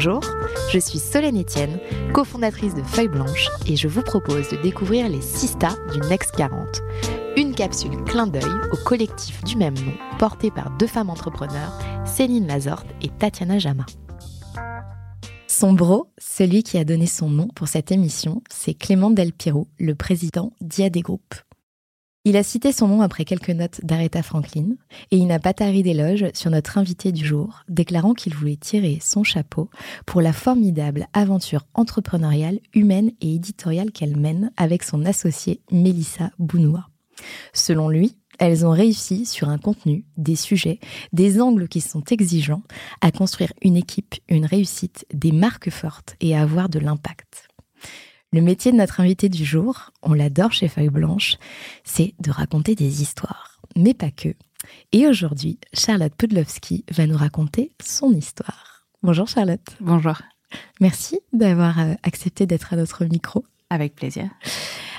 Bonjour, 0.00 0.20
je 0.70 0.78
suis 0.78 1.00
Solène 1.00 1.40
Etienne, 1.40 1.80
cofondatrice 2.12 2.72
de 2.72 2.84
Feuille 2.84 3.08
Blanche 3.08 3.48
et 3.66 3.74
je 3.74 3.88
vous 3.88 4.02
propose 4.02 4.48
de 4.48 4.56
découvrir 4.62 5.08
les 5.08 5.20
Sista 5.20 5.70
du 5.92 5.98
Next 6.08 6.36
40. 6.36 6.82
Une 7.36 7.52
capsule 7.52 8.04
clin 8.04 8.28
d'œil 8.28 8.44
au 8.70 8.76
collectif 8.76 9.42
du 9.42 9.56
même 9.56 9.74
nom, 9.74 9.94
porté 10.20 10.52
par 10.52 10.70
deux 10.78 10.86
femmes 10.86 11.10
entrepreneurs, 11.10 11.76
Céline 12.06 12.46
Lazorte 12.46 12.86
et 13.02 13.08
Tatiana 13.08 13.58
Jama. 13.58 13.86
Son 15.48 15.72
bro, 15.72 16.06
celui 16.16 16.62
qui 16.62 16.78
a 16.78 16.84
donné 16.84 17.06
son 17.06 17.28
nom 17.28 17.48
pour 17.48 17.66
cette 17.66 17.90
émission, 17.90 18.40
c'est 18.48 18.74
Clément 18.74 19.10
Del 19.10 19.32
Piro, 19.32 19.66
le 19.80 19.96
président 19.96 20.52
d'IAD 20.60 20.98
Group. 20.98 21.34
Il 22.28 22.36
a 22.36 22.42
cité 22.42 22.72
son 22.72 22.88
nom 22.88 23.00
après 23.00 23.24
quelques 23.24 23.48
notes 23.48 23.80
d'Aretha 23.84 24.22
Franklin 24.22 24.74
et 25.10 25.16
il 25.16 25.26
n'a 25.26 25.38
pas 25.38 25.54
tari 25.54 25.82
d'éloge 25.82 26.26
sur 26.34 26.50
notre 26.50 26.76
invité 26.76 27.10
du 27.10 27.24
jour, 27.24 27.62
déclarant 27.70 28.12
qu'il 28.12 28.34
voulait 28.34 28.58
tirer 28.58 28.98
son 29.00 29.24
chapeau 29.24 29.70
pour 30.04 30.20
la 30.20 30.34
formidable 30.34 31.06
aventure 31.14 31.64
entrepreneuriale, 31.72 32.58
humaine 32.74 33.12
et 33.22 33.36
éditoriale 33.36 33.92
qu'elle 33.92 34.18
mène 34.18 34.52
avec 34.58 34.82
son 34.82 35.06
associée 35.06 35.62
Mélissa 35.72 36.30
Bounoua. 36.38 36.90
Selon 37.54 37.88
lui, 37.88 38.18
elles 38.38 38.66
ont 38.66 38.72
réussi 38.72 39.24
sur 39.24 39.48
un 39.48 39.56
contenu, 39.56 40.04
des 40.18 40.36
sujets, 40.36 40.80
des 41.14 41.40
angles 41.40 41.66
qui 41.66 41.80
sont 41.80 42.04
exigeants, 42.10 42.62
à 43.00 43.10
construire 43.10 43.54
une 43.62 43.78
équipe, 43.78 44.16
une 44.28 44.44
réussite, 44.44 45.06
des 45.14 45.32
marques 45.32 45.70
fortes 45.70 46.14
et 46.20 46.36
à 46.36 46.42
avoir 46.42 46.68
de 46.68 46.78
l'impact. 46.78 47.47
Le 48.30 48.42
métier 48.42 48.72
de 48.72 48.76
notre 48.76 49.00
invité 49.00 49.30
du 49.30 49.42
jour, 49.42 49.90
on 50.02 50.12
l'adore 50.12 50.52
chez 50.52 50.68
Feuille 50.68 50.90
Blanche, 50.90 51.38
c'est 51.82 52.12
de 52.20 52.30
raconter 52.30 52.74
des 52.74 53.00
histoires, 53.00 53.62
mais 53.74 53.94
pas 53.94 54.10
que. 54.10 54.34
Et 54.92 55.06
aujourd'hui, 55.06 55.58
Charlotte 55.72 56.12
Pudlowski 56.14 56.84
va 56.90 57.06
nous 57.06 57.16
raconter 57.16 57.72
son 57.82 58.12
histoire. 58.12 58.86
Bonjour 59.02 59.26
Charlotte. 59.28 59.66
Bonjour. 59.80 60.20
Merci 60.78 61.20
d'avoir 61.32 61.78
euh, 61.80 61.94
accepté 62.02 62.44
d'être 62.44 62.74
à 62.74 62.76
notre 62.76 63.06
micro. 63.06 63.46
Avec 63.70 63.94
plaisir. 63.94 64.28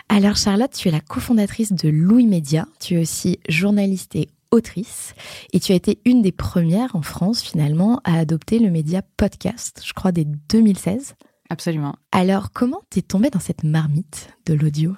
Alors 0.09 0.35
Charlotte, 0.35 0.73
tu 0.73 0.87
es 0.87 0.91
la 0.91 0.99
cofondatrice 0.99 1.71
de 1.71 1.87
Louis 1.87 2.25
Média, 2.25 2.67
tu 2.79 2.95
es 2.95 3.01
aussi 3.01 3.39
journaliste 3.47 4.15
et 4.15 4.29
autrice 4.49 5.13
et 5.53 5.59
tu 5.59 5.71
as 5.71 5.75
été 5.75 5.99
une 6.03 6.23
des 6.23 6.31
premières 6.31 6.95
en 6.95 7.03
France 7.03 7.43
finalement 7.43 8.01
à 8.05 8.17
adopter 8.17 8.57
le 8.57 8.71
média 8.71 9.03
podcast, 9.17 9.83
je 9.85 9.93
crois 9.93 10.11
dès 10.11 10.25
2016. 10.25 11.13
Absolument. 11.49 11.95
Alors, 12.11 12.51
comment 12.51 12.81
t'es 12.89 13.01
tombée 13.01 13.29
dans 13.29 13.39
cette 13.39 13.63
marmite 13.63 14.29
de 14.45 14.53
l'audio? 14.53 14.95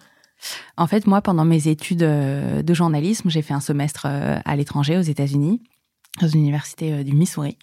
En 0.76 0.88
fait, 0.88 1.08
moi, 1.08 1.22
pendant 1.22 1.46
mes 1.46 1.68
études 1.68 2.04
euh, 2.04 2.62
de 2.62 2.74
journalisme, 2.74 3.30
j'ai 3.30 3.42
fait 3.42 3.54
un 3.54 3.60
semestre 3.60 4.06
euh, 4.10 4.40
à 4.44 4.56
l'étranger, 4.56 4.98
aux 4.98 5.02
États-Unis, 5.02 5.62
dans 6.20 6.28
une 6.28 6.42
université 6.42 6.94
euh, 6.94 7.04
du 7.04 7.14
Missouri. 7.14 7.58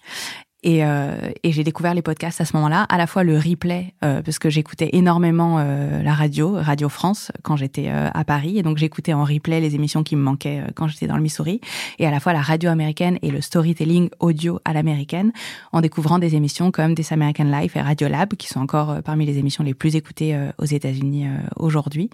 Et, 0.61 0.83
euh, 0.83 1.15
et 1.43 1.53
j'ai 1.53 1.63
découvert 1.63 1.93
les 1.93 2.01
podcasts 2.01 2.41
à 2.41 2.45
ce 2.45 2.53
moment-là, 2.57 2.83
à 2.89 2.97
la 2.97 3.07
fois 3.07 3.23
le 3.23 3.37
replay, 3.37 3.93
euh, 4.03 4.21
parce 4.21 4.39
que 4.39 4.49
j'écoutais 4.49 4.89
énormément 4.91 5.57
euh, 5.59 6.03
la 6.03 6.13
radio, 6.13 6.55
Radio 6.55 6.89
France, 6.89 7.31
quand 7.43 7.55
j'étais 7.55 7.87
euh, 7.87 8.09
à 8.13 8.25
Paris, 8.25 8.57
et 8.57 8.61
donc 8.61 8.77
j'écoutais 8.77 9.13
en 9.13 9.23
replay 9.23 9.61
les 9.61 9.75
émissions 9.75 10.03
qui 10.03 10.17
me 10.17 10.21
manquaient 10.21 10.59
euh, 10.59 10.71
quand 10.75 10.89
j'étais 10.89 11.07
dans 11.07 11.15
le 11.15 11.21
Missouri, 11.21 11.61
et 11.97 12.05
à 12.05 12.11
la 12.11 12.19
fois 12.19 12.33
la 12.33 12.41
radio 12.41 12.69
américaine 12.69 13.17
et 13.21 13.31
le 13.31 13.39
storytelling 13.39 14.09
audio 14.19 14.59
à 14.65 14.73
l'américaine, 14.73 15.31
en 15.71 15.79
découvrant 15.79 16.19
des 16.19 16.35
émissions 16.35 16.71
comme 16.71 16.93
This 16.93 17.13
American 17.13 17.45
Life 17.45 17.77
et 17.77 17.81
Radio 17.81 18.09
Lab, 18.09 18.33
qui 18.33 18.49
sont 18.49 18.59
encore 18.59 18.89
euh, 18.89 19.01
parmi 19.01 19.25
les 19.25 19.37
émissions 19.37 19.63
les 19.63 19.73
plus 19.73 19.95
écoutées 19.95 20.37
aux 20.57 20.65
États-Unis 20.65 21.27
aujourd'hui. 21.55 22.09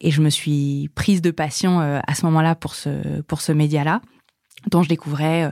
Et 0.00 0.10
je 0.10 0.20
me 0.20 0.30
suis 0.30 0.90
prise 0.94 1.22
de 1.22 1.30
passion 1.30 1.80
à 1.80 2.14
ce 2.14 2.26
moment-là 2.26 2.54
pour 2.54 2.74
ce 2.74 3.22
pour 3.22 3.40
ce 3.40 3.52
média-là, 3.52 4.00
dont 4.70 4.82
je 4.82 4.88
découvrais 4.88 5.50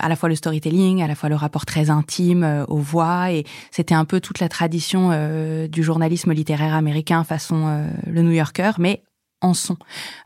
à 0.00 0.08
la 0.08 0.16
fois 0.16 0.28
le 0.28 0.34
storytelling, 0.34 1.02
à 1.02 1.06
la 1.06 1.14
fois 1.14 1.28
le 1.28 1.36
rapport 1.36 1.66
très 1.66 1.90
intime 1.90 2.42
euh, 2.42 2.64
aux 2.66 2.78
voix, 2.78 3.30
et 3.30 3.44
c'était 3.70 3.94
un 3.94 4.04
peu 4.04 4.20
toute 4.20 4.40
la 4.40 4.48
tradition 4.48 5.10
euh, 5.12 5.68
du 5.68 5.82
journalisme 5.82 6.32
littéraire 6.32 6.74
américain 6.74 7.24
façon 7.24 7.86
le 8.06 8.22
New 8.22 8.32
Yorker, 8.32 8.72
mais 8.78 9.02
en 9.40 9.54
son. 9.54 9.76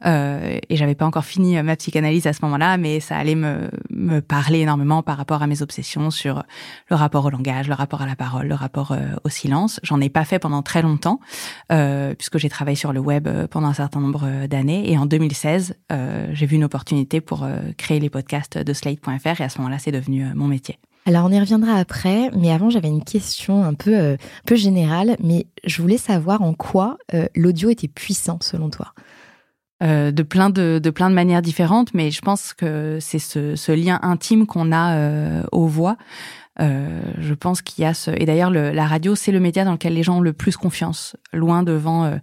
Euh, 0.07 0.59
et 0.69 0.77
j'avais 0.77 0.95
pas 0.95 1.07
encore 1.07 1.25
fini 1.25 1.63
ma 1.63 1.77
psychanalyse 1.77 2.27
à 2.27 2.33
ce 2.33 2.41
moment-là, 2.43 2.77
mais 2.77 3.01
ça 3.01 3.17
allait 3.17 3.35
me, 3.35 3.71
me 3.91 4.21
parler 4.21 4.61
énormément 4.61 5.03
par 5.03 5.17
rapport 5.17 5.43
à 5.43 5.47
mes 5.47 5.63
obsessions 5.63 6.11
sur 6.11 6.45
le 6.91 6.97
rapport 6.97 7.25
au 7.25 7.31
langage, 7.31 7.69
le 7.69 7.75
rapport 7.75 8.03
à 8.03 8.07
la 8.07 8.17
parole, 8.17 8.47
le 8.47 8.55
rapport 8.55 8.93
euh, 8.93 9.17
au 9.25 9.29
silence. 9.29 9.81
J'en 9.83 10.01
ai 10.01 10.09
pas 10.09 10.25
fait 10.25 10.39
pendant 10.39 10.63
très 10.63 10.83
longtemps, 10.83 11.21
euh, 11.71 12.15
puisque 12.15 12.39
j'ai 12.39 12.49
travaillé 12.49 12.77
sur 12.77 12.93
le 12.93 13.01
web 13.01 13.29
euh, 13.29 13.47
pendant 13.47 13.69
un 13.69 13.75
certain 13.75 14.01
nombre 14.01 14.47
d'années. 14.47 14.91
Et 14.91 14.99
en 14.99 15.07
2016, 15.07 15.75
euh, 15.93 16.29
j'ai 16.33 16.47
vu 16.47 16.57
une 16.57 16.65
opportunité 16.65 17.21
pour 17.21 17.43
euh, 17.43 17.59
créer 17.77 18.01
les 18.01 18.11
podcasts 18.11 18.59
de 18.59 18.73
Slate.fr, 18.73 19.41
et 19.41 19.45
à 19.45 19.49
ce 19.49 19.59
moment-là, 19.59 19.79
c'est 19.79 19.93
devenu 19.93 20.25
mon 20.35 20.49
métier. 20.49 20.79
Alors 21.05 21.25
on 21.27 21.31
y 21.33 21.41
reviendra 21.41 21.75
après, 21.75 22.31
mais 22.37 22.53
avant 22.53 22.71
j'avais 22.71 22.89
une 22.89 23.03
question 23.03 23.65
un 23.65 23.75
peu, 23.75 23.95
euh, 23.95 24.17
peu 24.47 24.55
générale, 24.55 25.17
mais 25.23 25.47
je 25.65 25.83
voulais 25.83 25.99
savoir 25.99 26.43
en 26.43 26.55
quoi 26.55 26.97
euh, 27.13 27.27
l'audio 27.35 27.71
était 27.71 27.89
puissant 27.89 28.39
selon 28.41 28.71
toi? 28.71 28.93
Euh, 29.83 30.13
de 30.13 30.23
plein 30.23 30.49
de, 30.49 30.79
de 30.81 30.91
plein 30.91 31.11
de 31.11 31.15
manières 31.17 31.43
différentes, 31.43 31.93
mais 31.93 32.13
je 32.13 32.21
pense 32.21 32.53
que 32.55 32.99
c'est 33.01 33.19
ce, 33.19 33.57
ce 33.57 33.73
lien 33.73 33.99
intime 34.03 34.47
qu'on 34.47 34.71
a 34.71 35.43
aux 35.51 35.67
voix. 35.67 35.97
Je 36.61 37.35
pense 37.35 37.63
qu'il 37.63 37.83
y 37.83 37.87
a 37.87 37.95
ce 37.95 38.13
et 38.13 38.25
d'ailleurs 38.25 38.51
le- 38.51 38.71
la 38.71 38.87
radio 38.87 39.17
c'est 39.17 39.33
le 39.33 39.41
média 39.41 39.65
dans 39.65 39.73
lequel 39.73 39.95
les 39.95 40.05
gens 40.05 40.19
ont 40.19 40.21
le 40.21 40.33
plus 40.33 40.57
confiance, 40.57 41.17
loin 41.33 41.65
devant 41.65 42.21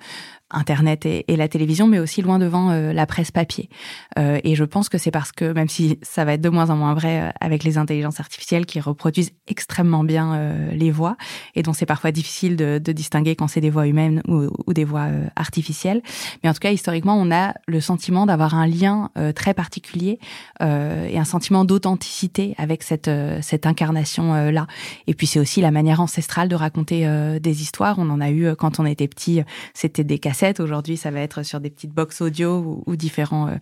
Internet 0.52 1.06
et, 1.06 1.26
la 1.36 1.48
télévision, 1.48 1.88
mais 1.88 2.00
aussi 2.00 2.22
loin 2.22 2.40
devant 2.40 2.72
euh, 2.72 2.92
la 2.92 3.06
presse 3.06 3.32
papier. 3.32 3.70
Euh, 4.18 4.40
et 4.44 4.56
je 4.56 4.64
pense 4.64 4.90
que 4.90 4.98
c'est 4.98 5.12
parce 5.12 5.32
que, 5.32 5.54
même 5.54 5.70
si 5.70 6.00
ça 6.02 6.26
va 6.26 6.34
être 6.34 6.42
de 6.42 6.50
moins 6.50 6.70
en 6.70 6.76
moins 6.76 6.94
vrai 6.96 7.22
euh, 7.22 7.30
avec 7.40 7.64
les 7.64 7.78
intelligences 7.78 8.20
artificielles 8.20 8.66
qui 8.66 8.80
reproduisent 8.80 9.32
extrêmement 9.48 10.04
bien 10.04 10.34
euh, 10.34 10.72
les 10.72 10.92
voix, 10.92 11.18
et 11.56 11.62
dont 11.62 11.74
c'est 11.74 11.86
parfois 11.86 12.12
difficile 12.12 12.56
de, 12.56 12.80
de 12.84 12.92
distinguer 12.92 13.36
quand 13.36 13.48
c'est 13.48 13.62
des 13.62 13.70
voix 13.70 13.88
humaines 13.88 14.22
ou, 14.28 14.74
des 14.74 14.84
voix 14.84 15.08
artificielles. 15.36 16.02
Mais 16.44 16.50
en 16.50 16.54
tout 16.54 16.60
cas, 16.60 16.72
historiquement, 16.72 17.16
on 17.16 17.32
a 17.32 17.54
le 17.68 17.82
sentiment 17.82 18.26
d'avoir 18.26 18.56
un 18.56 18.68
lien 18.68 19.10
très 19.36 19.54
particulier 19.54 20.20
et 20.62 21.18
un 21.18 21.26
sentiment 21.26 21.66
d'authenticité 21.66 22.54
avec 22.58 22.84
cette, 22.84 23.10
cette 23.42 23.66
incarnation-là. 23.66 24.68
et 25.08 25.14
puis, 25.14 25.28
c'est 25.28 25.40
aussi 25.40 25.62
la 25.62 25.72
manière 25.72 26.02
ancestrale 26.02 26.48
de 26.48 26.56
raconter 26.56 27.08
des 27.40 27.62
histoires. 27.62 27.98
On 28.00 28.10
en 28.10 28.22
a 28.22 28.30
eu 28.30 28.56
quand 28.56 28.80
on 28.80 28.86
était 28.86 29.08
petit, 29.08 29.42
c'était 29.74 30.04
des 30.04 30.20
cassettes. 30.20 30.39
Aujourd'hui, 30.60 30.98
ça 30.98 31.12
va 31.12 31.20
être 31.20 31.44
sur 31.44 31.60
des 31.60 31.70
petites 31.70 31.94
box 31.94 32.22
audio 32.22 32.84
ou, 32.86 32.96
différents 32.96 33.48
euh, 33.48 33.56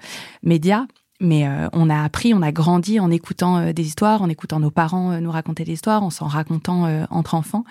médias. 0.43 0.85
Mais 1.19 1.47
euh, 1.47 1.67
on 1.73 1.89
a 1.89 2.03
appris, 2.03 2.35
on 2.35 2.43
a 2.43 2.51
grandi 2.51 2.99
en 2.99 3.09
écoutant 3.09 3.57
euh, 3.57 3.73
des 3.73 3.87
histoires, 3.87 4.21
en 4.21 4.29
écoutant 4.29 4.59
nos 4.59 4.69
parents 4.69 5.19
nous 5.19 5.31
raconter 5.31 5.63
des 5.63 5.73
histoires, 5.73 6.03
en 6.03 6.11
s'en 6.11 6.27
racontant 6.27 7.07
entre 7.09 7.33
enfants. 7.33 7.63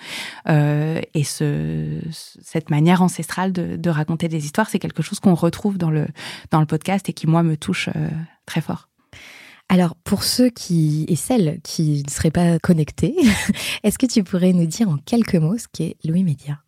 Et 0.47 1.23
ce, 1.23 2.01
cette 2.11 2.69
manière 2.69 3.01
ancestrale 3.01 3.53
de, 3.53 3.89
raconter 3.89 4.27
des 4.27 4.43
histoires, 4.43 4.69
c'est 4.69 4.79
quelque 4.79 5.01
chose 5.01 5.21
qu'on 5.21 5.35
retrouve 5.35 5.77
dans 5.77 5.89
le, 5.89 6.07
podcast 6.67 7.07
et 7.07 7.13
qui, 7.13 7.25
moi, 7.25 7.43
me 7.43 7.55
touche 7.55 7.89
très 8.45 8.59
fort. 8.59 8.89
Alors 9.69 9.95
pour 9.95 10.23
ceux 10.23 10.49
qui 10.49 11.05
et 11.09 11.17
celles 11.17 11.59
qui 11.61 12.03
ne 12.05 12.11
seraient 12.11 12.31
pas 12.31 12.59
connectés, 12.59 13.15
est-ce 13.83 13.97
que 13.97 14.05
tu 14.05 14.23
pourrais 14.23 14.53
nous 14.53 14.65
dire 14.65 14.89
en 14.89 14.97
quelques 14.97 15.35
mots 15.35 15.57
ce 15.57 15.67
qu'est 15.71 15.97
Louis 16.05 16.23
Média? 16.23 16.59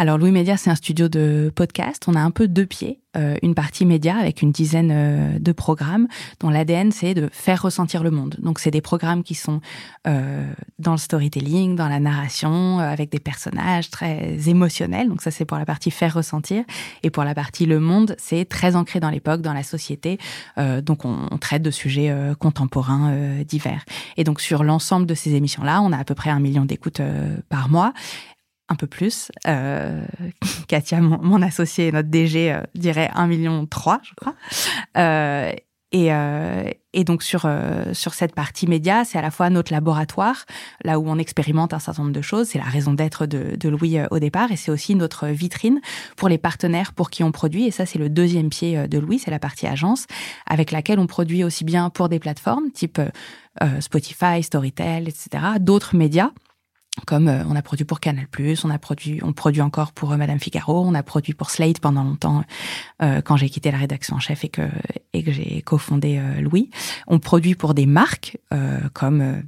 Alors 0.00 0.16
Louis 0.16 0.30
Média, 0.30 0.56
c'est 0.56 0.70
un 0.70 0.74
studio 0.76 1.10
de 1.10 1.52
podcast. 1.54 2.04
On 2.06 2.14
a 2.14 2.20
un 2.20 2.30
peu 2.30 2.48
deux 2.48 2.64
pieds. 2.64 3.00
Euh, 3.16 3.34
une 3.42 3.56
partie 3.56 3.84
média 3.84 4.16
avec 4.16 4.40
une 4.40 4.52
dizaine 4.52 4.92
euh, 4.92 5.38
de 5.40 5.50
programmes 5.50 6.06
dont 6.38 6.48
l'ADN 6.48 6.92
c'est 6.92 7.12
de 7.12 7.28
faire 7.32 7.60
ressentir 7.60 8.04
le 8.04 8.12
monde. 8.12 8.36
Donc 8.38 8.60
c'est 8.60 8.70
des 8.70 8.80
programmes 8.80 9.24
qui 9.24 9.34
sont 9.34 9.60
euh, 10.06 10.48
dans 10.78 10.92
le 10.92 10.98
storytelling, 10.98 11.74
dans 11.74 11.88
la 11.88 11.98
narration, 11.98 12.78
avec 12.78 13.10
des 13.10 13.18
personnages 13.18 13.90
très 13.90 14.48
émotionnels. 14.48 15.08
Donc 15.08 15.22
ça 15.22 15.32
c'est 15.32 15.44
pour 15.44 15.58
la 15.58 15.66
partie 15.66 15.90
faire 15.90 16.14
ressentir. 16.14 16.62
Et 17.02 17.10
pour 17.10 17.24
la 17.24 17.34
partie 17.34 17.66
le 17.66 17.80
monde, 17.80 18.14
c'est 18.16 18.44
très 18.44 18.76
ancré 18.76 19.00
dans 19.00 19.10
l'époque, 19.10 19.42
dans 19.42 19.54
la 19.54 19.64
société. 19.64 20.18
donc 20.56 21.04
on, 21.04 21.26
on, 21.32 21.38
traite 21.38 21.62
de 21.62 21.72
sujets 21.72 22.14
contemporains 22.38 23.42
divers. 23.44 23.84
Et 24.16 24.24
donc 24.24 24.40
sur 24.40 24.62
l'ensemble 24.62 25.06
de 25.06 25.14
ces 25.14 25.34
émissions-là, 25.34 25.82
on 25.82 25.90
a 25.90 25.98
à 25.98 26.04
peu 26.04 26.14
près 26.14 26.30
un 26.30 26.38
million 26.38 26.64
d'écoutes 26.64 27.02
par 27.48 27.68
mois 27.68 27.92
un 28.70 28.76
peu 28.76 28.86
plus. 28.86 29.30
Euh, 29.46 30.02
Katia, 30.68 31.00
mon, 31.00 31.18
mon, 31.20 31.42
associé, 31.42 31.92
notre 31.92 32.08
DG, 32.08 32.52
euh, 32.52 32.62
dirait 32.74 33.10
1,3 33.14 33.28
million, 33.28 33.66
je 34.02 34.14
crois. 34.14 34.34
Euh, 34.96 35.52
et, 35.92 36.14
euh, 36.14 36.70
et, 36.92 37.02
donc 37.02 37.24
sur 37.24 37.46
euh, 37.46 37.92
sur 37.94 38.14
cette 38.14 38.32
partie 38.32 38.68
média, 38.68 39.04
c'est 39.04 39.18
à 39.18 39.22
la 39.22 39.32
fois 39.32 39.50
notre 39.50 39.72
laboratoire, 39.72 40.46
là 40.84 41.00
où 41.00 41.08
on 41.08 41.18
expérimente 41.18 41.74
un 41.74 41.80
certain 41.80 42.02
nombre 42.02 42.14
de 42.14 42.22
choses. 42.22 42.46
C'est 42.46 42.58
la 42.58 42.64
raison 42.64 42.94
d'être 42.94 43.26
de, 43.26 43.56
de, 43.56 43.68
Louis 43.68 43.98
au 44.12 44.20
départ, 44.20 44.52
et 44.52 44.56
c'est 44.56 44.70
aussi 44.70 44.94
notre 44.94 45.26
vitrine 45.26 45.80
pour 46.16 46.28
les 46.28 46.38
partenaires 46.38 46.92
pour 46.92 47.10
qui 47.10 47.24
on 47.24 47.32
produit. 47.32 47.66
Et 47.66 47.72
ça, 47.72 47.86
c'est 47.86 47.98
le 47.98 48.08
deuxième 48.08 48.50
pied 48.50 48.86
de 48.86 48.98
Louis, 49.00 49.18
c'est 49.18 49.32
la 49.32 49.40
partie 49.40 49.66
agence, 49.66 50.06
avec 50.46 50.70
laquelle 50.70 51.00
on 51.00 51.08
produit 51.08 51.42
aussi 51.42 51.64
bien 51.64 51.90
pour 51.90 52.08
des 52.08 52.20
plateformes 52.20 52.70
type 52.70 53.00
Spotify, 53.80 54.44
Storytel, 54.44 55.08
etc., 55.08 55.28
d'autres 55.58 55.96
médias 55.96 56.30
comme 57.06 57.28
euh, 57.28 57.44
on 57.48 57.56
a 57.56 57.62
produit 57.62 57.84
pour 57.84 58.00
Canal+, 58.00 58.26
on 58.64 58.70
a 58.70 58.78
produit, 58.78 59.20
on 59.22 59.32
produit 59.32 59.62
encore 59.62 59.92
pour 59.92 60.12
euh, 60.12 60.16
Madame 60.16 60.40
Figaro, 60.40 60.84
on 60.84 60.94
a 60.94 61.02
produit 61.02 61.34
pour 61.34 61.50
Slate 61.50 61.80
pendant 61.80 62.04
longtemps 62.04 62.44
euh, 63.02 63.20
quand 63.22 63.36
j'ai 63.36 63.48
quitté 63.48 63.70
la 63.70 63.78
rédaction 63.78 64.16
en 64.16 64.20
chef 64.20 64.44
et 64.44 64.48
que 64.48 64.62
et 65.12 65.22
que 65.22 65.32
j'ai 65.32 65.62
cofondé 65.62 66.20
Louis. 66.40 66.70
On 67.08 67.18
produit 67.18 67.56
pour 67.56 67.74
des 67.74 67.86
marques 67.86 68.38
comme 68.92 69.42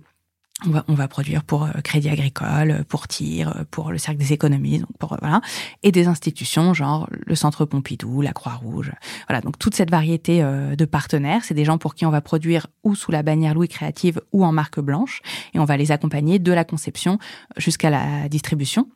on 0.67 0.70
va, 0.70 0.85
on 0.88 0.94
va, 0.94 1.09
produire 1.09 1.43
pour 1.44 1.64
euh, 1.64 1.70
Crédit 1.82 2.09
Agricole, 2.09 2.85
pour 2.88 3.09
TIR, 3.09 3.56
euh, 3.56 3.64
pour 3.70 3.91
le 3.91 3.99
Cercle 3.99 4.20
des 4.20 4.32
économies, 4.32 4.79
donc 4.79 4.97
pour 4.99 5.14
euh, 5.14 5.19
voilà, 5.20 5.41
et 5.82 5.93
des 5.93 6.06
institutions 6.06 6.75
genre 6.75 7.09
le 7.11 7.35
Centre 7.35 7.64
Pompidou, 7.64 8.20
la 8.20 8.32
Croix-Rouge, 8.32 8.93
voilà. 9.29 9.41
Donc 9.41 9.59
toute 9.59 9.75
cette 9.75 9.91
variété 9.91 10.43
de 10.43 10.85
partenaires, 10.85 11.44
c'est 11.44 11.55
des 11.55 11.64
gens 11.64 11.79
pour 11.79 11.94
qui 11.94 12.06
on 12.06 12.11
va 12.11 12.20
produire 12.20 12.67
ou 12.85 12.94
sous 12.94 13.11
la 13.11 13.23
bannière 13.23 13.55
Louis 13.55 13.69
Créative 13.69 14.20
ou 14.32 14.44
en 14.44 14.53
marque 14.53 14.81
blanche, 14.81 15.23
et 15.55 15.59
on 15.59 15.64
va 15.64 15.76
les 15.76 15.93
accompagner 15.93 16.38
de 16.38 16.53
la 16.53 16.65
conception 16.65 17.19
jusqu'à 17.56 17.91
la 17.91 18.29
distribution. 18.29 18.88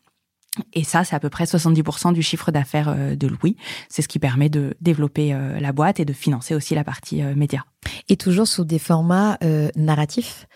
Et 0.73 0.85
ça, 0.85 1.05
c'est 1.05 1.15
à 1.15 1.21
peu 1.21 1.29
près 1.29 1.45
70% 1.45 2.15
du 2.15 2.23
chiffre 2.23 2.51
d'affaires 2.51 2.95
de 2.95 3.27
Louis. 3.27 3.57
C'est 3.91 4.01
ce 4.01 4.09
qui 4.09 4.19
permet 4.19 4.49
de 4.49 4.75
développer 4.81 5.37
la 5.61 5.73
boîte 5.73 6.01
et 6.01 6.07
de 6.07 6.15
financer 6.15 6.55
aussi 6.55 6.75
la 6.75 6.83
partie 6.83 7.23
média. 7.23 7.65
Et 8.09 8.17
toujours 8.17 8.49
sous 8.49 8.65
des 8.65 8.79
formats 8.79 9.39
narratifs 9.77 10.47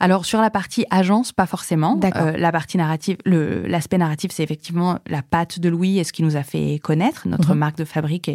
alors 0.00 0.24
sur 0.24 0.40
la 0.40 0.50
partie 0.50 0.84
agence, 0.90 1.32
pas 1.32 1.46
forcément. 1.46 1.98
Euh, 2.16 2.36
la 2.36 2.52
partie 2.52 2.76
narrative, 2.76 3.16
l'aspect 3.24 3.98
narratif, 3.98 4.30
c'est 4.32 4.42
effectivement 4.42 4.98
la 5.06 5.22
patte 5.22 5.58
de 5.58 5.68
Louis 5.68 5.98
et 5.98 6.04
ce 6.04 6.12
qui 6.12 6.22
nous 6.22 6.36
a 6.36 6.42
fait 6.42 6.78
connaître 6.78 7.26
notre 7.26 7.52
mhm. 7.52 7.58
marque 7.58 7.76
de 7.76 7.84
fabrique 7.84 8.28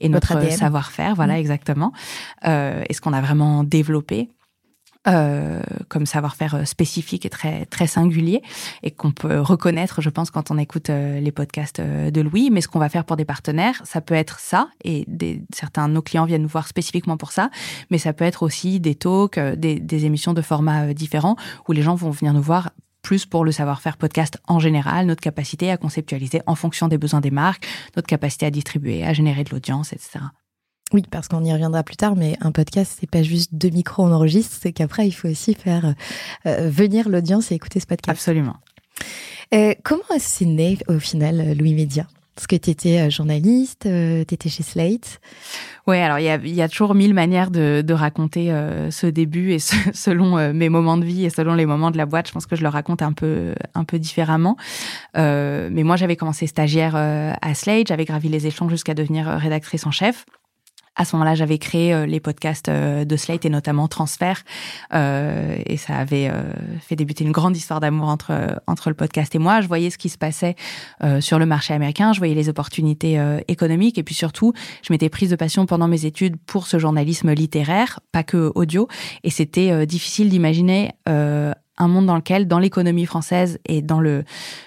et, 0.00 0.08
notre 0.08 0.40
savoir-faire. 0.50 1.14
Voilà, 1.14 1.34
mhm. 1.34 1.40
exactement. 1.40 1.92
Euh, 2.46 2.82
et 2.88 2.94
ce 2.94 3.00
qu'on 3.00 3.12
a 3.12 3.20
vraiment 3.20 3.64
développé. 3.64 4.30
Euh, 5.08 5.62
comme 5.88 6.04
savoir-faire 6.04 6.56
euh, 6.56 6.64
spécifique 6.66 7.24
et 7.24 7.30
très 7.30 7.64
très 7.64 7.86
singulier 7.86 8.42
et 8.82 8.90
qu'on 8.90 9.12
peut 9.12 9.40
reconnaître, 9.40 10.02
je 10.02 10.10
pense, 10.10 10.30
quand 10.30 10.50
on 10.50 10.58
écoute 10.58 10.90
euh, 10.90 11.20
les 11.20 11.32
podcasts 11.32 11.80
de 11.80 12.20
Louis. 12.20 12.50
Mais 12.50 12.60
ce 12.60 12.68
qu'on 12.68 12.78
va 12.78 12.90
faire 12.90 13.06
pour 13.06 13.16
des 13.16 13.24
partenaires, 13.24 13.80
ça 13.84 14.02
peut 14.02 14.12
être 14.12 14.40
ça 14.40 14.68
et 14.84 15.06
des, 15.08 15.42
certains 15.54 15.88
nos 15.88 16.02
clients 16.02 16.26
viennent 16.26 16.42
nous 16.42 16.48
voir 16.48 16.68
spécifiquement 16.68 17.16
pour 17.16 17.32
ça, 17.32 17.48
mais 17.90 17.96
ça 17.96 18.12
peut 18.12 18.26
être 18.26 18.42
aussi 18.42 18.78
des 18.78 18.94
talks, 18.94 19.38
des, 19.38 19.80
des 19.80 20.04
émissions 20.04 20.34
de 20.34 20.42
formats 20.42 20.92
différents 20.92 21.36
où 21.66 21.72
les 21.72 21.80
gens 21.80 21.94
vont 21.94 22.10
venir 22.10 22.34
nous 22.34 22.42
voir 22.42 22.68
plus 23.00 23.24
pour 23.24 23.46
le 23.46 23.52
savoir-faire 23.52 23.96
podcast 23.96 24.36
en 24.48 24.58
général, 24.58 25.06
notre 25.06 25.22
capacité 25.22 25.70
à 25.70 25.78
conceptualiser 25.78 26.42
en 26.44 26.54
fonction 26.54 26.88
des 26.88 26.98
besoins 26.98 27.22
des 27.22 27.30
marques, 27.30 27.66
notre 27.96 28.06
capacité 28.06 28.44
à 28.44 28.50
distribuer, 28.50 29.02
à 29.02 29.14
générer 29.14 29.44
de 29.44 29.50
l'audience, 29.50 29.94
etc. 29.94 30.20
Oui, 30.92 31.04
parce 31.08 31.28
qu'on 31.28 31.44
y 31.44 31.52
reviendra 31.52 31.84
plus 31.84 31.96
tard, 31.96 32.16
mais 32.16 32.36
un 32.40 32.50
podcast, 32.50 32.96
c'est 33.00 33.08
pas 33.08 33.22
juste 33.22 33.54
deux 33.54 33.70
micros, 33.70 34.04
on 34.04 34.12
enregistre, 34.12 34.56
c'est 34.60 34.72
qu'après, 34.72 35.06
il 35.06 35.12
faut 35.12 35.28
aussi 35.28 35.54
faire 35.54 35.94
euh, 36.46 36.68
venir 36.68 37.08
l'audience 37.08 37.52
et 37.52 37.54
écouter 37.54 37.78
ce 37.78 37.86
podcast. 37.86 38.18
Absolument. 38.18 38.56
Euh, 39.54 39.74
comment 39.84 40.02
c'est 40.18 40.46
né 40.46 40.78
au 40.88 40.98
final 40.98 41.56
Louis 41.56 41.74
Média? 41.74 42.06
Parce 42.34 42.48
que 42.48 42.56
tu 42.56 42.70
étais 42.70 42.98
euh, 42.98 43.10
journaliste, 43.10 43.82
tu 43.82 44.34
étais 44.34 44.48
chez 44.48 44.64
Slate. 44.64 45.20
Oui, 45.86 45.98
alors 45.98 46.18
il 46.18 46.24
y 46.24 46.28
a, 46.28 46.36
y 46.38 46.62
a, 46.62 46.68
toujours 46.68 46.94
mille 46.96 47.14
manières 47.14 47.52
de, 47.52 47.82
de 47.86 47.94
raconter 47.94 48.52
ce 48.90 49.06
début 49.06 49.52
et 49.52 49.58
selon 49.92 50.52
mes 50.52 50.68
moments 50.68 50.96
de 50.96 51.04
vie 51.04 51.24
et 51.24 51.30
selon 51.30 51.54
les 51.54 51.66
moments 51.66 51.90
de 51.90 51.98
la 51.98 52.06
boîte, 52.06 52.28
je 52.28 52.32
pense 52.32 52.46
que 52.46 52.56
je 52.56 52.62
le 52.62 52.68
raconte 52.68 53.02
un 53.02 53.12
peu, 53.12 53.54
un 53.74 53.84
peu 53.84 53.98
différemment. 53.98 54.56
mais 55.14 55.82
moi, 55.82 55.96
j'avais 55.96 56.16
commencé 56.16 56.46
stagiaire 56.46 56.94
à 56.96 57.54
Slate, 57.54 57.88
j'avais 57.88 58.04
gravi 58.04 58.28
les 58.28 58.46
échelons 58.46 58.68
jusqu'à 58.68 58.94
devenir 58.94 59.26
rédactrice 59.26 59.86
en 59.86 59.90
chef. 59.90 60.26
À 61.00 61.06
ce 61.06 61.16
moment-là, 61.16 61.34
j'avais 61.34 61.56
créé 61.56 61.94
euh, 61.94 62.04
les 62.04 62.20
podcasts 62.20 62.68
euh, 62.68 63.06
de 63.06 63.16
Slate 63.16 63.46
et 63.46 63.48
notamment 63.48 63.88
Transfert, 63.88 64.44
euh, 64.92 65.56
et 65.64 65.78
ça 65.78 65.96
avait 65.96 66.30
fait 66.82 66.94
débuter 66.94 67.24
une 67.24 67.32
grande 67.32 67.56
histoire 67.56 67.80
d'amour 67.80 68.08
entre 68.08 68.60
entre 68.66 68.90
le 68.90 68.94
podcast 68.94 69.34
et 69.34 69.38
moi. 69.38 69.62
Je 69.62 69.66
voyais 69.66 69.88
ce 69.88 69.96
qui 69.96 70.10
se 70.10 70.18
passait 70.18 70.56
sur 71.20 71.38
le 71.38 71.46
marché 71.46 71.72
américain, 71.72 72.12
je 72.12 72.18
voyais 72.18 72.34
les 72.34 72.50
opportunités 72.50 73.18
économiques, 73.48 73.96
et 73.96 74.02
puis 74.02 74.14
surtout, 74.14 74.52
je 74.82 74.92
m'étais 74.92 75.08
prise 75.08 75.30
de 75.30 75.36
passion 75.36 75.64
pendant 75.64 75.88
mes 75.88 76.04
études 76.04 76.36
pour 76.36 76.66
ce 76.66 76.78
journalisme 76.78 77.32
littéraire, 77.32 78.00
pas 78.12 78.22
que 78.22 78.52
audio, 78.54 78.88
et 79.24 79.30
c'était 79.30 79.86
difficile 79.86 80.28
d'imaginer 80.28 80.92
un 81.80 81.88
monde 81.88 82.06
dans 82.06 82.16
lequel, 82.16 82.46
dans 82.46 82.58
l'économie 82.58 83.06
française 83.06 83.58
et 83.66 83.82
dans 83.82 84.00
le, 84.00 84.24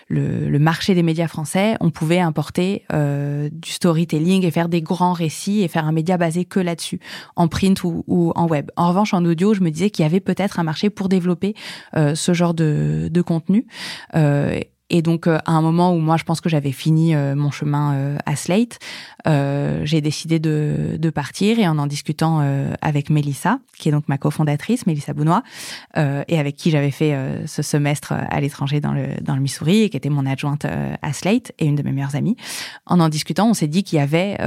le, 0.10 0.60
marché 0.60 0.96
des 0.96 1.04
médias 1.04 1.28
français, 1.28 1.76
on 1.80 1.92
pouvait 1.92 2.20
importer 2.20 2.84
euh, 2.92 3.50
du 3.52 3.70
storytelling 3.70 4.46
et 4.46 4.52
faire 4.52 4.68
des 4.68 4.82
grands 4.82 5.14
récits 5.14 5.62
et 5.62 5.68
faire 5.68 5.86
un 5.86 5.92
média 5.92 6.18
basé 6.18 6.46
que 6.46 6.60
là-dessus, 6.60 7.00
en 7.36 7.48
print 7.48 7.84
ou, 7.84 8.04
en 8.36 8.48
web. 8.48 8.72
En 8.76 8.90
revanche, 8.90 9.14
en 9.14 9.24
audio, 9.26 9.54
je 9.54 9.62
me 9.62 9.70
disais 9.70 9.90
qu'il 9.90 10.04
y 10.04 10.06
avait 10.06 10.20
peut-être 10.20 10.60
un 10.60 10.64
marché 10.64 10.90
pour 10.90 11.08
développer 11.08 11.54
euh, 11.96 12.16
ce 12.16 12.34
genre 12.34 12.54
de, 12.54 13.10
de 13.12 13.22
contenu. 13.22 13.68
Euh, 14.16 14.60
et 14.90 15.02
donc, 15.02 15.28
euh, 15.28 15.40
à 15.46 15.54
un 15.54 15.62
moment 15.62 15.94
où 15.94 16.00
moi, 16.00 16.18
je 16.18 16.24
pense 16.24 16.42
que 16.42 16.50
j'avais 16.50 16.72
fini 16.72 17.16
euh, 17.16 17.36
mon 17.36 17.52
chemin 17.52 17.96
euh, 17.96 18.18
à 18.26 18.36
Slate, 18.36 18.80
j'ai 19.26 20.02
décidé 20.02 20.40
de, 20.40 21.10
partir 21.10 21.60
et 21.60 21.68
en 21.68 21.78
en 21.78 21.88
discutant 21.88 22.42
avec 22.82 23.10
Mélissa, 23.10 23.60
qui 23.78 23.90
est 23.90 23.92
donc 23.92 24.08
ma 24.08 24.18
cofondatrice, 24.18 24.86
Mélissa 24.88 25.14
Bounois, 25.14 25.44
et 25.96 26.40
avec 26.40 26.56
qui 26.56 26.72
j'avais 26.72 26.92
fait 26.92 27.16
ce 27.46 27.62
semestre 27.62 28.14
à 28.14 28.42
l'étranger 28.42 28.82
dans 28.82 28.92
le, 28.92 29.40
Missouri 29.40 29.84
et 29.84 29.90
qui 29.90 29.98
était 29.98 30.10
mon 30.10 30.26
adjointe 30.26 30.66
à 30.66 31.14
Slate 31.14 31.52
et 31.60 31.66
une 31.66 31.76
de 31.76 31.84
mes 31.84 31.92
meilleures 31.92 32.16
amies. 32.16 32.36
En 32.86 33.00
en 33.00 33.10
discutant, 33.10 33.48
on 33.50 33.54
s'est 33.54 33.68
dit 33.68 33.84
qu'il 33.84 33.98
y 33.98 34.02
avait 34.02 34.38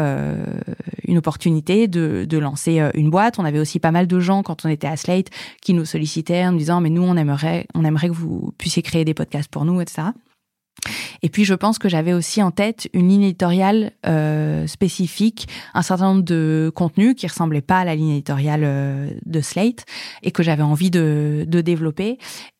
une 1.06 1.18
opportunité 1.18 1.88
de, 1.88 2.26
de 2.28 2.38
lancer 2.38 2.82
une 2.94 3.10
boîte. 3.10 3.38
On 3.38 3.44
avait 3.44 3.60
aussi 3.60 3.78
pas 3.78 3.92
mal 3.92 4.06
de 4.06 4.20
gens 4.20 4.42
quand 4.42 4.64
on 4.66 4.68
était 4.68 4.88
à 4.88 4.96
Slate 4.96 5.28
qui 5.62 5.72
nous 5.72 5.84
sollicitaient 5.84 6.44
en 6.44 6.52
nous 6.52 6.58
disant 6.58 6.80
mais 6.80 6.90
nous 6.90 7.02
on 7.02 7.16
aimerait 7.16 7.66
on 7.74 7.84
aimerait 7.84 8.08
que 8.08 8.14
vous 8.14 8.52
puissiez 8.58 8.82
créer 8.82 9.04
des 9.04 9.14
podcasts 9.14 9.50
pour 9.50 9.64
nous, 9.64 9.80
etc. 9.80 10.08
Et 11.22 11.28
puis 11.28 11.44
je 11.44 11.54
pense 11.54 11.78
que 11.78 11.88
j'avais 11.88 12.12
aussi 12.12 12.42
en 12.42 12.50
tête 12.50 12.88
une 12.92 13.08
ligne 13.08 13.24
éditoriale 13.24 13.92
euh, 14.06 14.66
spécifique, 14.66 15.48
un 15.74 15.82
certain 15.82 16.06
nombre 16.12 16.22
de 16.22 16.70
contenus 16.74 17.14
qui 17.16 17.26
ressemblaient 17.26 17.60
pas 17.60 17.80
à 17.80 17.84
la 17.84 17.94
ligne 17.94 18.10
éditoriale 18.10 18.62
euh, 18.64 19.10
de 19.24 19.40
Slate 19.40 19.84
et 20.22 20.30
que 20.30 20.42
j'avais 20.42 20.62
envie 20.62 20.90
de, 20.90 21.44
de 21.46 21.60
développer. 21.60 22.18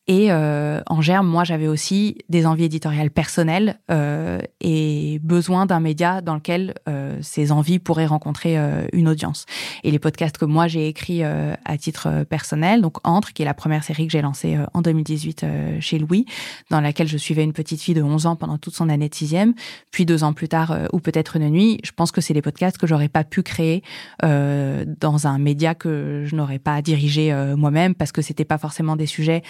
Et 0.08 0.30
euh, 0.30 0.80
en 0.86 1.00
germe, 1.00 1.26
moi, 1.26 1.42
j'avais 1.42 1.66
aussi 1.66 2.18
des 2.28 2.46
envies 2.46 2.64
éditoriales 2.64 3.10
personnelles 3.10 3.80
euh, 3.90 4.38
et 4.60 5.18
besoin 5.24 5.66
d'un 5.66 5.80
média 5.80 6.20
dans 6.20 6.34
lequel 6.34 6.74
euh, 6.88 7.18
ces 7.22 7.50
envies 7.50 7.80
pourraient 7.80 8.06
rencontrer 8.06 8.56
euh, 8.56 8.86
une 8.92 9.08
audience. 9.08 9.46
Et 9.82 9.90
les 9.90 9.98
podcasts 9.98 10.38
que 10.38 10.44
moi 10.44 10.68
j'ai 10.68 10.86
écrits 10.86 11.24
euh, 11.24 11.54
à 11.64 11.76
titre 11.76 12.24
personnel, 12.24 12.82
donc 12.82 12.98
Entre, 13.02 13.32
qui 13.32 13.42
est 13.42 13.44
la 13.44 13.54
première 13.54 13.82
série 13.82 14.06
que 14.06 14.12
j'ai 14.12 14.22
lancée 14.22 14.54
euh, 14.54 14.66
en 14.74 14.82
2018 14.82 15.44
chez 15.80 15.98
Louis, 15.98 16.24
dans 16.70 16.80
laquelle 16.80 17.08
je 17.08 17.16
suivais 17.16 17.42
une 17.42 17.52
petite 17.52 17.80
fille 17.80 17.94
de 17.94 18.02
11 18.02 18.26
ans 18.26 18.36
pendant 18.36 18.58
toute 18.58 18.74
son 18.74 18.88
année 18.88 19.08
de 19.08 19.14
sixième, 19.14 19.54
puis 19.90 20.06
deux 20.06 20.22
ans 20.22 20.32
plus 20.32 20.48
tard, 20.48 20.76
ou 20.92 21.00
peut-être 21.00 21.36
une 21.36 21.48
nuit, 21.50 21.80
je 21.84 21.90
pense 21.90 22.12
que 22.12 22.20
c'est 22.20 22.34
des 22.34 22.42
podcasts 22.42 22.78
que 22.78 22.86
j'aurais 22.86 23.08
pas 23.08 23.24
pu 23.24 23.42
créer 23.42 23.82
dans 24.22 25.26
un 25.26 25.38
média 25.38 25.74
que 25.74 26.24
je 26.26 26.36
n'aurais 26.36 26.58
pas 26.58 26.82
dirigé 26.82 27.34
moi-même 27.56 27.94
parce 27.94 28.12
que 28.12 28.22
c'était 28.22 28.44
pas 28.44 28.58
forcément 28.58 28.96
des 28.96 29.06
sujets 29.06 29.42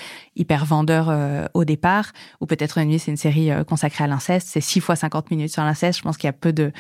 vendeur 0.55 1.09
euh, 1.09 1.47
au 1.55 1.65
départ, 1.65 2.13
ou 2.41 2.47
peut-être 2.47 2.79
une 2.79 2.89
nuit, 2.89 2.99
c'est 2.99 3.11
une 3.11 3.17
série 3.17 3.51
euh, 3.51 3.65
consacrée 3.65 4.05
à 4.05 4.07
l'inceste, 4.07 4.49
c'est 4.51 4.61
6 4.61 4.81
fois 4.81 4.97
50 4.97 5.31
minutes 5.31 5.53
sur 5.53 5.63
l'inceste. 5.63 5.99
Je 5.99 6.03
pense 6.03 6.17
qu'il 6.17 6.29
y 6.29 6.31
a 6.31 6.33
peu 6.33 6.53
de 6.53 6.73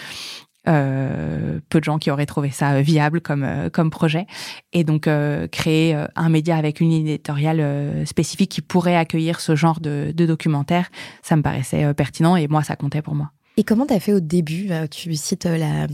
euh, 0.68 1.60
peu 1.68 1.78
de 1.78 1.84
gens 1.84 1.98
qui 1.98 2.10
auraient 2.10 2.26
trouvé 2.26 2.50
ça 2.50 2.80
viable 2.82 3.20
comme 3.20 3.70
comme 3.72 3.90
projet. 3.90 4.26
Et 4.72 4.82
donc 4.82 5.08
créer 5.52 5.94
un 6.16 6.28
média 6.28 6.56
avec 6.56 6.80
une 6.80 6.90
ligne 6.90 7.06
éditoriale 7.06 8.04
spécifique 8.04 8.50
qui 8.50 8.62
pourrait 8.62 8.96
accueillir 8.96 9.40
ce 9.40 9.54
genre 9.54 9.78
de, 9.78 10.12
de 10.12 10.26
documentaire 10.26 10.88
ça 11.22 11.36
me 11.36 11.42
paraissait 11.42 11.94
pertinent 11.94 12.34
et 12.34 12.48
moi 12.48 12.64
ça 12.64 12.74
comptait 12.74 13.02
pour 13.02 13.14
moi 13.14 13.30
Et 13.56 13.64
comment 13.64 13.86
tu 13.86 13.94
as 13.94 14.00
fait 14.00 14.12
au 14.12 14.20
début 14.20 14.70
Tu 14.90 15.14
cites 15.14 15.44
la, 15.44 15.86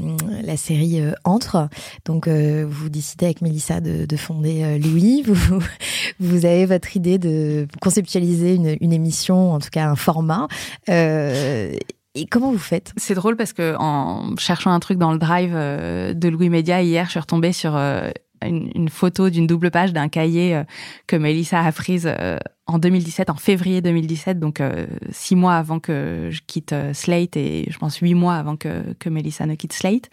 la 0.42 0.56
série 0.56 1.00
Entre. 1.24 1.68
Donc, 2.04 2.28
vous 2.28 2.88
décidez 2.88 3.26
avec 3.26 3.40
Mélissa 3.40 3.80
de, 3.80 4.04
de 4.04 4.16
fonder 4.16 4.78
Louis. 4.78 5.24
Vous, 6.20 6.44
avez 6.44 6.66
votre 6.66 6.96
idée 6.96 7.18
de 7.18 7.66
conceptualiser 7.80 8.54
une, 8.54 8.92
émission, 8.92 9.52
en 9.52 9.60
tout 9.60 9.70
cas 9.70 9.86
un 9.86 9.96
format. 9.96 10.48
Et 12.14 12.26
comment 12.26 12.52
vous 12.52 12.58
faites? 12.58 12.92
C'est 12.96 13.14
drôle 13.14 13.36
parce 13.36 13.52
que 13.52 13.74
en 13.78 14.36
cherchant 14.36 14.70
un 14.70 14.80
truc 14.80 14.98
dans 14.98 15.12
le 15.12 15.18
drive 15.18 15.52
euh, 15.54 16.12
de 16.12 16.28
Louis 16.28 16.50
Média 16.50 16.82
hier, 16.82 17.06
je 17.06 17.12
suis 17.12 17.20
retombée 17.20 17.52
sur 17.52 17.74
euh, 18.42 18.60
une, 18.74 18.88
photo 18.88 19.30
d'une 19.30 19.46
double 19.46 19.70
page 19.70 19.92
d'un 19.92 20.08
cahier 20.08 20.54
euh, 20.54 20.64
que 21.06 21.16
Melissa 21.16 21.60
a 21.60 21.72
prise 21.72 22.12
en 22.66 22.78
2017, 22.78 23.30
en 23.30 23.34
février 23.34 23.80
2017, 23.80 24.38
donc 24.38 24.62
six 25.10 25.36
mois 25.36 25.54
avant 25.54 25.78
que 25.78 26.28
je 26.30 26.40
quitte 26.46 26.74
Slate 26.92 27.36
et 27.36 27.66
je 27.68 27.78
pense 27.78 27.98
huit 27.98 28.14
mois 28.14 28.34
avant 28.34 28.56
que, 28.56 28.94
que 28.98 29.08
Melissa 29.08 29.46
ne 29.46 29.54
quitte 29.54 29.72
Slate. 29.72 30.08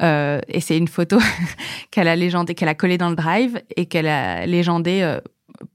et 0.00 0.60
c'est 0.60 0.76
une 0.76 0.88
photo 0.88 1.18
qu'elle 1.90 2.08
a 2.08 2.16
légendée, 2.16 2.54
qu'elle 2.54 2.68
a 2.68 2.74
collée 2.74 2.98
dans 2.98 3.10
le 3.10 3.16
drive 3.16 3.62
et 3.76 3.86
qu'elle 3.86 4.08
a 4.08 4.44
légendée 4.46 5.18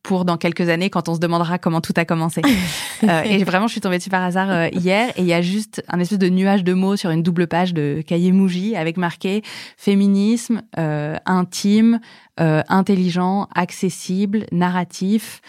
pour 0.03 0.25
dans 0.25 0.37
quelques 0.37 0.69
années 0.69 0.89
quand 0.89 1.09
on 1.09 1.15
se 1.15 1.19
demandera 1.19 1.57
comment 1.57 1.81
tout 1.81 1.93
a 1.95 2.05
commencé. 2.05 2.41
euh, 3.03 3.21
et 3.23 3.43
vraiment, 3.43 3.67
je 3.67 3.73
suis 3.73 3.81
tombée 3.81 3.97
dessus 3.97 4.09
par 4.09 4.23
hasard 4.23 4.49
euh, 4.49 4.67
hier 4.71 5.09
et 5.15 5.21
il 5.21 5.25
y 5.25 5.33
a 5.33 5.41
juste 5.41 5.83
un 5.87 5.99
espèce 5.99 6.19
de 6.19 6.29
nuage 6.29 6.63
de 6.63 6.73
mots 6.73 6.95
sur 6.95 7.09
une 7.11 7.23
double 7.23 7.47
page 7.47 7.73
de 7.73 8.03
cahier 8.05 8.31
Mouji 8.31 8.75
avec 8.75 8.97
marqué 8.97 9.41
féminisme, 9.77 10.61
euh, 10.77 11.15
intime, 11.25 11.99
euh, 12.39 12.61
intelligent, 12.69 13.47
accessible, 13.55 14.45
narratif, 14.51 15.41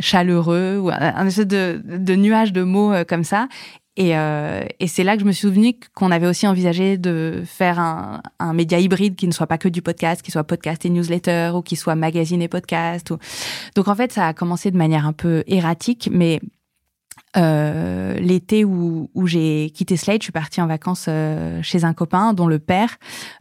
chaleureux, 0.00 0.78
ou 0.78 0.88
un, 0.88 0.94
un 0.98 1.26
espèce 1.26 1.46
de, 1.46 1.82
de 1.84 2.14
nuage 2.14 2.54
de 2.54 2.62
mots 2.62 2.94
comme 3.06 3.22
ça. 3.22 3.46
Et, 3.98 4.16
euh, 4.16 4.62
c'est 4.86 5.02
là 5.02 5.16
que 5.16 5.22
je 5.22 5.26
me 5.26 5.32
suis 5.32 5.48
souvenu 5.48 5.74
qu'on 5.92 6.12
avait 6.12 6.28
aussi 6.28 6.46
envisagé 6.46 6.96
de 6.98 7.42
faire 7.44 7.80
un, 7.80 8.22
média 8.54 8.78
hybride 8.78 9.16
qui 9.16 9.26
ne 9.26 9.32
soit 9.32 9.48
pas 9.48 9.58
que 9.58 9.68
du 9.68 9.82
podcast, 9.82 10.22
qui 10.22 10.30
soit 10.30 10.44
podcast 10.44 10.86
et 10.86 10.90
newsletter, 10.90 11.50
ou 11.54 11.62
qui 11.62 11.74
soit 11.74 11.96
magazine 11.96 12.40
et 12.40 12.46
podcast. 12.46 13.12
Donc 13.74 13.88
en 13.88 13.94
fait, 13.96 14.12
ça 14.12 14.28
a 14.28 14.34
commencé 14.34 14.70
de 14.70 14.76
manière 14.76 15.04
un 15.04 15.12
peu 15.12 15.42
erratique, 15.48 16.08
mais 16.12 16.40
euh, 17.36 18.14
l'été 18.14 18.64
où, 18.64 19.10
où 19.14 19.26
j'ai 19.26 19.70
quitté 19.74 19.96
Slate, 19.96 20.22
je 20.22 20.26
suis 20.26 20.32
partie 20.32 20.60
en 20.60 20.66
vacances 20.66 21.06
euh, 21.08 21.60
chez 21.62 21.84
un 21.84 21.92
copain 21.92 22.32
dont 22.32 22.46
le 22.46 22.58
père, 22.58 22.96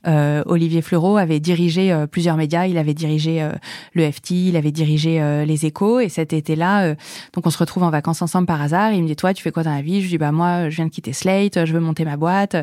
euh, 0.08 0.44
Olivier 0.46 0.82
Fleureau, 0.82 1.17
avait 1.17 1.39
dirigé 1.39 1.91
euh, 1.91 2.08
plusieurs 2.08 2.38
médias. 2.38 2.65
Il 2.67 2.77
avait 2.77 2.94
dirigé 2.94 3.41
euh, 3.41 3.51
le 3.94 4.12
FT, 4.12 4.32
il 4.32 4.58
avait 4.58 4.72
dirigé 4.72 5.17
les 5.46 5.65
Échos. 5.65 6.00
Et 6.00 6.10
cet 6.10 6.34
été-là, 6.34 6.96
donc 7.34 7.46
on 7.46 7.50
se 7.50 7.58
retrouve 7.58 7.84
en 7.84 7.89
vacances 7.89 8.22
ensemble 8.22 8.48
par 8.48 8.62
hasard. 8.62 8.91
Il 8.91 9.03
me 9.03 9.08
dit 9.08 9.15
toi, 9.15 9.34
tu 9.34 9.41
fais 9.41 9.51
quoi 9.51 9.63
dans 9.63 9.74
la 9.74 9.82
vie? 9.82 9.98
Je 9.98 10.06
lui 10.06 10.10
dis 10.10 10.17
bah 10.17 10.32
moi, 10.32 10.70
je 10.70 10.75
viens 10.75 10.86
de 10.86 10.91
quitter 10.91 11.13
Slate, 11.13 11.65
je 11.65 11.74
veux 11.74 11.79
monter 11.79 12.06
ma 12.06 12.17
boîte. 12.17 12.56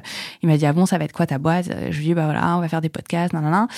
Il 0.42 0.48
m'a 0.48 0.56
dit 0.56 0.66
ah 0.66 0.72
bon, 0.72 0.86
ça 0.86 0.98
va 0.98 1.04
être 1.04 1.12
quoi 1.12 1.26
ta 1.26 1.38
boîte? 1.38 1.70
Je 1.90 1.96
lui 1.98 2.06
dis 2.06 2.14
bah 2.14 2.24
voilà, 2.24 2.56
on 2.56 2.60
va 2.60 2.68
faire 2.68 2.80
des 2.80 2.88
podcasts, 2.88 3.32
nan 3.32 3.68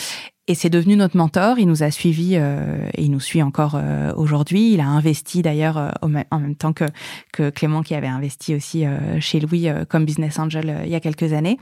et 0.49 0.55
c'est 0.55 0.71
devenu 0.71 0.97
notre 0.97 1.17
mentor. 1.17 1.59
Il 1.59 1.67
nous 1.67 1.83
a 1.83 1.91
suivis 1.91 2.37
euh, 2.37 2.89
et 2.95 3.03
il 3.03 3.11
nous 3.11 3.21
suit 3.21 3.43
encore 3.43 3.75
euh, 3.75 4.13
aujourd'hui. 4.15 4.73
Il 4.73 4.81
a 4.81 4.87
investi 4.87 5.43
d'ailleurs 5.43 5.77
euh, 5.77 5.91
en 6.03 6.39
même 6.39 6.55
temps 6.55 6.73
que, 6.73 6.85
que 7.33 7.51
Clément 7.51 7.83
qui 7.83 7.95
avait 7.95 8.07
investi 8.07 8.55
aussi 8.55 8.85
chez 9.21 9.41
Louis 9.41 9.69
comme 9.89 10.05
business 10.05 10.39
angel 10.39 10.83
il 10.85 10.91
y 10.91 10.95
a 10.95 11.01
quelques 11.01 11.33
années. 11.33 11.59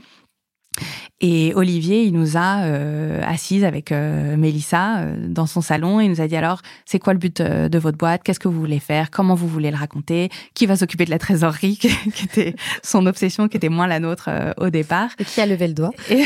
Et 1.21 1.53
Olivier, 1.55 2.03
il 2.03 2.11
nous 2.11 2.35
a 2.35 2.63
euh, 2.63 3.21
assises 3.25 3.63
avec 3.63 3.93
euh, 3.93 4.35
Mélissa 4.35 4.97
euh, 4.97 5.15
dans 5.29 5.45
son 5.45 5.61
salon 5.61 6.01
et 6.01 6.05
il 6.05 6.09
nous 6.09 6.19
a 6.19 6.27
dit 6.27 6.35
alors, 6.35 6.61
c'est 6.83 6.99
quoi 6.99 7.13
le 7.13 7.19
but 7.19 7.39
euh, 7.39 7.69
de 7.69 7.79
votre 7.79 7.97
boîte? 7.97 8.21
Qu'est-ce 8.21 8.39
que 8.39 8.49
vous 8.49 8.59
voulez 8.59 8.81
faire? 8.81 9.11
Comment 9.11 9.33
vous 9.33 9.47
voulez 9.47 9.71
le 9.71 9.77
raconter? 9.77 10.29
Qui 10.55 10.65
va 10.65 10.75
s'occuper 10.75 11.05
de 11.05 11.11
la 11.11 11.17
trésorerie? 11.17 11.77
Qui 11.77 12.25
était 12.25 12.55
son 12.83 13.05
obsession, 13.05 13.47
qui 13.47 13.55
était 13.55 13.69
moins 13.69 13.87
la 13.87 14.01
nôtre 14.01 14.29
au 14.57 14.69
départ. 14.69 15.09
Et 15.17 15.23
qui 15.23 15.39
a 15.39 15.45
levé 15.45 15.67
le 15.69 15.73
doigt? 15.73 15.91
Et 16.09 16.23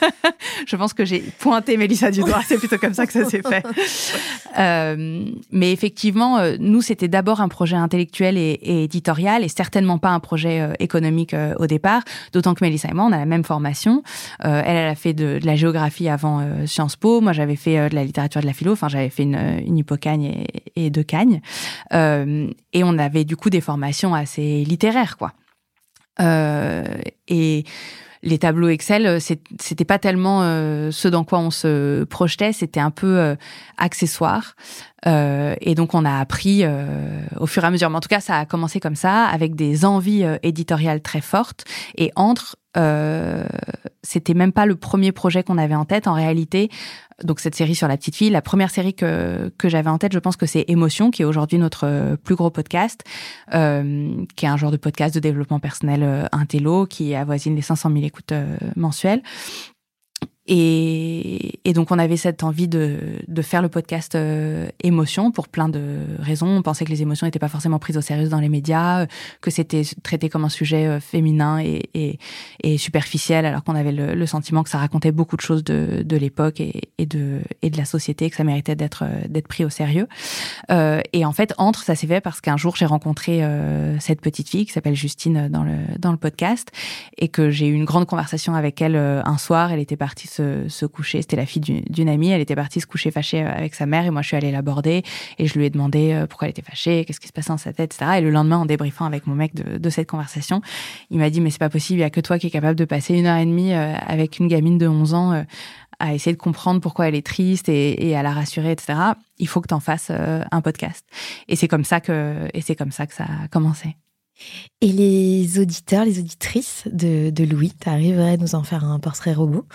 Je 0.66 0.76
pense 0.76 0.92
que 0.92 1.06
j'ai 1.06 1.20
pointé 1.20 1.78
Mélissa 1.78 2.10
du 2.10 2.20
doigt. 2.20 2.42
C'est 2.46 2.58
plutôt 2.58 2.76
comme 2.76 2.94
ça 2.94 3.06
que 3.06 3.12
ça 3.12 3.24
s'est 3.24 3.42
fait. 3.42 3.64
mais 5.50 5.72
effectivement, 5.72 6.38
nous, 6.58 6.82
c'était 6.82 7.08
d'abord 7.08 7.40
un 7.40 7.48
projet 7.48 7.76
intellectuel 7.76 8.36
et, 8.36 8.58
et, 8.62 8.84
éditorial 8.84 9.42
et 9.42 9.48
certainement 9.48 9.98
pas 9.98 10.10
un 10.10 10.20
projet 10.20 10.74
économique 10.80 11.34
au 11.58 11.66
départ. 11.66 12.02
D'autant 12.32 12.54
que 12.54 12.64
Mélissa 12.64 12.88
et 12.90 12.94
moi, 12.94 13.04
on 13.04 13.12
a 13.12 13.18
la 13.18 13.26
même 13.26 13.44
formation. 13.44 14.02
Euh, 14.44 14.62
elle, 14.64 14.76
elle 14.76 14.88
a 14.88 14.94
fait 14.94 15.12
de, 15.12 15.38
la 15.42 15.56
géographie 15.56 16.08
avant 16.08 16.40
euh, 16.40 16.66
Sciences 16.66 16.96
Po. 16.96 17.20
Moi, 17.20 17.32
j'avais 17.32 17.56
fait 17.56 17.78
euh, 17.78 17.88
de 17.88 17.94
la 17.94 18.04
littérature 18.04 18.40
de 18.40 18.46
la 18.46 18.52
philo. 18.52 18.72
Enfin, 18.72 18.88
j'avais 18.88 19.10
fait 19.10 19.24
une, 19.24 19.62
une 19.66 19.84
et, 20.76 20.90
deux 20.90 21.02
cagnes. 21.02 21.40
et 21.92 22.84
on 22.84 22.98
avait 22.98 23.24
du 23.24 23.36
coup 23.36 23.50
des 23.50 23.60
formations 23.60 24.14
assez 24.14 24.64
littéraires, 24.64 25.16
quoi. 25.16 25.32
et 26.20 27.64
les 28.24 28.38
tableaux 28.38 28.68
Excel, 28.68 29.20
c'était 29.20 29.84
pas 29.84 29.98
tellement 29.98 30.42
ce 30.42 31.08
dans 31.08 31.24
quoi 31.24 31.38
on 31.38 31.50
se 31.50 32.04
projetait, 32.04 32.52
c'était 32.52 32.80
un 32.80 32.90
peu 32.90 33.36
accessoire. 33.76 34.54
et 35.06 35.74
donc 35.74 35.94
on 35.94 36.04
a 36.04 36.18
appris 36.18 36.64
au 37.36 37.46
fur 37.46 37.64
et 37.64 37.66
à 37.66 37.70
mesure. 37.70 37.90
Mais 37.90 37.96
en 37.96 38.00
tout 38.00 38.08
cas, 38.08 38.20
ça 38.20 38.38
a 38.38 38.46
commencé 38.46 38.80
comme 38.80 38.96
ça, 38.96 39.24
avec 39.26 39.54
des 39.54 39.84
envies 39.84 40.24
éditoriales 40.42 41.00
très 41.00 41.20
fortes. 41.20 41.64
Et 41.96 42.10
entre 42.16 42.56
euh, 42.76 43.46
c'était 44.02 44.34
même 44.34 44.52
pas 44.52 44.66
le 44.66 44.76
premier 44.76 45.12
projet 45.12 45.42
qu'on 45.42 45.58
avait 45.58 45.74
en 45.74 45.84
tête. 45.84 46.06
En 46.06 46.12
réalité, 46.12 46.70
donc 47.24 47.40
cette 47.40 47.54
série 47.54 47.74
sur 47.74 47.88
la 47.88 47.96
petite 47.96 48.14
fille, 48.14 48.30
la 48.30 48.42
première 48.42 48.70
série 48.70 48.94
que, 48.94 49.52
que 49.58 49.68
j'avais 49.68 49.90
en 49.90 49.98
tête, 49.98 50.12
je 50.12 50.18
pense 50.18 50.36
que 50.36 50.46
c'est 50.46 50.64
Émotion, 50.68 51.10
qui 51.10 51.22
est 51.22 51.24
aujourd'hui 51.24 51.58
notre 51.58 52.16
plus 52.22 52.34
gros 52.34 52.50
podcast, 52.50 53.02
euh, 53.54 54.24
qui 54.36 54.44
est 54.44 54.48
un 54.48 54.56
genre 54.56 54.70
de 54.70 54.76
podcast 54.76 55.14
de 55.14 55.20
développement 55.20 55.60
personnel 55.60 56.02
euh, 56.02 56.26
intello, 56.32 56.86
qui 56.86 57.14
avoisine 57.14 57.56
les 57.56 57.62
500 57.62 57.90
000 57.92 58.04
écoutes 58.04 58.32
euh, 58.32 58.56
mensuelles. 58.76 59.22
Et, 60.48 61.60
et, 61.66 61.74
donc 61.74 61.90
on 61.90 61.98
avait 61.98 62.16
cette 62.16 62.42
envie 62.42 62.68
de, 62.68 62.98
de 63.28 63.42
faire 63.42 63.60
le 63.60 63.68
podcast 63.68 64.14
euh, 64.14 64.68
émotion 64.82 65.30
pour 65.30 65.46
plein 65.46 65.68
de 65.68 65.98
raisons. 66.18 66.48
On 66.48 66.62
pensait 66.62 66.86
que 66.86 66.90
les 66.90 67.02
émotions 67.02 67.26
n'étaient 67.26 67.38
pas 67.38 67.48
forcément 67.48 67.78
prises 67.78 67.98
au 67.98 68.00
sérieux 68.00 68.28
dans 68.28 68.40
les 68.40 68.48
médias, 68.48 69.06
que 69.42 69.50
c'était 69.50 69.82
traité 70.02 70.30
comme 70.30 70.46
un 70.46 70.48
sujet 70.48 70.86
euh, 70.86 71.00
féminin 71.00 71.60
et, 71.60 71.90
et, 71.92 72.18
et, 72.62 72.78
superficiel, 72.78 73.44
alors 73.44 73.62
qu'on 73.62 73.74
avait 73.74 73.92
le, 73.92 74.14
le, 74.14 74.26
sentiment 74.26 74.62
que 74.62 74.70
ça 74.70 74.78
racontait 74.78 75.12
beaucoup 75.12 75.36
de 75.36 75.42
choses 75.42 75.62
de, 75.64 76.02
de 76.02 76.16
l'époque 76.16 76.60
et, 76.60 76.80
de, 76.98 77.40
et 77.60 77.68
de 77.68 77.76
la 77.76 77.84
société, 77.84 78.30
que 78.30 78.36
ça 78.36 78.44
méritait 78.44 78.74
d'être 78.74 79.04
euh, 79.04 79.28
d'être 79.28 79.48
pris 79.48 79.64
au 79.64 79.70
sérieux. 79.70 80.08
Euh, 80.70 81.02
et 81.12 81.26
en 81.26 81.32
fait, 81.32 81.52
entre 81.58 81.82
ça 81.82 81.94
s'est 81.94 82.06
fait 82.06 82.22
parce 82.22 82.40
qu'un 82.40 82.56
jour 82.56 82.74
j'ai 82.76 82.86
rencontré 82.86 83.44
euh, 83.44 83.98
cette 84.00 84.22
petite 84.22 84.48
fille 84.48 84.64
qui 84.64 84.72
s'appelle 84.72 84.94
Justine 84.94 85.48
dans 85.48 85.62
le 85.62 85.76
dans 85.98 86.10
le 86.10 86.16
podcast 86.16 86.70
et 87.18 87.28
que 87.28 87.50
j'ai 87.50 87.66
eu 87.66 87.74
une 87.74 87.84
grande 87.84 88.06
conversation 88.06 88.54
avec 88.54 88.80
elle 88.80 88.96
un 88.96 89.36
soir. 89.36 89.72
Elle 89.72 89.80
était 89.80 89.96
partie 89.96 90.28
se, 90.68 90.86
coucher. 90.86 91.22
C'était 91.22 91.36
la 91.36 91.46
fille 91.46 91.62
d'une 91.62 92.08
amie. 92.08 92.30
Elle 92.30 92.40
était 92.40 92.54
partie 92.54 92.80
se 92.80 92.86
coucher 92.86 93.10
fâchée 93.10 93.42
euh, 93.42 93.52
avec 93.52 93.74
sa 93.74 93.86
mère 93.86 94.06
et 94.06 94.10
moi 94.10 94.22
je 94.22 94.28
suis 94.28 94.36
allée 94.36 94.50
l'aborder 94.50 95.02
et 95.38 95.46
je 95.46 95.58
lui 95.58 95.66
ai 95.66 95.70
demandé 95.70 96.12
euh, 96.12 96.26
pourquoi 96.26 96.46
elle 96.46 96.52
était 96.52 96.62
fâchée, 96.62 97.04
qu'est-ce 97.04 97.20
qui 97.20 97.28
se 97.28 97.32
passait 97.32 97.50
dans 97.50 97.58
sa 97.58 97.72
tête, 97.72 97.94
etc. 97.94 98.18
Et 98.18 98.20
le 98.20 98.30
lendemain, 98.30 98.58
en 98.58 98.66
débriefant 98.66 99.04
avec 99.04 99.26
mon 99.26 99.34
mec 99.34 99.54
de, 99.54 99.90
cette 99.90 100.08
conversation, 100.08 100.60
il 101.10 101.18
m'a 101.18 101.30
dit 101.30 101.40
mais 101.40 101.50
c'est 101.50 101.58
pas 101.58 101.70
possible, 101.70 102.00
il 102.00 102.02
y 102.02 102.04
a 102.04 102.10
que 102.10 102.20
toi 102.20 102.38
qui 102.38 102.46
est 102.46 102.50
capable 102.50 102.76
de 102.76 102.84
passer 102.84 103.14
une 103.14 103.26
heure 103.26 103.38
et 103.38 103.46
demie 103.46 103.72
euh, 103.72 103.94
avec 104.06 104.38
une 104.38 104.48
gamine 104.48 104.78
de 104.78 104.86
11 104.86 105.14
ans 105.14 105.44
à 105.98 106.14
essayer 106.14 106.34
de 106.34 106.40
comprendre 106.40 106.80
pourquoi 106.80 107.08
elle 107.08 107.14
est 107.14 107.26
triste 107.26 107.68
et, 107.68 108.14
à 108.14 108.22
la 108.22 108.32
rassurer, 108.32 108.70
etc. 108.72 108.98
Il 109.38 109.48
faut 109.48 109.60
que 109.60 109.68
tu 109.68 109.74
en 109.74 109.80
fasses 109.80 110.10
un 110.10 110.60
podcast. 110.60 111.04
Et 111.48 111.56
c'est 111.56 111.68
comme 111.68 111.84
ça 111.84 112.00
que 112.00 112.48
et 112.54 112.60
c'est 112.60 112.76
comme 112.76 112.92
ça 112.92 113.06
que 113.06 113.14
ça 113.14 113.24
a 113.24 113.48
commencé. 113.48 113.96
Et 114.80 114.92
les 114.92 115.58
auditeurs, 115.58 116.04
les 116.04 116.20
auditrices 116.20 116.84
de, 116.92 117.32
Louis, 117.44 117.72
tu 117.80 117.88
arriverais 117.88 118.34
à 118.34 118.36
nous 118.36 118.54
en 118.54 118.62
faire 118.62 118.84
un 118.84 119.00
portrait 119.00 119.32
robot? 119.32 119.66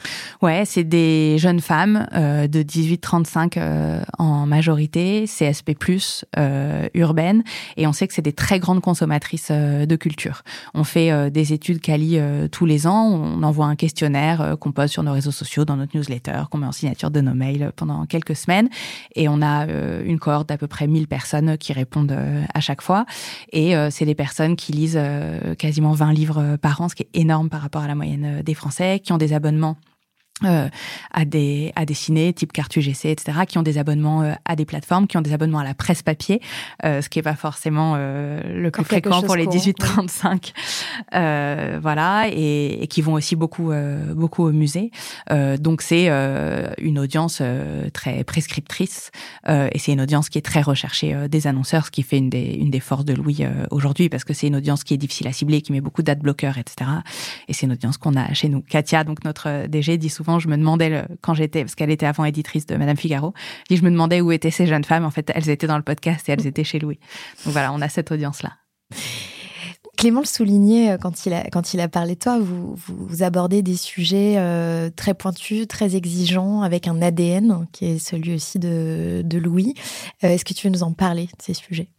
Ouais, 0.41 0.63
c'est 0.65 0.85
des 0.85 1.37
jeunes 1.39 1.59
femmes 1.59 2.07
euh, 2.13 2.47
de 2.47 2.63
18-35 2.63 3.57
euh, 3.57 4.01
en 4.17 4.45
majorité, 4.45 5.25
CSP+, 5.25 5.75
euh, 6.37 6.87
urbaines, 6.93 7.43
et 7.75 7.85
on 7.85 7.91
sait 7.91 8.07
que 8.07 8.13
c'est 8.13 8.21
des 8.21 8.31
très 8.31 8.59
grandes 8.59 8.79
consommatrices 8.79 9.49
euh, 9.51 9.85
de 9.85 9.95
culture. 9.97 10.43
On 10.73 10.85
fait 10.85 11.11
euh, 11.11 11.29
des 11.29 11.51
études 11.51 11.81
Cali 11.81 12.17
euh, 12.17 12.47
tous 12.47 12.65
les 12.65 12.87
ans, 12.87 13.07
on 13.07 13.43
envoie 13.43 13.65
un 13.65 13.75
questionnaire 13.75 14.55
qu'on 14.61 14.71
pose 14.71 14.89
sur 14.89 15.03
nos 15.03 15.11
réseaux 15.11 15.31
sociaux, 15.31 15.65
dans 15.65 15.75
notre 15.75 15.97
newsletter, 15.97 16.43
qu'on 16.49 16.59
met 16.59 16.67
en 16.67 16.71
signature 16.71 17.11
de 17.11 17.19
nos 17.19 17.33
mails 17.33 17.73
pendant 17.75 18.05
quelques 18.05 18.37
semaines, 18.37 18.69
et 19.15 19.27
on 19.27 19.41
a 19.41 19.65
une 20.05 20.19
cohorte 20.19 20.47
d'à 20.47 20.57
peu 20.57 20.67
près 20.67 20.87
1000 20.87 21.07
personnes 21.07 21.57
qui 21.57 21.73
répondent 21.73 22.17
à 22.53 22.59
chaque 22.61 22.81
fois, 22.81 23.05
et 23.51 23.73
c'est 23.89 24.05
des 24.05 24.15
personnes 24.15 24.52
qui 24.55 24.71
lisent 24.71 24.97
euh, 24.99 25.55
quasiment 25.55 25.93
20 25.93 26.13
livres 26.13 26.57
par 26.61 26.81
an, 26.81 26.89
ce 26.89 26.95
qui 26.95 27.03
est 27.03 27.09
énorme 27.13 27.49
par 27.49 27.61
rapport 27.61 27.81
à 27.81 27.87
la 27.87 27.95
moyenne 27.95 28.39
euh, 28.39 28.43
des 28.43 28.53
Français, 28.53 28.99
qui 29.03 29.13
ont 29.13 29.17
des 29.17 29.33
abonnements 29.33 29.77
euh, 30.43 30.67
à 31.11 31.25
des 31.25 31.71
à 31.75 31.85
des 31.85 31.93
ciné 31.93 32.33
type 32.33 32.51
Cartu 32.51 32.81
GC 32.81 33.09
etc 33.11 33.41
qui 33.47 33.59
ont 33.59 33.61
des 33.61 33.77
abonnements 33.77 34.23
euh, 34.23 34.33
à 34.45 34.55
des 34.55 34.65
plateformes 34.65 35.05
qui 35.05 35.15
ont 35.15 35.21
des 35.21 35.31
abonnements 35.31 35.59
à 35.59 35.63
la 35.63 35.75
presse 35.75 36.01
papier 36.01 36.41
euh, 36.83 37.01
ce 37.03 37.09
qui 37.09 37.19
est 37.19 37.23
pas 37.23 37.35
forcément 37.35 37.93
euh, 37.97 38.41
le 38.43 38.71
plus 38.71 38.83
fréquent 38.83 39.21
pour 39.21 39.35
les 39.35 39.45
18-35 39.45 40.53
euh, 41.13 41.77
voilà 41.79 42.29
et, 42.29 42.83
et, 42.83 42.87
qui 42.87 43.03
vont 43.03 43.13
aussi 43.13 43.35
beaucoup 43.35 43.71
beaucoup 44.15 44.43
au 44.43 44.51
musée. 44.51 44.91
Donc 45.29 45.81
c'est 45.81 46.07
une 46.79 46.99
audience 46.99 47.41
très 47.93 48.23
prescriptrice 48.23 49.11
et 49.47 49.79
c'est 49.79 49.93
une 49.93 50.01
audience 50.01 50.29
qui 50.29 50.37
est 50.37 50.41
très 50.41 50.61
recherchée 50.61 51.15
des 51.29 51.47
annonceurs 51.47 51.85
ce 51.85 51.91
qui 51.91 52.03
fait 52.03 52.17
une 52.17 52.29
des 52.29 52.57
une 52.59 52.71
des 52.71 52.79
forces 52.79 53.05
de 53.05 53.13
Louis 53.13 53.45
aujourd'hui 53.71 54.09
parce 54.09 54.23
que 54.23 54.33
c'est 54.33 54.47
une 54.47 54.55
audience 54.55 54.83
qui 54.83 54.93
est 54.93 54.97
difficile 54.97 55.27
à 55.27 55.33
cibler 55.33 55.61
qui 55.61 55.71
met 55.71 55.81
beaucoup 55.81 56.03
d'adblockers 56.03 56.57
etc 56.57 56.89
et 57.47 57.53
c'est 57.53 57.65
une 57.65 57.73
audience 57.73 57.97
qu'on 57.97 58.15
a 58.15 58.33
chez 58.33 58.49
nous. 58.49 58.61
Katia 58.61 59.03
donc 59.03 59.23
notre 59.23 59.67
DG 59.67 59.97
dit 59.97 60.09
souvent 60.09 60.22
je 60.39 60.47
me 60.47 60.57
demandais 60.57 61.05
quand 61.21 61.33
j'étais, 61.33 61.63
parce 61.63 61.75
qu'elle 61.75 61.91
était 61.91 62.05
avant 62.05 62.25
éditrice 62.25 62.65
de 62.65 62.75
Madame 62.75 62.97
Figaro, 62.97 63.33
je 63.69 63.81
me 63.81 63.89
demandais 63.89 64.21
où 64.21 64.31
étaient 64.31 64.51
ces 64.51 64.67
jeunes 64.67 64.83
femmes. 64.83 65.05
En 65.05 65.11
fait, 65.11 65.31
elles 65.35 65.49
étaient 65.49 65.67
dans 65.67 65.77
le 65.77 65.83
podcast 65.83 66.27
et 66.29 66.31
elles 66.33 66.47
étaient 66.47 66.63
chez 66.63 66.79
Louis. 66.79 66.99
Donc 67.45 67.53
voilà, 67.53 67.73
on 67.73 67.81
a 67.81 67.89
cette 67.89 68.11
audience-là. 68.11 68.53
Clément 69.97 70.21
le 70.21 70.25
soulignait 70.25 70.91
euh, 70.91 70.97
quand 70.97 71.25
il 71.25 71.33
a, 71.33 71.43
quand 71.49 71.73
il 71.73 71.79
a 71.79 71.87
parlé 71.87 72.15
de 72.15 72.19
toi, 72.19 72.39
vous, 72.39 72.75
vous, 72.75 73.23
abordez 73.23 73.61
des 73.61 73.77
sujets 73.77 74.35
euh, 74.37 74.89
très 74.89 75.13
pointus, 75.13 75.67
très 75.67 75.95
exigeants, 75.95 76.61
avec 76.61 76.87
un 76.87 77.01
ADN 77.01 77.67
qui 77.71 77.85
est 77.85 77.99
celui 77.99 78.33
aussi 78.33 78.57
de, 78.57 79.21
de 79.23 79.37
Louis. 79.37 79.75
Euh, 80.23 80.29
est-ce 80.29 80.45
que 80.45 80.53
tu 80.53 80.67
veux 80.67 80.73
nous 80.73 80.83
en 80.83 80.93
parler 80.93 81.25
de 81.25 81.41
ces 81.41 81.53
sujets? 81.53 81.89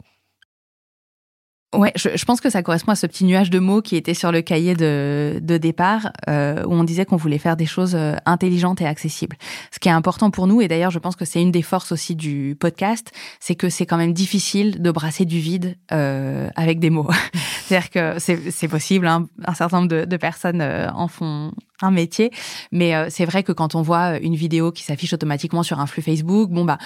Ouais, 1.73 1.91
je, 1.95 2.09
je, 2.15 2.25
pense 2.25 2.39
que 2.39 2.49
ça 2.49 2.63
correspond 2.63 2.91
à 2.91 2.95
ce 2.95 3.05
petit 3.05 3.25
nuage 3.25 3.49
de 3.49 3.59
mots 3.59 3.81
qui 3.81 3.95
était 3.95 4.13
sur 4.13 4.31
le 4.31 4.41
cahier 4.41 4.75
de, 4.75 5.39
de 5.41 5.57
départ, 5.57 6.11
euh, 6.29 6.63
où 6.65 6.73
on 6.73 6.83
disait 6.83 7.05
qu'on 7.05 7.17
voulait 7.17 7.37
faire 7.37 7.57
des 7.57 7.65
choses 7.65 7.95
euh, 7.95 8.15
intelligentes 8.25 8.81
et 8.81 8.85
accessibles. 8.85 9.35
Ce 9.71 9.79
qui 9.79 9.89
est 9.89 9.91
important 9.93 10.31
pour 10.31 10.47
nous, 10.47 10.61
et 10.61 10.67
d'ailleurs 10.67 10.91
je 10.91 10.99
pense 10.99 11.17
que 11.17 11.25
c'est 11.25 11.41
une 11.41 11.51
des 11.51 11.61
forces 11.61 11.91
aussi 11.91 12.15
du 12.15 12.55
podcast, 12.57 13.11
c'est 13.41 13.55
que 13.55 13.69
c'est 13.69 13.85
quand 13.85 13.97
même 13.97 14.13
difficile 14.13 14.81
de 14.81 14.91
brasser 14.91 15.25
du 15.25 15.39
vide 15.39 15.75
euh, 15.91 16.49
avec 16.55 16.79
des 16.79 16.89
mots. 16.89 17.09
C'est-à-dire 17.65 17.89
que 17.89 18.19
c'est 18.19 18.67
possible, 18.67 19.07
hein, 19.07 19.27
un 19.43 19.53
certain 19.53 19.77
nombre 19.77 19.89
de, 19.89 20.05
de 20.05 20.17
personnes 20.17 20.61
euh, 20.61 20.87
en 20.93 21.07
font 21.07 21.51
un 21.81 21.91
métier, 21.91 22.31
mais 22.71 22.95
euh, 22.95 23.07
c'est 23.09 23.25
vrai 23.25 23.43
que 23.43 23.51
quand 23.51 23.75
on 23.75 23.81
voit 23.81 24.17
une 24.17 24.35
vidéo 24.35 24.71
qui 24.71 24.83
s'affiche 24.83 25.13
automatiquement 25.13 25.63
sur 25.63 25.79
un 25.79 25.87
flux 25.87 26.01
Facebook, 26.01 26.49
bon 26.49 26.65
bah 26.65 26.77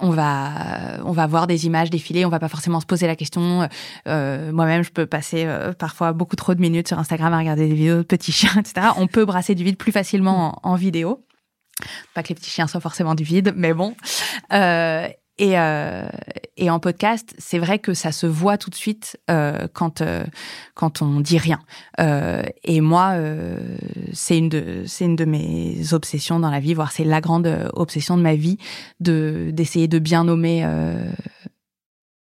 on 0.00 0.10
va 0.10 1.00
on 1.04 1.12
va 1.12 1.26
voir 1.26 1.46
des 1.46 1.66
images 1.66 1.90
défiler, 1.90 2.24
on 2.24 2.28
va 2.28 2.38
pas 2.38 2.48
forcément 2.48 2.80
se 2.80 2.86
poser 2.86 3.06
la 3.06 3.16
question. 3.16 3.68
Euh, 4.06 4.52
Moi-même, 4.52 4.82
je 4.82 4.90
peux 4.90 5.06
passer 5.06 5.44
euh, 5.46 5.72
parfois 5.72 6.12
beaucoup 6.12 6.36
trop 6.36 6.54
de 6.54 6.60
minutes 6.60 6.88
sur 6.88 6.98
Instagram 6.98 7.32
à 7.32 7.38
regarder 7.38 7.68
des 7.68 7.74
vidéos 7.74 7.98
de 7.98 8.02
petits 8.02 8.32
chiens, 8.32 8.52
etc. 8.58 8.88
On 8.96 9.06
peut 9.06 9.24
brasser 9.24 9.54
du 9.54 9.64
vide 9.64 9.76
plus 9.76 9.92
facilement 9.92 10.58
en, 10.62 10.72
en 10.72 10.74
vidéo. 10.76 11.24
Pas 12.14 12.22
que 12.22 12.28
les 12.28 12.34
petits 12.36 12.50
chiens 12.50 12.66
soient 12.66 12.80
forcément 12.80 13.14
du 13.14 13.24
vide, 13.24 13.52
mais 13.56 13.74
bon. 13.74 13.96
Euh, 15.40 15.44
et, 15.44 15.58
euh, 15.58 16.06
et 16.56 16.70
en 16.70 16.78
podcast, 16.78 17.34
c'est 17.38 17.58
vrai 17.58 17.78
que 17.78 17.94
ça 17.94 18.12
se 18.12 18.26
voit 18.26 18.56
tout 18.58 18.70
de 18.70 18.74
suite 18.74 19.18
euh, 19.30 19.66
quand 19.72 20.00
euh, 20.00 20.24
quand 20.74 21.02
on 21.02 21.20
dit 21.20 21.38
rien. 21.38 21.60
Euh, 22.00 22.42
et 22.62 22.80
moi, 22.80 23.12
euh, 23.14 23.76
c'est 24.12 24.38
une 24.38 24.48
de 24.48 24.84
c'est 24.86 25.04
une 25.04 25.16
de 25.16 25.24
mes 25.24 25.92
obsessions 25.92 26.38
dans 26.38 26.50
la 26.50 26.60
vie, 26.60 26.74
voire 26.74 26.92
c'est 26.92 27.04
la 27.04 27.20
grande 27.20 27.70
obsession 27.72 28.16
de 28.16 28.22
ma 28.22 28.36
vie, 28.36 28.58
de 29.00 29.50
d'essayer 29.52 29.88
de 29.88 29.98
bien 29.98 30.24
nommer 30.24 30.64
euh, 30.64 30.94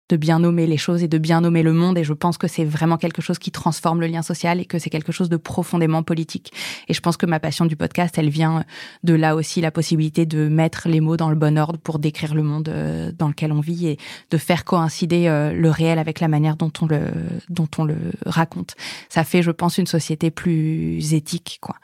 de 0.09 0.17
bien 0.17 0.39
nommer 0.39 0.67
les 0.67 0.77
choses 0.77 1.03
et 1.03 1.07
de 1.07 1.17
bien 1.17 1.41
nommer 1.41 1.63
le 1.63 1.73
monde. 1.73 1.97
Et 1.97 2.03
je 2.03 2.13
pense 2.13 2.37
que 2.37 2.47
c'est 2.47 2.65
vraiment 2.65 2.97
quelque 2.97 3.21
chose 3.21 3.39
qui 3.39 3.51
transforme 3.51 4.01
le 4.01 4.07
lien 4.07 4.21
social 4.21 4.59
et 4.59 4.65
que 4.65 4.77
c'est 4.79 4.89
quelque 4.89 5.11
chose 5.11 5.29
de 5.29 5.37
profondément 5.37 6.03
politique. 6.03 6.51
Et 6.87 6.93
je 6.93 6.99
pense 6.99 7.17
que 7.17 7.25
ma 7.25 7.39
passion 7.39 7.65
du 7.65 7.75
podcast, 7.75 8.17
elle 8.17 8.29
vient 8.29 8.65
de 9.03 9.13
là 9.13 9.35
aussi 9.35 9.61
la 9.61 9.71
possibilité 9.71 10.25
de 10.25 10.47
mettre 10.47 10.89
les 10.89 10.99
mots 10.99 11.17
dans 11.17 11.29
le 11.29 11.35
bon 11.35 11.57
ordre 11.57 11.79
pour 11.79 11.99
décrire 11.99 12.35
le 12.35 12.43
monde 12.43 12.69
euh, 12.69 13.11
dans 13.17 13.27
lequel 13.27 13.51
on 13.51 13.61
vit 13.61 13.87
et 13.87 13.97
de 14.29 14.37
faire 14.37 14.65
coïncider 14.65 15.27
euh, 15.27 15.53
le 15.53 15.69
réel 15.69 15.99
avec 15.99 16.19
la 16.19 16.27
manière 16.27 16.57
dont 16.57 16.71
on 16.81 16.85
le, 16.85 17.11
dont 17.49 17.69
on 17.77 17.85
le 17.85 17.97
raconte. 18.25 18.75
Ça 19.09 19.23
fait, 19.23 19.41
je 19.41 19.51
pense, 19.51 19.77
une 19.77 19.87
société 19.87 20.31
plus 20.31 21.13
éthique, 21.13 21.59
quoi. 21.61 21.75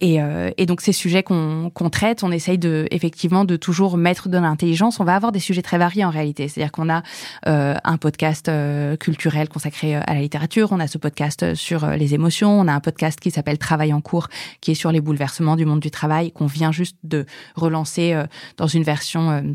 Et, 0.00 0.22
euh, 0.22 0.50
et 0.56 0.66
donc 0.66 0.80
ces 0.80 0.92
sujets 0.92 1.24
qu'on 1.24 1.70
qu'on 1.74 1.90
traite, 1.90 2.22
on 2.22 2.30
essaye 2.30 2.58
de 2.58 2.86
effectivement 2.92 3.44
de 3.44 3.56
toujours 3.56 3.96
mettre 3.96 4.28
de 4.28 4.38
l'intelligence. 4.38 5.00
On 5.00 5.04
va 5.04 5.16
avoir 5.16 5.32
des 5.32 5.40
sujets 5.40 5.62
très 5.62 5.78
variés 5.78 6.04
en 6.04 6.10
réalité. 6.10 6.46
C'est-à-dire 6.46 6.70
qu'on 6.72 6.88
a 6.88 7.02
un 7.48 7.96
podcast 7.96 8.48
euh, 8.48 8.96
culturel 8.96 9.48
consacré 9.48 9.96
euh, 9.96 10.00
à 10.06 10.14
la 10.14 10.20
littérature, 10.20 10.68
on 10.72 10.80
a 10.80 10.86
ce 10.86 10.98
podcast 10.98 11.54
sur 11.54 11.86
les 11.86 12.14
émotions, 12.14 12.60
on 12.60 12.68
a 12.68 12.72
un 12.72 12.80
podcast 12.80 13.18
qui 13.20 13.30
s'appelle 13.30 13.58
Travail 13.58 13.92
en 13.92 14.00
cours, 14.00 14.28
qui 14.60 14.72
est 14.72 14.74
sur 14.74 14.92
les 14.92 15.00
bouleversements 15.00 15.56
du 15.56 15.64
monde 15.64 15.80
du 15.80 15.90
travail, 15.90 16.32
qu'on 16.32 16.46
vient 16.46 16.72
juste 16.72 16.96
de 17.04 17.26
relancer 17.54 18.20
dans 18.56 18.66
une 18.66 18.82
version 18.82 19.54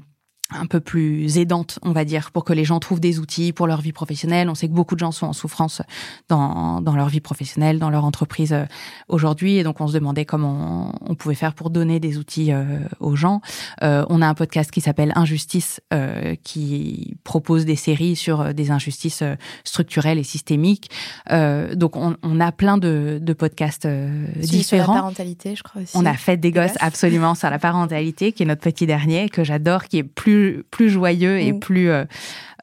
un 0.53 0.65
peu 0.65 0.79
plus 0.79 1.37
aidante, 1.37 1.79
on 1.81 1.91
va 1.91 2.05
dire, 2.05 2.31
pour 2.31 2.43
que 2.43 2.53
les 2.53 2.65
gens 2.65 2.79
trouvent 2.79 2.99
des 2.99 3.19
outils 3.19 3.53
pour 3.53 3.67
leur 3.67 3.81
vie 3.81 3.93
professionnelle. 3.93 4.49
On 4.49 4.55
sait 4.55 4.67
que 4.67 4.73
beaucoup 4.73 4.95
de 4.95 4.99
gens 4.99 5.11
sont 5.11 5.27
en 5.27 5.33
souffrance 5.33 5.81
dans, 6.29 6.81
dans 6.81 6.95
leur 6.95 7.09
vie 7.09 7.21
professionnelle, 7.21 7.79
dans 7.79 7.89
leur 7.89 8.05
entreprise 8.05 8.53
euh, 8.53 8.65
aujourd'hui, 9.07 9.57
et 9.57 9.63
donc 9.63 9.81
on 9.81 9.87
se 9.87 9.93
demandait 9.93 10.25
comment 10.25 10.93
on, 11.01 11.15
pouvait 11.15 11.35
faire 11.35 11.53
pour 11.53 11.69
donner 11.69 11.99
des 11.99 12.17
outils 12.17 12.51
euh, 12.51 12.79
aux 12.99 13.15
gens. 13.15 13.41
Euh, 13.81 14.05
on 14.09 14.21
a 14.21 14.27
un 14.27 14.33
podcast 14.33 14.71
qui 14.71 14.81
s'appelle 14.81 15.11
Injustice, 15.15 15.79
euh, 15.93 16.35
qui 16.43 17.15
propose 17.23 17.65
des 17.65 17.75
séries 17.75 18.15
sur 18.15 18.53
des 18.53 18.71
injustices 18.71 19.23
structurelles 19.63 20.19
et 20.19 20.23
systémiques. 20.23 20.89
donc 21.29 21.95
on, 21.95 22.15
on, 22.23 22.39
a 22.39 22.51
plein 22.51 22.77
de, 22.77 23.19
de 23.21 23.33
podcasts 23.33 23.87
différents. 23.87 24.83
Sur 24.83 24.93
la 24.93 24.99
parentalité, 24.99 25.55
je 25.55 25.63
crois 25.63 25.81
aussi. 25.81 25.95
On 25.95 26.05
a 26.05 26.13
fait 26.13 26.37
des 26.37 26.51
gosses 26.51 26.77
absolument 26.79 27.35
sur 27.35 27.49
la 27.49 27.59
parentalité, 27.59 28.31
qui 28.31 28.43
est 28.43 28.45
notre 28.45 28.61
petit 28.61 28.85
dernier, 28.85 29.29
que 29.29 29.43
j'adore, 29.43 29.85
qui 29.85 29.99
est 29.99 30.03
plus 30.03 30.42
plus 30.71 30.89
joyeux 30.89 31.39
et 31.39 31.51
mm. 31.53 31.59
plus 31.59 31.89
euh, 31.89 32.05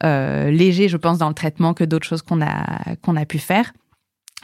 euh, 0.03 0.51
léger, 0.51 0.87
je 0.87 0.97
pense, 0.97 1.17
dans 1.17 1.29
le 1.29 1.33
traitement 1.33 1.73
que 1.73 1.83
d'autres 1.83 2.07
choses 2.07 2.21
qu'on 2.21 2.41
a 2.41 2.95
qu'on 3.01 3.15
a 3.15 3.25
pu 3.25 3.39
faire. 3.39 3.73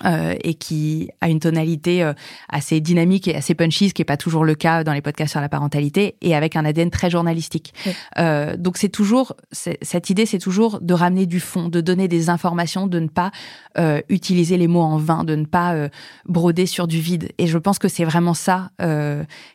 Euh, 0.05 0.35
et 0.43 0.53
qui 0.53 1.09
a 1.21 1.29
une 1.29 1.39
tonalité 1.39 2.03
euh, 2.03 2.13
assez 2.49 2.79
dynamique 2.81 3.27
et 3.27 3.35
assez 3.35 3.55
punchy, 3.55 3.89
ce 3.89 3.95
qui 3.95 4.03
est 4.03 4.05
pas 4.05 4.15
toujours 4.15 4.45
le 4.45 4.53
cas 4.53 4.83
dans 4.83 4.93
les 4.93 5.01
podcasts 5.01 5.31
sur 5.31 5.41
la 5.41 5.49
parentalité, 5.49 6.17
et 6.21 6.35
avec 6.35 6.55
un 6.55 6.65
ADN 6.65 6.91
très 6.91 7.09
journalistique. 7.09 7.73
Euh, 8.19 8.55
donc 8.57 8.77
c'est 8.77 8.89
toujours 8.89 9.33
cette 9.51 10.11
idée, 10.11 10.27
c'est 10.27 10.37
toujours 10.37 10.81
de 10.81 10.93
ramener 10.93 11.25
du 11.25 11.39
fond, 11.39 11.67
de 11.67 11.81
donner 11.81 12.07
des 12.07 12.29
informations, 12.29 12.85
de 12.85 12.99
ne 12.99 13.07
pas 13.07 13.31
utiliser 14.09 14.57
les 14.57 14.67
mots 14.67 14.81
en 14.81 14.97
vain, 14.97 15.23
de 15.23 15.35
ne 15.35 15.45
pas 15.45 15.89
broder 16.25 16.65
sur 16.65 16.87
du 16.87 16.99
vide. 16.99 17.31
Et 17.37 17.45
je 17.45 17.59
pense 17.59 17.77
que 17.77 17.87
c'est 17.87 18.05
vraiment 18.05 18.33
ça 18.33 18.71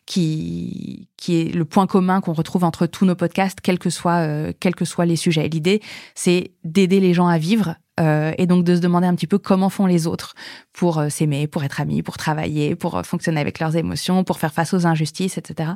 qui 0.06 1.08
qui 1.16 1.40
est 1.40 1.54
le 1.54 1.64
point 1.64 1.86
commun 1.86 2.20
qu'on 2.20 2.32
retrouve 2.32 2.62
entre 2.62 2.86
tous 2.86 3.04
nos 3.04 3.16
podcasts, 3.16 3.60
quels 3.60 3.80
que 3.80 3.90
soient 3.90 4.52
quels 4.60 4.76
que 4.76 4.84
soient 4.84 5.06
les 5.06 5.16
sujets. 5.16 5.48
L'idée, 5.48 5.80
c'est 6.14 6.52
d'aider 6.62 7.00
les 7.00 7.14
gens 7.14 7.26
à 7.26 7.38
vivre 7.38 7.74
euh, 8.00 8.32
et 8.38 8.46
donc 8.46 8.64
de 8.64 8.74
se 8.74 8.80
demander 8.80 9.06
un 9.06 9.14
petit 9.14 9.26
peu 9.26 9.38
comment 9.38 9.68
font 9.68 9.86
les 9.86 10.06
autres 10.06 10.34
pour 10.72 10.98
euh, 10.98 11.08
s'aimer, 11.10 11.46
pour 11.46 11.62
être 11.62 11.80
amis, 11.80 12.02
pour 12.02 12.16
travailler, 12.16 12.74
pour 12.74 12.96
euh, 12.96 13.02
fonctionner 13.02 13.40
avec 13.40 13.58
leurs 13.58 13.76
émotions, 13.76 14.24
pour 14.24 14.38
faire 14.38 14.52
face 14.52 14.72
aux 14.72 14.86
injustices, 14.86 15.38
etc. 15.38 15.72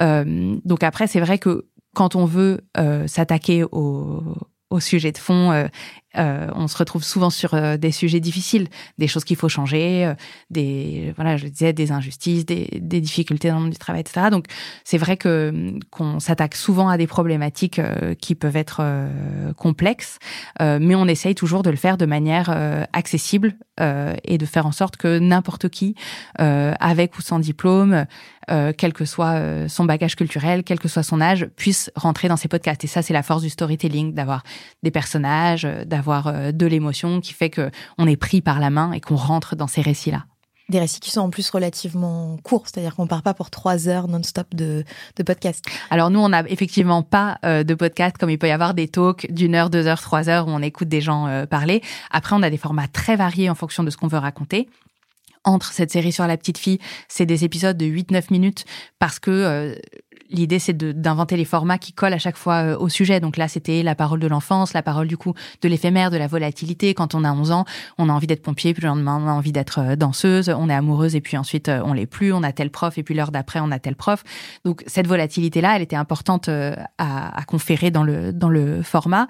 donc 0.00 0.82
après, 0.82 1.06
c'est 1.06 1.20
vrai 1.20 1.38
que 1.38 1.66
quand 1.94 2.16
on 2.16 2.24
veut 2.24 2.60
s'attaquer 3.06 3.64
au, 3.64 4.22
au 4.70 4.80
sujet 4.80 5.12
de 5.12 5.18
fond 5.18 5.68
euh, 6.18 6.48
on 6.54 6.68
se 6.68 6.76
retrouve 6.76 7.02
souvent 7.02 7.30
sur 7.30 7.54
euh, 7.54 7.76
des 7.76 7.92
sujets 7.92 8.20
difficiles, 8.20 8.68
des 8.98 9.08
choses 9.08 9.24
qu'il 9.24 9.36
faut 9.36 9.48
changer, 9.48 10.04
euh, 10.04 10.14
des 10.50 11.12
voilà, 11.16 11.36
je 11.36 11.46
disais 11.46 11.72
des 11.72 11.92
injustices, 11.92 12.44
des, 12.44 12.66
difficultés 12.80 13.48
dans 13.48 13.56
le 13.56 13.62
monde 13.62 13.70
du 13.72 13.78
travail, 13.78 14.02
etc. 14.02 14.26
Donc 14.30 14.46
c'est 14.84 14.98
vrai 14.98 15.16
que 15.16 15.72
qu'on 15.90 16.20
s'attaque 16.20 16.54
souvent 16.54 16.88
à 16.88 16.96
des 16.96 17.06
problématiques 17.06 17.80
qui 18.20 18.34
peuvent 18.34 18.56
être 18.56 18.82
complexes, 19.56 20.18
mais 20.60 20.94
on 20.94 21.06
essaye 21.06 21.34
toujours 21.34 21.62
de 21.62 21.70
le 21.70 21.76
faire 21.76 21.96
de 21.96 22.06
manière 22.06 22.86
accessible 22.92 23.54
et 23.80 24.38
de 24.38 24.46
faire 24.46 24.66
en 24.66 24.72
sorte 24.72 24.96
que 24.96 25.18
n'importe 25.18 25.68
qui, 25.68 25.96
avec 26.36 27.18
ou 27.18 27.22
sans 27.22 27.38
diplôme, 27.40 28.06
quel 28.46 28.92
que 28.92 29.04
soit 29.04 29.68
son 29.68 29.84
bagage 29.84 30.14
culturel, 30.14 30.62
quel 30.62 30.78
que 30.78 30.88
soit 30.88 31.02
son 31.02 31.20
âge, 31.20 31.48
puisse 31.56 31.90
rentrer 31.96 32.28
dans 32.28 32.36
ces 32.36 32.48
podcasts. 32.48 32.84
Et 32.84 32.88
ça, 32.88 33.02
c'est 33.02 33.14
la 33.14 33.22
force 33.22 33.42
du 33.42 33.50
storytelling, 33.50 34.14
d'avoir 34.14 34.44
des 34.82 34.90
personnages, 34.90 35.66
d'avoir 35.86 36.01
avoir 36.02 36.26
euh, 36.26 36.52
de 36.52 36.66
l'émotion 36.66 37.20
qui 37.20 37.32
fait 37.32 37.50
que 37.50 37.70
on 37.98 38.08
est 38.08 38.16
pris 38.16 38.40
par 38.40 38.58
la 38.58 38.70
main 38.70 38.92
et 38.92 39.00
qu'on 39.00 39.16
rentre 39.16 39.54
dans 39.54 39.68
ces 39.68 39.80
récits-là. 39.80 40.24
Des 40.68 40.80
récits 40.80 41.00
qui 41.00 41.10
sont 41.10 41.20
en 41.20 41.30
plus 41.30 41.48
relativement 41.50 42.38
courts, 42.42 42.64
c'est-à-dire 42.66 42.96
qu'on 42.96 43.06
part 43.06 43.22
pas 43.22 43.34
pour 43.34 43.50
trois 43.50 43.88
heures 43.88 44.08
non-stop 44.08 44.54
de, 44.54 44.84
de 45.16 45.22
podcast. 45.22 45.64
Alors 45.90 46.10
nous, 46.10 46.18
on 46.18 46.30
n'a 46.30 46.48
effectivement 46.48 47.02
pas 47.02 47.38
euh, 47.44 47.62
de 47.62 47.74
podcast 47.74 48.16
comme 48.18 48.30
il 48.30 48.38
peut 48.38 48.48
y 48.48 48.52
avoir 48.52 48.74
des 48.74 48.88
talks 48.88 49.30
d'une 49.30 49.54
heure, 49.54 49.70
deux 49.70 49.86
heures, 49.86 50.00
trois 50.00 50.28
heures 50.28 50.48
où 50.48 50.50
on 50.50 50.62
écoute 50.62 50.88
des 50.88 51.00
gens 51.00 51.26
euh, 51.26 51.46
parler. 51.46 51.82
Après, 52.10 52.34
on 52.34 52.42
a 52.42 52.50
des 52.50 52.56
formats 52.56 52.88
très 52.88 53.16
variés 53.16 53.48
en 53.48 53.54
fonction 53.54 53.84
de 53.84 53.90
ce 53.90 53.96
qu'on 53.96 54.08
veut 54.08 54.18
raconter 54.18 54.68
entre 55.44 55.72
cette 55.72 55.90
série 55.90 56.12
sur 56.12 56.24
la 56.28 56.36
petite 56.36 56.56
fille, 56.58 56.78
c'est 57.08 57.26
des 57.26 57.44
épisodes 57.44 57.76
de 57.76 57.84
8-9 57.84 58.26
minutes 58.30 58.64
parce 59.00 59.18
que 59.18 59.76
l'idée 60.32 60.58
c'est 60.58 60.76
d'inventer 60.76 61.36
les 61.36 61.44
formats 61.44 61.78
qui 61.78 61.92
collent 61.92 62.12
à 62.12 62.18
chaque 62.18 62.36
fois 62.36 62.62
euh, 62.62 62.78
au 62.78 62.88
sujet. 62.88 63.20
Donc 63.20 63.36
là, 63.36 63.48
c'était 63.48 63.82
la 63.82 63.94
parole 63.94 64.20
de 64.20 64.26
l'enfance, 64.26 64.72
la 64.72 64.82
parole 64.82 65.06
du 65.06 65.16
coup 65.16 65.34
de 65.60 65.68
l'éphémère, 65.68 66.10
de 66.10 66.16
la 66.16 66.26
volatilité. 66.26 66.94
Quand 66.94 67.14
on 67.14 67.24
a 67.24 67.32
11 67.32 67.52
ans, 67.52 67.64
on 67.98 68.08
a 68.08 68.12
envie 68.12 68.26
d'être 68.26 68.42
pompier, 68.42 68.74
puis 68.74 68.82
le 68.82 68.88
lendemain, 68.88 69.20
on 69.22 69.28
a 69.28 69.32
envie 69.32 69.52
d'être 69.52 69.80
euh, 69.80 69.96
danseuse, 69.96 70.48
on 70.48 70.68
est 70.68 70.74
amoureuse, 70.74 71.14
et 71.14 71.20
puis 71.20 71.36
ensuite, 71.36 71.68
euh, 71.68 71.80
on 71.84 71.92
l'est 71.92 72.06
plus, 72.06 72.32
on 72.32 72.42
a 72.42 72.52
tel 72.52 72.70
prof, 72.70 72.98
et 72.98 73.02
puis 73.02 73.14
l'heure 73.14 73.30
d'après, 73.30 73.60
on 73.60 73.70
a 73.70 73.78
tel 73.78 73.96
prof. 73.96 74.24
Donc 74.64 74.82
cette 74.86 75.06
volatilité-là, 75.06 75.76
elle 75.76 75.82
était 75.82 75.96
importante 75.96 76.48
à, 76.48 77.42
conférer 77.46 77.90
dans 77.90 78.02
le, 78.02 78.32
dans 78.32 78.48
le 78.48 78.82
format. 78.82 79.26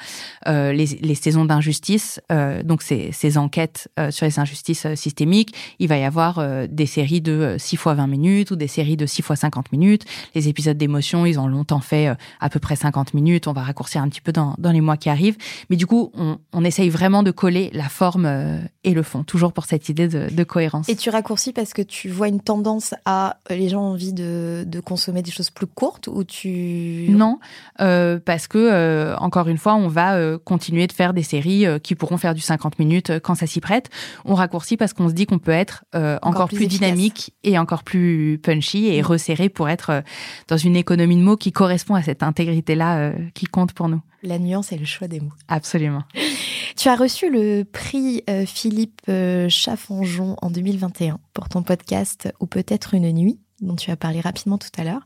Les, 0.47 0.73
les, 0.73 1.15
saisons 1.15 1.45
d'injustice, 1.45 2.21
donc 2.65 2.83
ces, 2.83 3.38
enquêtes 3.38 3.88
sur 4.11 4.27
les 4.27 4.38
injustices 4.38 4.87
systémiques, 4.95 5.55
il 5.79 5.88
va 5.88 5.99
y 5.99 6.05
avoir 6.05 6.41
des 6.69 6.87
séries 6.87 7.21
de 7.21 7.57
6 7.59 7.77
fois 7.77 7.95
20 7.95 8.07
minutes 8.07 8.51
ou 8.51 8.57
des 8.57 8.69
séries 8.69 8.97
de 8.97 9.07
6 9.07 9.23
fois 9.23 9.37
50 9.37 9.73
minutes. 9.73 10.05
Les 10.35 10.49
épisodes 10.49 10.77
ils 11.00 11.38
ont 11.38 11.46
longtemps 11.46 11.81
fait 11.81 12.09
euh, 12.09 12.14
à 12.40 12.48
peu 12.48 12.59
près 12.59 12.76
50 12.76 13.14
minutes. 13.14 13.46
On 13.46 13.52
va 13.52 13.62
raccourcir 13.62 14.02
un 14.02 14.09
petit 14.09 14.20
peu 14.20 14.33
dans, 14.33 14.55
dans 14.59 14.70
les 14.70 14.81
mois 14.81 14.96
qui 14.96 15.09
arrivent. 15.09 15.37
Mais 15.70 15.76
du 15.76 15.87
coup, 15.87 16.11
on, 16.14 16.38
on, 16.52 16.64
essaye 16.64 16.90
vraiment 16.90 17.22
de 17.22 17.31
coller 17.31 17.70
la 17.72 17.88
forme 17.88 18.26
euh, 18.26 18.59
et 18.85 18.94
le 18.94 19.02
fond, 19.02 19.24
toujours 19.24 19.52
pour 19.52 19.64
cette 19.64 19.88
idée 19.88 20.09
de, 20.09 20.28
de, 20.33 20.44
cohérence. 20.44 20.88
Et 20.88 20.96
tu 20.96 21.11
raccourcis 21.11 21.52
parce 21.52 21.72
que 21.72 21.83
tu 21.83 22.09
vois 22.09 22.28
une 22.28 22.40
tendance 22.40 22.94
à 23.05 23.37
euh, 23.50 23.57
les 23.57 23.68
gens 23.68 23.83
ont 23.83 23.92
envie 23.92 24.12
de, 24.12 24.64
de 24.66 24.81
consommer 24.81 25.22
des 25.22 25.31
choses 25.31 25.50
plus 25.50 25.66
courtes 25.66 26.09
ou 26.09 26.24
tu 26.24 27.07
non 27.11 27.38
parce 27.78 28.46
que 28.46 29.14
encore 29.18 29.48
une 29.48 29.59
fois 29.59 29.74
on 29.74 29.88
va 29.88 30.38
continuer 30.38 30.87
de 30.87 30.92
faire 30.92 31.12
des 31.12 31.22
séries 31.22 31.66
qui 31.83 31.94
pourront 31.94 32.16
faire 32.16 32.35
du 32.35 32.40
50 32.40 32.78
minutes 32.78 33.18
quand 33.20 33.35
ça 33.35 33.46
s'y 33.46 33.61
prête 33.61 33.90
on 34.24 34.35
raccourcit 34.35 34.76
parce 34.76 34.92
qu'on 34.92 35.09
se 35.09 35.14
dit 35.14 35.26
qu'on 35.26 35.38
peut 35.38 35.50
être 35.52 35.85
encore, 35.92 36.18
encore, 36.22 36.48
plus, 36.48 36.59
plus 36.59 36.66
dynamique 36.66 37.35
et 37.44 37.59
encore 37.59 37.83
plus 37.83 38.38
punchy 38.42 38.88
et 38.88 39.02
mmh. 39.02 39.07
resserré 39.07 39.48
pour 39.48 39.68
être 39.68 40.02
dans 40.48 40.57
une 40.57 40.76
économie 40.83 41.16
de 41.16 41.23
mots 41.23 41.37
qui 41.37 41.53
correspond 41.53 41.95
à 41.95 42.03
cette 42.03 42.23
intégrité 42.23 42.75
là 42.75 43.12
qui 43.35 43.47
compte 43.47 43.73
pour 43.73 43.88
nous 43.88 44.01
la 44.23 44.38
nuance 44.38 44.73
et 44.73 44.77
le 44.77 44.85
choix 44.85 45.09
des 45.09 45.21
mots 45.21 45.33
absolument 45.49 46.03
tu 46.77 46.88
as 46.88 46.97
reçu 46.97 47.31
le 47.31 47.64
prix 47.64 48.23
Philippe 48.47 49.01
Chaffanjon 49.49 50.37
en 50.42 50.51
2021 50.51 51.18
pour 51.35 51.49
ton 51.49 51.62
podcast 51.62 52.33
ou 52.40 52.47
peut-être 52.47 52.95
une 52.95 53.11
nuit 53.12 53.38
dont 53.62 53.77
tu 53.77 53.90
as 53.90 53.97
parlé 53.97 54.21
rapidement 54.21 54.59
tout 54.59 54.68
à 54.77 54.85
l'heure. 54.85 55.01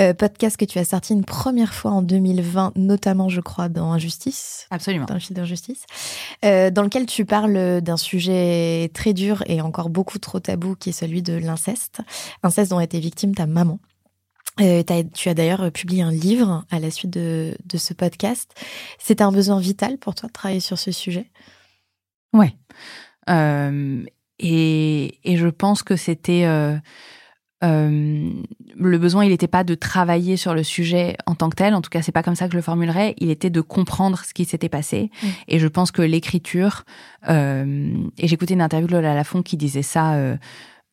Euh, 0.00 0.12
podcast 0.12 0.56
que 0.56 0.64
tu 0.64 0.78
as 0.78 0.84
sorti 0.84 1.12
une 1.12 1.24
première 1.24 1.72
fois 1.72 1.92
en 1.92 2.02
2020, 2.02 2.72
notamment, 2.76 3.28
je 3.28 3.40
crois, 3.40 3.68
dans 3.68 3.92
Injustice. 3.92 4.66
Absolument. 4.70 5.06
Dans 5.06 5.14
le 5.14 5.20
fil 5.20 5.34
d'injustice. 5.34 5.84
Euh, 6.44 6.70
dans 6.70 6.82
lequel 6.82 7.06
tu 7.06 7.24
parles 7.24 7.80
d'un 7.80 7.96
sujet 7.96 8.90
très 8.92 9.14
dur 9.14 9.42
et 9.46 9.60
encore 9.60 9.88
beaucoup 9.88 10.18
trop 10.18 10.40
tabou, 10.40 10.74
qui 10.74 10.90
est 10.90 10.92
celui 10.92 11.22
de 11.22 11.34
l'inceste. 11.34 12.00
Inceste 12.42 12.70
dont 12.70 12.78
a 12.78 12.84
été 12.84 13.00
victime 13.00 13.34
ta 13.34 13.46
maman. 13.46 13.78
Euh, 14.60 14.82
as, 14.88 15.04
tu 15.04 15.28
as 15.28 15.34
d'ailleurs 15.34 15.70
publié 15.72 16.02
un 16.02 16.10
livre 16.10 16.64
à 16.70 16.78
la 16.78 16.90
suite 16.90 17.10
de, 17.10 17.56
de 17.64 17.78
ce 17.78 17.94
podcast. 17.94 18.52
C'était 18.98 19.24
un 19.24 19.32
besoin 19.32 19.58
vital 19.58 19.98
pour 19.98 20.14
toi 20.14 20.28
de 20.28 20.32
travailler 20.32 20.60
sur 20.60 20.78
ce 20.78 20.92
sujet? 20.92 21.30
Ouais. 22.32 22.54
Euh, 23.30 24.04
et, 24.38 25.18
et, 25.24 25.36
je 25.36 25.48
pense 25.48 25.82
que 25.82 25.96
c'était 25.96 26.44
euh, 26.44 26.76
euh, 27.62 28.30
le 28.76 28.98
besoin, 28.98 29.24
il 29.24 29.28
n'était 29.28 29.46
pas 29.46 29.64
de 29.64 29.74
travailler 29.74 30.36
sur 30.36 30.54
le 30.54 30.64
sujet 30.64 31.16
en 31.26 31.34
tant 31.34 31.48
que 31.48 31.56
tel. 31.56 31.74
En 31.74 31.82
tout 31.82 31.90
cas, 31.90 32.02
c'est 32.02 32.12
pas 32.12 32.22
comme 32.22 32.34
ça 32.34 32.46
que 32.46 32.52
je 32.52 32.56
le 32.56 32.62
formulerais. 32.62 33.14
Il 33.18 33.30
était 33.30 33.50
de 33.50 33.60
comprendre 33.60 34.18
ce 34.24 34.34
qui 34.34 34.44
s'était 34.44 34.68
passé. 34.68 35.10
Mmh. 35.22 35.26
Et 35.48 35.58
je 35.58 35.68
pense 35.68 35.92
que 35.92 36.02
l'écriture. 36.02 36.84
Euh, 37.28 37.94
et 38.18 38.26
j'écoutais 38.26 38.54
une 38.54 38.62
interview 38.62 38.88
de 38.88 38.92
Lola 38.92 39.14
Lafont 39.14 39.42
qui 39.42 39.56
disait 39.56 39.82
ça. 39.82 40.16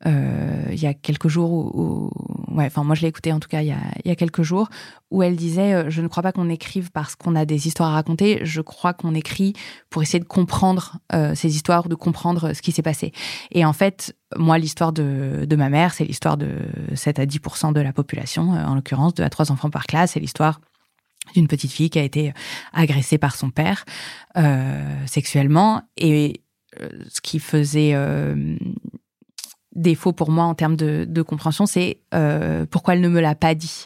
Euh, 0.05 0.49
euh, 0.69 0.73
il 0.73 0.81
y 0.81 0.87
a 0.87 0.93
quelques 0.93 1.27
jours 1.27 1.51
où, 1.51 2.11
ouais, 2.51 2.65
enfin 2.65 2.83
moi 2.83 2.95
je 2.95 3.01
l'ai 3.01 3.07
écouté 3.07 3.33
en 3.33 3.39
tout 3.39 3.47
cas 3.47 3.61
il 3.61 3.67
y 3.67 3.71
a, 3.71 3.79
il 4.03 4.09
y 4.09 4.11
a 4.11 4.15
quelques 4.15 4.41
jours 4.41 4.69
où 5.11 5.23
elle 5.23 5.35
disait 5.35 5.73
euh, 5.73 5.89
je 5.89 6.01
ne 6.01 6.07
crois 6.07 6.23
pas 6.23 6.31
qu'on 6.31 6.49
écrive 6.49 6.91
parce 6.91 7.15
qu'on 7.15 7.35
a 7.35 7.45
des 7.45 7.67
histoires 7.67 7.89
à 7.89 7.93
raconter, 7.93 8.39
je 8.43 8.61
crois 8.61 8.93
qu'on 8.93 9.13
écrit 9.13 9.53
pour 9.89 10.01
essayer 10.01 10.19
de 10.19 10.25
comprendre 10.25 10.97
euh, 11.13 11.35
ces 11.35 11.55
histoires, 11.55 11.89
de 11.89 11.95
comprendre 11.95 12.53
ce 12.53 12.61
qui 12.61 12.71
s'est 12.71 12.81
passé. 12.81 13.11
Et 13.51 13.65
en 13.65 13.73
fait, 13.73 14.15
moi 14.37 14.57
l'histoire 14.57 14.93
de, 14.93 15.45
de 15.47 15.55
ma 15.55 15.69
mère, 15.69 15.93
c'est 15.93 16.05
l'histoire 16.05 16.37
de 16.37 16.49
7 16.93 17.19
à 17.19 17.25
10% 17.25 17.73
de 17.73 17.81
la 17.81 17.93
population, 17.93 18.53
euh, 18.53 18.65
en 18.65 18.75
l'occurrence 18.75 19.13
deux 19.13 19.23
à 19.23 19.29
trois 19.29 19.51
enfants 19.51 19.69
par 19.69 19.85
classe, 19.85 20.11
c'est 20.11 20.19
l'histoire 20.19 20.61
d'une 21.35 21.47
petite 21.47 21.71
fille 21.71 21.89
qui 21.89 21.99
a 21.99 22.03
été 22.03 22.33
agressée 22.73 23.19
par 23.19 23.35
son 23.35 23.51
père 23.51 23.85
euh, 24.37 25.05
sexuellement. 25.05 25.83
Et 25.95 26.41
ce 27.09 27.19
qui 27.21 27.39
faisait 27.39 27.93
défaut 29.79 30.13
pour 30.13 30.29
moi 30.29 30.45
en 30.45 30.53
termes 30.53 30.75
de, 30.75 31.21
compréhension, 31.21 31.65
c'est 31.65 31.99
euh, 32.13 32.65
pourquoi 32.69 32.93
elle 32.93 33.01
ne 33.01 33.09
me 33.09 33.19
l'a 33.19 33.35
pas 33.35 33.55
dit. 33.55 33.85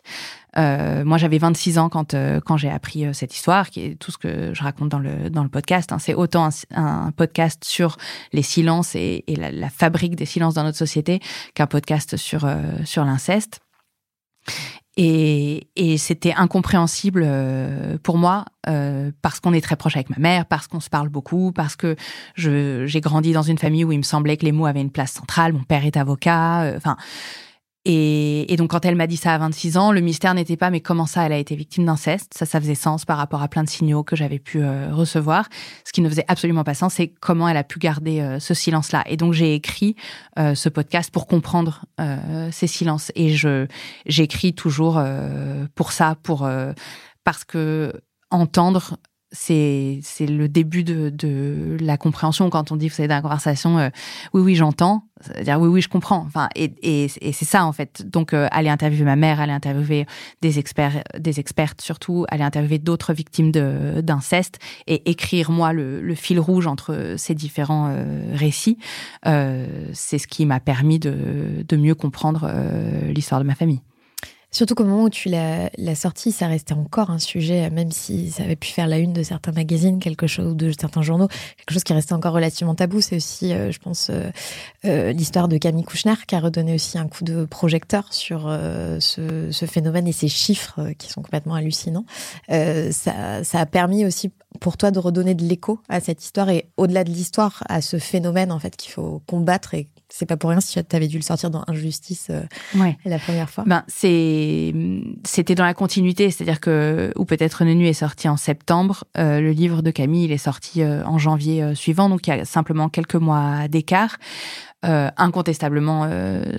Euh, 0.58 1.04
moi, 1.04 1.18
j'avais 1.18 1.40
26 1.40 1.80
ans 1.80 1.90
quand 1.90 2.14
euh, 2.14 2.40
quand 2.40 2.58
j'ai 2.58 2.70
appris 2.70 3.06
cette 3.14 3.34
histoire, 3.34 3.70
qui 3.70 3.82
est 3.82 3.96
tout 3.96 4.12
ce 4.12 4.18
que 4.18 4.54
je 4.54 4.64
raconte 4.64 4.90
dans 4.90 5.00
le 5.00 5.30
dans 5.30 5.44
le 5.44 5.50
podcast. 5.50 5.92
Hein. 5.92 6.00
C'est 6.00 6.14
autant 6.14 6.50
un, 6.76 7.12
podcast 7.12 7.64
sur 7.64 7.98
les 8.34 8.44
silences 8.44 8.96
et, 8.96 9.24
la, 9.28 9.52
la, 9.52 9.70
fabrique 9.70 10.16
des 10.16 10.26
silences 10.26 10.54
dans 10.54 10.64
notre 10.64 10.78
société 10.78 11.20
qu'un 11.56 11.68
podcast 11.68 12.18
sur 12.18 12.48
sur 12.86 13.04
l'inceste. 13.04 13.62
Et, 14.96 15.68
et 15.76 15.98
c'était 15.98 16.34
incompréhensible 16.34 17.24
euh, 17.26 17.98
pour 18.04 18.20
moi 18.20 18.46
euh, 18.70 19.12
parce 19.24 19.40
qu'on 19.40 19.52
est 19.52 19.62
très 19.62 19.76
proche 19.76 19.96
avec 19.96 20.12
ma 20.12 20.18
mère, 20.20 20.46
parce 20.46 20.68
qu'on 20.68 20.80
se 20.80 20.90
parle 20.90 21.10
beaucoup, 21.10 21.52
parce 21.52 21.76
que 21.76 21.96
j'ai 22.36 23.02
grandi 23.02 23.34
dans 23.34 23.42
une 23.42 23.58
famille 23.58 23.84
où 23.84 23.92
il 23.92 23.98
me 23.98 24.04
semblait 24.04 24.38
que 24.38 24.46
les 24.46 24.52
mots 24.52 24.68
avaient 24.68 24.82
une 24.82 24.92
place 24.92 25.14
centrale. 25.14 25.54
Mon 25.54 25.64
père 25.64 25.86
est 25.86 25.98
avocat. 25.98 26.64
Euh, 26.64 26.78
enfin, 26.78 26.96
et, 27.86 28.52
et, 28.52 28.56
donc, 28.56 28.72
quand 28.72 28.86
elle 28.86 28.96
m'a 28.96 29.08
dit 29.08 29.18
ça 29.18 29.34
à 29.34 29.38
26 29.38 29.78
ans, 29.78 29.92
le 29.92 30.00
mystère 30.00 30.34
n'était 30.34 30.56
pas 30.56 30.70
mais 30.70 30.80
comment 30.80 31.06
ça, 31.06 31.26
elle 31.26 31.34
a 31.34 31.38
été 31.38 31.54
victime 31.56 31.86
d'inceste? 31.86 32.34
Ça, 32.34 32.46
ça 32.46 32.62
faisait 32.62 32.76
sens 32.76 33.04
par 33.04 33.18
rapport 33.18 33.42
à 33.42 33.50
plein 33.50 33.64
de 33.64 33.70
signaux 33.70 34.04
que 34.04 34.16
j'avais 34.16 34.40
pu 34.40 34.64
euh, 34.64 34.94
recevoir. 34.94 35.50
Ce 35.84 35.92
qui 35.92 36.02
ne 36.02 36.08
faisait 36.08 36.24
absolument 36.30 36.64
pas 36.64 36.76
sens, 36.76 36.94
c'est 36.94 37.10
comment 37.10 37.50
elle 37.50 37.58
a 37.58 37.64
pu 37.66 37.80
garder 37.80 38.22
euh, 38.22 38.40
ce 38.40 38.54
silence-là. 38.54 39.04
Et 39.08 39.18
donc, 39.18 39.34
j'ai 39.34 39.54
écrit 39.54 39.98
euh, 40.40 40.56
ce 40.56 40.70
podcast 40.70 41.12
pour 41.12 41.28
comprendre 41.28 41.84
euh, 42.00 42.50
ces 42.52 42.68
silences. 42.68 43.12
Et 43.16 43.36
je 43.36 43.68
j'écris 44.06 44.54
toujours 44.54 44.98
euh, 44.98 45.66
pour 45.76 45.92
ça, 45.92 46.16
pour 46.24 46.48
parce 47.24 47.44
que 47.44 47.94
entendre 48.32 48.98
c'est 49.34 50.00
c'est 50.04 50.28
le 50.28 50.48
début 50.48 50.84
de, 50.84 51.10
de 51.10 51.78
la 51.82 51.98
compréhension 51.98 52.50
quand 52.50 52.72
on 52.72 52.76
dit 52.78 52.88
vous 52.88 52.96
savez 52.96 53.10
dans 53.10 53.22
conversation 53.22 53.78
euh, 53.80 53.90
oui 54.34 54.42
oui 54.42 54.56
j'entends. 54.56 55.04
C'est-à-dire 55.22 55.60
oui 55.60 55.70
oui 55.70 55.82
je 55.82 55.90
comprends. 55.90 56.24
Enfin 56.28 56.50
et, 56.56 56.74
et, 56.82 57.08
et 57.22 57.32
c'est 57.34 57.46
ça 57.46 57.66
en 57.66 57.72
fait. 57.72 58.08
Donc 58.08 58.34
euh, 58.34 58.48
aller 58.52 58.70
interviewer 58.70 59.06
ma 59.06 59.16
mère 59.16 59.42
aller 59.42 59.52
interviewer 59.52 60.06
des 60.42 60.60
experts 60.60 61.04
des 61.18 61.40
expertes 61.40 61.82
surtout 61.82 62.26
aller 62.30 62.44
interviewer 62.44 62.78
d'autres 62.78 63.14
victimes 63.14 63.52
d'inceste 63.52 64.60
et 64.88 65.10
écrire 65.10 65.52
moi 65.52 65.74
le, 65.74 66.02
le, 66.02 66.16
fil 66.16 66.40
rouge 66.40 66.68
entre 66.68 67.16
ces 67.18 67.34
différents 67.34 67.90
euh, 67.90 68.34
récits 68.34 68.78
euh, 69.26 69.66
c'est 69.94 70.20
ce 70.20 70.28
qui 70.28 70.46
m'a 70.46 70.60
permis 70.60 71.00
de 71.00 71.64
de 71.68 71.78
mieux 71.78 71.96
comprendre 71.96 72.48
euh, 72.48 73.12
l'histoire 73.12 73.42
de 73.42 73.46
ma 73.46 73.56
famille 73.56 73.82
Surtout 74.54 74.76
qu'au 74.76 74.86
moment 74.86 75.04
où 75.04 75.10
tu 75.10 75.30
l'as 75.30 75.96
sorti, 75.96 76.32
ça 76.32 76.48
restait 76.48 76.74
encore 76.74 77.10
un 77.10 77.20
sujet, 77.20 77.70
même 77.72 77.92
si 77.92 78.30
ça 78.30 78.44
avait 78.44 78.56
pu 78.56 78.70
faire 78.70 78.88
la 78.88 79.00
une 79.00 79.12
de 79.12 79.24
certains 79.24 79.52
magazines, 79.52 80.00
quelque 80.00 80.28
chose 80.28 80.56
de 80.56 80.72
certains 80.80 81.02
journaux, 81.02 81.28
quelque 81.58 81.74
chose 81.74 81.84
qui 81.84 81.94
restait 81.94 82.14
encore 82.14 82.34
relativement 82.34 82.76
tabou. 82.76 83.02
C'est 83.02 83.16
aussi, 83.16 83.52
euh, 83.52 83.72
je 83.72 83.80
pense, 83.80 84.10
euh, 84.10 84.30
euh, 84.86 85.12
l'histoire 85.12 85.48
de 85.48 85.58
Camille 85.58 85.84
Kouchner 85.84 86.14
qui 86.28 86.36
a 86.36 86.40
redonné 86.40 86.76
aussi 86.76 86.98
un 86.98 87.08
coup 87.08 87.24
de 87.24 87.46
projecteur 87.46 88.14
sur 88.14 88.48
euh, 88.48 89.00
ce, 89.00 89.52
ce, 89.52 89.66
phénomène 89.66 90.08
et 90.08 90.12
ces 90.12 90.28
chiffres 90.28 90.80
euh, 90.80 90.94
qui 90.94 91.10
sont 91.10 91.22
complètement 91.22 91.56
hallucinants. 91.56 92.06
Euh, 92.52 92.92
ça, 92.92 93.60
a 93.60 93.66
permis 93.66 94.06
aussi 94.06 94.32
pour 94.60 94.78
toi 94.78 94.92
de 94.92 95.00
redonner 95.00 95.34
de 95.34 95.44
l'écho 95.44 95.80
à 95.90 96.00
cette 96.00 96.24
histoire 96.24 96.50
et 96.50 96.70
au-delà 96.78 97.04
de 97.04 97.10
l'histoire, 97.10 97.64
à 97.70 97.82
ce 97.82 97.98
phénomène 97.98 98.52
en 98.52 98.60
fait 98.60 98.76
qu'il 98.76 98.92
faut 98.92 99.22
combattre 99.28 99.74
c'est 100.16 100.28
pas 100.28 100.38
pour 100.38 100.52
rien 100.52 100.62
si 100.62 100.80
tu 100.84 100.96
avais 100.96 101.08
dû 101.08 101.18
le 101.18 101.24
sortir 101.24 101.50
dans 101.50 101.64
Injustice 101.66 102.28
euh, 102.30 102.44
ouais. 102.76 103.00
la 103.04 103.18
première 103.18 103.50
fois. 103.50 103.64
Ben 103.66 103.84
c'est 103.88 104.72
c'était 105.24 105.56
dans 105.56 105.64
la 105.64 105.74
continuité, 105.74 106.30
c'est-à-dire 106.30 106.60
que 106.60 107.12
ou 107.16 107.26
peut-être 107.26 107.64
une 107.64 107.74
nuit 107.74 107.88
est 107.88 107.94
sorti 107.94 108.30
en 108.30 108.38
septembre, 108.38 109.06
euh, 109.18 109.42
le 109.42 109.50
livre 109.50 109.82
de 109.82 109.90
Camille 109.90 110.26
il 110.26 110.32
est 110.32 110.38
sorti 110.38 110.84
euh, 110.84 111.04
en 111.06 111.18
janvier 111.18 111.74
suivant, 111.74 112.10
donc 112.10 112.28
il 112.28 112.30
y 112.30 112.34
a 112.34 112.46
simplement 112.46 112.90
quelques 112.90 113.16
mois 113.16 113.68
d'écart. 113.68 114.18
Incontestablement, 114.86 116.10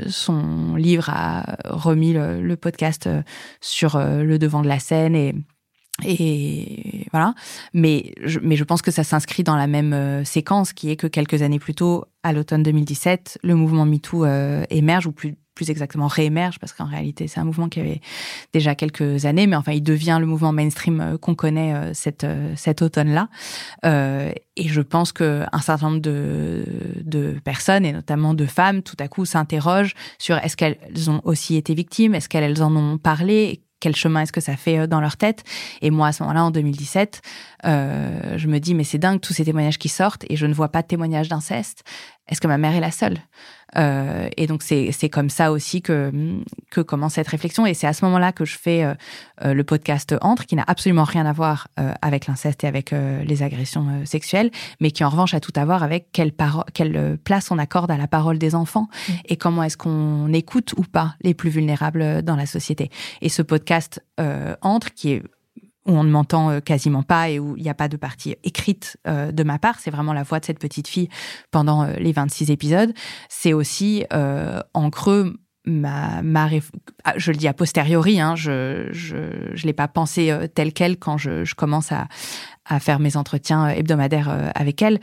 son 0.09 0.77
livre 0.77 1.11
a 1.11 1.57
remis 1.67 2.15
le, 2.15 2.41
le 2.41 2.57
podcast 2.57 3.07
sur 3.61 3.99
le 3.99 4.39
devant 4.39 4.63
de 4.63 4.69
la 4.69 4.79
scène 4.79 5.15
et 5.15 5.35
et 6.03 7.07
voilà. 7.13 7.35
Mais 7.73 8.13
je, 8.23 8.41
mais 8.43 8.57
je 8.57 8.65
pense 8.65 8.83
que 8.83 8.91
ça 8.91 9.05
s'inscrit 9.05 9.45
dans 9.45 9.57
la 9.57 9.67
même 9.67 9.93
euh, 9.93 10.25
séquence 10.25 10.73
qui 10.73 10.91
est 10.91 10.97
que 10.97 11.07
quelques 11.07 11.43
années 11.43 11.61
plus 11.61 11.75
tôt, 11.75 12.07
à 12.25 12.33
l'automne 12.33 12.63
2017, 12.63 13.39
le 13.43 13.55
mouvement 13.55 13.85
MeToo 13.85 14.25
euh, 14.25 14.65
émerge, 14.71 15.07
ou 15.07 15.13
plus, 15.13 15.37
plus 15.55 15.71
exactement 15.71 16.09
réémerge, 16.09 16.59
parce 16.59 16.73
qu'en 16.73 16.87
réalité, 16.87 17.29
c'est 17.29 17.39
un 17.39 17.45
mouvement 17.45 17.69
qui 17.69 17.79
avait 17.79 18.01
déjà 18.53 18.75
quelques 18.75 19.27
années, 19.27 19.47
mais 19.47 19.57
enfin, 19.57 19.73
il 19.73 19.83
devient 19.83 20.17
le 20.19 20.27
mouvement 20.27 20.51
mainstream 20.51 21.01
euh, 21.01 21.19
qu'on 21.19 21.35
connaît 21.35 21.75
euh, 21.75 21.91
cette, 21.95 22.27
cet 22.57 22.83
automne-là. 22.83 23.29
Et 24.57 24.69
je 24.69 24.81
pense 24.81 25.13
qu'un 25.13 25.61
certain 25.61 25.91
nombre 25.91 26.01
de, 26.01 26.65
de 27.03 27.37
personnes, 27.45 27.85
et 27.85 27.93
notamment 27.93 28.35
de 28.35 28.47
femmes, 28.47 28.83
tout 28.83 28.97
à 29.01 29.09
coup 29.09 29.25
s'interrogent 29.25 29.95
sur 30.19 30.39
est-ce 30.39 30.57
qu'elles 30.57 31.11
ont 31.11 31.21
aussi 31.25 31.57
été 31.57 31.75
victimes, 31.75 32.15
est-ce 32.15 32.29
qu'elles 32.29 32.63
en 32.63 32.75
ont 32.77 32.97
parlé, 32.97 33.64
quel 33.85 33.95
chemin 33.95 34.23
est-ce 34.23 34.33
que 34.33 34.41
ça 34.41 34.57
fait 34.57 34.89
dans 34.89 35.03
leur 35.03 35.19
tête. 35.19 35.45
Et 35.83 35.91
moi, 35.91 36.07
à 36.07 36.13
ce 36.13 36.23
moment-là, 36.23 36.43
en 36.45 36.51
2017, 36.51 37.21
je 37.65 38.47
me 38.47 38.59
dis, 38.59 38.75
mais 38.75 38.83
c'est 38.83 38.97
dingue 38.97 39.21
tous 39.21 39.35
ces 39.35 39.45
témoignages 39.45 39.77
qui 39.77 39.91
sortent 39.91 40.25
et 40.31 40.37
je 40.37 40.47
ne 40.47 40.55
vois 40.55 40.71
pas 40.71 40.81
de 40.81 40.87
témoignages 40.87 41.29
d'inceste. 41.29 41.85
Est-ce 42.29 42.41
que 42.41 42.47
ma 42.47 42.59
mère 42.59 42.75
est 42.75 42.81
la 42.81 42.91
seule? 42.91 43.19
Euh, 43.77 44.29
et 44.37 44.47
donc 44.47 44.63
c'est 44.63 45.09
comme 45.11 45.31
ça 45.31 45.51
aussi 45.53 45.83
que 45.83 46.13
que 46.71 46.81
commence 46.81 47.15
cette 47.15 47.29
réflexion. 47.29 47.67
Et 47.67 47.75
c'est 47.75 47.87
à 47.87 47.93
ce 47.93 48.05
moment-là 48.05 48.33
que 48.33 48.45
je 48.45 48.57
fais 48.57 48.85
euh, 48.85 48.95
euh, 49.45 49.55
le 49.55 49.65
podcast 49.65 50.15
Entre, 50.21 50.47
qui 50.47 50.57
n'a 50.57 50.65
absolument 50.67 51.05
rien 51.05 51.27
à 51.27 51.33
voir 51.33 51.69
avec 52.03 52.27
l'inceste 52.27 52.65
et 52.65 52.67
avec 52.67 52.93
les 52.93 53.43
agressions 53.43 54.05
sexuelles, 54.05 54.51
mais 54.81 54.91
qui 54.91 55.05
en 55.05 55.09
revanche 55.09 55.35
a 55.35 55.41
tout 55.41 55.53
à 55.57 55.65
voir 55.65 55.83
avec 55.83 56.09
quelle, 56.13 56.33
quelle 56.73 57.19
place 57.19 57.51
on 57.51 57.59
accorde 57.59 57.91
à 57.91 57.97
la 57.97 58.07
parole 58.07 58.39
des 58.39 58.55
enfants 58.55 58.89
mmh. 58.91 59.13
et 59.27 59.37
comment 59.37 59.63
est-ce 59.63 59.77
qu'on 59.77 60.33
écoute 60.33 60.75
ou 60.77 60.83
pas 60.83 61.15
les 61.23 61.35
plus 61.35 61.51
vulnérables 61.51 62.23
dans 62.23 62.37
la 62.37 62.47
société. 62.47 62.91
Et 63.21 63.29
ce 63.29 63.43
podcast 63.43 64.05
Entre, 64.63 64.93
qui 64.95 65.13
est 65.13 65.23
où 65.87 65.93
on 65.93 66.05
ne 66.05 66.11
m'entend 66.11 66.51
euh, 66.51 66.61
quasiment 66.61 67.03
pas 67.03 67.31
et 67.31 67.39
où 67.39 67.57
il 67.57 67.63
n'y 67.63 67.69
a 67.69 67.75
pas 67.75 67.89
de 67.89 67.97
partie 67.97 68.37
écrite 68.43 68.97
euh, 69.07 69.33
de 69.33 69.43
ma 69.43 69.59
part. 69.59 69.79
C'est 69.81 69.91
vraiment 69.91 70.13
la 70.13 70.23
voix 70.23 70.41
de 70.41 70.45
cette 70.45 70.59
petite 70.59 70.89
fille 70.89 71.09
pendant 71.51 71.85
euh, 71.85 71.95
les 71.99 72.13
26 72.13 72.51
épisodes. 72.51 72.93
C'est 73.29 73.53
aussi 73.53 74.05
en 74.13 74.91
creux 74.91 75.37
ma, 75.67 76.23
ma 76.23 76.49
ah, 77.05 77.15
je 77.17 77.31
le 77.33 77.37
dis 77.37 77.49
a 77.49 77.55
posteriori, 77.55 78.21
hein, 78.21 78.37
je 78.37 78.89
je, 78.93 79.51
je 79.53 79.67
l'ai 79.67 79.73
pas 79.73 79.89
pensé 79.89 80.35
tel 80.55 80.73
quel 80.73 80.99
quand 80.99 81.19
je, 81.19 81.45
je 81.45 81.55
commence 81.55 81.93
à, 81.93 82.07
à 82.65 82.81
faire 82.81 83.01
mes 83.01 83.17
entretiens 83.17 83.69
hebdomadaires 83.69 84.53
avec 84.55 84.83
elle. 84.83 85.01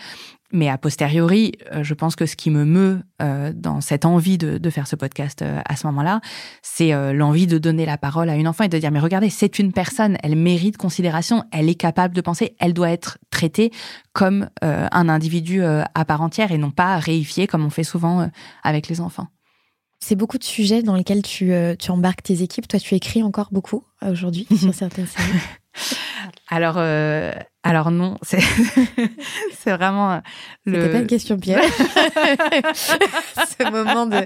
Mais 0.53 0.69
a 0.69 0.77
posteriori, 0.77 1.53
euh, 1.71 1.83
je 1.83 1.93
pense 1.93 2.15
que 2.15 2.25
ce 2.25 2.35
qui 2.35 2.49
me 2.49 2.65
meut 2.65 3.01
euh, 3.21 3.53
dans 3.55 3.81
cette 3.81 4.05
envie 4.05 4.37
de, 4.37 4.69
faire 4.69 4.87
ce 4.87 4.95
podcast 4.95 5.41
euh, 5.41 5.59
à 5.65 5.75
ce 5.75 5.87
moment-là, 5.87 6.21
c'est 6.61 6.91
l'envie 7.13 7.47
de 7.47 7.57
donner 7.57 7.85
la 7.85 7.97
parole 7.97 8.29
à 8.29 8.35
une 8.35 8.47
enfant 8.47 8.63
et 8.63 8.69
de 8.69 8.77
dire 8.77 8.91
mais 8.91 8.99
regardez, 8.99 9.29
c'est 9.29 9.59
une 9.59 9.73
personne, 9.73 10.17
elle 10.23 10.35
mérite 10.35 10.77
considération, 10.77 11.43
elle 11.51 11.69
est 11.69 11.75
capable 11.75 12.15
de 12.15 12.21
penser, 12.21 12.55
elle 12.59 12.73
doit 12.73 12.89
être 12.89 13.17
traitée 13.29 13.71
comme 14.13 14.49
un 14.61 15.09
individu 15.09 15.63
à 15.63 16.05
part 16.05 16.21
entière 16.21 16.51
et 16.51 16.57
non 16.57 16.71
pas 16.71 16.97
réifiée 16.97 17.47
comme 17.47 17.65
on 17.65 17.69
fait 17.69 17.83
souvent 17.83 18.29
avec 18.63 18.87
les 18.87 19.01
enfants. 19.01 19.27
C'est 20.03 20.15
beaucoup 20.15 20.37
de 20.37 20.43
sujets 20.43 20.83
dans 20.83 20.95
lesquels 20.95 21.21
tu, 21.21 21.53
tu 21.79 21.91
embarques 21.91 22.23
tes 22.23 22.41
équipes. 22.41 22.67
Toi, 22.67 22.79
tu 22.79 22.95
écris 22.95 23.23
encore 23.23 23.49
beaucoup 23.51 23.85
aujourd'hui 24.01 24.47
sur 24.59 24.73
certaines 24.73 25.07
séries. 25.07 25.39
Alors, 26.49 26.75
euh, 26.77 27.31
alors 27.63 27.91
non, 27.91 28.17
c'est 28.23 28.41
vraiment 29.67 30.13
euh, 30.13 30.19
le. 30.65 30.81
C'était 30.81 30.91
pas 30.91 30.99
une 30.99 31.07
question 31.07 31.37
piège. 31.37 31.63
Ce 32.75 33.71
moment 33.71 34.05
de. 34.05 34.25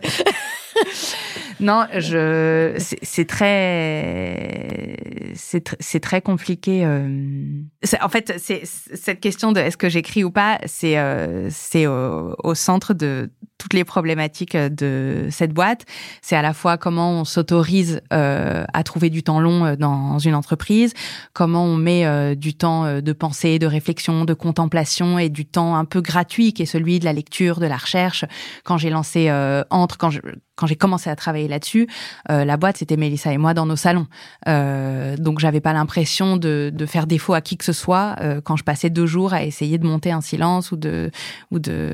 non, 1.59 1.85
je 1.93 2.73
c'est 2.79 3.27
très 3.27 4.97
c'est 5.35 5.99
très 5.99 6.21
compliqué. 6.21 6.83
Euh... 6.83 7.61
En 8.01 8.09
fait, 8.09 8.33
c'est 8.39 8.63
cette 8.65 9.19
question 9.19 9.51
de 9.51 9.59
est-ce 9.59 9.77
que 9.77 9.89
j'écris 9.89 10.23
ou 10.23 10.31
pas, 10.31 10.59
c'est 10.65 10.97
euh, 10.97 11.49
c'est 11.51 11.85
au, 11.85 12.35
au, 12.43 12.55
centre 12.55 12.95
de 12.95 13.29
toutes 13.65 13.73
les 13.73 13.83
problématiques 13.83 14.55
de 14.55 15.25
cette 15.31 15.51
boîte. 15.51 15.85
C'est 16.21 16.35
à 16.35 16.43
la 16.43 16.53
fois 16.53 16.77
comment 16.77 17.21
on 17.21 17.25
s'autorise 17.25 17.99
euh, 18.13 18.63
à 18.71 18.83
trouver 18.83 19.09
du 19.09 19.23
temps 19.23 19.39
long 19.39 19.65
euh, 19.65 19.75
dans 19.75 20.19
une 20.19 20.35
entreprise, 20.35 20.93
comment 21.33 21.65
on 21.65 21.75
met 21.75 22.05
euh, 22.05 22.35
du 22.35 22.53
temps 22.53 22.85
euh, 22.85 23.01
de 23.01 23.11
pensée, 23.11 23.57
de 23.57 23.65
réflexion, 23.65 24.23
de 24.23 24.35
contemplation 24.35 25.17
et 25.17 25.29
du 25.29 25.47
temps 25.47 25.75
un 25.75 25.85
peu 25.85 26.01
gratuit 26.01 26.53
qui 26.53 26.61
est 26.61 26.67
celui 26.67 26.99
de 26.99 27.05
la 27.05 27.13
lecture, 27.13 27.59
de 27.59 27.65
la 27.65 27.77
recherche. 27.77 28.23
Quand 28.63 28.77
j'ai 28.77 28.91
lancé 28.91 29.31
Entre, 29.71 29.97
quand 29.97 30.11
quand 30.55 30.67
j'ai 30.67 30.75
commencé 30.75 31.09
à 31.09 31.15
travailler 31.15 31.47
là-dessus, 31.47 31.87
euh, 32.31 32.45
la 32.45 32.57
boîte 32.57 32.77
c'était 32.77 32.97
Mélissa 32.97 33.31
et 33.33 33.37
moi 33.37 33.53
dans 33.53 33.65
nos 33.65 33.75
salons. 33.75 34.07
Euh, 34.47 35.17
donc 35.17 35.39
j'avais 35.39 35.61
pas 35.61 35.73
l'impression 35.73 36.37
de, 36.37 36.71
faire 36.87 37.07
défaut 37.07 37.33
à 37.33 37.41
qui 37.41 37.57
que 37.57 37.65
ce 37.65 37.73
soit 37.73 38.15
euh, 38.21 38.41
quand 38.41 38.55
je 38.55 38.63
passais 38.63 38.89
deux 38.89 39.07
jours 39.07 39.33
à 39.33 39.43
essayer 39.43 39.77
de 39.77 39.85
monter 39.85 40.11
un 40.11 40.21
silence 40.21 40.71
ou 40.71 40.77
de 40.77 41.09
ou 41.51 41.57
de, 41.57 41.93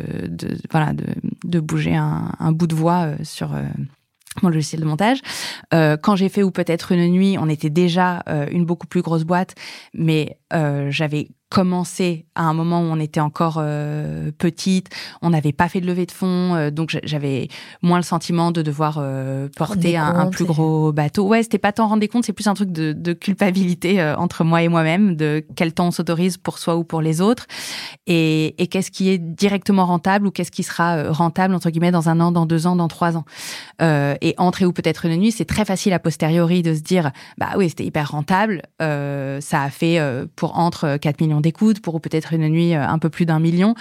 voilà 0.70 0.92
de 1.46 1.60
bouger 1.62 1.96
un, 1.96 2.52
bout 2.52 2.68
de 2.68 2.76
voix 2.76 3.06
euh, 3.06 3.16
sur 3.24 3.54
euh, 3.54 3.64
mon 4.42 4.50
logiciel 4.50 4.82
de 4.82 4.86
montage. 4.86 5.22
Euh, 5.74 5.98
quand 5.98 6.16
j'ai 6.16 6.30
fait 6.30 6.44
ou 6.44 6.52
peut-être 6.52 6.92
une 6.92 7.08
nuit, 7.08 7.38
on 7.40 7.50
était 7.50 7.70
déjà 7.70 8.24
une 8.52 8.66
beaucoup 8.66 8.88
plus 8.88 9.02
grosse 9.02 9.24
boîte, 9.24 9.56
mais 9.94 10.38
j'avais 10.90 11.30
commencé 11.52 12.26
à 12.34 12.44
un 12.44 12.54
moment 12.54 12.80
où 12.80 12.86
on 12.86 13.00
était 13.00 13.20
encore 13.20 13.58
euh, 13.60 14.32
petite, 14.38 14.88
on 15.22 15.32
n'avait 15.32 15.52
pas 15.52 15.68
fait 15.68 15.82
de 15.82 15.86
levée 15.86 16.06
de 16.06 16.12
fonds, 16.14 16.56
euh, 16.56 16.72
donc 16.72 16.98
j'avais 17.04 17.50
moins 17.82 17.98
le 17.98 18.04
sentiment 18.04 18.52
de 18.52 18.62
devoir 18.62 19.00
euh, 19.00 19.50
porter 19.58 19.98
un, 19.98 20.28
plus 20.28 20.46
gros 20.46 20.94
bateau. 20.94 21.28
Ouais, 21.28 21.44
c'était 21.44 21.58
pas 21.58 21.74
tant 21.74 21.90
rendre 21.90 22.08
compte, 22.08 22.24
c'est 22.24 22.32
plus 22.32 22.48
un 22.48 22.54
truc 22.54 22.72
de, 22.72 22.94
de 22.94 23.12
culpabilité 23.12 24.02
entre 24.18 24.46
moi 24.46 24.64
et 24.64 24.70
moi-même, 24.70 25.18
de 25.18 25.44
quel 25.58 25.74
temps 25.74 25.88
on 25.88 25.92
s'autorise 25.92 26.38
pour 26.38 26.58
soi 26.58 26.78
ou 26.78 26.86
pour 26.86 27.02
les 27.02 27.20
autres, 27.20 27.48
et, 28.08 28.56
et 28.62 28.68
qu'est-ce 28.68 28.90
qui 28.90 29.10
est 29.10 29.18
directement 29.18 29.86
rentable 29.86 30.28
ou 30.28 30.32
qu'est-ce 30.32 30.52
qui 30.52 30.64
sera 30.64 31.12
rentable 31.12 31.54
entre 31.54 31.70
guillemets 31.70 31.92
dans 31.92 32.08
un 32.08 32.22
an, 32.22 32.32
dans 32.32 32.46
deux 32.46 32.66
ans, 32.66 32.78
dans 32.78 32.88
trois 32.88 33.18
ans. 33.18 33.26
et 33.82 34.36
entrer 34.38 34.66
ou 34.66 34.72
peut-être 34.72 35.06
une 35.06 35.18
nuit, 35.18 35.34
c'est 35.34 35.44
très 35.44 35.66
facile 35.66 35.92
a 35.92 36.00
posteriori 36.00 36.62
de 36.62 36.74
se 36.74 36.80
dire, 36.80 37.12
bah 37.38 37.50
oui, 37.58 37.68
c'était 37.68 37.84
hyper 37.86 38.12
rentable, 38.12 38.62
ça 38.80 39.64
a 39.64 39.70
fait 39.70 40.00
pour 40.38 40.58
entre 40.58 40.96
4 40.96 41.20
millions 41.20 41.41
d'écoute, 41.42 41.82
pour 41.82 42.00
peut-être 42.02 42.34
une 42.34 42.48
nuit 42.48 42.76
euh, 42.76 42.88
un 42.88 43.00
peu 43.00 43.10
plus 43.10 43.26
d'un 43.26 43.40
million. 43.40 43.76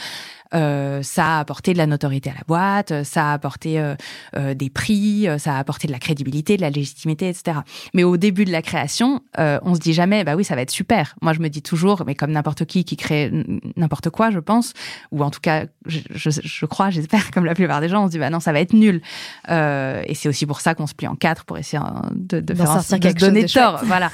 Euh, 0.55 1.03
ça 1.03 1.37
a 1.37 1.41
apporté 1.41 1.73
de 1.73 1.79
la 1.79 1.87
notoriété 1.87 2.31
à 2.31 2.35
la 2.35 2.43
boîte, 2.47 2.91
euh, 2.91 3.05
ça 3.05 3.31
a 3.31 3.33
apporté 3.33 3.79
euh, 3.79 3.95
euh, 4.37 4.55
des 4.55 4.71
prix, 4.71 5.29
ça 5.39 5.57
a 5.57 5.59
apporté 5.59 5.87
de 5.87 5.93
la 5.93 5.99
crédibilité, 5.99 6.57
de 6.57 6.63
la 6.63 6.71
légitimité, 6.71 7.29
etc. 7.29 7.59
Mais 7.95 8.05
au 8.05 8.17
début 8.17 8.45
de 8.45 8.53
la 8.53 8.63
création, 8.63 9.21
on 9.37 9.75
se 9.75 9.81
dit 9.81 9.93
jamais, 9.93 10.25
bah 10.25 10.35
oui, 10.37 10.45
ça 10.45 10.55
va 10.55 10.63
être 10.63 10.71
super. 10.71 11.15
Moi, 11.23 11.33
je 11.33 11.41
me 11.41 11.49
dis 11.49 11.63
toujours, 11.63 12.05
mais 12.07 12.15
comme 12.15 12.33
n'importe 12.33 12.65
qui 12.65 12.85
qui 12.85 12.97
crée 12.97 13.31
n'importe 13.77 14.11
quoi, 14.11 14.31
je 14.31 14.39
pense, 14.39 14.73
ou 15.13 15.23
en 15.23 15.31
tout 15.31 15.41
cas, 15.41 15.67
je, 15.87 16.01
je, 16.11 16.31
je 16.31 16.67
crois, 16.67 16.91
j'espère, 16.91 17.31
comme 17.31 17.45
la 17.45 17.55
plupart 17.55 17.81
des 17.81 17.89
gens, 17.89 18.05
on 18.05 18.07
se 18.07 18.13
dit, 18.13 18.19
bah 18.19 18.31
non, 18.31 18.41
ça 18.41 18.53
va 18.53 18.61
être 18.61 18.73
nul. 18.73 19.03
et 19.49 20.15
c'est 20.15 20.29
aussi 20.29 20.47
pour 20.47 20.61
ça 20.61 20.75
qu'on 20.75 20.87
se 20.87 20.95
plie 20.95 21.07
en 21.07 21.17
quatre 21.17 21.45
pour 21.45 21.59
essayer 21.59 21.83
de, 22.13 22.41
de 22.41 22.55
faire 22.55 22.67
sortir 22.67 23.01
quelque 23.01 23.21
donner 23.21 23.43
chose 23.43 23.55
de 23.55 23.61
tort. 23.61 23.81
Voilà. 23.85 24.11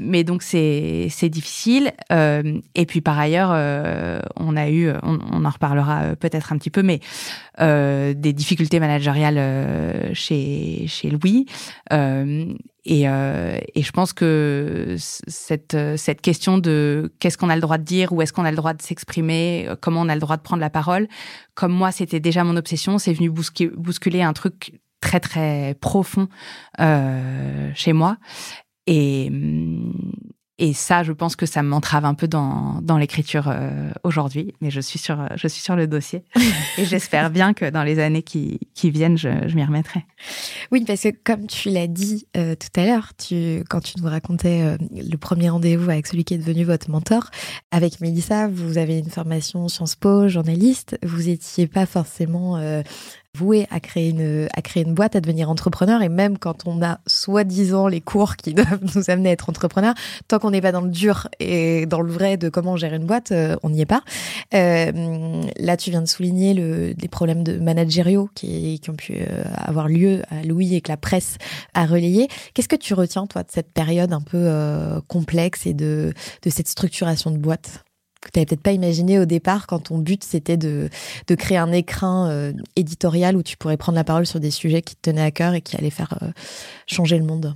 mais 0.00 0.24
donc 0.24 0.42
c'est 0.42 1.08
c'est 1.10 1.28
difficile. 1.28 1.92
et 2.10 2.86
puis 2.86 3.00
par 3.00 3.18
ailleurs, 3.18 3.50
on 4.36 4.56
a 4.56 4.68
eu, 4.68 4.90
on, 5.02 5.18
on 5.32 5.44
en 5.44 5.50
reparlera 5.50 6.02
euh, 6.02 6.14
peut-être 6.14 6.52
un 6.52 6.58
petit 6.58 6.70
peu, 6.70 6.82
mais 6.82 7.00
euh, 7.60 8.14
des 8.14 8.32
difficultés 8.32 8.80
managériales 8.80 9.38
euh, 9.38 10.14
chez, 10.14 10.86
chez 10.86 11.10
Louis. 11.10 11.46
Et, 12.90 13.02
et, 13.02 13.82
je 13.82 13.90
pense 13.92 14.14
que 14.14 14.94
cette, 14.98 15.76
cette 15.96 16.22
question 16.22 16.56
de 16.56 17.12
qu'est-ce 17.18 17.36
qu'on 17.36 17.50
a 17.50 17.54
le 17.54 17.60
droit 17.60 17.76
de 17.76 17.82
dire, 17.82 18.14
où 18.14 18.22
est-ce 18.22 18.32
qu'on 18.32 18.46
a 18.46 18.50
le 18.50 18.56
droit 18.56 18.72
de 18.72 18.80
s'exprimer, 18.80 19.68
comment 19.82 20.00
on 20.00 20.08
a 20.08 20.14
le 20.14 20.22
droit 20.22 20.38
de 20.38 20.42
prendre 20.42 20.62
la 20.62 20.70
parole, 20.70 21.06
comme 21.54 21.72
moi 21.72 21.92
c'était 21.92 22.20
déjà 22.20 22.44
mon 22.44 22.56
obsession, 22.56 22.96
c'est 22.96 23.12
venu 23.12 23.28
bousculer, 23.28 23.72
bousculer, 23.76 24.22
un 24.22 24.32
truc 24.32 24.80
très 25.00 25.20
très 25.20 25.76
profond 25.80 26.28
euh, 26.80 27.70
chez 27.74 27.92
moi. 27.92 28.16
Et, 28.86 29.30
et 30.60 30.72
ça, 30.72 31.04
je 31.04 31.12
pense 31.12 31.36
que 31.36 31.46
ça 31.46 31.62
m'entrave 31.62 32.04
un 32.04 32.14
peu 32.14 32.26
dans, 32.26 32.80
dans 32.82 32.98
l'écriture 32.98 33.48
euh, 33.48 33.90
aujourd'hui, 34.02 34.54
mais 34.60 34.70
je 34.70 34.80
suis 34.80 34.98
sur 34.98 35.28
je 35.36 35.46
suis 35.46 35.62
sur 35.62 35.76
le 35.76 35.86
dossier. 35.86 36.24
Et 36.78 36.84
j'espère 36.84 37.30
bien 37.38 37.54
que 37.54 37.70
dans 37.70 37.84
les 37.84 38.00
années 38.00 38.22
qui, 38.22 38.58
qui 38.74 38.90
viennent, 38.90 39.16
je, 39.16 39.28
je 39.46 39.54
m'y 39.54 39.64
remettrai. 39.64 40.04
Oui, 40.72 40.84
parce 40.84 41.02
que 41.02 41.10
comme 41.22 41.46
tu 41.46 41.70
l'as 41.70 41.86
dit 41.86 42.26
euh, 42.36 42.56
tout 42.56 42.80
à 42.80 42.84
l'heure, 42.84 43.12
tu 43.16 43.62
quand 43.70 43.80
tu 43.80 44.00
nous 44.00 44.08
racontais 44.08 44.62
euh, 44.62 44.76
le 44.92 45.16
premier 45.16 45.48
rendez-vous 45.48 45.90
avec 45.90 46.08
celui 46.08 46.24
qui 46.24 46.34
est 46.34 46.38
devenu 46.38 46.64
votre 46.64 46.90
mentor, 46.90 47.30
avec 47.70 48.00
Mélissa, 48.00 48.48
vous 48.48 48.78
avez 48.78 48.98
une 48.98 49.10
formation 49.10 49.68
Sciences 49.68 49.94
Po, 49.94 50.26
journaliste, 50.26 50.98
vous 51.04 51.28
étiez 51.28 51.68
pas 51.68 51.86
forcément 51.86 52.58
voué 53.36 53.66
à 53.70 53.80
créer 53.80 54.10
une 54.10 54.48
à 54.54 54.62
créer 54.62 54.84
une 54.84 54.94
boîte, 54.94 55.16
à 55.16 55.20
devenir 55.20 55.50
entrepreneur. 55.50 56.02
Et 56.02 56.08
même 56.08 56.38
quand 56.38 56.66
on 56.66 56.82
a 56.82 57.00
soi-disant 57.06 57.88
les 57.88 58.00
cours 58.00 58.36
qui 58.36 58.54
doivent 58.54 58.80
nous 58.94 59.10
amener 59.10 59.30
à 59.30 59.32
être 59.32 59.48
entrepreneur, 59.48 59.94
tant 60.28 60.38
qu'on 60.38 60.50
n'est 60.50 60.60
pas 60.60 60.72
dans 60.72 60.80
le 60.80 60.90
dur 60.90 61.28
et 61.40 61.86
dans 61.86 62.00
le 62.00 62.10
vrai 62.10 62.36
de 62.36 62.48
comment 62.48 62.76
gérer 62.76 62.96
une 62.96 63.06
boîte, 63.06 63.32
euh, 63.32 63.56
on 63.62 63.70
n'y 63.70 63.80
est 63.80 63.86
pas. 63.86 64.02
Euh, 64.54 65.42
là, 65.58 65.76
tu 65.76 65.90
viens 65.90 66.02
de 66.02 66.08
souligner 66.08 66.54
le, 66.54 66.94
les 67.00 67.08
problèmes 67.08 67.42
de 67.42 67.58
managériaux 67.58 68.28
qui, 68.34 68.80
qui 68.80 68.90
ont 68.90 68.96
pu 68.96 69.14
euh, 69.14 69.44
avoir 69.56 69.88
lieu 69.88 70.22
à 70.30 70.42
Louis 70.42 70.74
et 70.74 70.80
que 70.80 70.90
la 70.90 70.96
presse 70.96 71.36
a 71.74 71.86
relayé. 71.86 72.28
Qu'est-ce 72.54 72.68
que 72.68 72.76
tu 72.76 72.94
retiens 72.94 73.26
toi 73.26 73.42
de 73.42 73.50
cette 73.50 73.72
période 73.72 74.12
un 74.12 74.20
peu 74.20 74.48
complexe 75.08 75.66
et 75.66 75.74
de 75.74 76.12
de 76.42 76.50
cette 76.50 76.68
structuration 76.68 77.30
de 77.30 77.38
boîte? 77.38 77.84
Que 78.20 78.30
tu 78.30 78.38
n'avais 78.38 78.46
peut-être 78.46 78.62
pas 78.62 78.72
imaginé 78.72 79.18
au 79.18 79.24
départ 79.24 79.66
quand 79.66 79.78
ton 79.80 79.98
but 79.98 80.24
c'était 80.24 80.56
de, 80.56 80.88
créer 81.36 81.58
un 81.58 81.72
écrin 81.72 82.28
euh, 82.30 82.52
éditorial 82.76 83.36
où 83.36 83.42
tu 83.42 83.56
pourrais 83.56 83.76
prendre 83.76 83.96
la 83.96 84.04
parole 84.04 84.26
sur 84.26 84.40
des 84.40 84.50
sujets 84.50 84.82
qui 84.82 84.96
te 84.96 85.02
tenaient 85.02 85.22
à 85.22 85.30
cœur 85.30 85.54
et 85.54 85.60
qui 85.60 85.76
allaient 85.76 85.90
faire 85.90 86.18
euh, 86.22 86.30
changer 86.86 87.18
le 87.18 87.24
monde 87.24 87.54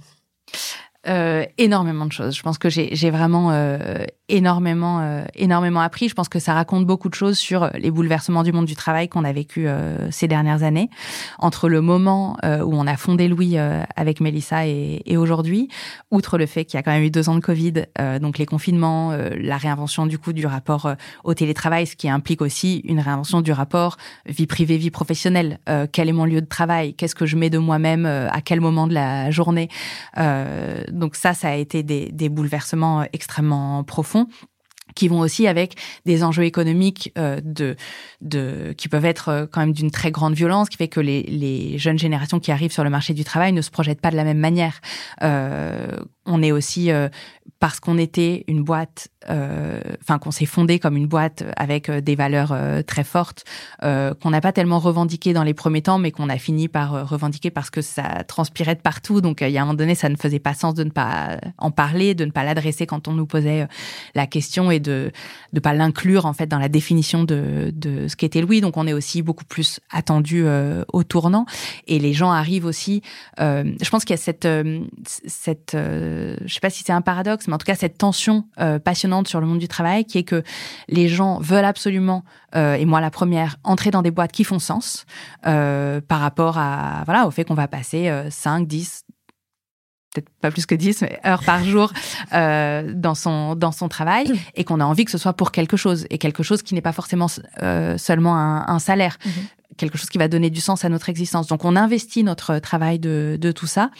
euh, 1.09 1.45
énormément 1.59 2.07
de 2.07 2.13
choses. 2.13 2.37
Je 2.37 2.43
pense 2.43 2.59
que 2.59 2.71
j'ai 2.71 3.11
vraiment 3.11 3.51
euh, 3.51 4.05
énormément, 4.29 5.01
euh, 5.01 5.25
énormément 5.35 5.81
appris. 5.81 6.09
Je 6.09 6.15
pense 6.15 6.29
que 6.29 6.39
ça 6.39 6.55
raconte 6.55 6.87
beaucoup 6.87 7.09
de 7.09 7.15
choses 7.15 7.39
sur 7.39 7.71
les 7.75 7.91
bouleversements 7.91 8.45
du 8.45 8.53
monde 8.53 8.67
du 8.67 8.77
travail 8.77 9.09
qu'on 9.09 9.25
a 9.25 9.33
vécu 9.33 9.67
ces 10.11 10.29
dernières 10.29 10.63
années, 10.63 10.91
entre 11.39 11.69
le 11.69 11.81
moment 11.81 12.37
où 12.45 12.75
on 12.77 12.87
a 12.87 12.97
fondé 12.97 13.27
Louis 13.27 13.57
avec 13.97 14.21
Mélissa 14.21 14.67
et, 14.67 15.03
et 15.05 15.17
aujourd'hui, 15.17 15.69
outre 16.13 16.39
le 16.39 16.47
fait 16.47 16.65
qu'il 16.65 16.79
y 16.79 16.81
a 16.81 16.85
quand 16.85 16.93
même 16.93 17.03
eu 17.03 17.11
deux 17.11 17.29
ans 17.29 17.35
de 17.35 17.41
Covid, 17.41 17.85
donc 18.21 18.39
les 18.39 18.47
confinements, 18.47 19.17
la 19.37 19.57
réinvention 19.57 20.07
du 20.07 20.19
coup 20.19 20.33
du 20.33 20.47
rapport 20.47 20.93
au 21.25 21.35
télétravail, 21.35 21.87
ce 21.87 21.97
qui 21.97 22.09
implique 22.09 22.43
aussi 22.43 22.79
une 22.85 23.01
réinvention 23.01 23.41
du 23.41 23.53
rapport 23.53 23.97
vie 24.27 24.47
privée, 24.47 24.77
vie 24.77 24.91
professionnelle. 24.91 25.59
quel 25.93 26.09
est 26.09 26.13
mon 26.13 26.25
lieu 26.25 26.41
de 26.41 26.47
travail? 26.47 26.95
Qu'est-ce 26.95 27.15
que 27.15 27.27
je 27.27 27.37
mets 27.37 27.51
de 27.51 27.59
moi-même 27.59 28.07
À 28.07 28.41
quel 28.41 28.61
moment 28.61 28.87
de 28.87 28.95
la 28.95 29.31
journée? 29.31 29.69
Donc 30.93 31.17
ça, 31.17 31.35
ça 31.35 31.49
a 31.49 31.55
été 31.55 31.83
des, 31.83 32.11
des 32.13 32.29
bouleversements 32.29 33.03
euh, 33.03 33.05
extrêmement 33.13 33.83
profonds 33.85 34.27
qui 34.95 35.09
vont 35.09 35.21
aussi 35.21 35.47
avec 35.47 35.77
des 36.05 36.25
enjeux 36.25 36.45
économiques 36.45 37.13
euh, 37.19 37.41
de, 37.43 37.77
de, 38.21 38.75
qui 38.77 38.89
peuvent 38.89 39.05
être 39.05 39.29
euh, 39.29 39.47
quand 39.51 39.61
même 39.61 39.73
d'une 39.73 39.91
très 39.91 40.11
grande 40.11 40.35
violence, 40.35 40.69
qui 40.69 40.77
fait 40.77 40.89
que 40.89 41.01
les, 41.01 41.23
les, 41.23 41.79
jeunes 41.79 41.99
générations 41.99 42.41
qui 42.41 42.53
arrivent 42.53 42.73
sur 42.73 42.85
le 42.85 42.91
marché 42.91 43.15
du 43.15 43.25
travail 43.25 43.53
ne 43.53 43.63
se 43.63 43.71
projettent 43.71 44.01
pas 44.01 44.11
de 44.11 44.17
la 44.17 44.25
même 44.25 44.39
manière. 44.39 44.81
Euh, 45.23 45.99
on 46.27 46.43
est 46.43 46.53
aussi 46.53 46.91
euh, 46.91 47.09
parce 47.59 47.81
qu'on 47.81 47.99
était 47.99 48.45
une 48.47 48.63
boîte, 48.63 49.09
euh, 49.29 49.81
enfin 50.01 50.19
qu'on 50.19 50.31
s'est 50.31 50.47
fondé 50.47 50.79
comme 50.79 50.97
une 50.97 51.07
boîte 51.07 51.45
avec 51.57 51.89
euh, 51.89 52.01
des 52.01 52.15
valeurs 52.15 52.57
très 52.87 53.05
fortes, 53.05 53.45
qu'on 53.81 54.31
n'a 54.31 54.41
pas 54.41 54.53
tellement 54.53 54.79
revendiqué 54.79 55.33
dans 55.33 55.43
les 55.43 55.55
premiers 55.55 55.83
temps, 55.83 55.99
mais 55.99 56.11
qu'on 56.11 56.29
a 56.29 56.39
fini 56.39 56.69
par 56.69 57.09
revendiquer 57.09 57.51
parce 57.51 57.71
que 57.71 57.83
ça 57.83 58.25
transpirait 58.25 58.75
de 58.75 58.81
partout. 58.81 59.21
Donc 59.21 59.41
il 59.41 59.51
y 59.51 59.59
a 59.59 59.63
un 59.63 59.65
moment 59.65 59.77
donné, 59.77 59.95
ça 59.95 60.09
ne 60.09 60.17
faisait 60.17 60.39
pas 60.39 60.55
sens 60.55 60.75
de 60.75 60.85
ne 60.85 60.91
pas 60.91 61.39
en 61.59 61.71
parler, 61.71 62.15
de 62.15 62.25
ne 62.25 62.31
pas 62.31 62.45
l'adresser 62.45 62.87
quand 62.87 63.09
on 63.09 63.13
nous 63.13 63.27
posait 63.27 63.67
la 64.15 64.27
question 64.27 64.71
et 64.71 64.81
de 64.81 65.11
ne 65.53 65.61
pas 65.61 65.73
l'inclure 65.73 66.27
en 66.27 66.33
fait 66.33 66.47
dans 66.47 66.59
la 66.59 66.69
définition 66.69 67.25
de, 67.25 67.73
de 67.75 68.09
ce 68.09 68.17
qu'était 68.17 68.41
Louis. 68.41 68.61
Donc 68.61 68.77
on 68.77 68.87
est 68.87 68.93
aussi 68.93 69.23
beaucoup 69.23 69.45
plus 69.45 69.81
attendu 69.91 70.45
au 70.93 71.03
tournant 71.05 71.47
et 71.87 71.99
les 71.99 72.13
gens 72.13 72.31
arrivent 72.31 72.67
aussi. 72.67 73.03
je 73.39 73.91
pense 73.91 74.05
qu'il 74.05 74.15
y 74.15 74.19
a 74.19 74.23
cette 74.23 74.49
cette 75.05 75.77
euh, 76.13 76.37
je 76.45 76.55
sais 76.55 76.61
pas 76.61 76.71
si 76.71 76.85
c'est 76.85 76.93
un 76.93 77.01
paradoxe, 77.01 77.49
mais 77.49 77.55
en 77.55 77.59
tout 77.59 77.67
cas 77.67 77.75
cette 77.75 77.99
tension 77.99 78.45
euh, 78.61 78.79
passionnante 78.79 79.29
sur 79.29 79.41
le 79.41 79.47
monde 79.47 79.59
du 79.59 79.69
travail, 79.69 80.05
qui 80.05 80.19
est 80.19 80.25
que 80.25 80.43
les 80.89 81.09
gens 81.09 81.39
veulent 81.41 81.65
absolument, 81.65 82.25
euh, 82.55 82.75
et 82.75 82.85
moi 82.85 83.01
la 83.01 83.11
première, 83.11 83.57
entrer 83.65 83.91
dans 83.91 84.03
des 84.03 84.11
boîtes 84.11 84.33
qui 84.33 84.45
font 84.45 84.59
sens 84.59 85.05
par 85.43 86.21
rapport 86.21 86.59
à 86.59 87.03
voilà 87.05 87.27
au 87.27 87.31
fait 87.31 87.45
qu'on 87.45 87.55
va 87.55 87.69
passer 87.69 88.11
5, 88.31 88.67
10, 88.67 89.05
peut-être 90.15 90.29
pas 90.41 90.51
plus 90.51 90.67
que 90.67 90.75
10 90.75 91.05
heures 91.25 91.43
par 91.45 91.65
jour 91.65 91.93
dans 92.33 93.15
son 93.15 93.55
dans 93.55 93.73
son 93.73 93.89
travail 93.89 94.33
et 94.55 94.65
qu'on 94.65 94.81
a 94.81 94.85
envie 94.85 95.05
que 95.05 95.11
ce 95.11 95.19
soit 95.19 95.33
pour 95.33 95.53
quelque 95.53 95.77
chose 95.77 96.07
et 96.11 96.19
quelque 96.19 96.43
chose 96.43 96.63
qui 96.63 96.75
n'est 96.75 96.83
pas 96.83 96.93
forcément 96.93 97.29
seulement 97.97 98.37
un, 98.37 98.79
salaire. 98.79 99.19
Mm-hmm 99.25 99.62
quelque 99.77 99.99
chose 99.99 100.11
qui 100.11 100.19
va 100.19 100.29
donner 100.29 100.51
du 100.51 100.61
sens 100.61 100.85
à 100.85 100.89
notre 100.89 101.09
existence. 101.09 101.47
Donc 101.47 101.65
on 101.65 101.77
investit 101.77 102.25
notre 102.25 102.59
travail 102.59 102.99
de, 102.99 103.39
de 103.41 103.53
tout 103.53 103.67
ça. 103.67 103.91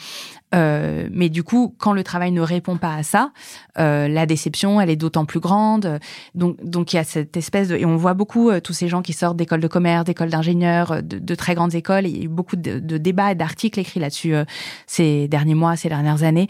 Euh, 0.53 1.07
mais 1.11 1.29
du 1.29 1.43
coup, 1.43 1.75
quand 1.79 1.93
le 1.93 2.03
travail 2.03 2.31
ne 2.31 2.41
répond 2.41 2.77
pas 2.77 2.93
à 2.95 3.03
ça, 3.03 3.31
euh, 3.79 4.07
la 4.07 4.25
déception, 4.25 4.79
elle 4.79 4.89
est 4.89 4.95
d'autant 4.95 5.25
plus 5.25 5.39
grande. 5.39 5.99
Donc, 6.35 6.63
donc 6.63 6.93
il 6.93 6.97
y 6.97 6.99
a 6.99 7.03
cette 7.03 7.35
espèce 7.35 7.69
de... 7.69 7.75
Et 7.75 7.85
on 7.85 7.97
voit 7.97 8.13
beaucoup 8.13 8.49
euh, 8.49 8.59
tous 8.59 8.73
ces 8.73 8.87
gens 8.87 9.01
qui 9.01 9.13
sortent 9.13 9.37
d'écoles 9.37 9.61
de 9.61 9.67
commerce, 9.67 10.05
d'écoles 10.05 10.29
d'ingénieurs, 10.29 10.91
euh, 10.91 11.01
de, 11.01 11.35
très 11.35 11.55
grandes 11.55 11.73
écoles. 11.73 12.05
Il 12.05 12.17
y 12.17 12.21
a 12.21 12.23
eu 12.25 12.27
beaucoup 12.27 12.55
de, 12.55 12.79
de 12.79 12.97
débats 12.97 13.31
et 13.31 13.35
d'articles 13.35 13.79
écrits 13.79 13.99
là-dessus 13.99 14.35
euh, 14.35 14.45
ces 14.85 15.27
derniers 15.27 15.55
mois, 15.55 15.75
ces 15.75 15.89
dernières 15.89 16.23
années, 16.23 16.47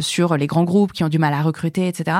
sur 0.00 0.36
les 0.36 0.46
grands 0.46 0.64
groupes 0.64 0.92
qui 0.92 1.04
ont 1.04 1.08
du 1.08 1.18
mal 1.18 1.34
à 1.34 1.42
recruter, 1.42 1.86
etc. 1.88 2.16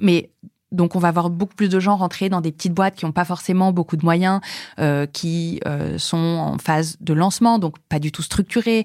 Mais 0.00 0.30
donc 0.72 0.96
on 0.96 0.98
va 0.98 1.10
voir 1.12 1.30
beaucoup 1.30 1.54
plus 1.54 1.68
de 1.68 1.78
gens 1.78 1.96
rentrer 1.96 2.28
dans 2.28 2.40
des 2.40 2.50
petites 2.50 2.72
boîtes 2.72 2.96
qui 2.96 3.04
n'ont 3.04 3.12
pas 3.12 3.24
forcément 3.24 3.72
beaucoup 3.72 3.96
de 3.96 4.04
moyens, 4.04 4.40
euh, 4.80 5.06
qui 5.06 5.60
euh, 5.66 5.98
sont 5.98 6.16
en 6.16 6.58
phase 6.58 6.96
de 7.00 7.12
lancement, 7.12 7.58
donc 7.58 7.78
pas 7.88 7.98
du 7.98 8.10
tout 8.10 8.22
structurés. 8.22 8.84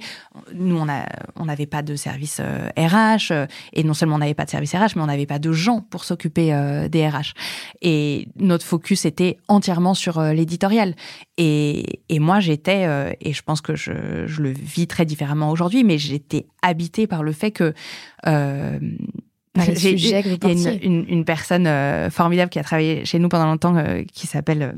Nous, 0.53 0.77
on 0.77 0.87
on 1.35 1.45
n'avait 1.45 1.65
pas 1.65 1.81
de 1.81 1.95
service 1.95 2.39
RH, 2.39 3.31
euh, 3.31 3.47
et 3.73 3.83
non 3.83 3.93
seulement 3.93 4.15
on 4.15 4.19
n'avait 4.19 4.33
pas 4.33 4.45
de 4.45 4.49
service 4.49 4.73
RH, 4.73 4.95
mais 4.95 5.01
on 5.01 5.07
n'avait 5.07 5.25
pas 5.25 5.39
de 5.39 5.51
gens 5.51 5.81
pour 5.81 6.03
s'occuper 6.03 6.47
des 6.89 7.07
RH. 7.07 7.33
Et 7.81 8.27
notre 8.37 8.65
focus 8.65 9.05
était 9.05 9.37
entièrement 9.47 9.93
sur 9.93 10.21
l'éditorial. 10.21 10.95
Et, 11.37 12.01
et 12.09 12.19
moi, 12.19 12.39
j'étais, 12.39 13.15
et 13.21 13.33
je 13.33 13.41
pense 13.41 13.61
que 13.61 13.75
je, 13.75 14.25
je, 14.25 14.41
le 14.41 14.51
vis 14.51 14.87
très 14.87 15.05
différemment 15.05 15.51
aujourd'hui, 15.51 15.83
mais 15.83 15.97
j'étais 15.97 16.47
habitée 16.61 17.07
par 17.07 17.23
le 17.23 17.31
fait 17.31 17.51
que 17.51 17.73
j'ai 19.75 19.93
il 19.93 20.07
y 20.07 20.13
a 20.13 20.21
une, 20.83 21.05
une, 21.07 21.25
personne 21.25 21.67
euh, 21.67 22.09
formidable 22.09 22.49
qui 22.49 22.59
a 22.59 22.63
travaillé 22.63 23.05
chez 23.05 23.19
nous 23.19 23.29
pendant 23.29 23.45
longtemps 23.45 23.75
euh, 23.75 24.03
qui 24.13 24.27
s'appelle 24.27 24.61
euh, 24.61 24.71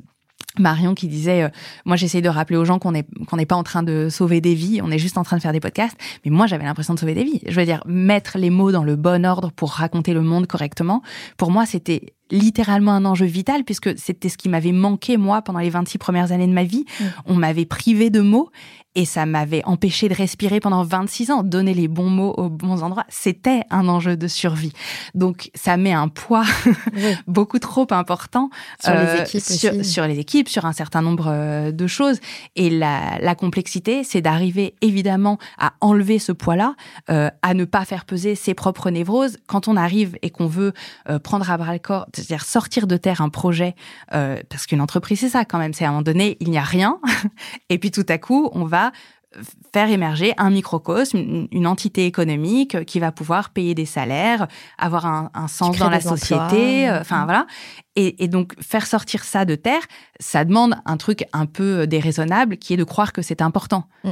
Marion 0.57 0.95
qui 0.95 1.07
disait 1.07 1.49
moi 1.85 1.95
j'essaye 1.95 2.21
de 2.21 2.29
rappeler 2.29 2.57
aux 2.57 2.65
gens 2.65 2.79
qu'on 2.79 2.95
est 2.95 3.05
qu'on 3.27 3.37
n'est 3.37 3.45
pas 3.45 3.55
en 3.55 3.63
train 3.63 3.83
de 3.83 4.09
sauver 4.09 4.41
des 4.41 4.55
vies, 4.55 4.81
on 4.83 4.89
est 4.89 4.97
juste 4.97 5.17
en 5.17 5.23
train 5.23 5.37
de 5.37 5.41
faire 5.41 5.53
des 5.53 5.59
podcasts, 5.59 5.95
mais 6.25 6.31
moi 6.31 6.47
j'avais 6.47 6.65
l'impression 6.65 6.95
de 6.95 6.99
sauver 6.99 7.13
des 7.13 7.23
vies. 7.23 7.39
Je 7.47 7.57
veux 7.57 7.65
dire 7.65 7.83
mettre 7.85 8.37
les 8.37 8.49
mots 8.49 8.71
dans 8.71 8.83
le 8.83 8.95
bon 8.95 9.25
ordre 9.25 9.51
pour 9.51 9.71
raconter 9.71 10.13
le 10.13 10.21
monde 10.21 10.47
correctement. 10.47 11.03
Pour 11.37 11.51
moi, 11.51 11.65
c'était 11.65 12.13
littéralement 12.31 12.93
un 12.93 13.05
enjeu 13.05 13.25
vital 13.25 13.63
puisque 13.63 13.97
c'était 13.97 14.29
ce 14.29 14.37
qui 14.37 14.49
m'avait 14.49 14.71
manqué 14.71 15.17
moi 15.17 15.41
pendant 15.41 15.59
les 15.59 15.69
26 15.69 15.97
premières 15.97 16.31
années 16.31 16.47
de 16.47 16.53
ma 16.53 16.63
vie. 16.63 16.85
Mm. 16.99 17.03
On 17.27 17.35
m'avait 17.35 17.65
privé 17.65 18.09
de 18.09 18.21
mots 18.21 18.49
et 18.95 19.05
ça 19.05 19.25
m'avait 19.25 19.63
empêché 19.65 20.09
de 20.09 20.15
respirer 20.15 20.59
pendant 20.59 20.83
26 20.83 21.31
ans. 21.31 21.43
Donner 21.43 21.73
les 21.73 21.87
bons 21.87 22.09
mots 22.09 22.33
aux 22.37 22.49
bons 22.49 22.81
endroits, 22.81 23.05
c'était 23.07 23.61
un 23.69 23.87
enjeu 23.87 24.17
de 24.17 24.27
survie. 24.27 24.73
Donc 25.13 25.51
ça 25.53 25.77
met 25.77 25.93
un 25.93 26.07
poids 26.07 26.43
beaucoup 27.27 27.59
trop 27.59 27.85
important 27.91 28.49
sur 28.81 28.93
les 28.93 28.97
euh, 28.97 29.23
équipes, 29.23 29.41
sur, 29.41 29.85
sur, 29.85 30.07
les 30.07 30.17
équipes, 30.17 30.49
sur 30.49 30.65
un 30.65 30.73
certain 30.73 31.03
nombre 31.03 31.27
euh, 31.27 31.71
de 31.71 31.87
choses. 31.87 32.19
Et 32.55 32.71
la, 32.71 33.19
la 33.19 33.35
complexité, 33.35 34.03
c'est 34.03 34.21
d'arriver 34.21 34.73
évidemment 34.81 35.37
à 35.59 35.73
enlever 35.81 36.17
ce 36.17 36.31
poids-là, 36.31 36.75
euh, 37.11 37.29
à 37.43 37.53
ne 37.53 37.65
pas 37.65 37.85
faire 37.85 38.05
peser 38.05 38.33
ses 38.33 38.55
propres 38.55 38.89
névroses. 38.89 39.37
Quand 39.45 39.67
on 39.67 39.77
arrive 39.77 40.17
et 40.23 40.31
qu'on 40.31 40.47
veut 40.47 40.73
euh, 41.09 41.19
prendre 41.19 41.49
à 41.51 41.57
bras 41.57 41.73
le 41.73 41.79
corps, 41.79 42.07
c'est-à-dire 42.13 42.43
sortir 42.43 42.87
de 42.87 42.97
terre 42.97 43.21
un 43.21 43.29
projet, 43.29 43.75
parce 44.11 44.65
qu'une 44.65 44.81
entreprise 44.81 45.19
c'est 45.19 45.29
ça 45.29 45.45
quand 45.45 45.59
même, 45.59 45.73
c'est 45.73 45.85
à 45.85 45.89
un 45.89 45.91
moment 45.91 46.01
donné 46.01 46.37
il 46.39 46.49
n'y 46.49 46.57
a 46.57 46.63
rien, 46.63 46.99
et 47.69 47.77
puis 47.77 47.91
tout 47.91 48.05
à 48.09 48.17
coup 48.17 48.49
on 48.53 48.65
va 48.65 48.88
faire 49.73 49.89
émerger 49.89 50.33
un 50.37 50.49
microcosme, 50.49 51.47
une, 51.51 51.67
entité 51.67 52.05
économique 52.05 52.83
qui 52.85 52.99
va 52.99 53.11
pouvoir 53.11 53.51
payer 53.51 53.75
des 53.75 53.85
salaires, 53.85 54.47
avoir 54.77 55.05
un, 55.05 55.29
un 55.35 55.47
sens 55.47 55.77
dans 55.77 55.89
la 55.89 56.01
société, 56.01 56.89
euh, 56.89 57.01
enfin 57.01 57.25
voilà. 57.25 57.45
Et, 57.95 58.23
et, 58.23 58.27
donc 58.27 58.59
faire 58.59 58.87
sortir 58.87 59.23
ça 59.23 59.45
de 59.45 59.55
terre, 59.55 59.83
ça 60.19 60.45
demande 60.45 60.75
un 60.85 60.97
truc 60.97 61.25
un 61.31 61.45
peu 61.45 61.85
déraisonnable 61.85 62.57
qui 62.57 62.73
est 62.73 62.77
de 62.77 62.83
croire 62.83 63.13
que 63.13 63.21
c'est 63.21 63.41
important. 63.41 63.87
Mm. 64.03 64.11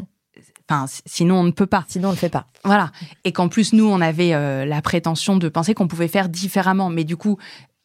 Enfin, 0.70 0.86
sinon 1.06 1.40
on 1.40 1.44
ne 1.44 1.52
peut 1.52 1.66
pas. 1.66 1.86
Sinon 1.88 2.10
on 2.10 2.12
ne 2.12 2.16
le 2.16 2.20
fait 2.20 2.30
pas. 2.30 2.46
Voilà. 2.64 2.92
Et 3.24 3.32
qu'en 3.32 3.48
plus 3.48 3.74
nous 3.74 3.86
on 3.86 4.02
avait 4.02 4.34
euh, 4.34 4.66
la 4.66 4.82
prétention 4.82 5.38
de 5.38 5.50
penser 5.50 5.74
qu'on 5.74 5.88
pouvait 5.88 6.10
faire 6.10 6.30
différemment, 6.30 6.90
mais 6.90 7.06
du 7.06 7.18
coup 7.18 7.38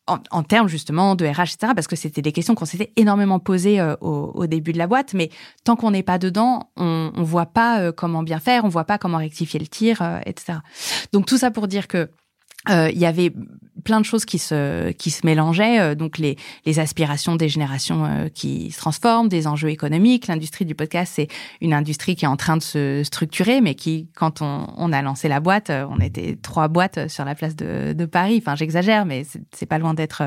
en, 0.06 0.42
termes 0.42 0.68
justement 0.68 1.14
de 1.14 1.24
RH, 1.24 1.54
etc., 1.54 1.72
parce 1.74 1.86
que 1.86 1.96
c'était 1.96 2.22
des 2.22 2.32
questions 2.32 2.54
qu'on 2.54 2.64
s'était 2.64 2.92
énormément 2.96 3.38
posées 3.38 3.80
euh, 3.80 3.94
au, 4.00 4.46
début 4.46 4.72
de 4.72 4.78
la 4.78 4.86
boîte, 4.86 5.14
mais 5.14 5.30
tant 5.64 5.76
qu'on 5.76 5.92
n'est 5.92 6.02
pas 6.02 6.18
dedans, 6.18 6.70
on 6.76 7.12
ne 7.14 7.22
voit 7.22 7.46
pas 7.46 7.80
euh, 7.80 7.92
comment 7.92 8.22
bien 8.22 8.40
faire, 8.40 8.64
on 8.64 8.68
voit 8.68 8.84
pas 8.84 8.98
comment 8.98 9.18
rectifier 9.18 9.60
le 9.60 9.66
tir, 9.66 10.02
euh, 10.02 10.18
etc. 10.26 10.58
Donc 11.12 11.26
tout 11.26 11.38
ça 11.38 11.50
pour 11.50 11.68
dire 11.68 11.86
que 11.86 12.10
il 12.68 12.98
y 12.98 13.06
avait 13.06 13.32
plein 13.82 14.00
de 14.00 14.04
choses 14.04 14.24
qui 14.24 14.38
se 14.38 14.92
qui 14.92 15.10
se 15.10 15.26
mélangeaient 15.26 15.80
euh, 15.80 15.94
donc 15.94 16.18
les 16.18 16.36
les 16.64 16.78
aspirations 16.78 17.36
des 17.36 17.48
générations 17.48 18.04
euh, 18.04 18.28
qui 18.28 18.70
se 18.70 18.78
transforment 18.78 19.28
des 19.28 19.46
enjeux 19.46 19.70
économiques. 19.70 20.26
L'industrie 20.26 20.64
du 20.64 20.74
podcast 20.74 21.12
c'est 21.16 21.28
une 21.60 21.72
industrie 21.72 22.16
qui 22.16 22.24
est 22.24 22.28
en 22.28 22.36
train 22.36 22.56
de 22.56 22.62
se 22.62 23.02
structurer 23.04 23.60
mais 23.60 23.74
qui 23.74 24.08
quand 24.14 24.42
on, 24.42 24.66
on 24.76 24.92
a 24.92 25.02
lancé 25.02 25.28
la 25.28 25.40
boîte 25.40 25.70
euh, 25.70 25.86
on 25.90 25.98
était 26.00 26.38
trois 26.40 26.68
boîtes 26.68 27.08
sur 27.08 27.24
la 27.24 27.34
place 27.34 27.56
de, 27.56 27.92
de 27.92 28.04
Paris. 28.04 28.38
Enfin 28.38 28.54
j'exagère 28.54 29.04
mais 29.04 29.26
c'est 29.52 29.66
pas 29.66 29.78
loin 29.78 29.94
d'être 29.94 30.22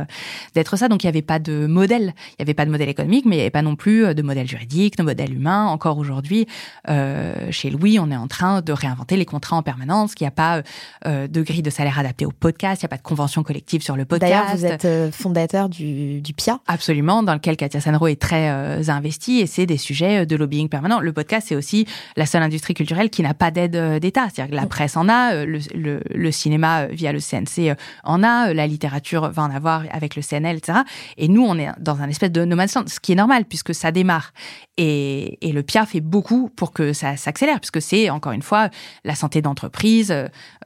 d'être 0.53 0.75
ça. 0.75 0.87
Donc 0.87 1.03
il 1.03 1.07
y 1.07 1.09
avait 1.09 1.21
pas 1.21 1.39
de 1.39 1.67
modèle. 1.67 2.13
Il 2.31 2.35
y 2.39 2.41
avait 2.41 2.53
pas 2.53 2.65
de 2.65 2.71
modèle 2.71 2.89
économique 2.89 3.25
mais 3.25 3.35
il 3.35 3.39
y 3.39 3.41
avait 3.41 3.49
pas 3.49 3.61
non 3.61 3.75
plus 3.75 4.13
de 4.13 4.21
modèle 4.21 4.47
juridique 4.47 4.97
de 4.97 5.03
modèle 5.03 5.33
humain. 5.33 5.65
Encore 5.67 5.97
aujourd'hui 5.97 6.47
euh, 6.89 7.51
chez 7.51 7.69
Louis 7.69 7.99
on 7.99 8.11
est 8.11 8.17
en 8.17 8.27
train 8.27 8.61
de 8.61 8.71
réinventer 8.73 9.17
les 9.17 9.25
contrats 9.25 9.57
en 9.57 9.63
permanence 9.63 10.15
qu'il 10.15 10.25
n'y 10.25 10.29
a 10.29 10.31
pas 10.31 10.61
de 11.05 11.41
grille 11.41 11.61
de 11.61 11.69
salaire 11.69 11.99
adaptée 11.99 12.24
au 12.25 12.31
podcast, 12.31 12.81
il 12.81 12.85
n'y 12.85 12.87
a 12.87 12.89
pas 12.89 12.97
de 12.97 13.01
convention 13.01 13.43
collective 13.43 13.81
sur 13.81 13.95
le 13.95 14.05
podcast. 14.05 14.31
D'ailleurs, 14.31 14.55
vous 14.55 14.65
êtes 14.65 15.13
fondateur 15.13 15.69
du, 15.69 16.21
du 16.21 16.33
PIA. 16.33 16.59
Absolument, 16.67 17.23
dans 17.23 17.33
lequel 17.33 17.57
Katia 17.57 17.79
Sanro 17.79 18.07
est 18.07 18.21
très 18.21 18.47
investie 18.89 19.39
et 19.39 19.47
c'est 19.47 19.65
des 19.65 19.77
sujets 19.77 20.25
de 20.25 20.35
lobbying 20.35 20.69
permanent. 20.69 20.99
Le 20.99 21.13
podcast, 21.13 21.47
c'est 21.49 21.55
aussi 21.55 21.85
la 22.15 22.25
seule 22.25 22.43
industrie 22.43 22.73
culturelle 22.73 23.09
qui 23.09 23.21
n'a 23.21 23.33
pas 23.33 23.51
d'aide 23.51 23.99
d'État. 23.99 24.27
C'est-à-dire 24.33 24.51
que 24.51 24.61
la 24.61 24.67
presse 24.67 24.97
en 24.97 25.09
a, 25.09 25.45
le, 25.45 25.59
le, 25.73 26.01
le 26.13 26.31
cinéma 26.31 26.87
via 26.87 27.11
le 27.11 27.19
CNC 27.19 27.75
en 28.03 28.23
a, 28.23 28.53
la 28.53 28.67
littérature 28.67 29.29
va 29.29 29.43
en 29.43 29.51
avoir 29.51 29.83
avec 29.91 30.15
le 30.15 30.21
CNL, 30.21 30.57
etc. 30.57 30.79
Et 31.17 31.27
nous, 31.27 31.43
on 31.43 31.57
est 31.57 31.69
dans 31.79 32.01
un 32.01 32.09
espèce 32.09 32.31
de 32.31 32.45
no 32.45 32.55
man's 32.55 32.75
land, 32.75 32.85
ce 32.87 32.99
qui 32.99 33.11
est 33.11 33.15
normal 33.15 33.45
puisque 33.45 33.73
ça 33.73 33.91
démarre. 33.91 34.31
Et, 34.77 35.37
et 35.47 35.51
le 35.51 35.63
PIA 35.63 35.85
fait 35.85 36.01
beaucoup 36.01 36.49
pour 36.55 36.71
que 36.71 36.93
ça 36.93 37.15
s'accélère, 37.17 37.59
puisque 37.59 37.81
c'est 37.81 38.09
encore 38.09 38.33
une 38.33 38.41
fois 38.41 38.69
la 39.03 39.15
santé 39.15 39.41
d'entreprise, 39.41 40.13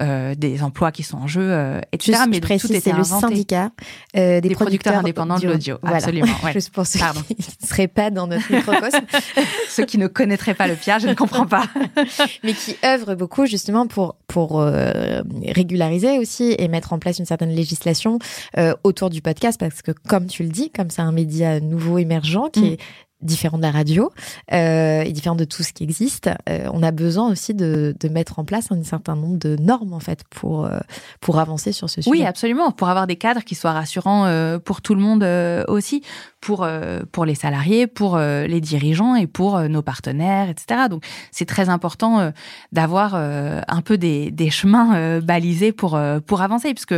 euh, 0.01 0.35
des 0.35 0.63
emplois 0.63 0.91
qui 0.91 1.03
sont 1.03 1.17
en 1.17 1.27
jeu, 1.27 1.48
euh, 1.49 1.81
etc. 1.91 2.17
Juste, 2.17 2.29
mais 2.29 2.39
tout 2.39 2.67
c'est 2.67 2.93
le 2.93 3.03
syndicat 3.03 3.71
euh, 4.15 4.41
des, 4.41 4.49
producteurs, 4.51 4.95
indépendants 4.95 5.37
de 5.37 5.47
l'audio. 5.47 5.77
Absolument. 5.83 6.27
Ouais. 6.43 6.53
Juste 6.53 6.71
pour 6.71 6.85
ceux 6.85 6.99
qui 6.99 7.35
ne 7.61 7.67
seraient 7.67 7.87
pas 7.87 8.09
dans 8.09 8.27
notre 8.27 8.51
microcosme. 8.51 9.05
ceux 9.69 9.85
qui 9.85 9.97
ne 9.97 10.07
connaîtraient 10.07 10.53
pas 10.53 10.67
le 10.67 10.75
PIA, 10.75 10.99
je 10.99 11.07
ne 11.07 11.13
comprends 11.13 11.45
pas. 11.45 11.65
mais 12.43 12.53
qui 12.53 12.75
œuvrent 12.83 13.15
beaucoup 13.15 13.45
justement 13.45 13.87
pour 13.87 14.15
pour 14.27 14.59
euh, 14.61 15.21
régulariser 15.47 16.17
aussi 16.19 16.55
et 16.57 16.67
mettre 16.67 16.93
en 16.93 16.99
place 16.99 17.19
une 17.19 17.25
certaine 17.25 17.49
législation 17.49 18.19
euh, 18.57 18.73
autour 18.83 19.09
du 19.09 19.21
podcast, 19.21 19.59
parce 19.59 19.81
que 19.81 19.91
comme 19.91 20.27
tu 20.27 20.43
le 20.43 20.49
dis, 20.49 20.71
comme 20.71 20.89
c'est 20.89 21.01
un 21.01 21.11
média 21.11 21.59
nouveau 21.59 21.97
émergent 21.97 22.49
qui 22.51 22.61
mm. 22.61 22.73
est 22.73 22.77
différent 23.21 23.57
de 23.57 23.63
la 23.63 23.71
radio 23.71 24.11
euh, 24.53 25.01
et 25.01 25.11
différent 25.11 25.35
de 25.35 25.43
tout 25.43 25.63
ce 25.63 25.73
qui 25.73 25.83
existe. 25.83 26.29
Euh, 26.47 26.69
on 26.73 26.81
a 26.83 26.91
besoin 26.91 27.29
aussi 27.29 27.53
de, 27.53 27.95
de, 27.99 28.09
mettre 28.09 28.39
en 28.39 28.45
place 28.45 28.71
un 28.71 28.83
certain 28.83 29.15
nombre 29.15 29.37
de 29.37 29.57
normes 29.57 29.93
en 29.93 29.99
fait 29.99 30.23
pour 30.29 30.65
euh, 30.65 30.79
pour 31.19 31.39
avancer 31.39 31.71
sur 31.71 31.89
ce 31.89 32.01
sujet. 32.01 32.09
Oui, 32.09 32.25
absolument, 32.25 32.71
pour 32.71 32.87
avoir 32.89 33.07
des 33.07 33.17
cadres 33.17 33.43
qui 33.43 33.55
soient 33.55 33.73
rassurants 33.73 34.25
euh, 34.25 34.57
pour 34.57 34.81
tout 34.81 34.95
le 34.95 35.01
monde 35.01 35.23
euh, 35.23 35.65
aussi, 35.67 36.01
pour 36.39 36.67
pour 37.11 37.25
les 37.25 37.35
salariés, 37.35 37.87
pour 37.87 38.17
les 38.17 38.61
dirigeants 38.61 39.15
et 39.15 39.27
pour 39.27 39.59
nos 39.59 39.81
partenaires, 39.81 40.49
etc. 40.49 40.83
Donc 40.89 41.03
c'est 41.31 41.45
très 41.45 41.67
important 41.67 42.31
d'avoir 42.71 43.13
un 43.15 43.81
peu 43.81 43.97
des, 43.97 44.31
des 44.31 44.49
chemins 44.49 45.19
balisés 45.19 45.73
pour 45.73 45.99
pour 46.25 46.41
avancer, 46.41 46.73
puisque 46.73 46.95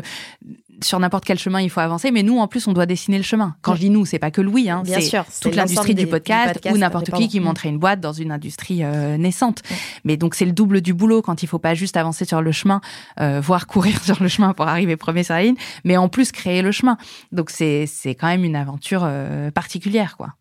sur 0.83 0.99
n'importe 0.99 1.25
quel 1.25 1.39
chemin 1.39 1.61
il 1.61 1.69
faut 1.69 1.79
avancer, 1.79 2.11
mais 2.11 2.23
nous 2.23 2.39
en 2.39 2.47
plus 2.47 2.67
on 2.67 2.73
doit 2.73 2.85
dessiner 2.85 3.17
le 3.17 3.23
chemin. 3.23 3.55
Quand 3.61 3.75
je 3.75 3.81
dis 3.81 3.89
nous, 3.89 4.05
c'est 4.05 4.19
pas 4.19 4.31
que 4.31 4.41
Louis, 4.41 4.69
hein, 4.69 4.83
c'est 4.85 5.21
toute 5.41 5.55
l'industrie 5.55 5.95
du, 5.95 6.07
podcast, 6.07 6.59
ou 6.71 6.77
n'importe 6.77 7.11
qui 7.11 7.27
qui 7.27 7.39
montrait 7.39 7.69
une 7.69 7.77
boîte 7.77 7.99
dans 7.99 8.13
une 8.13 8.31
industrie 8.31 8.83
euh, 8.83 9.17
naissante. 9.17 9.61
Mais 10.03 10.17
donc 10.17 10.35
c'est 10.35 10.45
le 10.45 10.51
double 10.51 10.81
du 10.81 10.93
boulot 10.93 11.21
quand 11.21 11.43
il 11.43 11.47
faut 11.47 11.59
pas 11.59 11.73
juste 11.73 11.97
avancer 11.97 12.25
sur 12.25 12.41
le 12.41 12.51
chemin, 12.51 12.81
euh, 13.19 13.41
voire 13.43 13.67
courir 13.67 14.01
sur 14.03 14.21
le 14.21 14.27
chemin 14.27 14.53
pour 14.53 14.67
arriver 14.67 14.97
premier 14.97 15.23
sur 15.23 15.35
la 15.35 15.43
ligne, 15.43 15.55
mais 15.83 15.97
en 15.97 16.09
plus 16.09 16.31
créer 16.31 16.61
le 16.61 16.71
chemin. 16.71 16.97
Donc 17.31 17.49
c'est 17.49 17.85
c'est 17.87 18.15
quand 18.15 18.27
même 18.27 18.43
une 18.43 18.55
aventure 18.55 19.01
euh, 19.03 19.51
particulière 19.51 20.17
quoi. 20.17 20.35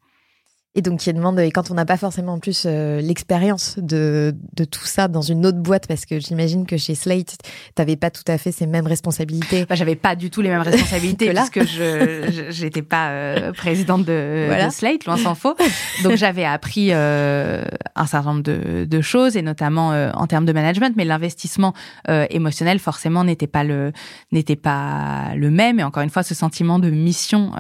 Et 0.76 0.82
donc, 0.82 1.00
qui 1.00 1.12
demande, 1.12 1.40
et 1.40 1.50
quand 1.50 1.72
on 1.72 1.74
n'a 1.74 1.84
pas 1.84 1.96
forcément 1.96 2.34
en 2.34 2.38
plus 2.38 2.62
euh, 2.64 3.00
l'expérience 3.00 3.76
de, 3.76 4.36
de 4.54 4.64
tout 4.64 4.84
ça 4.84 5.08
dans 5.08 5.20
une 5.20 5.44
autre 5.44 5.58
boîte, 5.58 5.88
parce 5.88 6.06
que 6.06 6.20
j'imagine 6.20 6.64
que 6.64 6.76
chez 6.76 6.94
Slate, 6.94 7.38
tu 7.42 7.50
n'avais 7.76 7.96
pas 7.96 8.10
tout 8.12 8.22
à 8.28 8.38
fait 8.38 8.52
ces 8.52 8.68
mêmes 8.68 8.86
responsabilités. 8.86 9.66
Bah, 9.68 9.74
j'avais 9.74 9.96
pas 9.96 10.14
du 10.14 10.30
tout 10.30 10.42
les 10.42 10.48
mêmes 10.48 10.60
responsabilités, 10.60 11.32
parce 11.32 11.50
que 11.50 11.64
je 11.64 12.62
n'étais 12.62 12.82
pas 12.82 13.08
euh, 13.08 13.52
présidente 13.52 14.04
de, 14.04 14.46
de, 14.64 14.70
Slate, 14.70 15.06
loin 15.06 15.16
s'en 15.16 15.34
faut. 15.34 15.56
Donc, 16.04 16.14
j'avais 16.14 16.44
appris 16.44 16.90
euh, 16.92 17.64
un 17.96 18.06
certain 18.06 18.30
nombre 18.34 18.44
de, 18.44 18.84
de 18.84 19.00
choses, 19.00 19.36
et 19.36 19.42
notamment 19.42 19.88
en 19.88 20.26
termes 20.28 20.44
de 20.44 20.52
management, 20.52 20.94
mais 20.96 21.04
l'investissement 21.04 21.74
émotionnel, 22.06 22.78
forcément, 22.78 23.24
n'était 23.24 23.48
pas 23.48 23.64
le 23.64 23.92
n'était 24.30 24.54
pas 24.54 25.34
le 25.34 25.50
même. 25.50 25.80
Et 25.80 25.82
encore 25.82 26.04
une 26.04 26.10
fois, 26.10 26.22
ce 26.22 26.34
sentiment 26.36 26.78
de 26.78 26.90
mission 26.90 27.50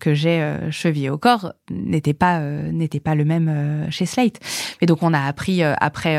que 0.00 0.14
j'ai 0.14 0.50
chevillé 0.70 1.10
au 1.10 1.18
corps 1.18 1.52
n'était 1.70 2.14
pas 2.14 2.53
n'était 2.72 3.00
pas 3.00 3.14
le 3.14 3.24
même 3.24 3.48
euh, 3.48 3.90
chez 3.90 4.06
Slate. 4.06 4.40
Mais 4.80 4.86
donc 4.86 5.02
on 5.02 5.12
a 5.12 5.20
appris 5.20 5.62
euh, 5.62 5.74
après 5.80 6.18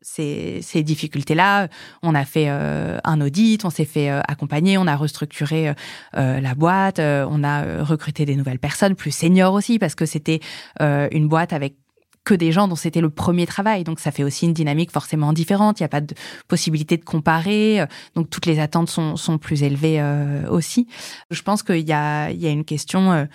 ces, 0.00 0.60
ces 0.62 0.82
difficultés-là. 0.82 1.68
On 2.02 2.14
a 2.14 2.24
fait 2.24 2.48
un 2.48 3.20
audit, 3.20 3.64
on 3.64 3.70
s'est 3.70 3.84
fait 3.84 4.08
accompagner, 4.08 4.78
on 4.78 4.86
a 4.86 4.96
restructuré 4.96 5.74
la 6.14 6.54
boîte, 6.54 6.98
on 7.00 7.44
a 7.44 7.82
recruté 7.82 8.24
des 8.24 8.36
nouvelles 8.36 8.58
personnes, 8.58 8.94
plus 8.94 9.10
seniors 9.10 9.54
aussi, 9.54 9.78
parce 9.78 9.94
que 9.94 10.06
c'était 10.06 10.40
une 10.80 11.28
boîte 11.28 11.52
avec 11.52 11.76
que 12.24 12.34
des 12.34 12.52
gens 12.52 12.68
dont 12.68 12.76
c'était 12.76 13.00
le 13.00 13.10
premier 13.10 13.46
travail. 13.46 13.84
Donc 13.84 14.00
ça 14.00 14.10
fait 14.10 14.22
aussi 14.22 14.46
une 14.46 14.52
dynamique 14.52 14.90
forcément 14.92 15.32
différente. 15.32 15.80
Il 15.80 15.82
n'y 15.82 15.86
a 15.86 15.90
pas 15.90 16.02
de 16.02 16.14
possibilité 16.46 16.96
de 16.96 17.04
comparer. 17.04 17.84
Donc 18.14 18.30
toutes 18.30 18.46
les 18.46 18.60
attentes 18.60 18.90
sont, 18.90 19.16
sont 19.16 19.38
plus 19.38 19.62
élevées 19.62 20.02
aussi. 20.50 20.86
Je 21.30 21.42
pense 21.42 21.62
qu'il 21.62 21.86
y 21.86 21.92
a, 21.92 22.30
il 22.30 22.40
y 22.40 22.46
a 22.46 22.50
une 22.50 22.64
question 22.64 23.26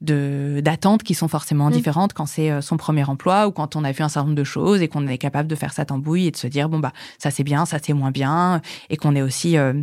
de 0.00 0.60
d'attentes 0.64 1.02
qui 1.02 1.14
sont 1.14 1.28
forcément 1.28 1.68
mm. 1.68 1.72
différentes 1.72 2.12
quand 2.12 2.26
c'est 2.26 2.50
euh, 2.50 2.60
son 2.60 2.76
premier 2.76 3.04
emploi 3.04 3.48
ou 3.48 3.52
quand 3.52 3.76
on 3.76 3.84
a 3.84 3.92
vu 3.92 4.02
un 4.02 4.08
certain 4.08 4.26
nombre 4.26 4.38
de 4.38 4.44
choses 4.44 4.80
et 4.82 4.88
qu'on 4.88 5.06
est 5.06 5.18
capable 5.18 5.48
de 5.48 5.54
faire 5.54 5.72
sa 5.72 5.84
tambouille 5.84 6.26
et 6.26 6.30
de 6.30 6.36
se 6.36 6.46
dire 6.46 6.68
bon 6.68 6.78
bah 6.78 6.92
ça 7.18 7.30
c'est 7.30 7.44
bien, 7.44 7.66
ça 7.66 7.78
c'est 7.82 7.92
moins 7.92 8.10
bien 8.10 8.60
et 8.90 8.96
qu'on 8.96 9.14
est 9.16 9.22
aussi 9.22 9.56
euh, 9.56 9.74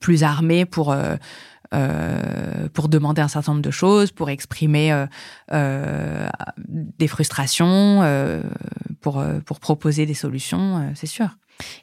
plus 0.00 0.22
armé 0.22 0.64
pour 0.64 0.92
euh, 0.92 1.16
euh, 1.74 2.68
pour 2.72 2.88
demander 2.88 3.20
un 3.20 3.28
certain 3.28 3.52
nombre 3.52 3.62
de 3.62 3.70
choses, 3.70 4.10
pour 4.10 4.30
exprimer 4.30 4.90
euh, 4.90 5.06
euh, 5.52 6.26
des 6.66 7.08
frustrations, 7.08 8.02
pour 9.00 9.22
pour 9.44 9.60
proposer 9.60 10.06
des 10.06 10.14
solutions, 10.14 10.92
c'est 10.94 11.06
sûr. 11.06 11.28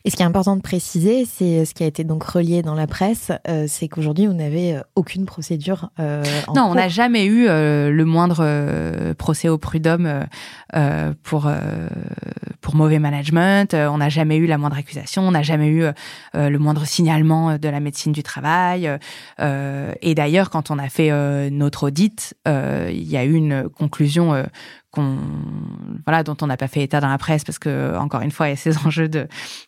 Et 0.03 0.09
ce 0.09 0.15
qui 0.15 0.23
est 0.23 0.25
important 0.25 0.55
de 0.55 0.61
préciser, 0.61 1.25
c'est 1.25 1.65
ce 1.65 1.73
qui 1.73 1.83
a 1.83 1.87
été 1.87 2.03
donc 2.03 2.23
relié 2.23 2.61
dans 2.61 2.75
la 2.75 2.87
presse, 2.87 3.31
euh, 3.47 3.65
c'est 3.67 3.87
qu'aujourd'hui, 3.87 4.27
on 4.27 4.33
n'avait 4.33 4.75
euh, 4.75 4.81
aucune 4.95 5.25
procédure. 5.25 5.89
Euh, 5.99 6.23
en 6.47 6.53
non, 6.53 6.63
on 6.63 6.75
n'a 6.75 6.87
jamais 6.87 7.25
eu 7.25 7.47
euh, 7.47 7.89
le 7.89 8.05
moindre 8.05 8.39
euh, 8.41 9.13
procès 9.13 9.49
au 9.49 9.57
prud'homme 9.57 10.25
pour 11.23 11.49
pour 12.61 12.75
mauvais 12.75 12.99
management. 12.99 13.73
on 13.73 13.97
n'a 13.97 14.09
jamais 14.09 14.37
eu 14.37 14.45
la 14.45 14.57
moindre 14.57 14.77
accusation. 14.77 15.21
On 15.21 15.31
n'a 15.31 15.43
jamais 15.43 15.67
eu 15.67 15.85
le 16.33 16.57
moindre 16.57 16.85
signalement 16.85 17.57
de 17.57 17.69
la 17.69 17.79
médecine 17.79 18.11
du 18.11 18.23
travail. 18.23 18.89
et 19.39 20.15
d'ailleurs, 20.15 20.49
quand 20.49 20.71
on 20.71 20.79
a 20.79 20.89
fait 20.89 21.49
notre 21.51 21.87
audit, 21.87 22.33
il 22.45 23.09
y 23.09 23.17
a 23.17 23.23
eu 23.23 23.33
une 23.33 23.69
conclusion 23.69 24.45
voilà 26.05 26.23
dont 26.23 26.37
on 26.41 26.47
n'a 26.47 26.57
pas 26.57 26.67
fait 26.67 26.83
état 26.83 26.99
dans 26.99 27.09
la 27.09 27.17
presse 27.17 27.43
parce 27.43 27.59
que 27.59 27.97
encore 27.97 28.21
une 28.21 28.31
fois 28.31 28.47
il 28.47 28.51
y 28.51 28.53
a 28.53 28.57
ces 28.57 28.77
enjeux 28.85 29.09
de 29.09 29.27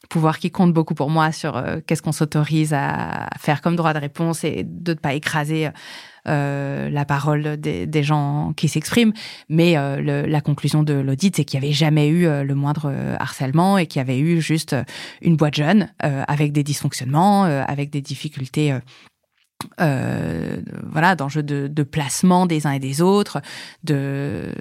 pouvoir 0.09 0.39
qui 0.39 0.51
comptent 0.51 0.73
beaucoup 0.73 0.95
pour 0.95 1.09
moi 1.09 1.31
sur 1.31 1.57
euh, 1.57 1.79
qu'est-ce 1.85 2.01
qu'on 2.01 2.11
s'autorise 2.11 2.73
à 2.73 3.27
faire 3.37 3.61
comme 3.61 3.75
droit 3.75 3.93
de 3.93 3.99
réponse 3.99 4.43
et 4.43 4.63
de 4.63 4.91
ne 4.91 4.97
pas 4.97 5.13
écraser 5.13 5.69
euh, 6.27 6.89
la 6.89 7.05
parole 7.05 7.57
des, 7.57 8.03
gens 8.03 8.53
qui 8.55 8.67
s'expriment. 8.67 9.13
Mais 9.49 9.77
euh, 9.77 10.27
la 10.27 10.41
conclusion 10.41 10.83
de 10.83 10.93
l'audit, 10.93 11.35
c'est 11.35 11.45
qu'il 11.45 11.59
n'y 11.59 11.65
avait 11.65 11.73
jamais 11.73 12.09
eu 12.09 12.25
le 12.25 12.53
moindre 12.53 12.93
harcèlement 13.19 13.77
et 13.77 13.87
qu'il 13.87 13.99
y 13.99 14.01
avait 14.01 14.19
eu 14.19 14.41
juste 14.41 14.75
une 15.21 15.37
boîte 15.37 15.55
jeune 15.55 15.89
avec 15.99 16.51
des 16.51 16.63
dysfonctionnements, 16.63 17.43
avec 17.43 17.89
des 17.89 18.01
difficultés 18.01 18.77
euh, 19.81 20.61
voilà, 20.83 21.15
d'enjeux 21.15 21.43
de, 21.43 21.67
de, 21.67 21.83
placement 21.83 22.45
des 22.45 22.67
uns 22.67 22.73
et 22.73 22.79
des 22.79 23.01
autres, 23.01 23.41
de, 23.83 24.53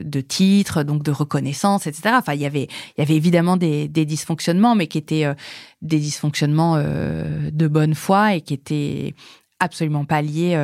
de 0.00 0.20
titres, 0.20 0.84
donc 0.84 1.02
de 1.02 1.10
reconnaissance, 1.10 1.86
etc. 1.86 2.14
Enfin, 2.18 2.34
il 2.34 2.40
y 2.40 2.46
avait, 2.46 2.68
il 2.96 3.00
y 3.00 3.02
avait 3.02 3.16
évidemment 3.16 3.56
des, 3.56 3.88
des 3.88 4.04
dysfonctionnements, 4.04 4.74
mais 4.74 4.86
qui 4.86 4.98
étaient 4.98 5.24
euh, 5.24 5.34
des 5.82 5.98
dysfonctionnements 5.98 6.76
euh, 6.76 7.50
de 7.52 7.66
bonne 7.66 7.94
foi 7.94 8.34
et 8.34 8.40
qui 8.42 8.54
étaient 8.54 9.14
absolument 9.58 10.04
pas 10.04 10.22
liés 10.22 10.56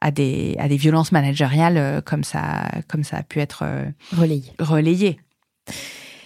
à 0.00 0.10
des 0.10 0.54
à 0.58 0.68
des 0.68 0.76
violences 0.76 1.12
managériales 1.12 2.02
comme 2.04 2.22
ça 2.22 2.70
comme 2.86 3.04
ça 3.04 3.16
a 3.16 3.22
pu 3.22 3.40
être 3.40 3.64
relayé. 4.16 4.52
relayé. 4.60 5.20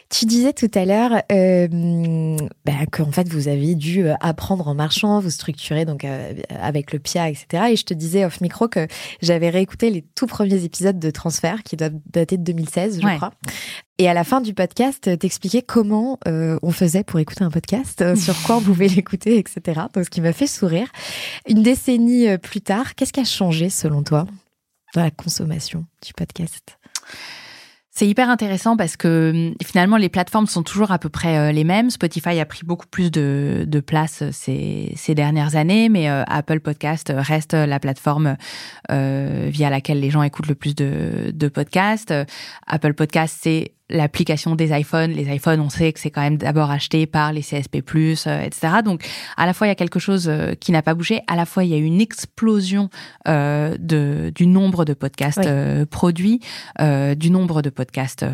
Tu 0.08 0.24
disais 0.24 0.52
tout 0.52 0.70
à 0.74 0.84
l'heure 0.84 1.22
euh, 1.32 2.36
bah, 2.64 2.72
qu'en 2.90 3.10
fait 3.10 3.28
vous 3.28 3.48
avez 3.48 3.74
dû 3.74 4.06
euh, 4.06 4.14
apprendre 4.20 4.68
en 4.68 4.74
marchant, 4.74 5.20
vous 5.20 5.30
structurer 5.30 5.84
donc 5.84 6.04
euh, 6.04 6.32
avec 6.60 6.92
le 6.92 6.98
PIA, 6.98 7.28
etc. 7.28 7.64
Et 7.70 7.76
je 7.76 7.84
te 7.84 7.94
disais 7.94 8.24
off 8.24 8.40
micro 8.40 8.68
que 8.68 8.86
j'avais 9.20 9.50
réécouté 9.50 9.90
les 9.90 10.02
tout 10.02 10.26
premiers 10.26 10.64
épisodes 10.64 10.98
de 10.98 11.10
Transfert 11.10 11.62
qui 11.62 11.76
doivent 11.76 11.94
dater 12.12 12.36
de 12.36 12.44
2016, 12.44 13.00
je 13.00 13.16
crois. 13.16 13.32
Et 13.98 14.08
à 14.10 14.14
la 14.14 14.24
fin 14.24 14.42
du 14.42 14.52
podcast, 14.52 15.18
t'expliquais 15.18 15.62
comment 15.62 16.18
euh, 16.28 16.58
on 16.62 16.70
faisait 16.70 17.02
pour 17.02 17.18
écouter 17.18 17.44
un 17.44 17.50
podcast, 17.50 18.02
euh, 18.02 18.14
sur 18.14 18.40
quoi 18.42 18.56
on 18.56 18.60
pouvait 18.60 18.88
l'écouter, 18.96 19.38
etc. 19.38 19.80
Donc 19.94 20.04
ce 20.04 20.10
qui 20.10 20.20
m'a 20.20 20.34
fait 20.34 20.46
sourire. 20.46 20.88
Une 21.48 21.62
décennie 21.62 22.28
euh, 22.28 22.36
plus 22.36 22.60
tard, 22.60 22.94
qu'est-ce 22.94 23.12
qui 23.12 23.20
a 23.20 23.24
changé 23.24 23.70
selon 23.70 24.02
toi 24.02 24.26
dans 24.94 25.02
la 25.02 25.10
consommation 25.10 25.86
du 26.04 26.12
podcast? 26.12 26.78
C'est 27.96 28.06
hyper 28.06 28.28
intéressant 28.28 28.76
parce 28.76 28.98
que 28.98 29.30
hum, 29.30 29.54
finalement 29.64 29.96
les 29.96 30.10
plateformes 30.10 30.46
sont 30.46 30.62
toujours 30.62 30.90
à 30.90 30.98
peu 30.98 31.08
près 31.08 31.38
euh, 31.38 31.50
les 31.50 31.64
mêmes. 31.64 31.88
Spotify 31.88 32.38
a 32.38 32.44
pris 32.44 32.60
beaucoup 32.62 32.86
plus 32.86 33.10
de, 33.10 33.82
place 33.86 34.20
euh, 34.20 34.30
ces, 34.32 35.14
dernières 35.14 35.56
années, 35.56 35.88
mais 35.88 36.10
euh, 36.10 36.22
Apple 36.26 36.60
Podcast 36.60 37.10
reste 37.16 37.54
la 37.54 37.80
plateforme 37.80 38.36
via 38.90 39.70
laquelle 39.70 40.00
les 40.00 40.10
gens 40.10 40.22
écoutent 40.22 40.48
le 40.48 40.54
plus 40.54 40.74
de, 40.74 41.32
de 41.32 41.48
podcasts. 41.48 42.12
Apple 42.66 42.92
Podcast, 42.92 43.38
c'est 43.40 43.72
l'application 43.88 44.56
des 44.56 44.72
iPhones. 44.72 45.12
Les 45.12 45.32
iPhones, 45.34 45.60
on 45.60 45.70
sait 45.70 45.92
que 45.92 46.00
c'est 46.00 46.10
quand 46.10 46.22
même 46.22 46.36
d'abord 46.36 46.70
acheté 46.70 47.06
par 47.06 47.32
les 47.32 47.42
CSP+, 47.42 47.82
euh, 47.94 48.42
etc. 48.42 48.82
Donc, 48.84 49.06
à 49.36 49.46
la 49.46 49.52
fois, 49.52 49.66
il 49.66 49.70
y 49.70 49.72
a 49.72 49.76
quelque 49.76 49.98
chose 49.98 50.28
euh, 50.28 50.54
qui 50.54 50.72
n'a 50.72 50.82
pas 50.82 50.94
bougé. 50.94 51.20
À 51.26 51.36
la 51.36 51.46
fois, 51.46 51.64
il 51.64 51.70
y 51.70 51.74
a 51.74 51.78
une 51.78 52.00
explosion 52.00 52.88
euh, 53.28 53.76
de, 53.78 54.32
du 54.34 54.46
nombre 54.46 54.84
de 54.84 54.94
podcasts 54.94 55.46
euh, 55.46 55.86
produits, 55.86 56.40
du 56.78 57.30
nombre 57.30 57.62
de 57.62 57.70
podcasts 57.70 58.24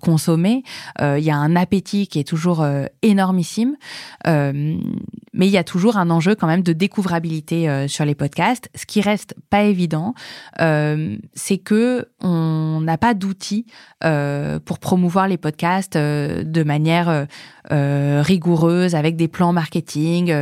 consommés. 0.00 0.62
il 1.00 1.22
y 1.22 1.30
a 1.30 1.36
un 1.36 1.56
appétit 1.56 2.06
qui 2.06 2.18
est 2.18 2.24
toujours 2.24 2.66
énormissime. 3.02 3.76
mais 4.24 5.46
il 5.46 5.50
y 5.50 5.56
a 5.56 5.64
toujours 5.64 5.96
un 5.96 6.10
enjeu 6.10 6.34
quand 6.34 6.46
même 6.46 6.62
de 6.62 6.72
découvrabilité 6.72 7.86
sur 7.88 8.04
les 8.04 8.14
podcasts. 8.14 8.68
Ce 8.74 8.86
qui 8.86 9.00
reste 9.00 9.34
pas 9.50 9.62
évident, 9.62 10.14
c'est 10.58 11.58
que 11.58 12.08
on 12.20 12.80
n'a 12.82 12.98
pas 12.98 13.14
d'outils 13.14 13.66
pour 14.00 14.78
promouvoir 14.78 15.01
promouvoir 15.02 15.26
les 15.26 15.36
podcasts 15.36 15.96
euh, 15.96 16.44
de 16.44 16.62
manière 16.62 17.08
euh, 17.08 17.24
euh, 17.72 18.22
rigoureuse 18.24 18.94
avec 18.94 19.16
des 19.16 19.26
plans 19.26 19.52
marketing, 19.52 20.32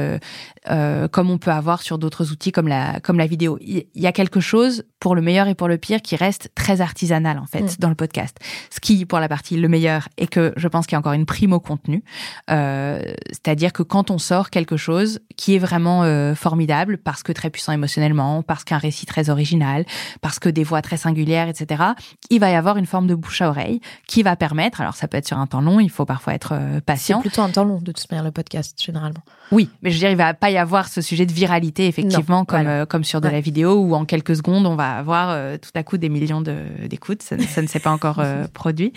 comme 0.66 1.30
on 1.30 1.38
peut 1.38 1.50
avoir 1.50 1.82
sur 1.82 1.98
d'autres 1.98 2.32
outils 2.32 2.52
comme 2.52 2.68
la 2.68 3.00
comme 3.00 3.18
la 3.18 3.26
vidéo. 3.26 3.58
Il 3.60 3.86
y 3.94 4.06
a 4.06 4.12
quelque 4.12 4.40
chose 4.40 4.84
pour 5.00 5.14
le 5.14 5.22
meilleur 5.22 5.48
et 5.48 5.54
pour 5.54 5.68
le 5.68 5.78
pire 5.78 6.02
qui 6.02 6.16
reste 6.16 6.50
très 6.54 6.80
artisanal 6.80 7.38
en 7.38 7.46
fait 7.46 7.62
mm. 7.62 7.76
dans 7.78 7.88
le 7.88 7.94
podcast. 7.94 8.36
Ce 8.70 8.80
qui 8.80 9.06
pour 9.06 9.20
la 9.20 9.28
partie 9.28 9.56
le 9.56 9.68
meilleur 9.68 10.08
est 10.16 10.26
que 10.26 10.52
je 10.56 10.68
pense 10.68 10.86
qu'il 10.86 10.94
y 10.94 10.96
a 10.96 10.98
encore 10.98 11.12
une 11.12 11.26
prime 11.26 11.52
au 11.52 11.60
contenu, 11.60 12.02
c'est-à-dire 12.48 13.72
que 13.72 13.82
quand 13.82 14.10
on 14.10 14.18
sort 14.18 14.50
quelque 14.50 14.76
chose 14.76 15.20
qui 15.36 15.54
est 15.54 15.58
vraiment 15.58 16.04
formidable 16.34 16.98
parce 16.98 17.22
que 17.22 17.32
très 17.32 17.50
puissant 17.50 17.72
émotionnellement, 17.72 18.42
parce 18.42 18.64
qu'un 18.64 18.78
récit 18.78 19.06
très 19.06 19.30
original, 19.30 19.84
parce 20.20 20.38
que 20.38 20.48
des 20.48 20.64
voix 20.64 20.82
très 20.82 20.96
singulières, 20.96 21.48
etc. 21.48 21.82
Il 22.30 22.40
va 22.40 22.50
y 22.50 22.54
avoir 22.54 22.76
une 22.76 22.86
forme 22.86 23.06
de 23.06 23.14
bouche 23.14 23.42
à 23.42 23.48
oreille 23.48 23.80
qui 24.06 24.22
va 24.22 24.36
permettre 24.36 24.80
alors 24.80 24.94
ça 24.94 25.08
peut 25.08 25.16
être 25.16 25.26
sur 25.26 25.38
un 25.38 25.46
temps 25.46 25.60
long, 25.60 25.80
il 25.80 25.90
faut 25.90 26.04
parfois 26.04 26.34
être 26.34 26.52
euh, 26.52 26.80
patient. 26.80 27.18
C'est 27.18 27.28
plutôt 27.28 27.42
un 27.42 27.50
temps 27.50 27.64
long 27.64 27.78
de 27.80 27.92
toute 27.92 28.10
manière 28.10 28.24
le 28.24 28.32
podcast 28.32 28.80
généralement. 28.82 29.22
Oui, 29.52 29.70
mais 29.82 29.90
je 29.90 29.96
veux 29.96 30.00
dire, 30.00 30.10
il 30.10 30.16
va 30.16 30.34
pas 30.34 30.49
y 30.50 30.58
avoir 30.58 30.88
ce 30.88 31.00
sujet 31.00 31.26
de 31.26 31.32
viralité 31.32 31.86
effectivement 31.86 32.44
comme 32.44 32.66
euh, 32.66 32.86
comme 32.86 33.04
sur 33.04 33.20
de 33.20 33.28
la 33.28 33.40
vidéo 33.40 33.74
où 33.74 33.94
en 33.94 34.04
quelques 34.04 34.36
secondes 34.36 34.66
on 34.66 34.76
va 34.76 34.96
avoir 34.96 35.30
euh, 35.30 35.56
tout 35.56 35.70
à 35.74 35.82
coup 35.82 35.98
des 35.98 36.08
millions 36.08 36.40
d'écoutes. 36.40 37.22
Ça, 37.22 37.38
ça, 37.38 37.62
ne 37.62 37.66
s'est 37.66 37.80
pas 37.80 37.90
encore 37.90 38.22
produit. 38.54 38.92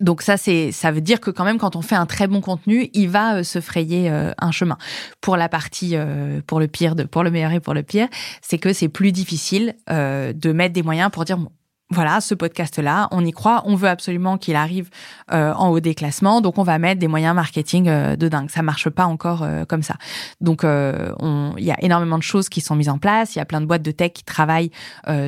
Donc 0.00 0.22
ça, 0.22 0.38
c'est, 0.38 0.72
ça 0.72 0.90
veut 0.90 1.02
dire 1.02 1.20
que 1.20 1.30
quand 1.30 1.44
même, 1.44 1.58
quand 1.58 1.76
on 1.76 1.82
fait 1.82 1.94
un 1.94 2.06
très 2.06 2.26
bon 2.26 2.40
contenu, 2.40 2.88
il 2.94 3.10
va 3.10 3.44
se 3.44 3.60
frayer 3.60 4.08
un 4.08 4.50
chemin. 4.50 4.78
Pour 5.20 5.36
la 5.36 5.50
partie, 5.50 5.94
pour 6.46 6.58
le 6.58 6.68
pire, 6.68 6.94
de, 6.94 7.02
pour 7.02 7.22
le 7.22 7.30
meilleur 7.30 7.52
et 7.52 7.60
pour 7.60 7.74
le 7.74 7.82
pire, 7.82 8.08
c'est 8.40 8.56
que 8.56 8.72
c'est 8.72 8.88
plus 8.88 9.12
difficile 9.12 9.74
de 9.90 10.52
mettre 10.52 10.72
des 10.72 10.82
moyens 10.82 11.10
pour 11.10 11.26
dire 11.26 11.36
bon, 11.36 11.50
voilà, 11.94 12.20
ce 12.20 12.34
podcast-là, 12.34 13.08
on 13.12 13.24
y 13.24 13.30
croit, 13.30 13.62
on 13.64 13.76
veut 13.76 13.88
absolument 13.88 14.36
qu'il 14.36 14.56
arrive 14.56 14.90
euh, 15.32 15.52
en 15.54 15.68
haut 15.68 15.80
des 15.80 15.94
classements, 15.94 16.40
donc 16.40 16.58
on 16.58 16.62
va 16.62 16.78
mettre 16.78 16.98
des 16.98 17.08
moyens 17.08 17.34
marketing 17.34 17.88
euh, 17.88 18.16
de 18.16 18.28
dingue. 18.28 18.50
Ça 18.50 18.62
marche 18.62 18.90
pas 18.90 19.06
encore 19.06 19.42
euh, 19.42 19.64
comme 19.64 19.82
ça. 19.82 19.94
Donc 20.40 20.64
il 20.64 21.64
y 21.64 21.70
a 21.70 21.82
énormément 21.82 22.18
de 22.18 22.22
choses 22.22 22.48
qui 22.48 22.60
sont 22.60 22.74
mises 22.74 22.88
en 22.88 22.98
place. 22.98 23.34
Il 23.34 23.38
y 23.38 23.40
a 23.40 23.44
plein 23.44 23.60
de 23.60 23.66
boîtes 23.66 23.82
de 23.82 23.90
tech 23.90 24.12
qui 24.12 24.24
travaillent 24.24 24.70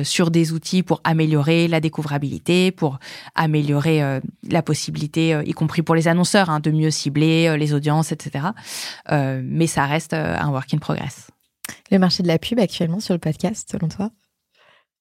sur 0.03 0.31
des 0.31 0.51
outils 0.51 0.83
pour 0.83 1.01
améliorer 1.03 1.67
la 1.67 1.79
découvrabilité, 1.79 2.71
pour 2.71 2.99
améliorer 3.35 4.19
la 4.49 4.61
possibilité, 4.61 5.41
y 5.45 5.53
compris 5.53 5.81
pour 5.81 5.95
les 5.95 6.07
annonceurs, 6.07 6.49
hein, 6.49 6.59
de 6.59 6.71
mieux 6.71 6.91
cibler 6.91 7.57
les 7.57 7.73
audiences, 7.73 8.11
etc. 8.11 8.47
mais 9.09 9.67
ça 9.67 9.85
reste 9.85 10.13
un 10.13 10.49
work 10.49 10.73
in 10.73 10.77
progress. 10.77 11.27
Le 11.91 11.99
marché 11.99 12.23
de 12.23 12.27
la 12.27 12.39
pub 12.39 12.59
actuellement 12.59 12.99
sur 12.99 13.13
le 13.13 13.19
podcast, 13.19 13.69
selon 13.71 13.87
toi, 13.87 14.11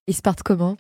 il 0.07 0.15
se 0.15 0.23
porte 0.23 0.43
comment? 0.43 0.77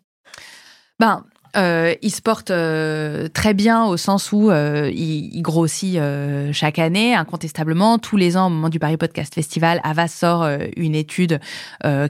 Ben, 0.98 1.24
euh, 1.56 1.94
il 2.02 2.10
se 2.10 2.20
porte 2.20 2.50
euh, 2.50 3.28
très 3.28 3.54
bien 3.54 3.86
au 3.86 3.96
sens 3.96 4.30
où 4.32 4.50
euh, 4.50 4.90
il, 4.92 5.40
grossit 5.42 5.96
euh, 5.96 6.52
chaque 6.52 6.78
année, 6.78 7.14
incontestablement. 7.14 7.98
Tous 7.98 8.16
les 8.16 8.36
ans, 8.36 8.46
au 8.46 8.50
moment 8.50 8.68
du 8.68 8.78
Paris 8.78 8.96
Podcast 8.96 9.34
Festival, 9.34 9.80
Avas 9.84 10.08
sort 10.08 10.46
une 10.76 10.94
étude 10.94 11.40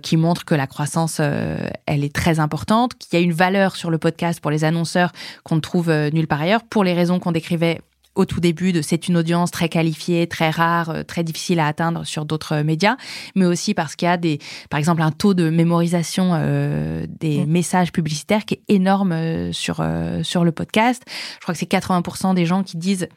qui 0.02 0.16
montre 0.16 0.44
que 0.44 0.54
la 0.54 0.66
croissance, 0.66 1.20
elle 1.20 2.04
est 2.04 2.14
très 2.14 2.40
importante, 2.40 2.96
qu'il 2.96 3.18
y 3.18 3.22
a 3.22 3.24
une 3.24 3.32
valeur 3.32 3.76
sur 3.76 3.90
le 3.90 3.98
podcast 3.98 4.40
pour 4.40 4.50
les 4.50 4.64
annonceurs 4.64 5.12
qu'on 5.44 5.56
ne 5.56 5.60
trouve 5.60 5.92
nulle 6.12 6.26
part 6.26 6.40
ailleurs, 6.40 6.64
pour 6.64 6.84
les 6.84 6.94
raisons 6.94 7.18
qu'on 7.18 7.32
décrivait 7.32 7.80
au 8.16 8.24
tout 8.24 8.40
début 8.40 8.72
de 8.72 8.82
c'est 8.82 9.08
une 9.08 9.16
audience 9.16 9.50
très 9.50 9.68
qualifiée, 9.68 10.26
très 10.26 10.50
rare, 10.50 10.90
euh, 10.90 11.02
très 11.02 11.22
difficile 11.22 11.60
à 11.60 11.66
atteindre 11.66 12.04
sur 12.04 12.24
d'autres 12.24 12.62
médias, 12.62 12.96
mais 13.34 13.44
aussi 13.44 13.74
parce 13.74 13.94
qu'il 13.94 14.06
y 14.06 14.10
a 14.10 14.16
des, 14.16 14.40
par 14.70 14.78
exemple, 14.78 15.02
un 15.02 15.12
taux 15.12 15.34
de 15.34 15.50
mémorisation 15.50 16.32
euh, 16.34 17.06
des 17.20 17.44
mm. 17.44 17.50
messages 17.50 17.92
publicitaires 17.92 18.44
qui 18.44 18.54
est 18.54 18.62
énorme 18.68 19.12
euh, 19.12 19.52
sur 19.52 19.84
sur 20.22 20.44
le 20.44 20.52
podcast. 20.52 21.02
Je 21.06 21.40
crois 21.40 21.54
que 21.54 21.60
c'est 21.60 21.70
80% 21.70 22.34
des 22.34 22.46
gens 22.46 22.62
qui 22.62 22.76
disent 22.78 23.08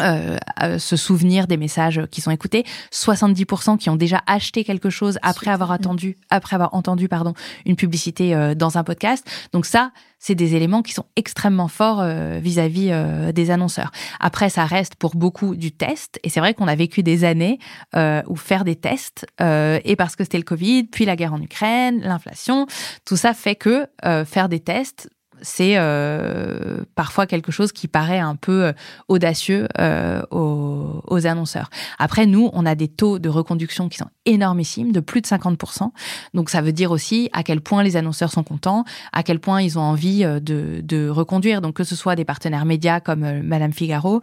euh, 0.00 0.36
se 0.78 0.96
souvenir 0.96 1.46
des 1.46 1.56
messages 1.56 2.02
qui 2.10 2.20
sont 2.20 2.30
écoutés, 2.30 2.64
70% 2.92 3.78
qui 3.78 3.90
ont 3.90 3.96
déjà 3.96 4.22
acheté 4.26 4.64
quelque 4.64 4.90
chose 4.90 5.18
après 5.22 5.50
avoir 5.50 5.72
attendu, 5.72 6.18
après 6.30 6.54
avoir 6.54 6.74
entendu 6.74 7.08
pardon 7.08 7.34
une 7.64 7.76
publicité 7.76 8.34
euh, 8.34 8.54
dans 8.54 8.78
un 8.78 8.84
podcast. 8.84 9.26
Donc 9.52 9.66
ça, 9.66 9.92
c'est 10.18 10.34
des 10.34 10.54
éléments 10.54 10.82
qui 10.82 10.92
sont 10.92 11.06
extrêmement 11.16 11.68
forts 11.68 12.00
euh, 12.00 12.38
vis-à-vis 12.42 12.88
euh, 12.90 13.32
des 13.32 13.50
annonceurs. 13.50 13.90
Après, 14.20 14.50
ça 14.50 14.64
reste 14.64 14.96
pour 14.96 15.16
beaucoup 15.16 15.56
du 15.56 15.72
test, 15.72 16.18
et 16.22 16.30
c'est 16.30 16.40
vrai 16.40 16.54
qu'on 16.54 16.68
a 16.68 16.74
vécu 16.74 17.02
des 17.02 17.24
années 17.24 17.58
où 17.94 18.36
faire 18.36 18.64
des 18.64 18.76
tests, 18.76 19.26
et 19.40 19.96
parce 19.96 20.16
que 20.16 20.24
c'était 20.24 20.38
le 20.38 20.44
Covid, 20.44 20.84
puis 20.84 21.04
la 21.04 21.16
guerre 21.16 21.32
en 21.32 21.40
Ukraine, 21.40 22.00
l'inflation, 22.02 22.66
tout 23.04 23.16
ça 23.16 23.34
fait 23.34 23.56
que 23.56 23.86
faire 24.24 24.48
des 24.48 24.60
tests 24.60 25.08
c'est 25.42 25.74
euh, 25.76 26.84
parfois 26.94 27.26
quelque 27.26 27.52
chose 27.52 27.72
qui 27.72 27.88
paraît 27.88 28.18
un 28.18 28.36
peu 28.36 28.66
euh, 28.66 28.72
audacieux 29.08 29.68
euh, 29.78 30.22
aux, 30.30 31.26
annonceurs. 31.26 31.70
Après, 31.98 32.26
nous, 32.26 32.50
on 32.52 32.66
a 32.66 32.74
des 32.74 32.88
taux 32.88 33.18
de 33.18 33.28
reconduction 33.28 33.88
qui 33.88 33.98
sont 33.98 34.10
énormissimes, 34.26 34.92
de 34.92 35.00
plus 35.00 35.20
de 35.20 35.26
50%. 35.26 35.90
Donc, 36.34 36.50
ça 36.50 36.60
veut 36.60 36.72
dire 36.72 36.90
aussi 36.90 37.30
à 37.32 37.42
quel 37.42 37.60
point 37.60 37.82
les 37.82 37.96
annonceurs 37.96 38.30
sont 38.30 38.42
contents, 38.42 38.84
à 39.12 39.22
quel 39.22 39.40
point 39.40 39.62
ils 39.62 39.78
ont 39.78 39.82
envie 39.82 40.24
de, 40.24 40.80
de 40.82 41.08
reconduire. 41.08 41.60
Donc, 41.60 41.74
que 41.74 41.84
ce 41.84 41.96
soit 41.96 42.16
des 42.16 42.24
partenaires 42.24 42.64
médias 42.64 43.00
comme 43.00 43.42
Madame 43.42 43.72
Figaro, 43.72 44.20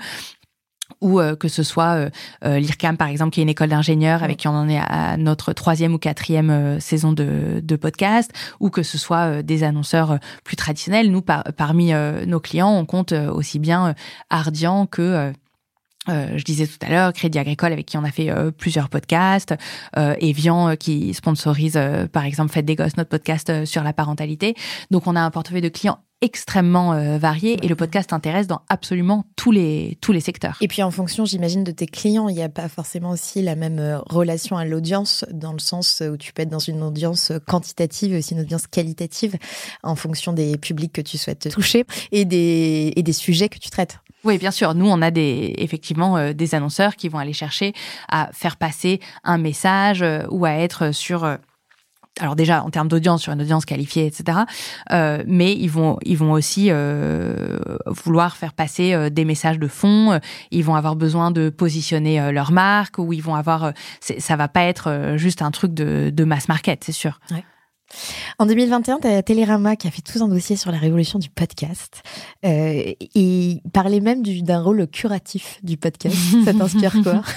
ou 1.02 1.20
euh, 1.20 1.36
que 1.36 1.48
ce 1.48 1.64
soit 1.64 1.96
euh, 1.96 2.10
euh, 2.46 2.60
l'IRCAM 2.60 2.98
par 2.98 3.08
exemple 3.08 3.32
qui 3.32 3.39
est 3.39 3.44
une 3.44 3.50
école 3.50 3.70
d'ingénieurs 3.70 4.24
avec 4.24 4.38
qui 4.38 4.48
on 4.48 4.52
en 4.52 4.70
est 4.70 4.80
à 4.80 5.18
notre 5.18 5.54
troisième 5.54 5.94
ou 5.94 5.98
quatrième 5.98 6.80
saison 6.80 7.14
de, 7.14 7.62
de, 7.62 7.76
podcast 7.76 8.32
ou 8.60 8.70
que 8.70 8.84
ce 8.84 8.98
soit 8.98 9.41
des 9.41 9.64
annonceurs 9.64 10.20
plus 10.44 10.56
traditionnels 10.56 11.12
nous 11.12 11.22
parmi 11.22 11.91
nos 12.28 12.39
clients 12.39 12.72
on 12.72 12.86
compte 12.86 13.12
aussi 13.12 13.60
bien 13.60 13.96
Ardian 14.30 14.86
que 14.86 15.34
je 16.08 16.44
disais 16.44 16.68
tout 16.68 16.78
à 16.86 16.89
l'heure, 16.89 17.14
Crédit 17.14 17.39
Agricole 17.39 17.72
avec 17.72 17.86
qui 17.86 17.98
on 17.98 18.04
a 18.04 18.12
fait 18.12 18.30
plusieurs 18.58 18.89
podcasts, 18.89 19.56
Evian 19.98 20.76
qui 20.76 21.14
sponsorise 21.14 21.80
par 22.12 22.26
exemple 22.26 22.52
Faites 22.52 22.66
des 22.66 22.76
gosses, 22.76 22.98
notre 22.98 23.10
podcast 23.10 23.66
sur 23.66 23.84
la 23.84 23.94
parentalité. 23.94 24.56
Donc 24.91 25.08
on 25.08 25.16
a 25.16 25.22
un 25.22 25.32
portefeuille 25.32 25.62
de 25.62 25.70
clients 25.70 26.00
extrêmement 26.24 26.93
euh, 26.93 27.17
varié 27.17 27.59
et 27.61 27.67
le 27.67 27.76
podcast 27.76 28.13
intéresse 28.13 28.47
dans 28.47 28.61
absolument 28.69 29.26
tous 29.36 29.51
les, 29.51 29.97
tous 29.99 30.13
les 30.13 30.21
secteurs. 30.21 30.57
Et 30.61 30.69
puis 30.69 30.82
en 30.82 30.89
fonction, 30.89 31.26
j'imagine, 31.26 31.65
de 31.65 31.71
tes 31.71 31.86
clients, 31.86 32.30
il 32.30 32.36
n'y 32.36 32.41
a 32.41 32.47
pas 32.47 32.69
forcément 32.69 33.09
aussi 33.09 33.41
la 33.41 33.55
même 33.55 33.78
euh, 33.78 33.99
relation 34.09 34.55
à 34.55 34.63
l'audience 34.63 35.26
dans 35.32 35.51
le 35.51 35.59
sens 35.59 36.01
où 36.01 36.15
tu 36.15 36.32
peux 36.32 36.43
être 36.43 36.49
dans 36.49 36.59
une 36.59 36.82
audience 36.82 37.34
quantitative 37.45 38.13
et 38.13 38.19
aussi 38.19 38.36
une 38.36 38.39
audience 38.39 38.67
qualitative 38.67 39.36
en 39.84 39.95
fonction 39.95 40.32
des 40.32 40.57
publics 40.57 40.93
que 40.93 41.01
tu 41.01 41.17
souhaites 41.17 41.49
toucher 41.49 41.84
et 42.13 42.24
des, 42.24 42.93
et 42.95 43.03
des 43.03 43.13
sujets 43.13 43.49
que 43.49 43.59
tu 43.59 43.69
traites. 43.69 43.99
Oui, 44.24 44.38
bien 44.38 44.51
sûr. 44.51 44.76
Nous, 44.76 44.88
on 44.88 45.01
a 45.01 45.11
des, 45.11 45.53
effectivement 45.57 46.15
euh, 46.15 46.32
des 46.32 46.55
annonceurs 46.55 46.95
qui 46.95 47.09
vont 47.09 47.17
aller 47.17 47.34
chercher 47.34 47.74
à 48.07 48.30
faire 48.32 48.55
passer 48.55 49.01
un 49.26 49.38
message 49.38 50.05
ou 50.30 50.45
à 50.45 50.51
être 50.51 50.93
sur 50.93 51.38
alors 52.20 52.36
déjà 52.36 52.64
en 52.64 52.70
termes 52.70 52.88
d'audience 52.88 53.24
sur 53.24 53.34
une 53.34 53.41
audience 53.41 53.66
qualifiée, 53.66 54.05
etc. 54.05 54.39
Euh, 54.91 55.24
mais 55.28 55.53
ils 55.53 55.70
vont 55.70 55.97
ils 56.03 56.18
vont 56.18 56.32
aussi 56.32 56.68
euh, 56.70 57.57
vouloir 57.88 58.38
faire 58.38 58.53
passer 58.53 58.93
euh, 58.93 59.09
des 59.09 59.26
messages 59.26 59.59
de 59.59 59.68
fond. 59.68 60.20
Ils 60.51 60.64
vont 60.64 60.76
avoir 60.76 60.95
besoin 60.95 61.32
de 61.32 61.49
positionner 61.49 62.32
leur 62.32 62.51
marque 62.51 62.99
ou 62.99 63.14
ils 63.14 63.24
vont 63.24 63.36
avoir 63.36 63.74
ça 63.99 64.36
va 64.36 64.47
pas 64.47 64.64
être 64.64 65.14
juste 65.16 65.41
un 65.41 65.51
truc 65.51 65.74
de, 65.74 66.11
de 66.14 66.24
mass 66.24 66.47
market, 66.47 66.84
c'est 66.84 66.91
sûr. 66.91 67.20
Ouais. 67.32 67.43
En 68.39 68.45
2021, 68.45 68.99
tu 68.99 69.23
Télérama 69.23 69.75
qui 69.75 69.88
a 69.88 69.91
fait 69.91 70.01
tout 70.01 70.21
un 70.23 70.27
dossier 70.27 70.55
sur 70.55 70.71
la 70.71 70.77
révolution 70.77 71.19
du 71.19 71.29
podcast. 71.29 72.01
Euh, 72.45 72.93
et 73.15 73.61
parlait 73.73 73.99
même 73.99 74.23
d'un 74.23 74.61
rôle 74.61 74.88
curatif 74.88 75.59
du 75.63 75.77
podcast. 75.77 76.17
Ça 76.45 76.53
t'inspire 76.53 76.95
quoi? 77.03 77.21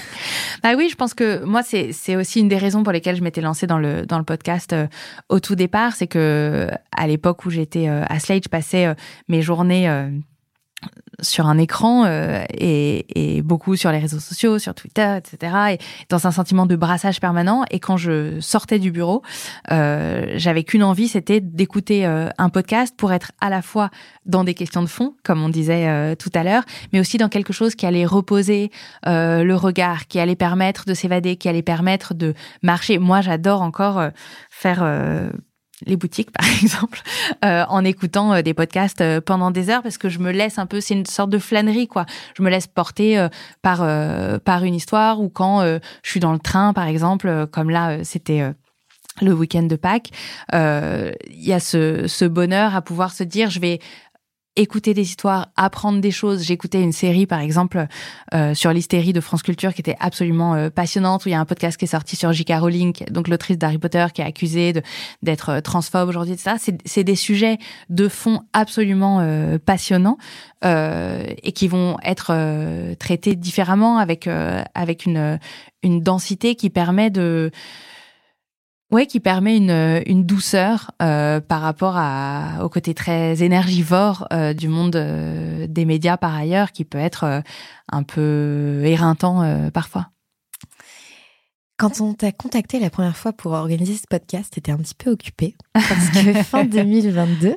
Bah 0.63 0.73
oui, 0.75 0.89
je 0.89 0.95
pense 0.95 1.13
que 1.13 1.43
moi, 1.43 1.61
c'est 1.61 2.15
aussi 2.15 2.39
une 2.39 2.47
des 2.47 2.57
raisons 2.57 2.81
pour 2.81 2.91
lesquelles 2.91 3.15
je 3.15 3.21
m'étais 3.21 3.41
lancée 3.41 3.67
dans 3.67 3.77
le, 3.77 4.07
dans 4.07 4.17
le 4.17 4.23
podcast 4.23 4.73
euh, 4.73 4.87
au 5.29 5.39
tout 5.39 5.53
départ. 5.53 5.95
C'est 5.95 6.07
que 6.07 6.67
à 6.91 7.05
l'époque 7.05 7.45
où 7.45 7.51
j'étais 7.51 7.87
euh, 7.87 8.03
à 8.09 8.19
Slate, 8.19 8.45
je 8.45 8.49
passais 8.49 8.95
mes 9.27 9.43
journées 9.43 9.87
sur 11.21 11.47
un 11.47 11.57
écran 11.57 12.05
euh, 12.05 12.43
et, 12.51 13.37
et, 13.37 13.41
beaucoup 13.41 13.75
sur 13.75 13.91
les 13.91 13.97
réseaux 13.97 14.19
sociaux, 14.19 14.59
sur 14.59 14.75
Twitter, 14.75 15.17
etc. 15.17 15.53
Et 15.71 15.77
dans 16.09 16.27
un 16.27 16.31
sentiment 16.31 16.65
de 16.65 16.75
brassage 16.75 17.19
permanent. 17.19 17.63
Et 17.71 17.79
quand 17.79 17.97
je 17.97 18.39
sortais 18.39 18.77
du 18.77 18.91
bureau, 18.91 19.23
euh, 19.71 20.33
j'avais 20.35 20.63
qu'une 20.63 20.83
envie, 20.83 21.07
c'était 21.07 21.41
d'écouter 21.41 22.05
euh, 22.05 22.29
un 22.37 22.49
podcast 22.49 22.95
pour 22.95 23.11
être 23.13 23.31
à 23.41 23.49
la 23.49 23.61
fois 23.61 23.89
dans 24.25 24.43
des 24.43 24.53
questions 24.53 24.81
de 24.81 24.87
fond, 24.87 25.15
comme 25.23 25.41
on 25.41 25.49
disait 25.49 25.87
euh, 25.87 26.15
tout 26.15 26.29
à 26.35 26.43
l'heure, 26.43 26.63
mais 26.93 26.99
aussi 26.99 27.17
dans 27.17 27.29
quelque 27.29 27.53
chose 27.53 27.75
qui 27.75 27.85
allait 27.85 28.05
reposer 28.05 28.71
le 29.05 29.53
regard, 29.53 30.07
qui 30.07 30.19
allait 30.19 30.35
permettre 30.35 30.85
de 30.85 30.93
s'évader, 30.93 31.37
qui 31.37 31.49
allait 31.49 31.61
permettre 31.61 32.13
de 32.13 32.33
marcher. 32.61 32.99
Moi, 32.99 33.21
j'adore 33.21 33.61
encore 33.61 34.01
faire 34.49 34.83
les 35.85 35.95
boutiques 35.95 36.31
par 36.37 36.47
exemple 36.61 37.01
euh, 37.45 37.65
en 37.69 37.83
écoutant 37.83 38.33
euh, 38.33 38.41
des 38.41 38.53
podcasts 38.53 39.01
euh, 39.01 39.21
pendant 39.21 39.51
des 39.51 39.69
heures 39.69 39.83
parce 39.83 39.97
que 39.97 40.09
je 40.09 40.19
me 40.19 40.31
laisse 40.31 40.57
un 40.57 40.65
peu 40.65 40.81
c'est 40.81 40.95
une 40.95 41.05
sorte 41.05 41.29
de 41.29 41.39
flânerie 41.39 41.87
quoi. 41.87 42.05
Je 42.35 42.43
me 42.43 42.49
laisse 42.49 42.67
porter 42.67 43.27
par 43.61 43.79
par 44.41 44.63
une 44.63 44.75
histoire 44.75 45.21
ou 45.21 45.29
quand 45.29 45.61
je 45.61 46.09
suis 46.09 46.19
dans 46.19 46.33
le 46.33 46.39
train 46.39 46.73
par 46.73 46.85
exemple 46.87 47.47
comme 47.51 47.69
là 47.69 48.03
c'était 48.03 48.53
le 49.21 49.33
week-end 49.33 49.63
de 49.63 49.75
Pâques, 49.75 50.11
il 50.53 51.15
y 51.31 51.53
a 51.53 51.59
ce, 51.59 52.07
ce 52.07 52.25
bonheur 52.25 52.75
à 52.75 52.81
pouvoir 52.81 53.11
se 53.11 53.23
dire 53.23 53.49
je 53.49 53.59
vais 53.59 53.79
écouter 54.57 54.93
des 54.93 55.03
histoires, 55.03 55.49
apprendre 55.55 56.01
des 56.01 56.11
choses. 56.11 56.43
J'écoutais 56.43 56.81
une 56.81 56.91
série, 56.91 57.25
par 57.25 57.39
exemple, 57.39 57.87
euh, 58.33 58.53
sur 58.53 58.73
l'hystérie 58.73 59.13
de 59.13 59.21
France 59.21 59.43
Culture 59.43 59.73
qui 59.73 59.81
était 59.81 59.95
absolument 59.99 60.55
euh, 60.55 60.69
passionnante, 60.69 61.25
où 61.25 61.29
il 61.29 61.31
y 61.31 61.35
a 61.35 61.39
un 61.39 61.45
podcast 61.45 61.77
qui 61.77 61.85
est 61.85 61.87
sorti 61.87 62.15
sur 62.15 62.33
J.K. 62.33 62.53
Rowling, 62.59 62.93
donc 63.11 63.27
l'autrice 63.29 63.57
d'Harry 63.57 63.77
Potter, 63.77 64.07
qui 64.13 64.21
est 64.21 64.25
accusée 64.25 64.73
d'être 65.21 65.49
euh, 65.49 65.61
transphobe 65.61 66.09
aujourd'hui, 66.09 66.33
etc. 66.33 66.57
C'est 66.85 67.03
des 67.03 67.15
sujets 67.15 67.57
de 67.89 68.07
fond 68.07 68.41
absolument 68.53 69.21
passionnants 69.63 70.17
et 70.63 71.51
qui 71.53 71.67
vont 71.67 71.97
être 72.03 72.95
traités 72.95 73.35
différemment 73.35 73.99
avec 73.99 74.27
avec 74.73 75.05
une 75.05 75.39
une 75.83 76.01
densité 76.01 76.55
qui 76.55 76.69
permet 76.69 77.09
de 77.09 77.51
oui, 78.89 79.05
qui 79.05 79.19
permet 79.19 79.57
une, 79.57 80.01
une 80.05 80.25
douceur 80.25 80.91
euh, 81.01 81.41
par 81.41 81.61
rapport 81.61 81.95
à, 81.97 82.63
au 82.63 82.69
côté 82.69 82.93
très 82.93 83.43
énergivore 83.43 84.27
euh, 84.31 84.53
du 84.53 84.69
monde 84.69 84.95
euh, 84.95 85.67
des 85.67 85.83
médias 85.83 86.15
par 86.15 86.33
ailleurs, 86.33 86.71
qui 86.71 86.85
peut 86.85 86.97
être 86.97 87.43
un 87.91 88.03
peu 88.03 88.81
éreintant 88.85 89.69
parfois. 89.71 90.07
Quand 91.79 92.01
on 92.01 92.15
t'a 92.15 92.31
contacté 92.31 92.79
la 92.79 92.89
première 92.89 93.15
fois 93.15 93.33
pour 93.33 93.51
organiser 93.51 93.93
ce 93.93 94.07
podcast, 94.09 94.51
t'étais 94.51 94.71
un 94.71 94.77
petit 94.77 94.95
peu 94.95 95.11
occupé 95.11 95.55
parce 95.73 96.09
que 96.09 96.33
fin 96.43 96.65
2022, 96.65 97.55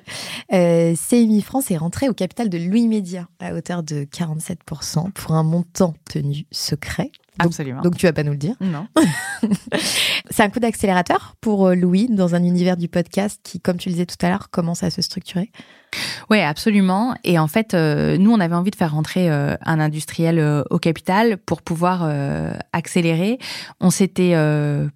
euh, 0.53 0.95
CMI 0.95 1.41
France 1.41 1.70
est 1.70 1.78
rentré 1.78 2.11
au 2.11 2.12
capital 2.12 2.51
de 2.51 2.59
Louis 2.59 2.87
Média 2.87 3.28
à 3.39 3.55
hauteur 3.55 3.83
de 3.83 4.05
47% 4.05 5.11
pour 5.12 5.33
un 5.33 5.43
montant 5.43 5.95
tenu 6.05 6.45
secret. 6.51 7.11
Absolument. 7.39 7.81
Donc 7.83 7.97
tu 7.97 8.07
vas 8.07 8.12
pas 8.12 8.22
nous 8.22 8.33
le 8.33 8.39
dire. 8.39 8.55
Non. 8.61 8.87
C'est 10.31 10.43
un 10.43 10.51
coup 10.51 10.61
d'accélérateur 10.61 11.37
pour 11.41 11.68
euh, 11.68 11.74
Louis 11.74 12.09
dans 12.09 12.35
un 12.35 12.43
univers 12.43 12.76
du 12.76 12.89
podcast 12.89 13.41
qui, 13.43 13.61
comme 13.61 13.76
tu 13.76 13.89
le 13.89 13.95
disais 13.95 14.07
tout 14.07 14.16
à 14.22 14.28
l'heure, 14.28 14.51
commence 14.51 14.83
à 14.83 14.91
se 14.91 15.03
structurer. 15.03 15.51
Oui, 16.31 16.39
absolument. 16.39 17.16
Et 17.24 17.41
en 17.41 17.49
fait, 17.49 17.74
euh, 17.74 18.16
nous, 18.16 18.31
on 18.31 18.39
avait 18.39 18.55
envie 18.55 18.70
de 18.70 18.76
faire 18.76 18.93
rentrer 18.93 19.28
euh, 19.28 19.57
un 19.62 19.81
industriel 19.81 20.39
euh, 20.39 20.62
au 20.70 20.78
capital 20.78 21.39
pour 21.39 21.61
pouvoir 21.61 22.09
accélérer. 22.72 23.39
On 23.81 23.91
s'était 23.91 24.35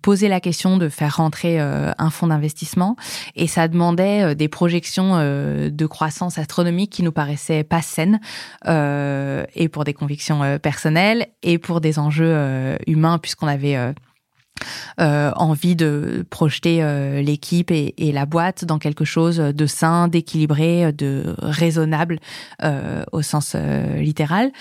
posé 0.02 0.28
la 0.28 0.40
question 0.40 0.76
de 0.76 0.88
faire 0.88 1.16
rentrer 1.16 1.58
un 1.58 2.10
fonds 2.10 2.28
d'investissement 2.28 2.96
et 3.34 3.46
ça 3.46 3.68
demandait 3.68 4.34
des 4.34 4.48
projections 4.48 5.16
de 5.16 5.86
croissance 5.86 6.38
astronomique 6.38 6.90
qui 6.90 7.02
nous 7.02 7.12
paraissaient 7.12 7.64
pas 7.64 7.82
saines 7.82 8.20
et 8.66 9.68
pour 9.68 9.84
des 9.84 9.94
convictions 9.94 10.58
personnelles 10.58 11.26
et 11.42 11.58
pour 11.58 11.80
des 11.80 11.98
enjeux 11.98 12.76
humains 12.86 13.18
puisqu'on 13.18 13.48
avait 13.48 13.94
euh, 15.00 15.32
envie 15.36 15.76
de 15.76 16.24
projeter 16.30 16.82
euh, 16.82 17.20
l'équipe 17.20 17.70
et, 17.70 17.94
la 18.12 18.26
boîte 18.26 18.64
dans 18.64 18.78
quelque 18.78 19.04
chose 19.04 19.38
de 19.38 19.66
sain, 19.66 20.08
d'équilibré, 20.08 20.92
de 20.92 21.34
raisonnable 21.40 22.20
euh, 22.62 23.04
au 23.12 23.22
sens 23.22 23.56
littéral. 23.96 24.52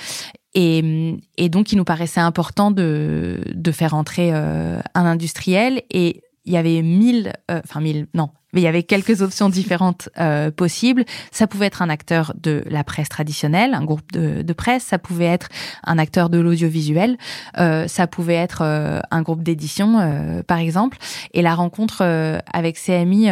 Et, 0.56 1.20
et, 1.38 1.50
donc, 1.50 1.72
il 1.72 1.78
nous 1.78 1.84
paraissait 1.84 2.20
important 2.20 2.72
de, 2.72 3.42
de 3.54 3.72
faire 3.72 3.94
entrer 3.94 4.32
un 4.32 4.84
industriel 4.96 5.84
et 5.90 6.22
il 6.46 6.54
y 6.54 6.58
avait 6.58 6.82
mille, 6.82 7.34
enfin 7.50 7.80
mille, 7.80 8.08
non, 8.14 8.30
mais 8.54 8.62
il 8.62 8.64
y 8.64 8.68
avait 8.68 8.84
quelques 8.84 9.22
options 9.22 9.50
différentes 9.50 10.10
euh, 10.20 10.52
possibles. 10.52 11.06
Ça 11.32 11.48
pouvait 11.48 11.66
être 11.66 11.82
un 11.82 11.90
acteur 11.90 12.34
de 12.40 12.64
la 12.68 12.84
presse 12.84 13.10
traditionnelle, 13.10 13.74
un 13.74 13.84
groupe 13.84 14.12
de, 14.12 14.42
de 14.42 14.54
presse. 14.54 14.84
Ça 14.84 15.00
pouvait 15.00 15.26
être 15.26 15.50
un 15.84 15.98
acteur 15.98 16.30
de 16.30 16.40
l'audiovisuel. 16.40 17.18
Euh, 17.58 17.88
ça 17.88 18.08
pouvait 18.08 18.36
être 18.36 18.62
euh, 18.62 19.00
un 19.12 19.22
groupe 19.22 19.44
d'édition, 19.44 20.00
euh, 20.00 20.44
par 20.44 20.58
exemple. 20.58 20.98
Et 21.34 21.42
la 21.42 21.56
rencontre 21.56 22.00
euh, 22.02 22.40
avec 22.52 22.78
CMI 22.78 23.30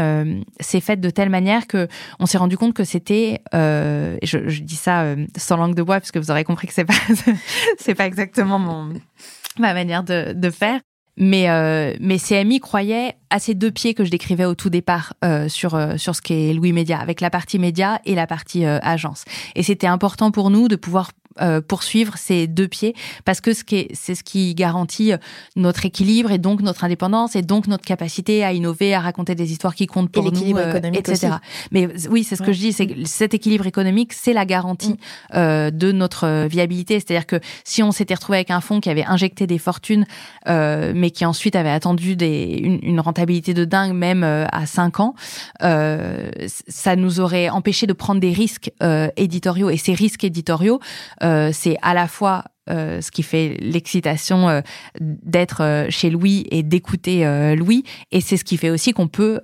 s'est 0.59 0.79
faite 0.79 1.01
de 1.01 1.09
telle 1.09 1.29
manière 1.29 1.67
que 1.67 1.87
on 2.19 2.25
s'est 2.25 2.37
rendu 2.37 2.57
compte 2.57 2.73
que 2.73 2.83
c'était, 2.83 3.41
je, 3.53 4.17
je, 4.23 4.61
dis 4.61 4.75
ça 4.75 5.15
sans 5.37 5.57
langue 5.57 5.75
de 5.75 5.83
bois, 5.83 5.99
parce 5.99 6.11
que 6.11 6.19
vous 6.19 6.31
aurez 6.31 6.43
compris 6.43 6.67
que 6.67 6.73
c'est 6.73 6.85
pas 6.85 6.93
c'est 7.77 7.95
pas 7.95 8.05
exactement 8.05 8.59
mon 8.59 8.93
ma 9.59 9.73
manière 9.73 10.03
de, 10.03 10.33
de 10.33 10.49
faire. 10.49 10.79
Mais, 11.17 11.49
euh, 11.49 11.93
mais 11.99 12.17
CMI 12.17 12.59
croyait 12.59 13.15
à 13.29 13.39
ces 13.39 13.53
deux 13.53 13.71
pieds 13.71 13.93
que 13.93 14.05
je 14.05 14.11
décrivais 14.11 14.45
au 14.45 14.55
tout 14.55 14.69
départ 14.69 15.13
euh, 15.23 15.49
sur, 15.49 15.75
euh, 15.75 15.97
sur 15.97 16.15
ce 16.15 16.21
qu'est 16.21 16.53
Louis 16.53 16.73
Média, 16.73 16.99
avec 16.99 17.21
la 17.21 17.29
partie 17.29 17.59
média 17.59 17.99
et 18.05 18.15
la 18.15 18.27
partie 18.27 18.65
euh, 18.65 18.79
agence. 18.81 19.25
Et 19.55 19.63
c'était 19.63 19.87
important 19.87 20.31
pour 20.31 20.49
nous 20.49 20.67
de 20.67 20.75
pouvoir 20.75 21.11
euh, 21.39 21.61
poursuivre 21.61 22.17
ces 22.17 22.47
deux 22.47 22.67
pieds 22.67 22.93
parce 23.23 23.39
que 23.39 23.51
c'est 23.53 24.15
ce 24.15 24.23
qui 24.23 24.53
garantit 24.53 25.13
euh, 25.13 25.17
notre 25.55 25.85
équilibre 25.85 26.31
et 26.31 26.37
donc 26.37 26.61
notre 26.61 26.83
indépendance 26.83 27.35
et 27.35 27.41
donc 27.41 27.67
notre 27.67 27.85
capacité 27.85 28.43
à 28.43 28.51
innover, 28.51 28.93
à 28.93 28.99
raconter 28.99 29.33
des 29.35 29.51
histoires 29.51 29.75
qui 29.75 29.87
comptent 29.87 30.11
pour 30.11 30.31
nous, 30.31 30.57
euh, 30.57 30.79
etc. 30.93 31.35
Mais 31.71 31.87
oui, 32.09 32.23
c'est 32.23 32.35
ce 32.35 32.43
que 32.43 32.51
je 32.51 32.59
dis, 32.59 32.73
c'est 32.73 32.87
que 32.87 33.05
cet 33.05 33.33
équilibre 33.33 33.65
économique, 33.65 34.13
c'est 34.13 34.33
la 34.33 34.45
garantie 34.45 34.91
mm. 34.91 35.35
euh, 35.35 35.71
de 35.71 35.91
notre 35.91 36.47
viabilité. 36.47 36.99
C'est-à-dire 36.99 37.25
que 37.25 37.39
si 37.63 37.81
on 37.81 37.91
s'était 37.91 38.15
retrouvé 38.15 38.39
avec 38.39 38.51
un 38.51 38.61
fonds 38.61 38.81
qui 38.81 38.89
avait 38.89 39.05
injecté 39.05 39.47
des 39.47 39.57
fortunes, 39.57 40.05
euh, 40.49 40.91
mais 40.95 41.11
qui 41.11 41.25
ensuite 41.25 41.55
avait 41.55 41.69
attendu 41.69 42.15
des, 42.15 42.59
une, 42.61 42.79
une 42.81 42.99
rentabilité 42.99 43.53
de 43.53 43.63
dingue, 43.63 43.93
même 43.93 44.23
à 44.23 44.65
5 44.65 44.99
ans, 44.99 45.15
ça 45.59 46.95
nous 46.95 47.19
aurait 47.19 47.49
empêché 47.49 47.87
de 47.87 47.93
prendre 47.93 48.19
des 48.19 48.31
risques 48.31 48.71
éditoriaux. 49.15 49.69
Et 49.69 49.77
ces 49.77 49.93
risques 49.93 50.23
éditoriaux, 50.23 50.79
euh, 51.20 51.20
c'est 51.21 51.77
à 51.81 51.93
la 51.93 52.07
fois 52.07 52.45
euh, 52.69 53.01
ce 53.01 53.09
qui 53.09 53.23
fait 53.23 53.57
l'excitation 53.59 54.47
euh, 54.47 54.61
d'être 54.99 55.87
chez 55.89 56.09
Louis 56.09 56.45
et 56.51 56.63
d'écouter 56.63 57.25
Louis, 57.55 57.83
et 58.11 58.21
c'est 58.21 58.37
ce 58.37 58.43
qui 58.43 58.57
fait 58.57 58.69
aussi 58.69 58.93
qu'on 58.93 59.07
peut 59.07 59.39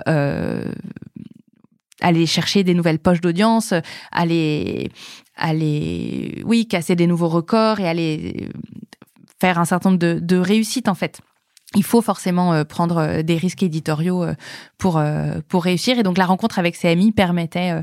aller 2.00 2.26
chercher 2.28 2.64
des 2.64 2.76
nouvelles 2.76 3.00
poches 3.00 3.22
d'audience, 3.22 3.74
aller, 4.12 4.92
aller, 5.36 6.44
oui, 6.46 6.68
casser 6.68 6.96
des 6.96 7.08
nouveaux 7.08 7.28
records 7.28 7.80
et 7.80 7.88
aller 7.88 8.50
faire 9.42 9.58
un 9.58 9.66
certain 9.66 9.90
nombre 9.90 10.00
de, 10.00 10.20
de 10.22 10.38
réussites 10.38 10.90
en 10.90 10.96
fait. 10.96 11.22
Il 11.76 11.84
faut 11.84 12.02
forcément 12.02 12.54
euh, 12.54 12.64
prendre 12.64 12.98
euh, 12.98 13.24
des 13.24 13.36
risques 13.36 13.62
éditoriaux 13.62 14.24
euh, 14.24 14.34
pour 14.78 15.02
pour 15.48 15.64
réussir. 15.64 16.00
Et 16.00 16.04
donc 16.04 16.18
la 16.18 16.26
rencontre 16.26 16.60
avec 16.60 16.78
CMI 16.78 17.12
permettait 17.12 17.74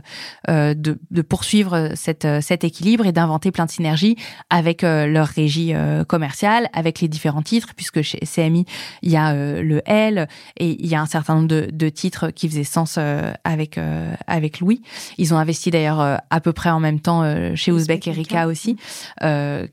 de, 0.49 0.74
de 0.74 1.22
poursuivre 1.22 1.90
cette 1.95 2.26
cet 2.40 2.64
équilibre 2.64 3.07
et 3.07 3.12
d'inventer 3.12 3.51
plein 3.51 3.66
de 3.66 3.70
synergies 3.70 4.16
avec 4.51 4.82
leur 4.82 5.26
régie 5.26 5.74
commerciale 6.09 6.68
avec 6.72 7.01
les 7.01 7.09
différents 7.09 7.42
titres 7.42 7.74
puisque 7.74 8.03
chez 8.03 8.20
CMI 8.20 8.64
il 9.03 9.11
y 9.11 9.16
a 9.16 9.34
le 9.34 9.82
L 9.86 10.28
et 10.57 10.82
il 10.82 10.86
y 10.86 10.95
a 10.95 11.01
un 11.01 11.07
certain 11.07 11.36
nombre 11.36 11.49
de, 11.49 11.68
de 11.72 11.88
titres 11.88 12.30
qui 12.30 12.49
faisaient 12.49 12.64
sens 12.64 12.99
avec 13.45 13.78
avec 14.26 14.61
Louis. 14.61 14.82
Ils 15.18 15.34
ont 15.34 15.38
investi 15.38 15.70
d'ailleurs 15.70 16.01
à 16.01 16.40
peu 16.40 16.53
près 16.53 16.70
en 16.70 16.80
même 16.80 17.01
temps 17.01 17.22
chez 17.55 17.72
Ouzbek 17.72 18.07
Erika 18.07 18.47
aussi 18.47 18.76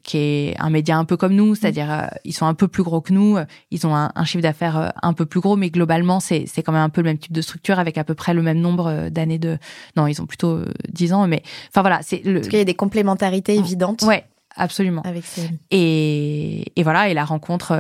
qui 0.03 0.17
est 0.17 0.55
un 0.59 0.69
média 0.69 0.97
un 0.97 1.05
peu 1.05 1.17
comme 1.17 1.34
nous 1.34 1.55
c'est-à-dire 1.55 2.09
ils 2.24 2.34
sont 2.34 2.45
un 2.45 2.53
peu 2.53 2.67
plus 2.67 2.84
gros 2.84 3.01
que 3.01 3.13
nous 3.13 3.38
ils 3.69 3.88
ont 3.88 3.95
un 3.95 4.01
un, 4.15 4.26
chiffre 4.26 4.41
d'affaires 4.41 4.78
euh, 4.78 4.89
un 5.01 5.13
peu 5.13 5.26
plus 5.26 5.39
gros, 5.39 5.55
mais 5.55 5.69
globalement, 5.69 6.19
c'est 6.19 6.45
quand 6.63 6.72
même 6.72 6.82
un 6.82 6.89
peu 6.89 7.01
le 7.01 7.11
même 7.12 7.20
type 7.20 7.32
de 7.32 7.41
structure 7.41 7.80
avec 7.80 7.97
à 7.97 8.03
peu 8.03 8.16
près 8.16 8.34
le 8.34 8.41
même 8.41 8.59
nombre 8.59 8.88
euh, 8.88 9.09
d'années 9.09 9.39
de. 9.39 9.57
Non, 9.95 10.07
ils 10.07 10.22
ont 10.22 10.26
plutôt 10.26 10.59
10 10.89 11.12
euh, 11.12 11.16
ans, 11.16 11.28
mais 11.28 11.43
enfin 11.70 11.82
voilà. 11.82 11.99
c'est 12.01 12.24
le... 12.24 12.45
il 12.45 12.53
y 12.53 12.59
a 12.59 12.66
des 12.66 12.74
complémentarités 12.74 13.55
évidentes. 13.55 14.01
Ouais, 14.03 14.26
absolument. 14.55 15.01
Avec 15.03 15.24
et, 15.72 16.66
et, 16.76 16.84
voilà, 16.84 17.09
et 17.09 17.14
la 17.14 17.26
rencontre 17.26 17.78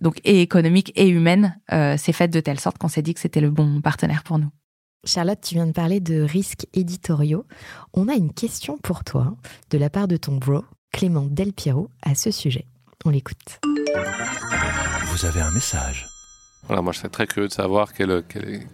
donc 0.00 0.20
et 0.24 0.40
économique 0.40 0.92
et 0.96 1.08
humaine 1.08 1.58
s'est 1.70 2.12
faite 2.12 2.32
de 2.32 2.40
telle 2.40 2.60
sorte 2.60 2.78
qu'on 2.78 2.88
s'est 2.88 3.02
dit 3.02 3.14
que 3.14 3.20
c'était 3.20 3.40
le 3.40 3.50
bon 3.50 3.80
partenaire 3.80 4.22
pour 4.22 4.38
nous. 4.38 4.50
Charlotte, 5.04 5.40
tu 5.42 5.54
viens 5.54 5.66
de 5.66 5.72
parler 5.72 6.00
de 6.00 6.22
risques 6.22 6.66
éditoriaux. 6.72 7.44
On 7.92 8.08
a 8.08 8.14
une 8.14 8.32
question 8.32 8.78
pour 8.82 9.04
toi 9.04 9.34
de 9.70 9.78
la 9.78 9.90
part 9.90 10.08
de 10.08 10.16
ton 10.16 10.36
bro, 10.36 10.64
Clément 10.92 11.26
Del 11.30 11.52
Piero, 11.52 11.90
à 12.02 12.14
ce 12.14 12.30
sujet. 12.30 12.66
On 13.04 13.10
l'écoute 13.10 13.60
vous 15.14 15.26
avez 15.26 15.40
un 15.40 15.52
message. 15.52 16.13
Voilà, 16.66 16.82
moi 16.82 16.92
je 16.92 16.98
serais 16.98 17.08
très 17.10 17.26
curieux 17.26 17.48
de 17.48 17.52
savoir 17.52 17.92
quel, 17.92 18.22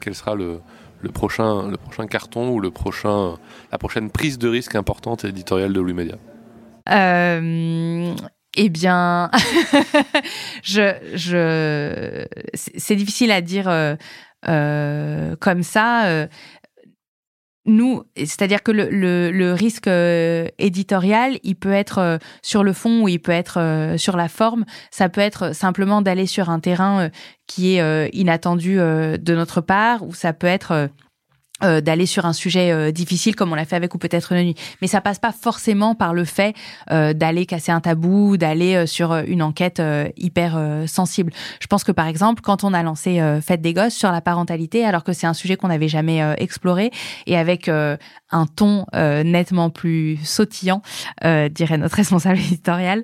quel, 0.01 0.15
sera 0.15 0.35
le, 0.35 0.61
le, 1.01 1.09
prochain, 1.11 1.69
le 1.69 1.77
prochain 1.77 2.07
carton 2.07 2.51
ou 2.51 2.61
le 2.61 2.71
prochain, 2.71 3.37
la 3.73 3.79
prochaine 3.79 4.11
prise 4.11 4.39
de 4.39 4.49
risque 4.49 4.75
importante 4.77 5.25
éditoriale 5.25 5.73
de 5.73 5.81
Louis 5.81 5.95
Média. 5.95 6.17
euh, 6.91 8.15
Eh 8.57 8.69
bien, 8.69 9.31
je, 10.63 10.95
je, 11.15 12.27
c'est 12.55 12.97
difficile 12.97 13.33
à 13.33 13.41
dire 13.41 13.69
euh, 13.69 13.97
euh, 14.49 15.37
comme 15.41 15.63
ça. 15.63 16.27
Nous, 17.71 18.03
c'est-à-dire 18.17 18.63
que 18.63 18.73
le, 18.73 19.53
risque 19.53 19.87
euh, 19.87 20.47
éditorial, 20.59 21.39
il 21.43 21.57
peut 21.57 21.73
être 21.73 21.99
euh, 21.99 22.19
sur 22.43 22.63
le 22.63 22.73
fond 22.73 23.03
ou 23.03 23.09
il 23.09 23.21
peut 23.21 23.33
être 23.33 23.59
euh, 23.59 23.97
sur 23.97 24.17
la 24.17 24.29
forme. 24.29 24.65
Ça 24.91 25.09
peut 25.09 25.21
être 25.21 25.55
simplement 25.55 26.03
d'aller 26.03 26.27
sur 26.27 26.51
un 26.51 26.61
terrain 26.61 27.11
qui 27.47 27.77
est 27.77 28.11
inattendu 28.13 28.77
de 28.77 29.35
notre 29.35 29.61
part, 29.61 30.07
ou 30.07 30.15
ça 30.15 30.33
peut 30.33 30.47
être 30.47 30.89
euh, 31.63 31.81
d'aller 31.83 32.07
sur 32.07 32.25
un 32.25 32.33
sujet 32.33 32.73
euh, 32.73 32.91
difficile 32.91 33.37
comme 33.37 33.53
on 33.53 33.55
l'a 33.55 33.67
fait 33.67 33.77
avec 33.77 33.95
ou 33.95 33.99
peut-être 33.99 34.33
une 34.33 34.45
nuit. 34.45 34.55
Mais 34.81 34.89
ça 34.89 35.03
passe 35.03 35.19
pas 35.19 35.33
forcément 35.33 35.95
par 35.95 36.15
le 36.15 36.25
fait 36.25 36.55
euh, 36.91 37.13
d'aller 37.13 37.45
casser 37.45 37.71
un 37.71 37.81
tabou, 37.81 38.39
d'aller 38.39 38.87
sur 38.87 39.15
une 39.15 39.43
enquête 39.43 39.83
hyper 40.17 40.59
sensible. 40.87 41.33
Je 41.61 41.67
pense 41.67 41.85
que 41.85 41.93
par 41.93 42.07
exemple, 42.07 42.41
quand 42.43 42.65
on 42.65 42.73
a 42.73 42.83
lancé 42.83 43.21
Fête 43.43 43.61
des 43.61 43.75
gosses 43.75 43.95
sur 43.95 44.11
la 44.11 44.21
parentalité, 44.21 44.85
alors 44.85 45.05
que 45.05 45.13
c'est 45.13 45.27
un 45.27 45.35
sujet 45.35 45.57
qu'on 45.57 45.69
n'avait 45.69 45.89
jamais 45.89 46.21
exploré, 46.39 46.91
et 47.27 47.37
avec 47.37 47.69
un 47.69 48.47
ton 48.55 48.87
nettement 48.95 49.71
plus 49.71 50.19
sautillant, 50.25 50.83
dirait 51.23 51.79
notre 51.79 51.97
responsable 52.01 52.39
éditorial, 52.39 53.03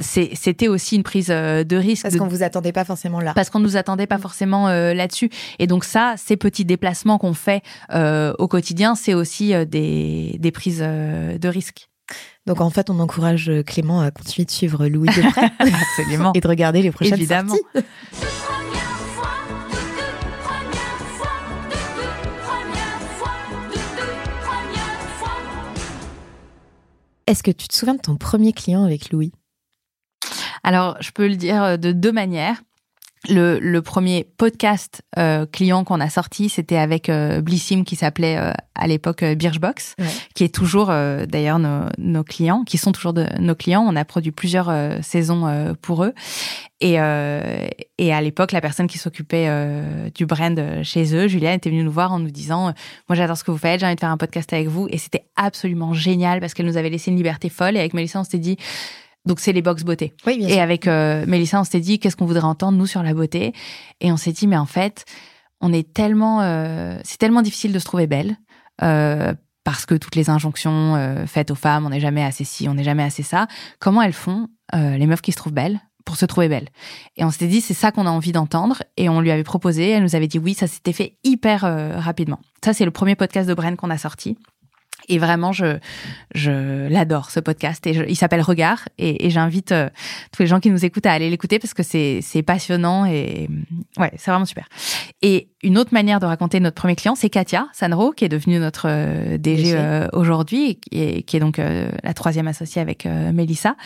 c'était 0.00 0.68
aussi 0.68 0.96
une 0.96 1.02
prise 1.02 1.28
de 1.28 1.76
risque. 1.76 2.02
Parce 2.02 2.16
qu'on 2.16 2.28
vous 2.28 2.42
attendait 2.42 2.72
pas 2.72 2.84
forcément 2.84 3.20
là. 3.20 3.32
Parce 3.34 3.50
qu'on 3.50 3.60
nous 3.60 3.76
attendait 3.76 4.06
pas 4.06 4.18
forcément 4.18 4.68
là-dessus. 4.68 5.30
Et 5.58 5.66
donc 5.66 5.84
ça, 5.84 6.14
ces 6.16 6.36
petits 6.36 6.64
déplacements 6.64 6.97
qu'on 7.04 7.34
fait 7.34 7.62
euh, 7.92 8.34
au 8.38 8.48
quotidien, 8.48 8.94
c'est 8.94 9.14
aussi 9.14 9.54
euh, 9.54 9.64
des, 9.64 10.36
des, 10.38 10.50
prises 10.50 10.82
euh, 10.82 11.38
de 11.38 11.48
risques. 11.48 11.88
Donc 12.46 12.60
en 12.60 12.70
fait, 12.70 12.90
on 12.90 12.98
encourage 12.98 13.50
Clément 13.66 14.00
à 14.00 14.10
continuer 14.10 14.46
de 14.46 14.50
suivre 14.50 14.88
Louis 14.88 15.08
de 15.08 15.30
près. 15.30 15.50
Absolument. 15.58 16.32
Et 16.34 16.40
de 16.40 16.48
regarder 16.48 16.82
les 16.82 16.90
prochaines 16.90 17.14
Évidemment. 17.14 17.54
sorties. 17.54 17.86
Est-ce 27.26 27.42
que 27.42 27.50
tu 27.50 27.68
te 27.68 27.74
souviens 27.74 27.94
de 27.94 28.00
ton 28.00 28.16
premier 28.16 28.54
client 28.54 28.84
avec 28.84 29.12
Louis? 29.12 29.32
Alors, 30.64 30.96
je 31.00 31.10
peux 31.10 31.28
le 31.28 31.36
dire 31.36 31.78
de 31.78 31.92
deux 31.92 32.10
manières. 32.10 32.62
Le, 33.28 33.58
le, 33.58 33.82
premier 33.82 34.24
podcast 34.36 35.02
euh, 35.18 35.44
client 35.44 35.82
qu'on 35.82 36.00
a 36.00 36.08
sorti, 36.08 36.48
c'était 36.48 36.76
avec 36.76 37.08
euh, 37.08 37.40
Blissim 37.40 37.82
qui 37.82 37.96
s'appelait 37.96 38.36
euh, 38.36 38.52
à 38.76 38.86
l'époque 38.86 39.24
Birchbox, 39.24 39.96
ouais. 39.98 40.06
qui 40.34 40.44
est 40.44 40.54
toujours 40.54 40.86
d'ailleurs 40.86 41.58
nos, 41.58 41.88
nos, 41.98 42.22
clients, 42.22 42.62
qui 42.64 42.78
sont 42.78 42.92
toujours 42.92 43.12
de, 43.12 43.26
nos 43.40 43.56
clients. 43.56 43.84
On 43.86 43.96
a 43.96 44.04
produit 44.04 44.30
plusieurs 44.30 44.72
saisons 45.02 45.74
pour 45.82 46.04
eux. 46.04 46.14
Et, 46.80 46.92
et 46.92 48.14
à 48.14 48.20
l'époque, 48.20 48.52
la 48.52 48.60
personne 48.60 48.86
qui 48.86 48.98
s'occupait 48.98 49.50
du 50.14 50.26
brand 50.26 50.60
chez 50.84 51.12
eux, 51.16 51.26
Julien, 51.26 51.54
était 51.54 51.70
venue 51.70 51.82
nous 51.82 51.90
voir 51.90 52.12
en 52.12 52.20
nous 52.20 52.30
disant 52.30 52.72
Moi, 53.08 53.16
j'adore 53.16 53.36
ce 53.36 53.42
que 53.42 53.50
vous 53.50 53.58
faites, 53.58 53.80
j'ai 53.80 53.86
envie 53.86 53.96
de 53.96 54.00
faire 54.00 54.10
un 54.10 54.16
podcast 54.16 54.52
avec 54.52 54.68
vous. 54.68 54.86
Et 54.90 54.98
c'était 54.98 55.24
absolument 55.34 55.92
génial 55.92 56.38
parce 56.38 56.54
qu'elle 56.54 56.66
nous 56.66 56.76
avait 56.76 56.90
laissé 56.90 57.10
une 57.10 57.16
liberté 57.16 57.48
folle. 57.48 57.76
Et 57.76 57.80
avec 57.80 57.94
Mélissa, 57.94 58.20
on 58.20 58.24
s'était 58.24 58.38
dit 58.38 58.58
donc 59.28 59.40
c'est 59.40 59.52
les 59.52 59.62
box 59.62 59.84
beauté. 59.84 60.14
Oui, 60.26 60.42
et 60.48 60.60
avec 60.60 60.88
euh, 60.88 61.24
Mélissa, 61.28 61.60
on 61.60 61.64
s'était 61.64 61.80
dit 61.80 61.98
qu'est-ce 61.98 62.16
qu'on 62.16 62.24
voudrait 62.24 62.44
entendre 62.44 62.78
nous 62.78 62.86
sur 62.86 63.02
la 63.02 63.12
beauté? 63.12 63.52
Et 64.00 64.10
on 64.10 64.16
s'est 64.16 64.32
dit 64.32 64.46
mais 64.46 64.56
en 64.56 64.66
fait, 64.66 65.04
on 65.60 65.72
est 65.72 65.92
tellement, 65.92 66.40
euh, 66.40 66.98
c'est 67.04 67.18
tellement 67.18 67.42
difficile 67.42 67.72
de 67.72 67.78
se 67.78 67.84
trouver 67.84 68.06
belle. 68.06 68.36
Euh, 68.82 69.34
parce 69.64 69.84
que 69.84 69.94
toutes 69.94 70.16
les 70.16 70.30
injonctions 70.30 70.96
faites 71.26 71.50
aux 71.50 71.54
femmes, 71.54 71.84
on 71.84 71.90
n'est 71.90 72.00
jamais 72.00 72.24
assez 72.24 72.44
ci, 72.44 72.70
on 72.70 72.74
n'est 72.74 72.84
jamais 72.84 73.02
assez 73.02 73.22
ça. 73.22 73.48
Comment 73.80 74.00
elles 74.00 74.14
font, 74.14 74.48
les 74.72 75.06
meufs 75.06 75.20
qui 75.20 75.30
se 75.30 75.36
trouvent 75.36 75.52
belles, 75.52 75.78
pour 76.06 76.16
se 76.16 76.24
trouver 76.24 76.48
belles? 76.48 76.70
Et 77.18 77.24
on 77.24 77.30
s'était 77.30 77.48
dit, 77.48 77.60
c'est 77.60 77.74
ça 77.74 77.92
qu'on 77.92 78.06
a 78.06 78.10
envie 78.10 78.32
d'entendre. 78.32 78.82
Et 78.96 79.10
on 79.10 79.20
lui 79.20 79.30
avait 79.30 79.44
proposé, 79.44 79.90
elle 79.90 80.02
nous 80.02 80.16
avait 80.16 80.26
dit 80.26 80.38
oui, 80.38 80.54
ça 80.54 80.68
s'était 80.68 80.94
fait 80.94 81.18
hyper 81.22 81.66
euh, 81.66 82.00
rapidement. 82.00 82.40
Ça, 82.64 82.72
c'est 82.72 82.86
le 82.86 82.90
premier 82.90 83.14
podcast 83.14 83.46
de 83.46 83.52
Bren 83.52 83.76
qu'on 83.76 83.90
a 83.90 83.98
sorti. 83.98 84.38
Et 85.08 85.18
vraiment, 85.18 85.52
je, 85.52 85.78
je 86.34 86.88
l'adore 86.88 87.30
ce 87.30 87.40
podcast. 87.40 87.86
Et 87.86 87.94
je, 87.94 88.04
il 88.04 88.16
s'appelle 88.16 88.42
Regard. 88.42 88.88
Et, 88.98 89.26
et 89.26 89.30
j'invite 89.30 89.72
euh, 89.72 89.88
tous 90.32 90.42
les 90.42 90.46
gens 90.46 90.60
qui 90.60 90.70
nous 90.70 90.84
écoutent 90.84 91.06
à 91.06 91.12
aller 91.12 91.30
l'écouter 91.30 91.58
parce 91.58 91.74
que 91.74 91.82
c'est, 91.82 92.22
passionnant 92.46 93.04
et 93.04 93.48
ouais, 93.98 94.12
c'est 94.16 94.30
vraiment 94.30 94.44
super. 94.44 94.68
Et 95.22 95.48
une 95.64 95.76
autre 95.76 95.92
manière 95.92 96.20
de 96.20 96.26
raconter 96.26 96.60
notre 96.60 96.76
premier 96.76 96.94
client, 96.94 97.16
c'est 97.16 97.30
Katia 97.30 97.66
Sanro, 97.72 98.12
qui 98.12 98.24
est 98.24 98.28
devenue 98.28 98.60
notre 98.60 98.86
euh, 98.88 99.38
DG 99.38 99.72
euh, 99.74 100.06
aujourd'hui 100.12 100.78
et, 100.92 101.22
qui 101.24 101.36
est 101.36 101.40
donc 101.40 101.58
euh, 101.58 101.90
la 102.04 102.14
troisième 102.14 102.46
associée 102.46 102.80
avec 102.80 103.06
Mélissa, 103.06 103.76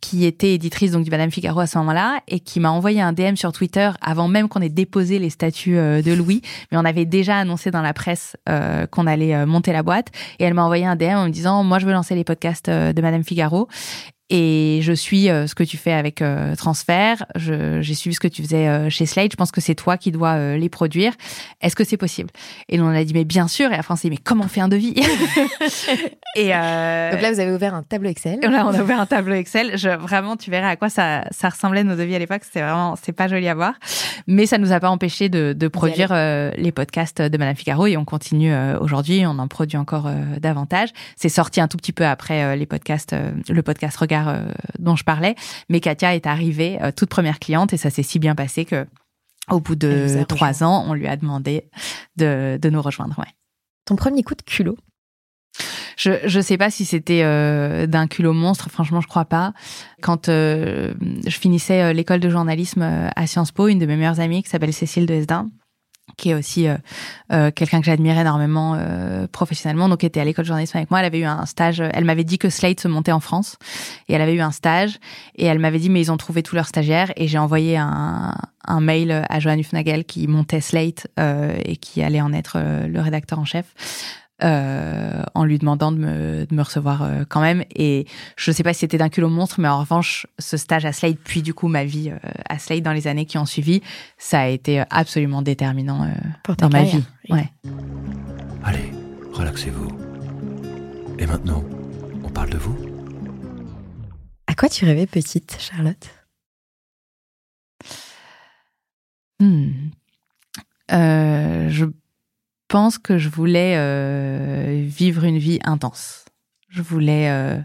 qui 0.00 0.24
était 0.24 0.54
éditrice 0.54 0.92
donc 0.92 1.04
du 1.04 1.10
Madame 1.10 1.30
Figaro 1.30 1.60
à 1.60 1.66
ce 1.66 1.78
moment-là 1.78 2.20
et 2.28 2.40
qui 2.40 2.60
m'a 2.60 2.70
envoyé 2.70 3.00
un 3.00 3.12
DM 3.12 3.34
sur 3.34 3.52
Twitter 3.52 3.90
avant 4.00 4.28
même 4.28 4.48
qu'on 4.48 4.60
ait 4.60 4.68
déposé 4.68 5.18
les 5.18 5.30
statuts 5.30 5.74
de 5.74 6.12
Louis, 6.12 6.42
mais 6.70 6.78
on 6.78 6.84
avait 6.84 7.04
déjà 7.04 7.38
annoncé 7.38 7.70
dans 7.70 7.82
la 7.82 7.92
presse 7.92 8.36
qu'on 8.90 9.06
allait 9.06 9.44
monter 9.46 9.72
la 9.72 9.82
boîte 9.82 10.08
et 10.38 10.44
elle 10.44 10.54
m'a 10.54 10.64
envoyé 10.64 10.86
un 10.86 10.96
DM 10.96 11.16
en 11.16 11.24
me 11.26 11.30
disant 11.30 11.64
moi 11.64 11.78
je 11.78 11.86
veux 11.86 11.92
lancer 11.92 12.14
les 12.14 12.24
podcasts 12.24 12.70
de 12.70 13.02
Madame 13.02 13.24
Figaro 13.24 13.68
et 14.30 14.77
je 14.82 14.92
suis 14.92 15.30
euh, 15.30 15.46
ce 15.46 15.54
que 15.54 15.64
tu 15.64 15.76
fais 15.76 15.92
avec 15.92 16.22
euh, 16.22 16.54
Transfert. 16.56 17.26
J'ai 17.36 17.94
suivi 17.94 18.14
ce 18.14 18.20
que 18.20 18.28
tu 18.28 18.42
faisais 18.42 18.68
euh, 18.68 18.90
chez 18.90 19.06
Slate. 19.06 19.32
Je 19.32 19.36
pense 19.36 19.50
que 19.50 19.60
c'est 19.60 19.74
toi 19.74 19.96
qui 19.96 20.10
dois 20.10 20.34
euh, 20.34 20.56
les 20.56 20.68
produire. 20.68 21.12
Est-ce 21.60 21.76
que 21.76 21.84
c'est 21.84 21.96
possible? 21.96 22.30
Et 22.68 22.80
on 22.80 22.88
a 22.88 23.04
dit 23.04 23.12
mais 23.14 23.24
bien 23.24 23.48
sûr. 23.48 23.72
Et 23.72 23.76
la 23.76 23.82
France 23.82 24.02
dit 24.02 24.10
mais 24.10 24.16
comment 24.16 24.44
on 24.44 24.48
fait 24.48 24.60
un 24.60 24.68
devis? 24.68 24.94
Et 26.36 26.48
donc 26.48 27.22
là 27.22 27.32
vous 27.32 27.40
avez 27.40 27.52
ouvert 27.52 27.74
un 27.74 27.82
tableau 27.82 28.10
Excel. 28.10 28.38
Là 28.40 28.66
on 28.66 28.74
a 28.74 28.82
ouvert 28.82 29.00
un 29.00 29.06
tableau 29.06 29.34
Excel. 29.34 29.76
Je, 29.76 29.88
vraiment 29.88 30.36
tu 30.36 30.50
verrais 30.50 30.68
à 30.68 30.76
quoi 30.76 30.88
ça, 30.88 31.24
ça 31.30 31.48
ressemblait 31.48 31.84
nos 31.84 31.96
devis 31.96 32.14
à 32.14 32.18
l'époque. 32.18 32.42
C'était 32.44 32.60
vraiment 32.60 32.96
c'est 33.02 33.12
pas 33.12 33.28
joli 33.28 33.48
à 33.48 33.54
voir, 33.54 33.74
mais 34.26 34.46
ça 34.46 34.58
nous 34.58 34.72
a 34.72 34.80
pas 34.80 34.90
empêché 34.90 35.28
de, 35.28 35.52
de 35.52 35.68
produire 35.68 36.12
les 36.12 36.72
podcasts 36.72 37.22
de 37.22 37.38
Madame 37.38 37.56
Figaro 37.56 37.86
et 37.86 37.96
on 37.96 38.04
continue 38.04 38.54
aujourd'hui. 38.80 39.24
On 39.26 39.38
en 39.38 39.48
produit 39.48 39.78
encore 39.78 40.10
davantage. 40.38 40.90
C'est 41.16 41.28
sorti 41.28 41.60
un 41.60 41.68
tout 41.68 41.76
petit 41.76 41.92
peu 41.92 42.06
après 42.06 42.56
les 42.56 42.66
podcasts, 42.66 43.14
le 43.48 43.62
podcast 43.62 43.96
Regard 43.96 44.34
dont 44.78 44.96
je 44.96 45.04
parlais. 45.04 45.34
Mais 45.68 45.80
Katia 45.80 46.14
est 46.14 46.26
arrivée, 46.26 46.78
euh, 46.82 46.90
toute 46.94 47.08
première 47.08 47.38
cliente, 47.38 47.72
et 47.72 47.76
ça 47.76 47.90
s'est 47.90 48.02
si 48.02 48.18
bien 48.18 48.34
passé 48.34 48.64
que 48.64 48.86
au 49.50 49.60
bout 49.60 49.76
de 49.76 50.24
trois 50.28 50.62
ans, 50.62 50.84
on 50.86 50.92
lui 50.92 51.06
a 51.06 51.16
demandé 51.16 51.70
de, 52.16 52.58
de 52.60 52.70
nous 52.70 52.82
rejoindre. 52.82 53.18
Ouais. 53.18 53.32
Ton 53.86 53.96
premier 53.96 54.22
coup 54.22 54.34
de 54.34 54.42
culot? 54.42 54.76
Je 55.96 56.12
je 56.26 56.40
sais 56.40 56.58
pas 56.58 56.70
si 56.70 56.84
c'était 56.84 57.22
euh, 57.24 57.86
d'un 57.86 58.06
culot 58.06 58.32
monstre, 58.32 58.70
franchement 58.70 59.00
je 59.00 59.08
crois 59.08 59.24
pas. 59.24 59.54
Quand 60.02 60.28
euh, 60.28 60.94
je 61.26 61.36
finissais 61.36 61.92
l'école 61.94 62.20
de 62.20 62.28
journalisme 62.28 62.82
à 63.16 63.26
Sciences 63.26 63.52
Po, 63.52 63.68
une 63.68 63.78
de 63.78 63.86
mes 63.86 63.96
meilleures 63.96 64.20
amies 64.20 64.42
qui 64.42 64.50
s'appelle 64.50 64.72
Cécile 64.72 65.06
de 65.06 65.14
Hesdin, 65.14 65.48
qui 66.16 66.30
est 66.30 66.34
aussi 66.34 66.66
euh, 66.66 66.76
euh, 67.32 67.50
quelqu'un 67.50 67.80
que 67.80 67.86
j'admire 67.86 68.18
énormément 68.18 68.74
euh, 68.76 69.26
professionnellement, 69.26 69.88
donc 69.88 70.00
qui 70.00 70.06
était 70.06 70.20
à 70.20 70.24
l'école 70.24 70.44
de 70.44 70.48
journalisme 70.48 70.76
avec 70.76 70.90
moi. 70.90 71.00
Elle 71.00 71.06
avait 71.06 71.20
eu 71.20 71.24
un 71.24 71.46
stage, 71.46 71.80
elle 71.80 72.04
m'avait 72.04 72.24
dit 72.24 72.38
que 72.38 72.50
Slate 72.50 72.80
se 72.80 72.88
montait 72.88 73.12
en 73.12 73.20
France, 73.20 73.56
et 74.08 74.14
elle 74.14 74.22
avait 74.22 74.34
eu 74.34 74.40
un 74.40 74.50
stage, 74.50 74.98
et 75.36 75.46
elle 75.46 75.58
m'avait 75.58 75.78
dit 75.78 75.90
mais 75.90 76.00
ils 76.00 76.12
ont 76.12 76.16
trouvé 76.16 76.42
tous 76.42 76.54
leurs 76.54 76.66
stagiaires, 76.66 77.12
et 77.16 77.28
j'ai 77.28 77.38
envoyé 77.38 77.76
un, 77.76 78.34
un 78.66 78.80
mail 78.80 79.24
à 79.28 79.40
Johan 79.40 79.58
Hufnagel 79.58 80.04
qui 80.04 80.26
montait 80.26 80.60
Slate 80.60 81.06
et 81.18 81.76
qui 81.76 82.02
allait 82.02 82.20
en 82.20 82.32
être 82.32 82.58
le 82.58 83.00
rédacteur 83.00 83.38
en 83.38 83.44
chef 83.44 83.66
euh, 84.42 85.22
en 85.34 85.44
lui 85.44 85.58
demandant 85.58 85.90
de 85.92 85.98
me, 85.98 86.46
de 86.46 86.54
me 86.54 86.62
recevoir 86.62 87.02
euh, 87.02 87.24
quand 87.28 87.40
même. 87.40 87.64
Et 87.74 88.06
je 88.36 88.50
ne 88.50 88.54
sais 88.54 88.62
pas 88.62 88.72
si 88.72 88.80
c'était 88.80 88.98
d'un 88.98 89.08
culot 89.08 89.28
monstre, 89.28 89.60
mais 89.60 89.68
en 89.68 89.80
revanche, 89.80 90.26
ce 90.38 90.56
stage 90.56 90.84
à 90.84 90.92
Slade, 90.92 91.16
puis 91.24 91.42
du 91.42 91.54
coup 91.54 91.68
ma 91.68 91.84
vie 91.84 92.10
euh, 92.10 92.18
à 92.48 92.58
Slade 92.58 92.82
dans 92.82 92.92
les 92.92 93.06
années 93.06 93.26
qui 93.26 93.38
ont 93.38 93.46
suivi, 93.46 93.82
ça 94.16 94.40
a 94.40 94.46
été 94.46 94.84
absolument 94.90 95.42
déterminant 95.42 96.04
euh, 96.04 96.54
dans 96.56 96.68
ma 96.68 96.84
vie. 96.84 97.02
Ouais. 97.30 97.50
Allez, 98.64 98.92
relaxez-vous. 99.32 99.88
Et 101.18 101.26
maintenant, 101.26 101.64
on 102.22 102.28
parle 102.28 102.50
de 102.50 102.58
vous 102.58 102.76
À 104.46 104.54
quoi 104.54 104.68
tu 104.68 104.84
rêvais 104.84 105.06
petite, 105.06 105.56
Charlotte? 105.58 106.08
Hmm. 109.40 109.90
je 110.90 111.84
pense 112.68 112.98
que 112.98 113.18
je 113.18 113.28
voulais 113.28 113.74
euh, 113.76 114.84
vivre 114.86 115.24
une 115.24 115.38
vie 115.38 115.58
intense. 115.64 116.24
Je 116.68 116.82
voulais, 116.82 117.30
euh, 117.30 117.58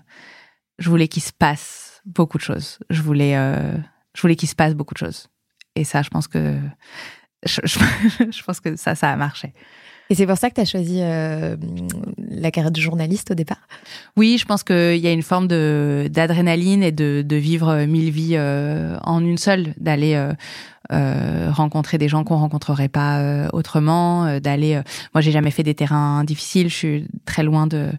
je 0.80 0.90
voulais 0.90 1.08
qu'il 1.08 1.22
se 1.22 1.34
passe 1.34 2.02
beaucoup 2.06 2.38
de 2.38 2.44
choses. 2.44 2.80
Je 2.90 3.02
voulais, 3.02 3.36
euh, 3.36 3.78
je 4.16 4.22
voulais 4.22 4.36
qu'il 4.36 4.50
se 4.50 4.56
passe 4.56 4.74
beaucoup 4.74 4.94
de 4.94 5.00
choses. 5.00 5.28
Et 5.76 5.84
ça, 5.84 6.02
je 6.02 6.10
pense 6.10 6.28
que, 6.28 6.58
je, 7.46 7.62
je, 7.64 7.80
je 8.32 8.44
pense 8.44 8.60
que 8.60 8.76
ça, 8.76 8.96
ça 8.96 9.12
a 9.12 9.16
marché. 9.16 9.54
Et 10.10 10.16
c'est 10.16 10.28
pour 10.28 10.38
ça 10.38 10.50
que 10.50 10.56
tu 10.56 10.62
as 10.62 10.66
choisi 10.66 11.00
la 11.00 12.52
carrière 12.52 12.72
de 12.72 12.80
journaliste 12.80 13.32
au 13.32 13.36
départ? 13.36 13.68
Oui, 14.18 14.38
je 14.38 14.46
pense 14.46 14.62
qu'il 14.62 14.98
y 14.98 15.08
a 15.08 15.12
une 15.12 15.24
forme 15.24 15.48
d'adrénaline 15.48 16.84
et 16.84 16.92
de, 16.92 17.24
de 17.26 17.36
vivre 17.38 17.86
mille 17.86 18.12
vies 18.12 18.38
en 18.38 19.24
une 19.24 19.38
seule, 19.38 19.74
d'aller 19.78 20.22
euh, 20.92 21.34
euh, 21.44 21.52
rencontrer 21.52 21.98
des 21.98 22.08
gens 22.08 22.24
qu'on 22.24 22.38
rencontrerait 22.38 22.88
pas 22.88 23.20
euh, 23.20 23.48
autrement, 23.54 24.26
euh, 24.26 24.40
d'aller. 24.40 24.82
moi, 25.14 25.22
j'ai 25.22 25.32
jamais 25.32 25.52
fait 25.52 25.64
des 25.64 25.76
terrains 25.76 26.24
difficiles. 26.24 26.70
Je 26.70 26.76
suis 26.76 27.08
très 27.26 27.44
loin 27.44 27.68
de, 27.68 27.92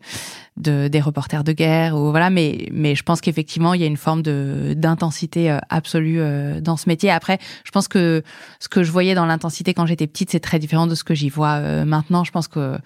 de 0.57 0.89
des 0.89 1.01
reporters 1.01 1.45
de 1.45 1.53
guerre 1.53 1.97
ou 1.97 2.11
voilà. 2.11 2.31
Mais 2.31 2.69
mais 2.73 2.95
je 2.95 3.03
pense 3.03 3.21
qu'effectivement, 3.21 3.75
il 3.75 3.81
y 3.81 3.85
a 3.85 3.87
une 3.87 3.97
forme 3.97 4.23
de 4.23 4.75
d'intensité 4.77 5.57
absolue 5.69 6.21
dans 6.61 6.77
ce 6.77 6.89
métier. 6.89 7.11
Après, 7.11 7.39
je 7.65 7.71
pense 7.71 7.89
que 7.89 8.23
ce 8.61 8.69
que 8.69 8.83
je 8.83 8.91
voyais 8.91 9.15
dans 9.15 9.27
l'intensité 9.27 9.75
quand 9.75 9.87
j'étais 9.87 10.07
petite, 10.07 10.31
c'est 10.31 10.41
très 10.41 10.59
différent 10.59 10.87
de 10.87 10.95
ce 10.95 11.05
que 11.05 11.15
j'y 11.15 11.29
vois 11.29 11.85
maintenant. 11.85 12.25
Je 12.25 12.33
pense 12.33 12.49
que 12.49 12.79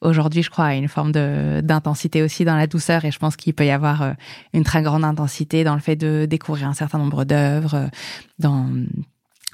aujourd'hui, 0.00 0.42
je 0.42 0.50
crois 0.50 0.66
à 0.66 0.74
une 0.74 0.88
forme 0.88 1.12
de 1.12 1.60
d'intensité 1.62 2.22
aussi 2.22 2.44
dans 2.44 2.56
la 2.56 2.66
douceur, 2.66 3.04
et 3.04 3.10
je 3.10 3.18
pense 3.18 3.36
qu'il 3.36 3.54
peut 3.54 3.66
y 3.66 3.70
avoir 3.70 4.14
une 4.52 4.64
très 4.64 4.82
grande 4.82 5.04
intensité 5.04 5.64
dans 5.64 5.74
le 5.74 5.80
fait 5.80 5.96
de 5.96 6.26
découvrir 6.28 6.68
un 6.68 6.74
certain 6.74 6.98
nombre 6.98 7.24
d'œuvres, 7.24 7.88
dans 8.38 8.66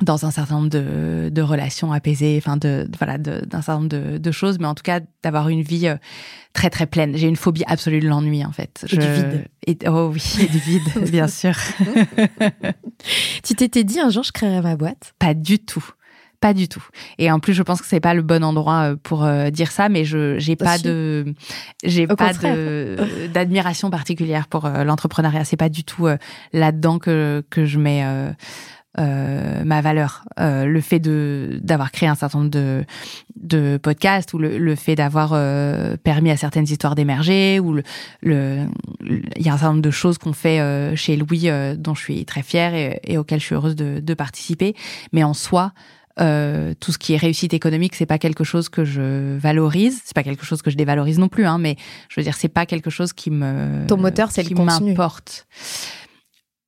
dans 0.02 0.26
un 0.26 0.30
certain 0.30 0.56
nombre 0.56 0.68
de, 0.68 1.30
de 1.32 1.42
relations 1.42 1.92
apaisées, 1.92 2.36
enfin 2.38 2.56
de, 2.56 2.88
voilà 2.98 3.18
d'un 3.18 3.42
certain 3.50 3.74
nombre 3.74 3.88
de, 3.88 4.18
de, 4.18 4.30
choses, 4.30 4.58
mais 4.58 4.66
en 4.66 4.74
tout 4.74 4.82
cas 4.82 5.00
d'avoir 5.22 5.48
une 5.48 5.62
vie 5.62 5.88
euh, 5.88 5.96
très 6.52 6.70
très 6.70 6.86
pleine. 6.86 7.16
J'ai 7.16 7.28
une 7.28 7.36
phobie 7.36 7.64
absolue 7.66 8.00
de 8.00 8.08
l'ennui 8.08 8.44
en 8.44 8.52
fait. 8.52 8.84
Et 8.90 8.96
du 8.96 9.06
vide. 9.06 9.44
Et, 9.66 9.78
oh 9.88 10.10
oui, 10.12 10.22
et 10.40 10.46
du 10.46 10.58
vide, 10.58 10.82
bien 11.10 11.28
sûr. 11.28 11.54
tu 13.42 13.54
t'étais 13.54 13.84
dit 13.84 14.00
un 14.00 14.10
jour 14.10 14.22
je 14.22 14.32
créerais 14.32 14.62
ma 14.62 14.76
boîte? 14.76 15.14
Pas 15.18 15.34
du 15.34 15.58
tout. 15.58 15.84
Pas 16.40 16.54
du 16.54 16.66
tout. 16.66 16.84
Et 17.18 17.30
en 17.30 17.38
plus, 17.38 17.52
je 17.52 17.62
pense 17.62 17.80
que 17.80 17.86
c'est 17.86 18.00
pas 18.00 18.14
le 18.14 18.22
bon 18.22 18.42
endroit 18.42 18.90
euh, 18.90 18.96
pour 19.00 19.22
euh, 19.22 19.50
dire 19.50 19.70
ça, 19.70 19.88
mais 19.88 20.04
je 20.04 20.40
j'ai 20.40 20.56
pas 20.56 20.76
de 20.76 21.34
j'ai 21.84 22.08
pas 22.08 22.32
de 22.32 22.96
d'admiration 23.32 23.90
particulière 23.90 24.48
pour 24.48 24.68
l'entrepreneuriat. 24.68 25.44
C'est 25.44 25.56
pas 25.56 25.68
du 25.68 25.84
tout 25.84 26.08
là-dedans 26.52 26.98
que 26.98 27.44
que 27.48 27.64
je 27.64 27.78
mets 27.78 28.04
euh, 28.98 29.64
ma 29.64 29.80
valeur. 29.80 30.24
Euh, 30.38 30.66
le 30.66 30.80
fait 30.80 30.98
de 30.98 31.58
d'avoir 31.62 31.92
créé 31.92 32.08
un 32.08 32.14
certain 32.14 32.38
nombre 32.38 32.50
de 32.50 32.84
de 33.40 33.78
podcasts 33.82 34.34
ou 34.34 34.38
le, 34.38 34.58
le 34.58 34.74
fait 34.74 34.94
d'avoir 34.94 35.32
euh, 35.32 35.96
permis 35.96 36.30
à 36.30 36.36
certaines 36.36 36.64
histoires 36.64 36.94
d'émerger 36.94 37.58
ou 37.60 37.72
le 37.72 37.82
il 38.22 39.42
y 39.44 39.48
a 39.48 39.52
un 39.52 39.56
certain 39.56 39.70
nombre 39.70 39.82
de 39.82 39.90
choses 39.90 40.18
qu'on 40.18 40.32
fait 40.32 40.60
euh, 40.60 40.94
chez 40.96 41.16
Louis 41.16 41.48
dont 41.76 41.94
je 41.94 42.00
suis 42.02 42.24
très 42.24 42.42
fière 42.42 42.74
et, 42.74 43.00
et 43.04 43.18
auxquelles 43.18 43.40
je 43.40 43.46
suis 43.46 43.54
heureuse 43.54 43.76
de, 43.76 44.00
de 44.00 44.14
participer. 44.14 44.74
Mais 45.12 45.24
en 45.24 45.34
soi, 45.34 45.72
euh, 46.20 46.74
tout 46.78 46.92
ce 46.92 46.98
qui 46.98 47.14
est 47.14 47.16
réussite 47.16 47.54
économique, 47.54 47.94
c'est 47.94 48.06
pas 48.06 48.18
quelque 48.18 48.44
chose 48.44 48.68
que 48.68 48.84
je 48.84 49.36
valorise. 49.38 50.02
C'est 50.04 50.14
pas 50.14 50.22
quelque 50.22 50.44
chose 50.44 50.60
que 50.60 50.70
je 50.70 50.76
dévalorise 50.76 51.18
non 51.18 51.28
plus, 51.28 51.46
hein, 51.46 51.58
mais 51.58 51.76
je 52.08 52.20
veux 52.20 52.24
dire, 52.24 52.34
c'est 52.36 52.48
pas 52.48 52.66
quelque 52.66 52.90
chose 52.90 53.12
qui 53.12 53.30
me. 53.30 53.86
Ton 53.86 53.96
moteur, 53.96 54.30
c'est 54.30 54.42
le 54.42 54.54
contenu. 54.54 54.90
m'importe. 54.90 55.46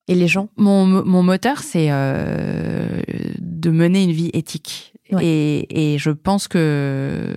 Et 0.09 0.15
les 0.15 0.29
gens 0.29 0.49
Mon, 0.57 0.87
mon 0.87 1.23
moteur, 1.23 1.61
c'est 1.61 1.87
euh, 1.91 3.03
de 3.39 3.71
mener 3.71 4.05
une 4.05 4.13
vie 4.13 4.31
éthique. 4.33 4.93
Et, 5.21 5.95
et, 5.95 5.99
je 5.99 6.11
pense 6.11 6.49
que 6.49 7.37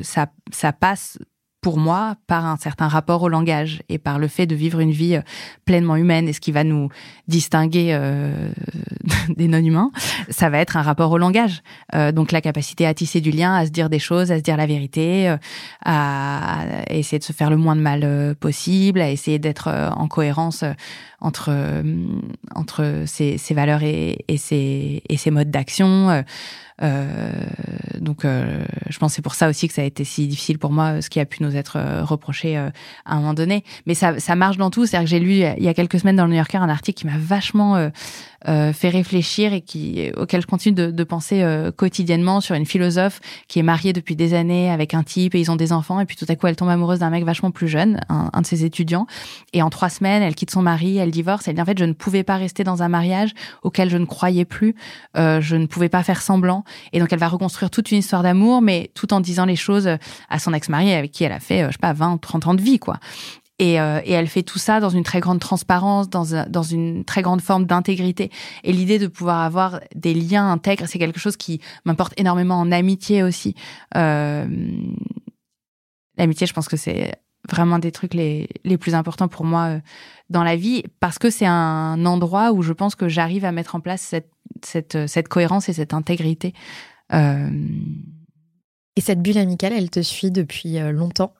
ça, 0.00 0.28
ça 0.50 0.72
passe 0.72 1.18
pour 1.60 1.78
moi 1.78 2.16
par 2.26 2.46
un 2.46 2.56
certain 2.56 2.88
rapport 2.88 3.22
au 3.22 3.28
langage 3.28 3.82
et 3.88 3.98
par 3.98 4.18
le 4.18 4.28
fait 4.28 4.46
de 4.46 4.54
vivre 4.54 4.80
une 4.80 4.92
vie 4.92 5.16
euh, 5.16 5.22
pleinement 5.64 5.96
humaine 5.96 6.28
et 6.28 6.32
ce 6.32 6.40
qui 6.40 6.52
va 6.52 6.64
nous 6.64 6.88
distinguer 7.28 7.90
euh, 7.92 8.32
des 9.36 9.48
non-humains, 9.48 9.90
ça 10.30 10.48
va 10.50 10.58
être 10.58 10.76
un 10.76 10.82
rapport 10.82 11.12
au 11.12 11.18
langage. 11.18 11.62
Euh, 11.94 12.10
donc 12.10 12.32
la 12.32 12.40
capacité 12.40 12.86
à 12.86 12.94
tisser 12.94 13.20
du 13.20 13.30
lien, 13.30 13.54
à 13.54 13.66
se 13.66 13.70
dire 13.70 13.90
des 13.90 13.98
choses, 13.98 14.32
à 14.32 14.38
se 14.38 14.42
dire 14.42 14.56
la 14.56 14.66
vérité, 14.66 15.28
euh, 15.28 15.36
à 15.84 16.64
essayer 16.90 17.18
de 17.18 17.24
se 17.24 17.32
faire 17.32 17.50
le 17.50 17.56
moins 17.56 17.76
de 17.76 17.82
mal 17.82 18.00
euh, 18.04 18.34
possible, 18.34 19.00
à 19.00 19.10
essayer 19.10 19.38
d'être 19.38 19.68
en 19.68 20.08
cohérence 20.08 20.64
entre 21.20 21.52
entre 22.54 23.02
ses, 23.06 23.38
ses 23.38 23.54
valeurs 23.54 23.82
et, 23.82 24.24
et, 24.28 24.38
ses, 24.38 25.02
et 25.08 25.16
ses 25.16 25.30
modes 25.30 25.50
d'action. 25.50 26.24
Euh, 26.82 27.32
donc, 27.98 28.24
euh, 28.24 28.64
je 28.88 28.98
pense 28.98 29.14
c'est 29.14 29.22
pour 29.22 29.34
ça 29.34 29.48
aussi 29.48 29.66
que 29.68 29.74
ça 29.74 29.82
a 29.82 29.84
été 29.84 30.04
si 30.04 30.26
difficile 30.26 30.58
pour 30.58 30.70
moi, 30.70 31.02
ce 31.02 31.10
qui 31.10 31.18
a 31.20 31.26
pu 31.26 31.42
nous 31.42 31.56
être 31.56 31.76
euh, 31.76 32.04
reproché 32.04 32.56
à 32.56 32.72
un 33.04 33.16
moment 33.16 33.34
donné. 33.34 33.64
Mais 33.86 33.94
ça, 33.94 34.18
ça 34.20 34.36
marche 34.36 34.56
dans 34.56 34.70
tout. 34.70 34.86
C'est-à-dire 34.86 35.04
que 35.06 35.10
j'ai 35.10 35.20
lu 35.20 35.32
il 35.32 35.64
y 35.64 35.68
a 35.68 35.74
quelques 35.74 35.98
semaines 35.98 36.16
dans 36.16 36.24
le 36.24 36.30
New 36.30 36.36
Yorker 36.36 36.58
un 36.58 36.68
article 36.68 37.00
qui 37.00 37.06
m'a 37.06 37.17
vachement 37.18 37.90
euh, 38.46 38.72
fait 38.72 38.88
réfléchir 38.88 39.52
et 39.52 39.60
qui 39.60 40.12
auquel 40.16 40.40
je 40.40 40.46
continue 40.46 40.92
de, 40.92 41.04
penser 41.04 41.42
euh, 41.42 41.72
quotidiennement 41.72 42.40
sur 42.40 42.54
une 42.54 42.66
philosophe 42.66 43.18
qui 43.48 43.58
est 43.58 43.64
mariée 43.64 43.92
depuis 43.92 44.14
des 44.14 44.32
années 44.32 44.70
avec 44.70 44.94
un 44.94 45.02
type 45.02 45.34
et 45.34 45.40
ils 45.40 45.50
ont 45.50 45.56
des 45.56 45.72
enfants. 45.72 45.98
Et 45.98 46.06
puis 46.06 46.14
tout 46.14 46.24
à 46.28 46.36
coup 46.36 46.46
elle 46.46 46.54
tombe 46.54 46.68
amoureuse 46.68 47.00
d'un 47.00 47.10
mec 47.10 47.24
vachement 47.24 47.50
plus 47.50 47.66
jeune, 47.66 47.98
un, 48.08 48.30
un, 48.32 48.40
de 48.40 48.46
ses 48.46 48.64
étudiants. 48.64 49.08
Et 49.54 49.60
en 49.60 49.70
trois 49.70 49.88
semaines 49.88 50.22
elle 50.22 50.36
quitte 50.36 50.52
son 50.52 50.62
mari, 50.62 50.98
elle 50.98 51.10
divorce, 51.10 51.48
elle 51.48 51.56
dit 51.56 51.60
en 51.60 51.64
fait 51.64 51.80
je 51.80 51.84
ne 51.84 51.94
pouvais 51.94 52.22
pas 52.22 52.36
rester 52.36 52.62
dans 52.62 52.84
un 52.84 52.88
mariage 52.88 53.32
auquel 53.64 53.90
je 53.90 53.96
ne 53.96 54.04
croyais 54.04 54.44
plus, 54.44 54.76
euh, 55.16 55.40
je 55.40 55.56
ne 55.56 55.66
pouvais 55.66 55.88
pas 55.88 56.04
faire 56.04 56.22
semblant. 56.22 56.62
Et 56.92 57.00
donc 57.00 57.12
elle 57.12 57.18
va 57.18 57.28
reconstruire 57.28 57.70
toute 57.70 57.90
une 57.90 57.98
histoire 57.98 58.22
d'amour 58.22 58.62
mais 58.62 58.92
tout 58.94 59.12
en 59.12 59.18
disant 59.18 59.46
les 59.46 59.56
choses 59.56 59.90
à 60.28 60.38
son 60.38 60.54
ex-mari 60.54 60.92
avec 60.92 61.10
qui 61.10 61.24
elle 61.24 61.32
a 61.32 61.40
fait 61.40 61.66
je 61.66 61.72
sais 61.72 61.78
pas 61.80 61.92
20 61.92 62.18
30 62.18 62.46
ans 62.46 62.54
de 62.54 62.62
vie 62.62 62.78
quoi 62.78 63.00
et, 63.58 63.80
euh, 63.80 64.00
et, 64.04 64.12
elle 64.12 64.28
fait 64.28 64.42
tout 64.42 64.58
ça 64.58 64.80
dans 64.80 64.88
une 64.88 65.02
très 65.02 65.20
grande 65.20 65.40
transparence, 65.40 66.08
dans, 66.08 66.62
une 66.62 67.04
très 67.04 67.22
grande 67.22 67.40
forme 67.40 67.64
d'intégrité. 67.64 68.30
Et 68.64 68.72
l'idée 68.72 68.98
de 68.98 69.06
pouvoir 69.06 69.40
avoir 69.40 69.80
des 69.94 70.14
liens 70.14 70.50
intègres, 70.50 70.86
c'est 70.86 70.98
quelque 70.98 71.20
chose 71.20 71.36
qui 71.36 71.60
m'importe 71.84 72.14
énormément 72.16 72.58
en 72.60 72.70
amitié 72.70 73.22
aussi. 73.22 73.54
Euh, 73.96 74.46
L'amitié, 76.16 76.46
je 76.46 76.52
pense 76.52 76.68
que 76.68 76.76
c'est 76.76 77.14
vraiment 77.48 77.78
des 77.78 77.92
trucs 77.92 78.14
les, 78.14 78.48
les 78.64 78.76
plus 78.76 78.94
importants 78.94 79.28
pour 79.28 79.44
moi 79.44 79.66
euh, 79.66 79.80
dans 80.30 80.42
la 80.42 80.56
vie, 80.56 80.84
parce 81.00 81.18
que 81.18 81.30
c'est 81.30 81.46
un 81.46 82.04
endroit 82.06 82.52
où 82.52 82.62
je 82.62 82.72
pense 82.72 82.94
que 82.94 83.08
j'arrive 83.08 83.44
à 83.44 83.52
mettre 83.52 83.76
en 83.76 83.80
place 83.80 84.02
cette, 84.02 84.30
cette, 84.64 85.06
cette 85.06 85.28
cohérence 85.28 85.68
et 85.68 85.72
cette 85.72 85.94
intégrité. 85.94 86.54
Euh... 87.12 87.50
Et 88.96 89.00
cette 89.00 89.22
bulle 89.22 89.38
amicale, 89.38 89.72
elle 89.72 89.90
te 89.90 90.02
suit 90.02 90.32
depuis 90.32 90.78
euh, 90.78 90.90
longtemps? 90.90 91.32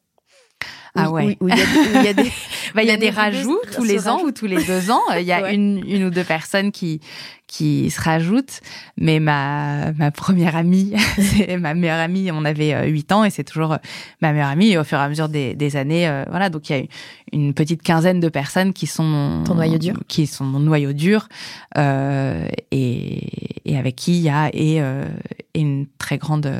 Ah 0.94 1.10
ouais. 1.10 1.36
il 1.40 2.04
y 2.04 2.08
a 2.08 2.12
des, 2.14 2.30
bah, 2.74 2.82
il 2.82 2.88
y 2.88 2.92
a 2.92 2.96
des 2.96 3.10
rajouts 3.10 3.60
tous 3.74 3.84
les 3.84 4.08
ans 4.08 4.22
ou 4.22 4.32
tous 4.32 4.46
les 4.46 4.62
deux 4.64 4.90
ans. 4.90 5.02
Il 5.18 5.24
y 5.24 5.32
a 5.32 5.52
une, 5.52 5.82
une 5.86 6.04
ou 6.04 6.10
deux 6.10 6.24
personnes 6.24 6.72
qui, 6.72 7.00
qui 7.46 7.90
se 7.90 8.00
rajoutent. 8.00 8.60
Mais 8.96 9.20
ma, 9.20 9.92
ma 9.92 10.10
première 10.10 10.56
amie, 10.56 10.94
c'est 11.18 11.56
ma 11.56 11.74
meilleure 11.74 12.00
amie. 12.00 12.30
On 12.32 12.44
avait 12.44 12.74
euh, 12.74 12.86
huit 12.86 13.10
ans 13.12 13.24
et 13.24 13.30
c'est 13.30 13.44
toujours 13.44 13.72
euh, 13.74 13.78
ma 14.20 14.32
meilleure 14.32 14.48
amie. 14.48 14.70
Et 14.70 14.78
au 14.78 14.84
fur 14.84 14.98
et 14.98 15.02
à 15.02 15.08
mesure 15.08 15.28
des, 15.28 15.54
des 15.54 15.76
années, 15.76 16.08
euh, 16.08 16.24
voilà. 16.30 16.50
Donc 16.50 16.70
il 16.70 16.76
y 16.76 16.80
a 16.80 16.84
une 17.32 17.54
petite 17.54 17.82
quinzaine 17.82 18.20
de 18.20 18.28
personnes 18.28 18.72
qui 18.72 18.86
sont 18.86 19.42
ton 19.44 19.54
noyau 19.54 19.78
dur, 19.78 19.94
qui 20.08 20.26
sont 20.26 20.44
mon 20.44 20.60
noyau 20.60 20.92
dur, 20.92 21.28
euh, 21.76 22.46
et, 22.70 23.60
et 23.64 23.76
avec 23.76 23.96
qui 23.96 24.18
il 24.18 24.22
y 24.22 24.28
a 24.28 24.50
et, 24.52 24.80
euh, 24.80 25.06
une 25.54 25.86
très 25.98 26.18
grande 26.18 26.50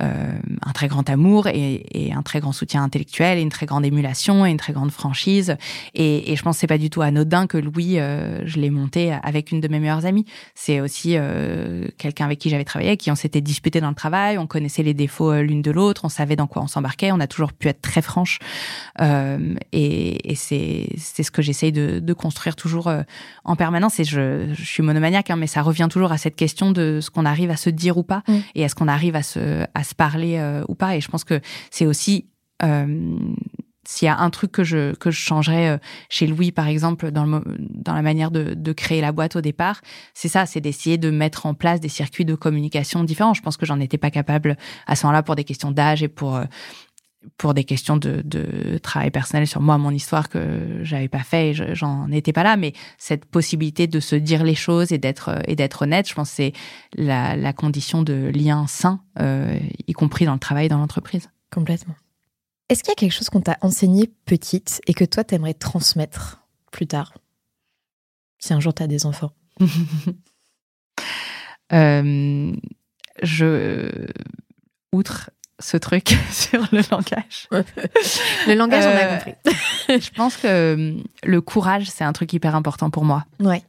euh, 0.00 0.38
un 0.64 0.72
très 0.72 0.88
grand 0.88 1.08
amour 1.10 1.48
et, 1.48 1.84
et, 1.90 2.14
un 2.14 2.22
très 2.22 2.40
grand 2.40 2.52
soutien 2.52 2.82
intellectuel 2.82 3.36
et 3.36 3.42
une 3.42 3.50
très 3.50 3.66
grande 3.66 3.84
émulation 3.84 4.46
et 4.46 4.50
une 4.50 4.56
très 4.56 4.72
grande 4.72 4.90
franchise. 4.90 5.56
Et, 5.94 6.32
et 6.32 6.36
je 6.36 6.42
pense 6.42 6.56
que 6.56 6.60
c'est 6.60 6.66
pas 6.66 6.78
du 6.78 6.88
tout 6.88 7.02
anodin 7.02 7.46
que 7.46 7.58
Louis, 7.58 7.98
euh, 7.98 8.40
je 8.46 8.58
l'ai 8.58 8.70
monté 8.70 9.12
avec 9.22 9.52
une 9.52 9.60
de 9.60 9.68
mes 9.68 9.80
meilleures 9.80 10.06
amies. 10.06 10.24
C'est 10.54 10.80
aussi 10.80 11.16
euh, 11.16 11.88
quelqu'un 11.98 12.24
avec 12.24 12.38
qui 12.38 12.48
j'avais 12.48 12.64
travaillé, 12.64 12.96
qui 12.96 13.10
on 13.10 13.14
s'était 13.14 13.42
disputé 13.42 13.82
dans 13.82 13.90
le 13.90 13.94
travail, 13.94 14.38
on 14.38 14.46
connaissait 14.46 14.82
les 14.82 14.94
défauts 14.94 15.30
euh, 15.30 15.42
l'une 15.42 15.60
de 15.60 15.70
l'autre, 15.70 16.06
on 16.06 16.08
savait 16.08 16.36
dans 16.36 16.46
quoi 16.46 16.62
on 16.62 16.68
s'embarquait, 16.68 17.12
on 17.12 17.20
a 17.20 17.26
toujours 17.26 17.52
pu 17.52 17.68
être 17.68 17.82
très 17.82 18.00
franche. 18.00 18.38
Euh, 19.02 19.54
et, 19.72 20.30
et 20.30 20.34
c'est 20.34 20.88
c'est 20.96 21.22
ce 21.22 21.30
que 21.30 21.42
j'essaye 21.42 21.72
de, 21.72 21.98
de, 21.98 22.12
construire 22.14 22.56
toujours 22.56 22.90
en 23.44 23.56
permanence. 23.56 24.00
Et 24.00 24.04
je, 24.04 24.52
je 24.54 24.64
suis 24.64 24.82
monomaniaque, 24.82 25.30
hein, 25.30 25.36
mais 25.36 25.46
ça 25.46 25.60
revient 25.60 25.88
toujours 25.90 26.12
à 26.12 26.18
cette 26.18 26.36
question 26.36 26.70
de 26.70 27.00
ce 27.02 27.10
qu'on 27.10 27.26
arrive 27.26 27.50
à 27.50 27.56
se 27.56 27.68
dire 27.68 27.98
ou 27.98 28.02
pas, 28.02 28.22
mmh. 28.26 28.34
et 28.54 28.62
est-ce 28.62 28.74
qu'on 28.74 28.88
arrive 28.88 29.16
à 29.16 29.22
se 29.22 29.64
à 29.74 29.81
se 29.84 29.94
parler 29.94 30.38
euh, 30.38 30.64
ou 30.68 30.74
pas. 30.74 30.96
Et 30.96 31.00
je 31.00 31.08
pense 31.08 31.24
que 31.24 31.40
c'est 31.70 31.86
aussi 31.86 32.26
euh, 32.62 33.18
s'il 33.84 34.06
y 34.06 34.08
a 34.08 34.18
un 34.18 34.30
truc 34.30 34.52
que 34.52 34.64
je 34.64 34.94
que 34.94 35.10
je 35.10 35.18
changerais 35.18 35.70
euh, 35.70 35.78
chez 36.08 36.26
Louis 36.26 36.52
par 36.52 36.68
exemple 36.68 37.10
dans 37.10 37.42
dans 37.58 37.94
la 37.94 38.02
manière 38.02 38.30
de, 38.30 38.54
de 38.54 38.72
créer 38.72 39.00
la 39.00 39.12
boîte 39.12 39.36
au 39.36 39.40
départ, 39.40 39.80
c'est 40.14 40.28
ça, 40.28 40.46
c'est 40.46 40.60
d'essayer 40.60 40.98
de 40.98 41.10
mettre 41.10 41.46
en 41.46 41.54
place 41.54 41.80
des 41.80 41.88
circuits 41.88 42.24
de 42.24 42.34
communication 42.34 43.02
différents. 43.04 43.34
Je 43.34 43.42
pense 43.42 43.56
que 43.56 43.66
j'en 43.66 43.80
étais 43.80 43.98
pas 43.98 44.10
capable 44.10 44.56
à 44.86 44.94
ce 44.94 45.06
moment-là 45.06 45.22
pour 45.22 45.34
des 45.34 45.44
questions 45.44 45.72
d'âge 45.72 46.02
et 46.02 46.08
pour 46.08 46.40
pour 47.36 47.54
des 47.54 47.64
questions 47.64 47.96
de, 47.96 48.22
de, 48.24 48.78
travail 48.78 49.10
personnel 49.10 49.46
sur 49.46 49.60
moi, 49.60 49.78
mon 49.78 49.90
histoire 49.90 50.28
que 50.28 50.80
j'avais 50.82 51.08
pas 51.08 51.22
fait 51.22 51.50
et 51.50 51.74
j'en 51.74 52.10
étais 52.10 52.32
pas 52.32 52.42
là. 52.42 52.56
Mais 52.56 52.72
cette 52.98 53.24
possibilité 53.24 53.86
de 53.86 54.00
se 54.00 54.16
dire 54.16 54.44
les 54.44 54.54
choses 54.54 54.92
et 54.92 54.98
d'être 54.98 55.40
et 55.46 55.56
d'être 55.56 55.82
honnête, 55.82 56.08
je 56.08 56.14
pense 56.14 56.30
c'est 56.30 56.52
la, 56.94 57.36
la, 57.36 57.52
condition 57.52 58.02
de 58.02 58.30
lien 58.34 58.66
sain, 58.66 59.02
euh, 59.20 59.58
y 59.86 59.92
compris 59.92 60.24
dans 60.24 60.34
le 60.34 60.38
travail, 60.38 60.68
dans 60.68 60.78
l'entreprise. 60.78 61.28
Complètement. 61.52 61.94
Est-ce 62.68 62.82
qu'il 62.82 62.90
y 62.90 62.92
a 62.92 62.96
quelque 62.96 63.12
chose 63.12 63.28
qu'on 63.28 63.42
t'a 63.42 63.58
enseigné 63.60 64.10
petite 64.24 64.80
et 64.86 64.94
que 64.94 65.04
toi 65.04 65.24
t'aimerais 65.24 65.54
transmettre 65.54 66.42
plus 66.70 66.86
tard, 66.86 67.12
si 68.38 68.54
un 68.54 68.60
jour 68.60 68.72
t'as 68.72 68.86
des 68.86 69.04
enfants 69.06 69.32
euh, 71.72 72.52
Je 73.22 74.06
outre 74.92 75.30
ce 75.62 75.76
truc 75.76 76.16
sur 76.30 76.60
le 76.72 76.80
langage. 76.90 77.48
le 78.46 78.54
langage, 78.54 78.84
on 78.84 78.88
a 78.88 79.04
euh, 79.04 79.16
compris. 79.16 79.34
je 80.00 80.10
pense 80.10 80.36
que 80.36 80.46
euh, 80.46 80.94
le 81.24 81.40
courage, 81.40 81.90
c'est 81.90 82.04
un 82.04 82.12
truc 82.12 82.32
hyper 82.32 82.54
important 82.54 82.90
pour 82.90 83.04
moi. 83.04 83.24
Ouais. 83.40 83.62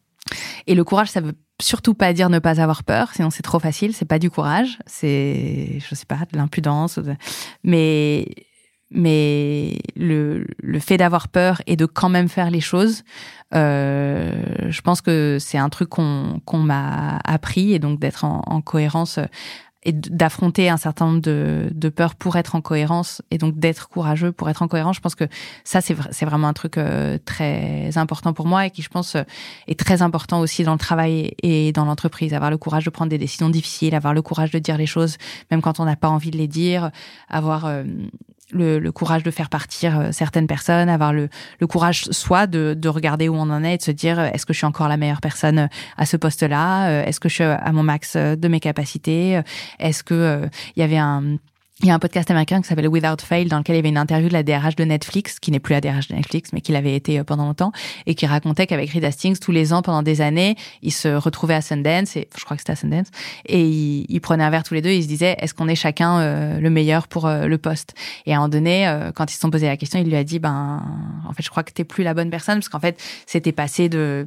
Et 0.67 0.75
le 0.75 0.83
courage, 0.83 1.09
ça 1.09 1.21
veut 1.21 1.35
surtout 1.61 1.93
pas 1.93 2.13
dire 2.13 2.29
ne 2.29 2.39
pas 2.39 2.61
avoir 2.61 2.83
peur, 2.83 3.11
sinon 3.13 3.29
c'est 3.29 3.43
trop 3.43 3.59
facile. 3.59 3.93
C'est 3.93 4.05
pas 4.05 4.19
du 4.19 4.29
courage, 4.29 4.79
c'est, 4.85 5.79
je 5.79 5.95
sais 5.95 6.05
pas, 6.05 6.19
de 6.31 6.37
l'impudence. 6.37 6.99
Mais, 7.63 8.27
mais 8.89 9.79
le, 9.95 10.47
le 10.61 10.79
fait 10.79 10.97
d'avoir 10.97 11.27
peur 11.27 11.61
et 11.67 11.75
de 11.75 11.85
quand 11.85 12.09
même 12.09 12.29
faire 12.29 12.49
les 12.49 12.61
choses, 12.61 13.03
euh, 13.53 14.69
je 14.69 14.81
pense 14.81 15.01
que 15.01 15.37
c'est 15.39 15.57
un 15.57 15.69
truc 15.69 15.89
qu'on 15.89 16.41
qu'on 16.45 16.59
m'a 16.59 17.19
appris 17.23 17.73
et 17.73 17.79
donc 17.79 17.99
d'être 17.99 18.23
en, 18.23 18.41
en 18.45 18.61
cohérence 18.61 19.19
et 19.85 19.91
d'affronter 19.91 20.69
un 20.69 20.77
certain 20.77 21.07
nombre 21.07 21.21
de, 21.21 21.69
de, 21.73 21.89
peurs 21.89 22.15
pour 22.15 22.35
être 22.35 22.55
en 22.55 22.61
cohérence 22.61 23.21
et 23.31 23.37
donc 23.37 23.57
d'être 23.57 23.89
courageux 23.89 24.31
pour 24.31 24.49
être 24.49 24.61
en 24.61 24.67
cohérence. 24.67 24.95
Je 24.95 25.01
pense 25.01 25.15
que 25.15 25.25
ça, 25.63 25.81
c'est 25.81 25.95
c'est 26.11 26.25
vraiment 26.25 26.47
un 26.47 26.53
truc 26.53 26.77
euh, 26.77 27.17
très 27.23 27.97
important 27.97 28.33
pour 28.33 28.47
moi 28.47 28.65
et 28.65 28.71
qui, 28.71 28.81
je 28.81 28.89
pense, 28.89 29.15
euh, 29.15 29.23
est 29.67 29.79
très 29.79 30.01
important 30.01 30.39
aussi 30.39 30.63
dans 30.63 30.73
le 30.73 30.79
travail 30.79 31.35
et 31.43 31.71
dans 31.71 31.85
l'entreprise. 31.85 32.33
Avoir 32.33 32.51
le 32.51 32.57
courage 32.57 32.85
de 32.85 32.89
prendre 32.89 33.09
des 33.09 33.17
décisions 33.17 33.49
difficiles, 33.49 33.95
avoir 33.95 34.13
le 34.13 34.21
courage 34.21 34.51
de 34.51 34.59
dire 34.59 34.77
les 34.77 34.85
choses 34.85 35.17
même 35.51 35.61
quand 35.61 35.79
on 35.79 35.85
n'a 35.85 35.95
pas 35.95 36.09
envie 36.09 36.31
de 36.31 36.37
les 36.37 36.47
dire, 36.47 36.91
avoir 37.29 37.65
euh, 37.65 37.83
le, 38.53 38.79
le, 38.79 38.91
courage 38.91 39.23
de 39.23 39.31
faire 39.31 39.49
partir 39.49 39.99
euh, 39.99 40.11
certaines 40.11 40.47
personnes, 40.47 40.89
avoir 40.89 41.13
le, 41.13 41.29
le 41.59 41.67
courage 41.67 42.05
soit 42.11 42.47
de, 42.47 42.75
de, 42.77 42.89
regarder 42.89 43.29
où 43.29 43.35
on 43.35 43.49
en 43.49 43.63
est 43.63 43.73
et 43.73 43.77
de 43.77 43.81
se 43.81 43.91
dire 43.91 44.19
euh, 44.19 44.29
est-ce 44.33 44.45
que 44.45 44.53
je 44.53 44.59
suis 44.59 44.67
encore 44.67 44.87
la 44.87 44.97
meilleure 44.97 45.21
personne 45.21 45.59
euh, 45.59 45.67
à 45.97 46.05
ce 46.05 46.17
poste-là, 46.17 47.03
est-ce 47.03 47.19
que 47.19 47.29
je 47.29 47.35
suis 47.35 47.43
à 47.43 47.71
mon 47.71 47.83
max 47.83 48.15
de 48.15 48.47
mes 48.47 48.59
capacités, 48.59 49.41
est-ce 49.79 50.03
que 50.03 50.49
il 50.75 50.79
y 50.79 50.83
avait 50.83 50.97
un 50.97 51.37
il 51.83 51.87
y 51.87 51.91
a 51.91 51.95
un 51.95 51.99
podcast 51.99 52.31
américain 52.31 52.61
qui 52.61 52.67
s'appelle 52.69 52.87
Without 52.87 53.21
Fail 53.21 53.45
dans 53.49 53.57
lequel 53.57 53.75
il 53.75 53.79
y 53.79 53.79
avait 53.79 53.89
une 53.89 53.97
interview 53.97 54.29
de 54.29 54.33
la 54.33 54.43
DRH 54.43 54.77
de 54.77 54.85
Netflix, 54.85 55.37
qui 55.39 55.51
n'est 55.51 55.59
plus 55.59 55.73
la 55.73 55.81
DRH 55.81 56.07
de 56.07 56.15
Netflix, 56.15 56.51
mais 56.53 56.61
qui 56.61 56.71
l'avait 56.71 56.95
été 56.95 57.19
euh, 57.19 57.25
pendant 57.25 57.45
longtemps, 57.45 57.73
et 58.05 58.15
qui 58.15 58.25
racontait 58.25 58.67
qu'avec 58.67 58.89
Reed 58.91 59.03
Hastings, 59.03 59.37
tous 59.37 59.51
les 59.51 59.73
ans, 59.73 59.81
pendant 59.81 60.01
des 60.01 60.21
années, 60.21 60.55
ils 60.81 60.93
se 60.93 61.09
retrouvaient 61.09 61.55
à 61.55 61.61
Sundance, 61.61 62.15
et 62.15 62.29
je 62.37 62.45
crois 62.45 62.55
que 62.55 62.61
c'était 62.61 62.71
à 62.71 62.77
Sundance, 62.77 63.07
et 63.45 63.67
ils, 63.67 64.21
prenaient 64.21 64.45
un 64.45 64.49
verre 64.49 64.63
tous 64.63 64.75
les 64.75 64.81
deux, 64.81 64.91
et 64.91 64.97
ils 64.97 65.03
se 65.03 65.09
disaient, 65.09 65.35
est-ce 65.39 65.53
qu'on 65.53 65.67
est 65.67 65.75
chacun 65.75 66.19
euh, 66.19 66.59
le 66.61 66.69
meilleur 66.69 67.09
pour 67.09 67.25
euh, 67.25 67.47
le 67.47 67.57
poste? 67.57 67.95
Et 68.25 68.31
à 68.31 68.37
un 68.37 68.39
moment 68.39 68.49
donné, 68.49 69.09
quand 69.15 69.29
ils 69.29 69.35
se 69.35 69.41
sont 69.41 69.49
posé 69.49 69.67
la 69.67 69.75
question, 69.75 69.99
il 69.99 70.07
lui 70.07 70.15
a 70.15 70.23
dit, 70.23 70.39
ben, 70.39 70.81
en 71.27 71.33
fait, 71.33 71.43
je 71.43 71.49
crois 71.49 71.63
que 71.63 71.73
t'es 71.73 71.83
plus 71.83 72.05
la 72.05 72.13
bonne 72.13 72.29
personne, 72.29 72.59
parce 72.59 72.69
qu'en 72.69 72.79
fait, 72.79 73.01
c'était 73.25 73.51
passé 73.51 73.89
de 73.89 74.25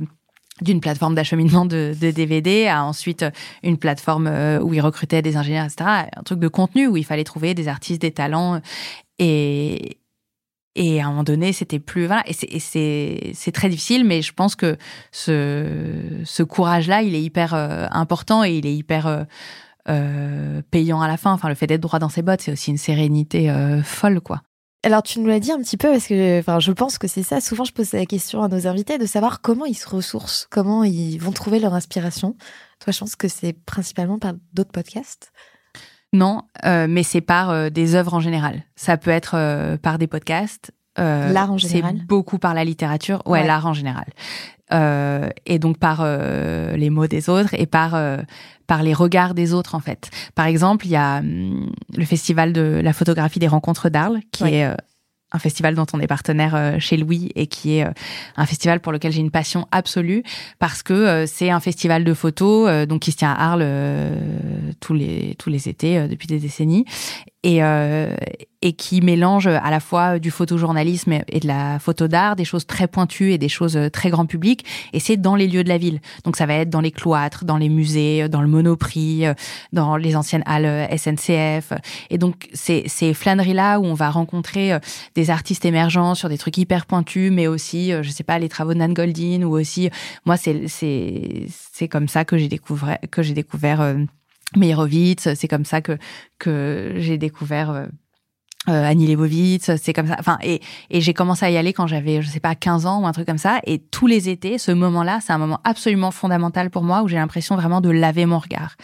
d'une 0.61 0.81
plateforme 0.81 1.15
d'acheminement 1.15 1.67
de, 1.67 1.95
DVD 1.95 2.67
à 2.67 2.85
ensuite 2.85 3.25
une 3.63 3.77
plateforme 3.77 4.27
euh, 4.27 4.61
où 4.61 4.73
ils 4.75 4.81
recrutaient 4.81 5.23
des 5.23 5.37
ingénieurs, 5.37 5.65
etc. 5.65 6.09
Un 6.17 6.23
truc 6.23 6.39
de 6.39 6.49
contenu 6.49 6.87
où 6.87 6.97
il 6.97 7.05
fallait 7.05 7.25
trouver 7.25 7.55
des 7.55 7.69
artistes, 7.69 8.01
des 8.01 8.13
talents. 8.13 8.61
Et, 9.19 9.99
et 10.75 11.01
à 11.01 11.07
un 11.07 11.11
moment 11.11 11.25
donné, 11.25 11.53
c'était 11.53 11.79
plus... 11.79 12.07
Voilà, 12.07 12.25
et 12.27 12.61
c'est 12.61 13.53
très 13.53 13.69
difficile, 13.69 14.05
mais 14.05 14.23
je 14.23 14.33
pense 14.33 14.55
que 14.55 14.77
ce, 15.13 16.23
ce 16.25 16.43
courage-là, 16.43 17.03
il 17.03 17.15
est 17.15 17.23
hyper 17.23 17.55
euh, 17.55 17.87
important 17.91 18.45
et 18.45 18.57
il 18.57 18.67
est 18.67 18.75
hyper... 18.75 19.07
Euh, 19.07 19.25
euh, 19.89 20.63
payant 20.73 21.01
à 21.01 21.07
la 21.07 21.17
fin. 21.17 21.33
Enfin, 21.33 21.49
le 21.49 21.55
fait 21.55 21.69
d'être 21.69 21.81
droit 21.81 22.01
dans 22.01 22.09
ses 22.09 22.23
bottes, 22.23 22.41
c'est 22.41 22.51
aussi 22.51 22.71
une 22.73 22.77
sérénité 22.77 23.51
euh, 23.51 23.83
folle, 23.83 24.21
quoi. 24.21 24.43
Alors 24.87 25.03
tu 25.03 25.19
nous 25.19 25.27
l'as 25.27 25.41
dit 25.41 25.51
un 25.51 25.59
petit 25.59 25.77
peu 25.77 25.91
parce 25.91 26.07
que 26.07 26.39
enfin 26.39 26.61
je 26.61 26.71
pense 26.71 26.97
que 26.97 27.09
c'est 27.09 27.25
ça. 27.25 27.41
Souvent 27.41 27.65
je 27.65 27.73
pose 27.73 27.91
la 27.91 28.07
question 28.07 28.45
à 28.45 28.49
nos 28.49 28.69
invités 28.69 28.99
de 28.99 29.07
savoir 29.07 29.41
comment 29.41 29.65
ils 29.65 29.75
se 29.75 29.89
ressourcent, 29.89 30.47
comment 30.49 30.85
ils 30.85 31.19
vont 31.19 31.33
trouver 31.33 31.59
leur 31.59 31.75
inspiration. 31.75 32.37
Toi 32.79 32.93
je 32.93 33.01
pense 33.01 33.17
que 33.17 33.27
c'est 33.27 33.53
principalement 33.53 34.21
par 34.21 34.35
d'autres 34.53 34.71
podcasts. 34.71 35.33
Non, 36.13 36.43
euh, 36.65 36.87
mais 36.89 37.03
c'est 37.03 37.21
par 37.21 37.51
euh, 37.51 37.69
des 37.69 37.97
œuvres 37.97 38.15
en 38.15 38.21
général. 38.21 38.63
Ça 38.77 38.97
peut 38.97 39.11
être 39.11 39.35
euh, 39.35 39.77
par 39.77 39.99
des 39.99 40.07
podcasts. 40.07 40.71
l'art 40.97 41.51
en 41.51 41.59
général. 41.59 41.97
C'est 41.99 42.07
beaucoup 42.07 42.39
par 42.39 42.55
la 42.55 42.63
littérature. 42.63 43.23
Ouais, 43.27 43.41
ouais. 43.41 43.47
l'art 43.47 43.67
en 43.67 43.73
général. 43.73 44.07
Et 44.71 45.59
donc 45.59 45.79
par 45.79 46.05
les 46.05 46.91
mots 46.91 47.07
des 47.07 47.29
autres 47.29 47.55
et 47.55 47.67
par 47.67 47.95
par 48.67 48.83
les 48.83 48.95
regards 48.95 49.35
des 49.35 49.53
autres 49.53 49.75
en 49.75 49.81
fait. 49.81 50.11
Par 50.35 50.47
exemple, 50.47 50.87
il 50.87 50.91
y 50.91 50.97
a 50.97 51.19
hum, 51.19 51.71
le 51.97 52.05
festival 52.05 52.53
de 52.53 52.81
la 52.83 52.93
photographie 52.93 53.39
des 53.39 53.49
rencontres 53.49 53.89
d'Arles 53.89 54.21
qui 54.33 54.45
ouais. 54.45 54.55
est 54.55 54.65
euh, 54.65 54.75
un 55.33 55.39
festival 55.39 55.75
dont 55.75 55.87
on 55.93 56.01
est 56.01 56.07
partenaire 56.07 56.55
euh, 56.55 56.79
chez 56.79 56.97
Louis 56.97 57.31
et 57.35 57.47
qui 57.47 57.79
est 57.79 57.85
euh, 57.85 57.91
un 58.37 58.47
festival 58.47 58.81
pour 58.81 58.93
lequel 58.93 59.13
j'ai 59.13 59.21
une 59.21 59.31
passion 59.31 59.67
absolue 59.73 60.23
parce 60.59 60.83
que 60.83 61.27
c'est 61.27 61.51
un 61.51 61.61
festival 61.61 62.05
de 62.05 62.15
photos 62.15 62.87
donc 62.87 63.03
qui 63.03 63.13
se 63.13 63.17
tient 63.17 63.33
à 63.33 63.53
Arles 63.53 63.67
tous 64.81 64.95
les 64.95 65.35
tous 65.39 65.51
les 65.51 65.69
étés 65.69 66.07
depuis 66.09 66.27
des 66.27 66.39
décennies 66.39 66.85
et, 67.47 67.63
euh, 67.63 68.13
et 68.61 68.73
qui 68.73 69.01
mélange 69.01 69.47
à 69.47 69.71
la 69.71 69.79
fois 69.79 70.19
du 70.19 70.33
photojournalisme 70.33 71.21
et 71.29 71.39
de 71.39 71.47
la 71.47 71.79
photo 71.79 72.09
d'art, 72.09 72.35
des 72.35 72.45
choses 72.45 72.67
très 72.67 72.89
pointues 72.89 73.31
et 73.31 73.39
des 73.39 73.49
choses 73.49 73.79
très 73.93 74.11
grand 74.11 74.27
public. 74.27 74.65
Et 74.93 74.99
c'est 74.99 75.17
dans 75.17 75.37
les 75.37 75.47
lieux 75.47 75.63
de 75.63 75.69
la 75.69 75.79
ville. 75.79 76.01
Donc 76.25 76.37
ça 76.37 76.47
va 76.47 76.55
être 76.55 76.71
dans 76.71 76.81
les 76.81 76.91
cloîtres, 76.91 77.45
dans 77.45 77.57
les 77.57 77.69
musées, 77.69 78.29
dans 78.29 78.43
le 78.43 78.49
Monoprix, 78.49 79.27
dans 79.73 79.97
les 79.97 80.17
anciennes 80.17 80.43
halles 80.45 80.89
SNCF. 80.99 81.73
Et 82.11 82.19
donc 82.19 82.49
c'est 82.53 82.83
ces 82.89 83.15
flâneries-là 83.15 83.79
où 83.79 83.85
on 83.85 83.95
va 83.95 84.11
rencontrer 84.11 84.77
des 85.15 85.31
artistes 85.31 85.65
émergents 85.65 86.17
sur 86.17 86.29
des 86.29 86.39
trucs 86.39 86.59
hyper 86.59 86.85
pointus, 86.85 87.31
mais 87.31 87.47
aussi, 87.47 87.93
je 88.03 88.11
sais 88.11 88.25
pas, 88.25 88.41
les 88.41 88.49
travaux 88.49 88.75
de 88.75 88.79
Nan 88.79 88.93
Goldin 88.93 89.45
ou 89.45 89.57
aussi, 89.57 89.89
moi 90.25 90.37
c'est 90.37 90.67
c'est 90.67 91.47
c'est 91.49 91.87
comme 91.87 92.09
ça 92.09 92.25
que 92.25 92.39
j'ai 92.39 92.49
découvert 92.49 92.99
que 93.13 93.23
j'ai 93.23 93.35
découvert 93.35 93.81
euh, 93.81 93.95
Meyerowitz, 94.55 95.35
c'est 95.35 95.49
comme 95.49 95.65
ça 95.65 95.81
que 95.81 95.99
que 96.39 96.95
j'ai 96.99 97.19
découvert 97.19 97.71
euh, 97.71 97.87
euh, 98.69 98.85
Annie 98.85 99.07
Leibovitz, 99.07 99.77
c'est 99.77 99.93
comme 99.93 100.09
ça. 100.09 100.17
Enfin, 100.19 100.39
et, 100.43 100.61
et 100.91 101.01
j'ai 101.01 101.15
commencé 101.15 101.45
à 101.45 101.51
y 101.51 101.57
aller 101.57 101.73
quand 101.73 101.87
j'avais, 101.87 102.21
je 102.21 102.29
sais 102.29 102.41
pas, 102.41 102.55
15 102.57 102.87
ans 102.87 103.03
ou 103.03 103.07
un 103.07 103.13
truc 103.13 103.27
comme 103.27 103.39
ça. 103.39 103.61
Et 103.65 103.79
tous 103.79 104.09
les 104.09 104.29
étés, 104.29 104.59
ce 104.59 104.73
moment-là, 104.73 105.21
c'est 105.21 105.33
un 105.33 105.39
moment 105.39 105.61
absolument 105.63 106.11
fondamental 106.11 106.71
pour 106.71 106.83
moi 106.83 107.03
où 107.03 107.09
j'ai 107.09 107.17
l'impression 107.17 107.55
vraiment 107.55 107.81
de 107.81 107.91
laver 107.91 108.27
mon 108.27 108.39
regard. 108.39 108.77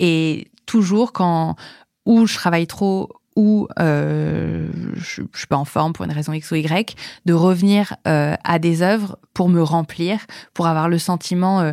Et 0.00 0.50
toujours 0.66 1.12
quand 1.12 1.54
où 2.06 2.26
je 2.26 2.34
travaille 2.34 2.66
trop 2.66 3.08
ou 3.36 3.68
euh, 3.78 4.68
je, 4.94 5.22
je 5.32 5.38
suis 5.38 5.46
pas 5.46 5.56
en 5.56 5.64
forme 5.64 5.92
pour 5.92 6.04
une 6.04 6.12
raison 6.12 6.32
X 6.32 6.50
ou 6.50 6.56
Y, 6.56 6.96
de 7.24 7.32
revenir 7.32 7.94
euh, 8.08 8.34
à 8.42 8.58
des 8.58 8.82
œuvres 8.82 9.18
pour 9.34 9.48
me 9.48 9.62
remplir, 9.62 10.18
pour 10.54 10.66
avoir 10.66 10.88
le 10.88 10.98
sentiment 10.98 11.60
euh, 11.60 11.72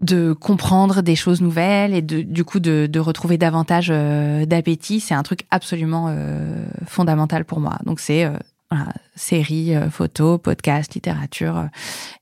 de 0.00 0.32
comprendre 0.32 1.02
des 1.02 1.16
choses 1.16 1.40
nouvelles 1.40 1.94
et 1.94 2.02
de, 2.02 2.22
du 2.22 2.44
coup 2.44 2.60
de, 2.60 2.86
de 2.90 3.00
retrouver 3.00 3.38
davantage 3.38 3.88
euh, 3.90 4.44
d'appétit, 4.44 5.00
c'est 5.00 5.14
un 5.14 5.22
truc 5.22 5.46
absolument 5.50 6.06
euh, 6.08 6.66
fondamental 6.86 7.44
pour 7.44 7.60
moi. 7.60 7.78
Donc 7.84 8.00
c'est 8.00 8.24
euh, 8.24 8.36
voilà, 8.70 8.92
séries, 9.14 9.74
euh, 9.74 9.90
photos, 9.90 10.40
podcasts, 10.42 10.94
littérature 10.94 11.58
euh, 11.58 11.66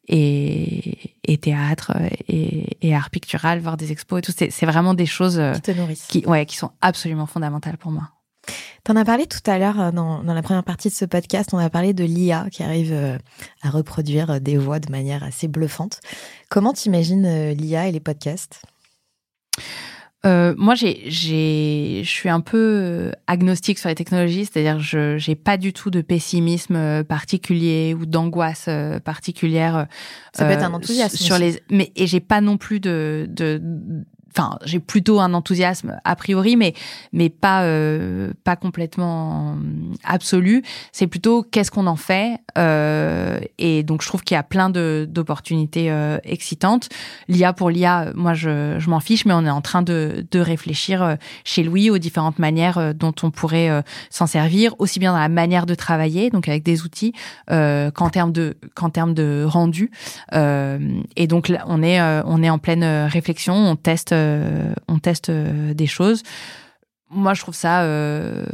et, 0.07 1.17
et 1.25 1.39
théâtre 1.39 1.93
et, 2.29 2.77
et, 2.87 2.95
art 2.95 3.11
pictural, 3.11 3.59
voir 3.61 3.77
des 3.77 3.91
expos 3.91 4.19
et 4.19 4.23
tout. 4.23 4.33
C'est 4.33 4.67
vraiment 4.67 4.95
des 4.95 5.07
choses 5.07 5.41
qui 5.55 5.63
te 5.63 5.71
nourrissent, 5.71 6.07
qui, 6.09 6.25
ouais, 6.27 6.47
qui 6.47 6.57
sont 6.57 6.73
absolument 6.83 7.27
fondamentales 7.27 7.79
pour 7.79 7.91
moi. 7.91 8.11
T'en 8.85 8.97
as 8.97 9.05
parlé 9.05 9.27
tout 9.27 9.39
à 9.47 9.59
l'heure 9.59 9.93
dans, 9.93 10.25
dans, 10.25 10.35
la 10.35 10.43
première 10.43 10.65
partie 10.65 10.89
de 10.89 10.95
ce 10.95 11.05
podcast. 11.05 11.51
On 11.53 11.59
a 11.59 11.71
parlé 11.71 11.95
de 11.95 12.05
l'IA 12.05 12.47
qui 12.51 12.63
arrive 12.63 13.21
à 13.63 13.71
reproduire 13.71 14.41
des 14.41 14.57
voix 14.57 14.81
de 14.81 14.91
manière 14.91 15.23
assez 15.23 15.47
bluffante. 15.47 16.01
Comment 16.51 16.73
t'imagines 16.73 17.53
l'IA 17.53 17.89
et 17.89 17.93
les 17.93 18.01
podcasts? 18.01 18.61
Euh, 20.25 20.55
moi, 20.57 20.75
j'ai, 20.77 21.11
je 21.11 22.09
suis 22.09 22.29
un 22.29 22.41
peu 22.41 23.11
agnostique 23.27 23.79
sur 23.79 23.89
les 23.89 23.95
technologies, 23.97 24.47
c'est-à-dire 24.47 24.79
je 24.79 25.19
j'ai 25.19 25.35
pas 25.35 25.57
du 25.57 25.73
tout 25.73 25.91
de 25.91 26.01
pessimisme 26.01 27.03
particulier 27.05 27.95
ou 27.99 28.07
d'angoisse 28.07 28.69
particulière. 29.05 29.89
Ça 30.33 30.45
peut 30.45 30.53
être 30.53 30.63
un 30.63 30.75
enthousiasme 30.75 31.17
sur 31.17 31.35
aussi. 31.37 31.45
les, 31.45 31.63
mais 31.71 31.91
et 31.97 32.07
j'ai 32.07 32.21
pas 32.21 32.41
non 32.41 32.57
plus 32.57 32.79
de, 32.79 33.27
de 33.31 33.61
enfin 34.37 34.59
j'ai 34.65 34.81
plutôt 34.81 35.21
un 35.21 35.35
enthousiasme 35.35 35.99
a 36.05 36.17
priori 36.17 36.57
mais 36.57 36.75
mais 37.13 37.29
pas 37.29 37.63
euh, 37.65 38.33
pas 38.45 38.57
complètement 38.57 39.57
absolu. 40.05 40.63
C'est 40.93 41.07
plutôt 41.07 41.43
qu'est-ce 41.43 41.71
qu'on 41.71 41.87
en 41.87 41.97
fait 41.97 42.39
euh, 42.59 43.41
et 43.59 43.83
donc 43.83 44.03
je 44.03 44.09
trouve 44.09 44.23
qu'il 44.23 44.35
y 44.35 44.39
a 44.39 44.43
plein 44.43 44.71
de 44.71 45.07
d'opportunités 45.09 45.91
euh, 45.91 46.19
excitantes. 46.25 46.89
l'IA 47.29 47.53
pour 47.53 47.71
l'IA 47.71 48.13
moi 48.15 48.35
je, 48.35 48.77
je 48.79 48.91
m'en 48.91 49.01
fiche 49.01 49.25
mais 49.25 49.35
on 49.35 49.45
est 49.45 49.51
en 49.51 49.61
train 49.61 49.83
de 49.83 50.27
de 50.31 50.41
réfléchir 50.41 51.03
euh, 51.03 51.17
chez 51.45 51.63
Louis 51.63 51.91
aux 51.91 51.99
différentes 51.99 52.39
manières 52.39 52.79
euh, 52.79 52.93
dont 52.93 53.15
on 53.23 53.31
pourrait 53.31 53.71
euh, 53.71 53.83
s'en 54.11 54.27
servir 54.27 54.75
aussi 54.79 54.99
bien 54.99 55.13
dans 55.13 55.19
la 55.19 55.29
manière 55.29 55.67
de 55.67 55.75
travailler 55.75 56.31
donc 56.31 56.49
avec 56.49 56.63
des 56.63 56.83
outils 56.83 57.13
qu'en 57.49 58.11
termes 58.11 58.33
de 58.33 58.57
qu'en 58.75 58.91
termes 58.91 59.15
de 59.15 59.45
rendu. 59.47 59.91
Et 60.33 61.27
donc 61.27 61.49
là, 61.49 61.65
on 61.67 61.83
est 61.83 62.01
on 62.01 62.43
est 62.43 62.51
en 62.51 62.59
pleine 62.59 62.85
réflexion 63.07 63.55
on 63.55 63.77
teste 63.77 64.15
on 64.89 64.99
teste 64.99 65.29
euh, 65.31 65.75
des 65.75 65.87
choses. 65.87 66.23
Moi, 67.11 67.35
je 67.35 67.43
trouve 67.43 67.55
ça 67.55 67.83
euh, 67.83 68.45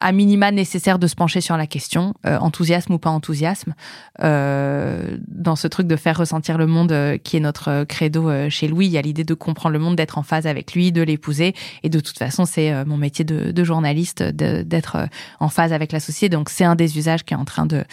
à 0.00 0.12
minima 0.12 0.52
nécessaire 0.52 0.98
de 0.98 1.06
se 1.06 1.14
pencher 1.16 1.40
sur 1.40 1.56
la 1.56 1.66
question, 1.66 2.14
euh, 2.24 2.38
enthousiasme 2.38 2.92
ou 2.94 2.98
pas 2.98 3.10
enthousiasme, 3.10 3.74
euh, 4.22 5.16
dans 5.26 5.56
ce 5.56 5.66
truc 5.66 5.86
de 5.88 5.96
faire 5.96 6.16
ressentir 6.16 6.56
le 6.56 6.66
monde 6.66 6.92
euh, 6.92 7.18
qui 7.18 7.36
est 7.36 7.40
notre 7.40 7.84
credo 7.84 8.30
chez 8.48 8.68
Louis. 8.68 8.86
Il 8.86 8.92
y 8.92 8.98
a 8.98 9.02
l'idée 9.02 9.24
de 9.24 9.34
comprendre 9.34 9.72
le 9.72 9.78
monde, 9.80 9.96
d'être 9.96 10.18
en 10.18 10.22
phase 10.22 10.46
avec 10.46 10.72
lui, 10.72 10.92
de 10.92 11.02
l'épouser. 11.02 11.54
Et 11.82 11.88
de 11.88 12.00
toute 12.00 12.18
façon, 12.18 12.44
c'est 12.44 12.84
mon 12.84 12.96
métier 12.96 13.24
de, 13.24 13.64
journaliste 13.64 14.22
d'être 14.22 15.08
en 15.40 15.48
phase 15.48 15.72
avec 15.72 15.92
la 15.92 16.00
société. 16.00 16.34
Donc 16.34 16.48
c'est 16.48 16.64
un 16.64 16.76
des 16.76 16.96
usages 16.96 17.24
qui 17.24 17.34
est 17.34 17.36
en 17.36 17.44
train 17.44 17.66
de, 17.66 17.84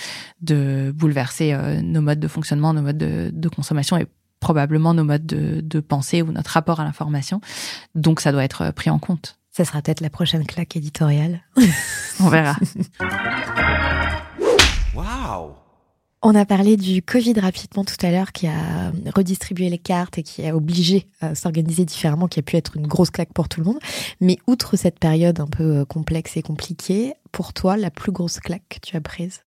de 0.42 0.94
bouleverser 0.96 1.58
nos 1.82 2.02
modes 2.02 2.20
de 2.20 2.28
fonctionnement, 2.28 2.74
nos 2.74 2.82
modes 2.82 2.98
de, 2.98 3.32
de 3.34 3.50
consommation 3.50 3.98
et 3.98 4.06
probablement 4.40 4.94
nos 4.94 5.04
modes 5.04 5.26
de, 5.26 5.62
de 5.62 5.80
pensée 5.80 6.22
ou 6.22 6.32
notre 6.32 6.52
rapport 6.52 6.80
à 6.80 6.84
l'information. 6.84 7.42
Donc 7.96 8.20
ça 8.20 8.32
doit 8.32 8.44
être 8.44 8.72
pris 8.72 8.90
en 8.90 9.00
compte. 9.00 9.38
Ça 9.56 9.64
sera 9.64 9.82
peut-être 9.82 10.02
la 10.02 10.10
prochaine 10.10 10.46
claque 10.46 10.76
éditoriale. 10.76 11.40
On 12.20 12.28
verra. 12.28 12.58
Waouh 14.94 15.54
On 16.22 16.36
a 16.36 16.46
parlé 16.46 16.76
du 16.76 17.02
Covid 17.02 17.40
rapidement 17.40 17.86
tout 17.86 17.96
à 18.02 18.12
l'heure 18.12 18.34
qui 18.34 18.48
a 18.48 18.92
redistribué 19.16 19.70
les 19.70 19.78
cartes 19.78 20.18
et 20.18 20.24
qui 20.24 20.46
a 20.46 20.54
obligé 20.54 21.08
à 21.22 21.36
s'organiser 21.36 21.86
différemment, 21.86 22.28
qui 22.28 22.40
a 22.40 22.44
pu 22.44 22.58
être 22.58 22.76
une 22.76 22.86
grosse 22.86 23.12
claque 23.12 23.32
pour 23.34 23.48
tout 23.48 23.62
le 23.62 23.66
monde. 23.66 23.80
Mais 24.20 24.40
outre 24.46 24.76
cette 24.76 25.00
période 25.00 25.40
un 25.40 25.48
peu 25.48 25.78
euh, 25.78 25.86
complexe 25.86 26.36
et 26.36 26.42
compliquée, 26.42 27.14
pour 27.32 27.54
toi, 27.54 27.78
la 27.78 27.92
plus 27.92 28.12
grosse 28.12 28.42
claque 28.42 28.68
que 28.68 28.80
tu 28.82 28.98
as 28.98 29.02
prise? 29.02 29.46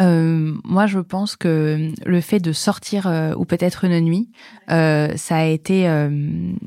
Euh, 0.00 0.54
moi, 0.64 0.86
je 0.86 0.98
pense 0.98 1.36
que 1.36 1.92
le 2.06 2.20
fait 2.22 2.40
de 2.40 2.52
sortir 2.52 3.06
euh, 3.06 3.34
ou 3.34 3.44
peut-être 3.44 3.84
une 3.84 4.00
nuit, 4.00 4.30
euh, 4.70 5.12
ça 5.16 5.36
a 5.36 5.44
été, 5.44 5.86
euh, 5.86 6.08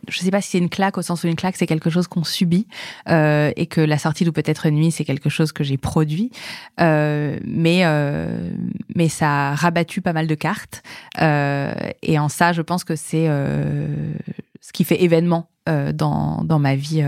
je 0.07 0.19
sais 0.19 0.29
pas 0.29 0.41
si 0.41 0.51
c'est 0.51 0.57
une 0.59 0.69
claque 0.69 0.97
au 0.97 1.01
sens 1.01 1.23
où 1.23 1.27
une 1.27 1.35
claque 1.35 1.55
c'est 1.55 1.65
quelque 1.65 1.89
chose 1.89 2.07
qu'on 2.07 2.23
subit 2.23 2.67
euh, 3.09 3.51
et 3.55 3.65
que 3.65 3.81
la 3.81 3.97
sortie 3.97 4.27
ou 4.27 4.31
peut-être 4.31 4.67
une 4.67 4.75
nuit 4.75 4.91
c'est 4.91 5.05
quelque 5.05 5.29
chose 5.29 5.51
que 5.51 5.63
j'ai 5.63 5.77
produit, 5.77 6.31
mais 6.77 7.83
mais 8.95 9.09
ça 9.09 9.49
a 9.49 9.55
rabattu 9.55 10.01
pas 10.01 10.13
mal 10.13 10.27
de 10.27 10.35
cartes 10.35 10.83
et 11.17 12.19
en 12.19 12.29
ça, 12.29 12.53
je 12.53 12.61
pense 12.61 12.83
que 12.83 12.95
c'est 12.95 13.27
ce 13.27 14.73
qui 14.73 14.83
fait 14.83 15.03
événement 15.03 15.49
dans 15.67 16.43
dans 16.43 16.59
ma 16.59 16.75
vie 16.75 17.03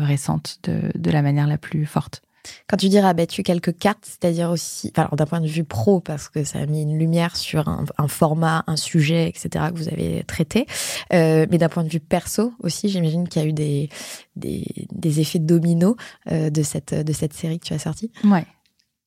récente 0.00 0.58
de 0.64 0.80
de 0.94 1.10
la 1.10 1.22
manière 1.22 1.46
la 1.46 1.58
plus 1.58 1.86
forte. 1.86 2.22
Quand 2.68 2.76
tu 2.76 2.88
dis 2.88 2.98
rabattu 2.98 3.42
quelques 3.42 3.76
cartes, 3.76 4.04
c'est-à-dire 4.04 4.50
aussi, 4.50 4.92
alors 4.96 5.16
d'un 5.16 5.26
point 5.26 5.40
de 5.40 5.46
vue 5.46 5.64
pro, 5.64 6.00
parce 6.00 6.28
que 6.28 6.44
ça 6.44 6.60
a 6.60 6.66
mis 6.66 6.82
une 6.82 6.98
lumière 6.98 7.36
sur 7.36 7.68
un, 7.68 8.08
format, 8.08 8.64
un 8.66 8.76
sujet, 8.76 9.28
etc., 9.28 9.66
que 9.72 9.76
vous 9.76 9.88
avez 9.88 10.24
traité, 10.24 10.66
euh, 11.12 11.46
mais 11.50 11.58
d'un 11.58 11.68
point 11.68 11.84
de 11.84 11.88
vue 11.88 12.00
perso 12.00 12.52
aussi, 12.60 12.88
j'imagine 12.88 13.28
qu'il 13.28 13.42
y 13.42 13.44
a 13.44 13.48
eu 13.48 13.52
des, 13.52 13.88
des, 14.36 14.64
des 14.92 15.20
effets 15.20 15.38
dominos 15.38 15.96
euh, 16.30 16.50
de, 16.50 16.62
cette, 16.62 16.94
de 16.94 17.12
cette 17.12 17.32
série 17.32 17.58
que 17.58 17.66
tu 17.66 17.74
as 17.74 17.78
sortie. 17.78 18.10
Ouais. 18.24 18.46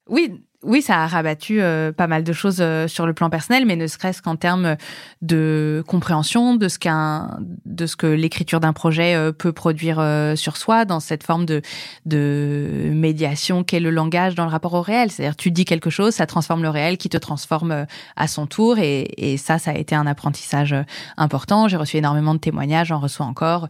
Oui, 0.10 0.44
oui, 0.64 0.82
ça 0.82 1.04
a 1.04 1.08
rabattu 1.08 1.62
euh, 1.62 1.92
pas 1.92 2.08
mal 2.08 2.24
de 2.24 2.34
choses 2.34 2.58
euh, 2.60 2.88
sur 2.88 3.06
le 3.06 3.14
plan 3.14 3.30
personnel, 3.30 3.66
mais 3.66 3.76
ne 3.76 3.88
serait-ce 3.88 4.22
qu'en 4.22 4.36
termes 4.36 4.78
de 5.22 5.84
compréhension 5.88 6.56
de 6.56 6.68
ce 6.68 6.80
qu'un, 6.80 7.38
de 7.66 7.86
ce 7.86 7.96
que 7.96 8.08
l'écriture 8.08 8.60
d'un 8.60 8.74
projet 8.74 9.16
euh, 9.16 9.32
peut 9.32 9.52
produire 9.52 10.00
euh, 10.00 10.36
sur 10.36 10.58
soi, 10.58 10.86
dans 10.86 11.00
cette 11.00 11.24
forme 11.24 11.46
de 11.46 11.62
de 12.06 12.92
médiation 12.94 13.64
qu'est 13.64 13.80
le 13.80 13.90
langage 13.90 14.36
dans 14.36 14.46
le 14.46 14.52
rapport 14.52 14.74
au 14.74 14.82
réel. 14.82 15.12
C'est-à-dire, 15.12 15.36
tu 15.36 15.52
dis 15.52 15.66
quelque 15.66 15.90
chose, 15.90 16.14
ça 16.14 16.26
transforme 16.26 16.64
le 16.64 16.70
réel, 16.70 16.98
qui 16.98 17.10
te 17.10 17.18
transforme 17.18 17.86
à 18.16 18.28
son 18.28 18.48
tour, 18.48 18.78
et, 18.80 19.12
et 19.18 19.38
ça, 19.38 19.60
ça 19.60 19.72
a 19.72 19.76
été 19.76 19.96
un 19.96 20.08
apprentissage 20.08 20.76
important. 21.18 21.68
J'ai 21.68 21.78
reçu 21.78 21.98
énormément 21.98 22.34
de 22.34 22.40
témoignages, 22.40 22.88
j'en 22.88 23.00
reçois 23.00 23.26
encore 23.26 23.68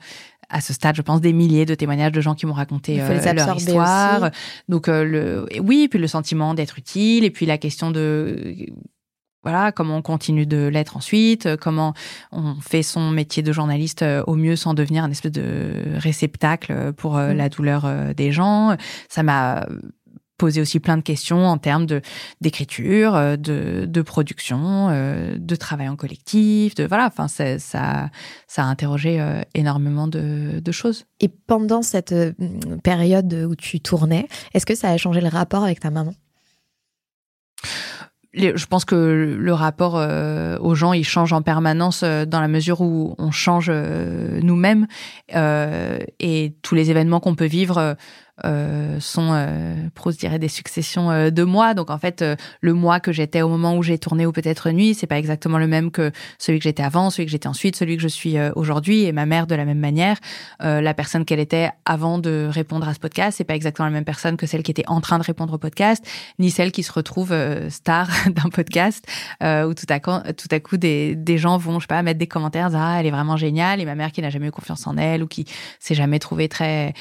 à 0.53 0.61
ce 0.61 0.71
stade, 0.71 0.95
je 0.95 1.01
pense, 1.01 1.19
des 1.19 1.33
milliers 1.33 1.65
de 1.65 1.75
témoignages 1.75 2.11
de 2.11 2.21
gens 2.21 2.35
qui 2.35 2.45
m'ont 2.45 2.53
raconté 2.53 3.01
euh, 3.01 3.33
leur 3.33 3.57
histoire. 3.57 4.21
Aussi. 4.21 4.31
Donc, 4.69 4.87
euh, 4.87 5.03
le, 5.03 5.45
oui, 5.59 5.87
puis 5.89 5.99
le 5.99 6.07
sentiment 6.07 6.53
d'être 6.53 6.77
utile, 6.77 7.25
et 7.25 7.31
puis 7.31 7.45
la 7.45 7.57
question 7.57 7.91
de 7.91 8.55
voilà 9.41 9.73
comment 9.73 9.97
on 9.97 10.01
continue 10.01 10.45
de 10.45 10.67
l'être 10.67 10.95
ensuite, 10.95 11.57
comment 11.57 11.93
on 12.31 12.55
fait 12.61 12.83
son 12.83 13.09
métier 13.09 13.43
de 13.43 13.51
journaliste 13.51 14.01
euh, 14.01 14.23
au 14.25 14.35
mieux 14.35 14.55
sans 14.55 14.73
devenir 14.73 15.03
un 15.03 15.11
espèce 15.11 15.33
de 15.33 15.97
réceptacle 15.97 16.93
pour 16.93 17.15
mmh. 17.15 17.31
la 17.33 17.49
douleur 17.49 17.85
des 18.15 18.31
gens. 18.31 18.77
Ça 19.09 19.21
m'a 19.21 19.65
poser 20.43 20.59
aussi 20.59 20.81
plein 20.81 20.97
de 20.97 21.01
questions 21.03 21.45
en 21.47 21.57
termes 21.57 21.85
de 21.85 22.01
d'écriture, 22.41 23.15
euh, 23.15 23.37
de, 23.37 23.85
de 23.87 24.01
production, 24.01 24.89
euh, 24.89 25.37
de 25.39 25.55
travail 25.55 25.87
en 25.87 25.95
collectif, 25.95 26.75
de 26.75 26.83
voilà. 26.85 27.05
Enfin, 27.05 27.29
ça 27.29 27.59
ça 27.59 28.09
a 28.57 28.63
interrogé 28.63 29.21
euh, 29.21 29.41
énormément 29.53 30.09
de, 30.09 30.59
de 30.59 30.71
choses. 30.73 31.05
Et 31.21 31.29
pendant 31.29 31.81
cette 31.81 32.13
période 32.83 33.33
où 33.49 33.55
tu 33.55 33.79
tournais, 33.79 34.27
est-ce 34.53 34.65
que 34.65 34.75
ça 34.75 34.89
a 34.89 34.97
changé 34.97 35.21
le 35.21 35.29
rapport 35.29 35.63
avec 35.63 35.79
ta 35.79 35.91
maman? 35.91 36.13
Je 38.33 38.65
pense 38.65 38.83
que 38.83 39.37
le 39.39 39.53
rapport 39.53 39.95
euh, 39.95 40.57
aux 40.59 40.73
gens, 40.73 40.93
il 40.93 41.03
change 41.03 41.33
en 41.33 41.43
permanence 41.43 42.01
euh, 42.03 42.25
dans 42.25 42.41
la 42.41 42.47
mesure 42.47 42.81
où 42.81 43.13
on 43.19 43.29
change 43.29 43.67
euh, 43.69 44.39
nous-mêmes 44.41 44.87
et 46.19 46.55
tous 46.63 46.75
les 46.75 46.89
événements 46.89 47.19
qu'on 47.19 47.35
peut 47.35 47.45
vivre 47.45 47.95
euh, 48.43 48.99
sont, 48.99 49.29
euh, 49.33 49.75
Proust 49.93 50.19
dirait, 50.19 50.39
des 50.39 50.47
successions 50.47 51.11
euh, 51.11 51.29
de 51.29 51.43
mois. 51.43 51.73
Donc 51.73 51.89
en 51.89 51.97
fait, 51.97 52.21
euh, 52.21 52.35
le 52.61 52.73
mois 52.73 52.99
que 52.99 53.11
j'étais 53.11 53.41
au 53.41 53.49
moment 53.49 53.77
où 53.77 53.83
j'ai 53.83 53.97
tourné 53.99 54.25
ou 54.25 54.31
peut-être 54.31 54.71
nuit, 54.71 54.95
c'est 54.95 55.07
pas 55.07 55.19
exactement 55.19 55.59
le 55.59 55.67
même 55.67 55.91
que 55.91 56.11
celui 56.39 56.59
que 56.59 56.63
j'étais 56.63 56.83
avant, 56.83 57.09
celui 57.09 57.25
que 57.25 57.31
j'étais 57.31 57.47
ensuite, 57.47 57.75
celui 57.75 57.95
que 57.95 58.01
je 58.01 58.07
suis 58.07 58.37
euh, 58.37 58.51
aujourd'hui. 58.55 59.03
Et 59.03 59.11
ma 59.11 59.25
mère 59.25 59.45
de 59.45 59.55
la 59.55 59.65
même 59.65 59.79
manière, 59.79 60.17
euh, 60.63 60.81
la 60.81 60.93
personne 60.93 61.25
qu'elle 61.25 61.39
était 61.39 61.69
avant 61.85 62.17
de 62.17 62.47
répondre 62.49 62.87
à 62.87 62.93
ce 62.93 62.99
podcast, 62.99 63.37
c'est 63.37 63.43
pas 63.43 63.55
exactement 63.55 63.85
la 63.85 63.93
même 63.93 64.05
personne 64.05 64.35
que 64.35 64.47
celle 64.47 64.63
qui 64.63 64.71
était 64.71 64.87
en 64.87 65.01
train 65.01 65.19
de 65.19 65.23
répondre 65.23 65.53
au 65.53 65.57
podcast, 65.59 66.03
ni 66.39 66.49
celle 66.49 66.71
qui 66.71 66.81
se 66.83 66.91
retrouve 66.91 67.35
star 67.69 68.09
d'un 68.29 68.49
podcast 68.49 69.05
où 69.41 69.73
tout 69.73 69.85
à 69.89 69.99
coup, 69.99 70.11
tout 70.37 70.47
à 70.51 70.59
coup 70.59 70.77
des, 70.77 71.15
des 71.15 71.37
gens 71.37 71.57
vont, 71.57 71.79
je 71.79 71.83
sais 71.83 71.87
pas, 71.87 72.01
mettre 72.01 72.19
des 72.19 72.27
commentaires, 72.27 72.71
ah 72.73 72.97
elle 72.99 73.05
est 73.05 73.11
vraiment 73.11 73.37
géniale. 73.37 73.79
Et 73.79 73.85
ma 73.85 73.95
mère 73.95 74.11
qui 74.11 74.21
n'a 74.21 74.29
jamais 74.29 74.47
eu 74.47 74.51
confiance 74.51 74.87
en 74.87 74.97
elle 74.97 75.23
ou 75.23 75.27
qui 75.27 75.45
s'est 75.79 75.95
jamais 75.95 76.19
trouvée 76.19 76.49
très 76.49 76.93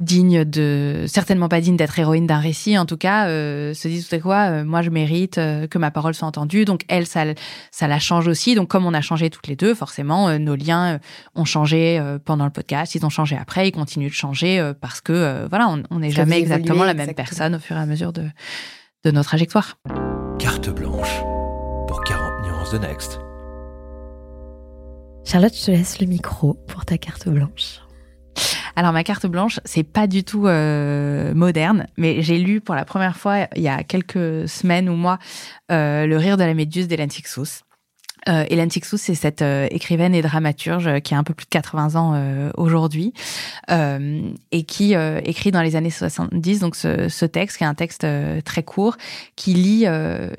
digne 0.00 0.44
de 0.44 1.04
certainement 1.06 1.48
pas 1.48 1.60
digne 1.60 1.76
d'être 1.76 1.98
héroïne 1.98 2.26
d'un 2.26 2.40
récit 2.40 2.78
en 2.78 2.86
tout 2.86 2.96
cas 2.96 3.28
euh, 3.28 3.74
se 3.74 3.86
dit 3.86 4.02
tout 4.02 4.14
à 4.14 4.18
quoi 4.18 4.36
euh, 4.50 4.64
moi 4.64 4.80
je 4.80 4.88
mérite 4.88 5.36
euh, 5.36 5.66
que 5.66 5.76
ma 5.78 5.90
parole 5.90 6.14
soit 6.14 6.26
entendue. 6.26 6.64
Donc 6.64 6.82
elle 6.88 7.06
ça 7.06 7.24
ça 7.70 7.86
la 7.86 7.98
change 7.98 8.26
aussi. 8.26 8.54
Donc 8.54 8.68
comme 8.68 8.86
on 8.86 8.94
a 8.94 9.02
changé 9.02 9.28
toutes 9.28 9.46
les 9.46 9.56
deux 9.56 9.74
forcément 9.74 10.28
euh, 10.28 10.38
nos 10.38 10.56
liens 10.56 10.94
euh, 10.94 10.98
ont 11.34 11.44
changé 11.44 11.98
euh, 11.98 12.18
pendant 12.18 12.46
le 12.46 12.50
podcast. 12.50 12.94
Ils 12.94 13.04
ont 13.04 13.10
changé 13.10 13.36
après. 13.36 13.68
Ils 13.68 13.72
continuent 13.72 14.08
de 14.08 14.14
changer 14.14 14.72
parce 14.80 15.00
que 15.00 15.46
voilà 15.48 15.68
on 15.90 15.98
n'est 15.98 16.10
jamais 16.10 16.38
exactement 16.38 16.84
la 16.84 16.94
même 16.94 17.10
exactement. 17.10 17.26
personne 17.26 17.54
au 17.56 17.58
fur 17.58 17.76
et 17.76 17.80
à 17.80 17.86
mesure 17.86 18.12
de 18.12 18.24
de 19.04 19.10
nos 19.10 19.22
trajectoires 19.22 19.78
carte 20.38 20.70
blanche 20.70 21.20
pour 21.86 22.02
40 22.04 22.46
nuances 22.46 22.72
de 22.72 22.78
next. 22.78 23.20
Charlotte 25.24 25.54
je 25.54 25.66
te 25.66 25.70
laisse 25.70 26.00
le 26.00 26.06
micro 26.06 26.54
pour 26.66 26.86
ta 26.86 26.96
carte 26.96 27.28
blanche 27.28 27.80
alors 28.76 28.92
ma 28.92 29.04
carte 29.04 29.26
blanche, 29.26 29.60
c'est 29.64 29.82
pas 29.82 30.06
du 30.06 30.24
tout 30.24 30.46
euh, 30.46 31.34
moderne, 31.34 31.86
mais 31.96 32.22
j'ai 32.22 32.38
lu 32.38 32.60
pour 32.60 32.74
la 32.74 32.84
première 32.84 33.16
fois 33.16 33.46
il 33.56 33.62
y 33.62 33.68
a 33.68 33.82
quelques 33.82 34.48
semaines 34.48 34.88
ou 34.88 34.94
mois 34.94 35.18
euh, 35.70 36.06
Le 36.06 36.16
rire 36.16 36.36
de 36.36 36.44
la 36.44 36.54
méduse 36.54 36.88
d'Hélène 36.88 37.10
Sixous. 37.10 37.62
Euh, 38.28 38.44
Hélène 38.48 38.70
Sixous, 38.70 38.98
c'est 38.98 39.14
cette 39.14 39.42
euh, 39.42 39.66
écrivaine 39.70 40.14
et 40.14 40.22
dramaturge 40.22 40.86
euh, 40.86 40.98
qui 41.00 41.14
a 41.14 41.18
un 41.18 41.24
peu 41.24 41.34
plus 41.34 41.46
de 41.46 41.50
80 41.50 41.96
ans 41.96 42.12
euh, 42.14 42.50
aujourd'hui 42.56 43.12
euh, 43.70 44.20
et 44.52 44.64
qui 44.64 44.94
écrit 45.24 45.50
dans 45.50 45.62
les 45.62 45.76
années 45.76 45.90
70 45.90 46.60
donc 46.60 46.76
ce, 46.76 47.08
ce, 47.08 47.24
texte 47.24 47.58
qui 47.58 47.64
est 47.64 47.66
un 47.66 47.74
texte 47.74 48.06
très 48.44 48.62
court 48.62 48.96
qui 49.36 49.54
lit, 49.54 49.86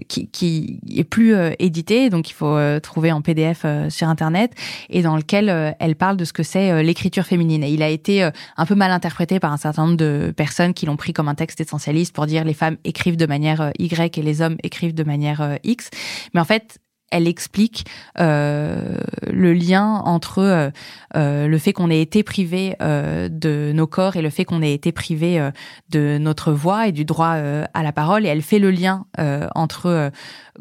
qui, 0.07 0.27
qui 0.27 0.79
est 0.95 1.03
plus 1.03 1.35
édité 1.59 2.09
donc 2.09 2.29
il 2.29 2.33
faut 2.33 2.57
trouver 2.81 3.11
en 3.11 3.21
PDF 3.21 3.65
sur 3.89 4.07
internet 4.09 4.51
et 4.89 5.01
dans 5.01 5.15
lequel 5.15 5.75
elle 5.79 5.95
parle 5.95 6.17
de 6.17 6.25
ce 6.25 6.33
que 6.33 6.43
c'est 6.43 6.83
l'écriture 6.83 7.25
féminine. 7.25 7.63
Et 7.63 7.71
il 7.71 7.81
a 7.81 7.89
été 7.89 8.29
un 8.57 8.65
peu 8.65 8.75
mal 8.75 8.91
interprété 8.91 9.39
par 9.39 9.53
un 9.53 9.57
certain 9.57 9.85
nombre 9.85 9.97
de 9.97 10.33
personnes 10.35 10.73
qui 10.73 10.85
l'ont 10.85 10.97
pris 10.97 11.13
comme 11.13 11.29
un 11.29 11.35
texte 11.35 11.61
essentialiste 11.61 12.13
pour 12.13 12.25
dire 12.25 12.43
les 12.43 12.53
femmes 12.53 12.77
écrivent 12.83 13.17
de 13.17 13.25
manière 13.25 13.71
Y 13.79 14.17
et 14.17 14.21
les 14.21 14.41
hommes 14.41 14.57
écrivent 14.63 14.95
de 14.95 15.03
manière 15.03 15.57
X. 15.63 15.89
Mais 16.33 16.41
en 16.41 16.45
fait 16.45 16.79
elle 17.11 17.27
explique 17.27 17.85
euh, 18.19 18.95
le 19.31 19.53
lien 19.53 20.01
entre 20.05 20.39
euh, 20.39 20.69
euh, 21.15 21.47
le 21.47 21.57
fait 21.57 21.73
qu'on 21.73 21.89
ait 21.89 22.01
été 22.01 22.23
privé 22.23 22.75
de 22.79 23.71
nos 23.73 23.87
corps 23.87 24.15
et 24.15 24.21
le 24.21 24.29
fait 24.29 24.45
qu'on 24.45 24.61
ait 24.61 24.73
été 24.73 24.91
privé 24.91 25.51
de 25.89 26.17
notre 26.17 26.53
voix 26.53 26.87
et 26.87 26.91
du 26.91 27.05
droit 27.05 27.35
à 27.73 27.83
la 27.83 27.91
parole. 27.91 28.25
Et 28.25 28.29
elle 28.29 28.41
fait 28.41 28.59
le 28.59 28.71
lien 28.71 29.05
entre 29.53 30.11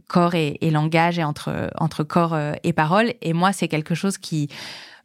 corps 0.08 0.34
et, 0.34 0.58
langage 0.70 1.18
et 1.18 1.24
entre, 1.24 1.70
entre 1.78 2.02
corps 2.02 2.36
et 2.62 2.72
parole. 2.72 3.12
Et 3.22 3.32
moi, 3.32 3.52
c'est 3.52 3.68
quelque 3.68 3.94
chose 3.94 4.18
qui 4.18 4.48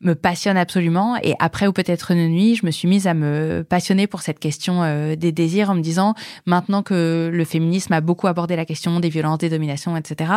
me 0.01 0.15
passionne 0.15 0.57
absolument. 0.57 1.15
Et 1.23 1.35
après, 1.39 1.67
ou 1.67 1.73
peut-être 1.73 2.11
une 2.11 2.27
nuit, 2.29 2.55
je 2.55 2.65
me 2.65 2.71
suis 2.71 2.87
mise 2.87 3.07
à 3.07 3.13
me 3.13 3.63
passionner 3.67 4.07
pour 4.07 4.21
cette 4.21 4.39
question 4.39 5.15
des 5.15 5.31
désirs 5.31 5.69
en 5.69 5.75
me 5.75 5.81
disant, 5.81 6.15
maintenant 6.45 6.81
que 6.81 7.29
le 7.31 7.45
féminisme 7.45 7.93
a 7.93 8.01
beaucoup 8.01 8.27
abordé 8.27 8.55
la 8.55 8.65
question 8.65 8.99
des 8.99 9.09
violences, 9.09 9.39
des 9.39 9.49
dominations, 9.49 9.95
etc., 9.95 10.31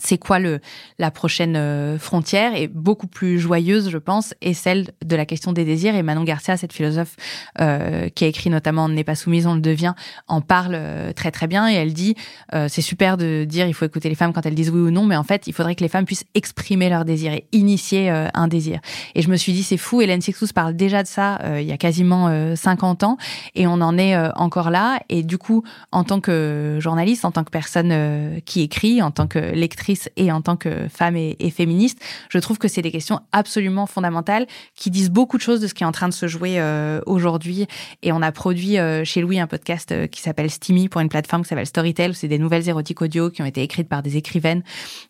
c'est 0.00 0.18
quoi 0.18 0.38
le 0.38 0.60
la 0.98 1.10
prochaine 1.10 1.56
euh, 1.56 1.98
frontière 1.98 2.54
et 2.54 2.68
beaucoup 2.68 3.06
plus 3.06 3.38
joyeuse 3.38 3.90
je 3.90 3.98
pense 3.98 4.34
est 4.40 4.54
celle 4.54 4.90
de 5.04 5.16
la 5.16 5.26
question 5.26 5.52
des 5.52 5.64
désirs. 5.64 5.94
Et 5.94 6.02
Manon 6.02 6.24
Garcia 6.24 6.56
cette 6.56 6.72
philosophe 6.72 7.16
euh, 7.60 8.08
qui 8.08 8.24
a 8.24 8.26
écrit 8.26 8.50
notamment 8.50 8.88
n'est 8.88 9.04
pas 9.04 9.14
soumise 9.14 9.46
on 9.46 9.54
le 9.54 9.60
devient 9.60 9.94
en 10.28 10.40
parle 10.40 10.74
euh, 10.74 11.12
très 11.12 11.30
très 11.30 11.46
bien. 11.46 11.68
Et 11.70 11.74
elle 11.74 11.92
dit 11.92 12.14
euh, 12.54 12.66
c'est 12.68 12.82
super 12.82 13.16
de 13.16 13.44
dire 13.44 13.66
il 13.66 13.74
faut 13.74 13.84
écouter 13.84 14.08
les 14.08 14.14
femmes 14.14 14.32
quand 14.32 14.44
elles 14.46 14.54
disent 14.54 14.70
oui 14.70 14.80
ou 14.80 14.90
non 14.90 15.04
mais 15.04 15.16
en 15.16 15.24
fait 15.24 15.46
il 15.46 15.52
faudrait 15.52 15.74
que 15.74 15.82
les 15.82 15.88
femmes 15.88 16.04
puissent 16.04 16.26
exprimer 16.34 16.88
leur 16.88 17.04
désir 17.04 17.32
et 17.32 17.46
initier 17.52 18.10
euh, 18.10 18.28
un 18.34 18.48
désir. 18.48 18.80
Et 19.14 19.22
je 19.22 19.28
me 19.28 19.36
suis 19.36 19.52
dit 19.52 19.62
c'est 19.62 19.76
fou 19.76 20.00
Hélène 20.00 20.20
Sixous 20.20 20.48
parle 20.54 20.74
déjà 20.74 21.02
de 21.02 21.08
ça 21.08 21.38
il 21.58 21.66
y 21.66 21.72
a 21.72 21.76
quasiment 21.76 22.54
50 22.54 23.04
ans 23.04 23.16
et 23.54 23.66
on 23.66 23.74
en 23.74 23.98
est 23.98 24.16
encore 24.36 24.70
là. 24.70 25.00
Et 25.08 25.22
du 25.22 25.38
coup 25.38 25.62
en 25.92 26.04
tant 26.04 26.20
que 26.20 26.78
journaliste 26.80 27.24
en 27.24 27.30
tant 27.30 27.44
que 27.44 27.50
personne 27.50 28.40
qui 28.44 28.62
écrit 28.62 29.02
en 29.02 29.10
tant 29.10 29.26
que 29.26 29.38
lectrice 29.38 29.85
et 30.16 30.32
en 30.32 30.40
tant 30.40 30.56
que 30.56 30.88
femme 30.88 31.16
et, 31.16 31.50
féministe, 31.50 31.98
je 32.28 32.38
trouve 32.38 32.58
que 32.58 32.68
c'est 32.68 32.82
des 32.82 32.90
questions 32.90 33.20
absolument 33.32 33.86
fondamentales 33.86 34.46
qui 34.74 34.90
disent 34.90 35.10
beaucoup 35.10 35.36
de 35.36 35.42
choses 35.42 35.60
de 35.60 35.66
ce 35.66 35.74
qui 35.74 35.82
est 35.82 35.86
en 35.86 35.92
train 35.92 36.08
de 36.08 36.14
se 36.14 36.26
jouer 36.26 36.60
aujourd'hui. 37.06 37.66
Et 38.02 38.12
on 38.12 38.22
a 38.22 38.32
produit 38.32 38.76
chez 39.04 39.20
Louis 39.20 39.38
un 39.38 39.46
podcast 39.46 40.08
qui 40.08 40.20
s'appelle 40.20 40.50
Steamy 40.50 40.88
pour 40.88 41.00
une 41.00 41.08
plateforme 41.08 41.42
qui 41.42 41.48
s'appelle 41.48 41.66
Storytel, 41.66 42.14
c'est 42.14 42.28
des 42.28 42.38
nouvelles 42.38 42.68
érotiques 42.68 43.02
audio 43.02 43.30
qui 43.30 43.42
ont 43.42 43.46
été 43.46 43.62
écrites 43.62 43.88
par 43.88 44.02
des 44.02 44.16
écrivaines. 44.16 44.62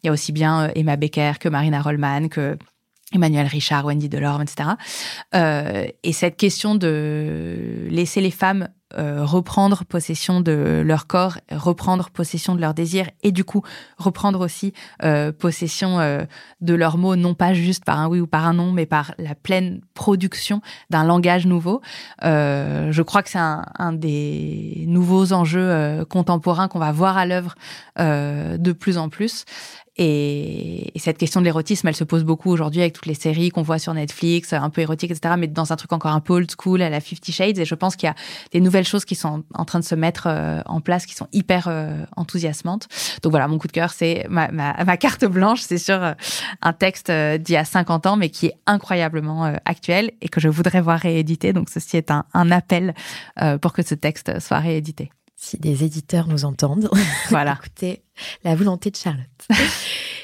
Il 0.03 0.07
y 0.07 0.11
a 0.11 0.13
aussi 0.13 0.33
bien 0.33 0.71
Emma 0.75 0.97
Becker 0.97 1.33
que 1.41 1.49
Marina 1.49 1.81
Rollman, 1.81 2.29
que 2.29 2.57
Emmanuel 3.13 3.47
Richard, 3.47 3.85
Wendy 3.85 4.09
Delorme, 4.09 4.43
etc. 4.43 4.71
Euh, 5.35 5.87
et 6.03 6.13
cette 6.13 6.37
question 6.37 6.75
de 6.75 7.87
laisser 7.89 8.21
les 8.21 8.31
femmes 8.31 8.69
euh, 8.97 9.25
reprendre 9.25 9.85
possession 9.85 10.41
de 10.41 10.83
leur 10.85 11.07
corps, 11.07 11.39
reprendre 11.51 12.11
possession 12.11 12.55
de 12.55 12.61
leurs 12.61 12.75
désirs 12.75 13.11
et 13.23 13.33
du 13.33 13.43
coup 13.43 13.63
reprendre 13.99 14.41
aussi 14.41 14.73
euh, 15.03 15.33
possession 15.33 15.99
de 16.61 16.75
leurs 16.75 16.97
mots, 16.97 17.17
non 17.17 17.35
pas 17.35 17.53
juste 17.53 17.85
par 17.85 17.99
un 17.99 18.09
oui 18.09 18.21
ou 18.21 18.27
par 18.27 18.47
un 18.47 18.55
non, 18.55 18.73
mais 18.73 18.87
par 18.87 19.15
la 19.19 19.35
pleine 19.35 19.81
production 19.95 20.61
d'un 20.91 21.05
langage 21.05 21.47
nouveau. 21.47 21.81
je 22.23 23.03
crois 23.03 23.23
que 23.23 23.31
c'est 23.31 23.39
un, 23.39 23.93
des 23.93 24.85
nouveaux 24.87 25.33
enjeux 25.33 26.05
contemporains 26.09 26.69
qu'on 26.69 26.79
va 26.79 26.93
voir 26.93 27.17
à 27.17 27.27
l'œuvre 27.27 27.55
de 27.99 28.73
plus 28.73 28.99
en 28.99 29.09
plus. 29.09 29.45
Et, 29.99 30.93
cette 30.97 31.19
question 31.19 31.41
de 31.41 31.45
l'érotisme, 31.45 31.87
elle 31.87 31.95
se 31.95 32.05
pose 32.05 32.25
beaucoup 32.25 32.51
aujourd'hui 32.51 32.81
avec 32.81 32.93
toutes 32.93 33.07
les 33.07 33.15
séries 33.15 33.51
qu'on 33.51 33.63
voit 33.63 33.79
sur 33.79 33.95
Netflix, 33.95 34.53
un 34.53 34.71
peu 34.71 34.81
érotiques, 34.81 35.13
etc., 35.13 35.35
mais 35.39 35.47
dans 35.47 35.73
un 35.73 35.77
truc 35.77 35.93
encore 35.93 36.11
un 36.11 36.21
peu 36.21 36.35
old 36.35 36.51
school 36.51 36.83
à 36.83 36.91
la 36.91 37.01
Fifty 37.01 37.31
Shades. 37.31 37.59
Et 37.59 37.65
je 37.65 37.75
pense 37.77 37.95
qu'il 37.95 38.09
y 38.09 38.11
a 38.11 38.15
des 38.51 38.61
nouvelles 38.61 38.87
choses 38.87 39.05
qui 39.05 39.15
sont 39.15 39.45
en 39.55 39.65
train 39.65 39.79
de 39.79 39.85
se 39.85 39.95
mettre 39.95 40.27
euh, 40.27 40.61
en 40.67 40.81
place, 40.81 41.07
qui 41.07 41.15
sont 41.15 41.29
hyper 41.33 41.69
euh, 41.69 42.05
enthousiasmantes. 42.17 42.89
Donc 43.23 43.31
voilà, 43.31 43.47
mon 43.47 43.59
coup 43.59 43.69
de 43.69 43.73
cœur, 43.73 43.91
c'est 43.91 44.27
ma, 44.29 44.97
carte 44.97 45.25
blanche, 45.25 45.61
c'est 45.61 45.79
sur 45.79 46.03
euh, 46.03 46.13
un 46.61 46.73
texte 46.73 47.11
d'il 47.11 47.53
y 47.53 47.57
a 47.57 47.65
50 47.65 48.07
ans, 48.07 48.17
mais 48.17 48.31
qui 48.31 48.47
est 48.47 48.57
incroyablement 48.67 49.45
actuel 49.65 50.11
et 50.21 50.29
que 50.29 50.41
je 50.41 50.49
voudrais 50.49 50.81
voir 50.81 50.99
réédité. 50.99 51.53
Donc 51.53 51.71
ceci 51.71 51.97
est 51.97 52.11
un 52.11 52.51
appel 52.51 52.95
pour 53.61 53.73
que 53.73 53.83
ce 53.83 53.95
texte 53.95 54.41
soit 54.41 54.59
réédité 54.59 55.11
si 55.37 55.59
des 55.59 55.85
éditeurs 55.85 56.27
nous 56.27 56.45
entendent. 56.45 56.91
Voilà. 57.31 57.59
Écoutez, 57.61 58.03
la 58.45 58.55
volonté 58.55 58.91
de 58.91 58.97
Charlotte. 58.97 59.27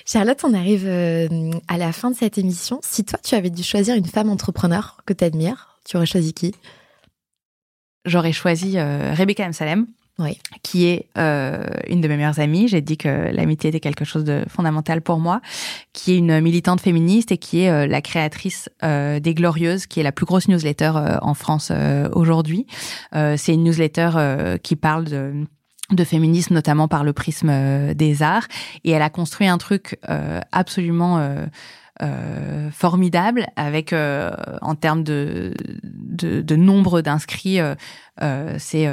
Charlotte, 0.07 0.41
on 0.45 0.55
arrive 0.55 0.87
euh, 0.87 1.51
à 1.69 1.79
la 1.79 1.93
fin 1.93 2.11
de 2.11 2.17
cette 2.17 2.39
émission. 2.39 2.81
Si 2.83 3.05
toi, 3.05 3.19
tu 3.23 3.35
avais 3.35 3.51
dû 3.51 3.63
choisir 3.63 3.95
une 3.95 4.07
femme 4.07 4.31
entrepreneur 4.31 5.01
que 5.07 5.13
tu 5.13 5.23
admires, 5.23 5.79
tu 5.85 5.97
aurais 5.97 6.07
choisi 6.07 6.33
qui? 6.33 6.55
J'aurais 8.05 8.33
choisi 8.33 8.79
euh, 8.79 9.15
Rebecca 9.15 9.45
M. 9.45 9.53
Salem 9.53 9.87
qui 10.63 10.87
est 10.87 11.09
euh, 11.19 11.65
une 11.89 12.01
de 12.01 12.09
mes 12.09 12.17
meilleures 12.17 12.41
amies. 12.41 12.69
J'ai 12.69 12.81
dit 12.81 12.97
que 12.97 13.31
l'amitié 13.33 13.71
était 13.71 13.81
quelque 13.81 14.05
chose 14.05 14.25
de 14.25 14.45
fondamental 14.49 15.03
pour 15.03 15.19
moi, 15.19 15.41
qui 15.93 16.13
est 16.13 16.19
une 16.19 16.41
militante 16.41 16.81
féministe 16.81 17.33
et 17.33 17.39
qui 17.39 17.61
est 17.61 17.71
euh, 17.71 17.87
la 17.87 18.01
créatrice 18.01 18.69
euh, 18.83 19.21
des 19.21 19.35
Glorieuses, 19.35 19.87
qui 19.87 20.01
est 20.01 20.03
la 20.03 20.13
plus 20.13 20.27
grosse 20.27 20.49
newsletter 20.49 20.93
en 21.21 21.35
France 21.35 21.73
aujourd'hui. 22.13 22.67
C'est 23.13 23.55
une 23.55 23.65
newsletter 23.65 24.57
qui 24.63 24.77
parle 24.77 25.05
de 25.05 25.33
de 25.91 26.05
féminisme, 26.05 26.55
notamment 26.55 26.89
par 26.89 27.05
le 27.05 27.13
prisme 27.13 27.93
des 27.95 28.23
arts. 28.23 28.47
Et 28.85 28.93
elle 28.93 29.03
a 29.03 29.11
construit 29.11 29.47
un 29.47 29.59
truc 29.59 29.99
absolument 30.53 31.47
formidable 32.73 33.47
avec, 33.57 33.93
en 33.93 34.75
termes 34.75 35.05
de, 35.05 35.55
de, 35.83 36.41
de 36.41 36.57
nombre 36.57 37.03
d'inscrits, 37.03 37.59
c'est 38.59 38.89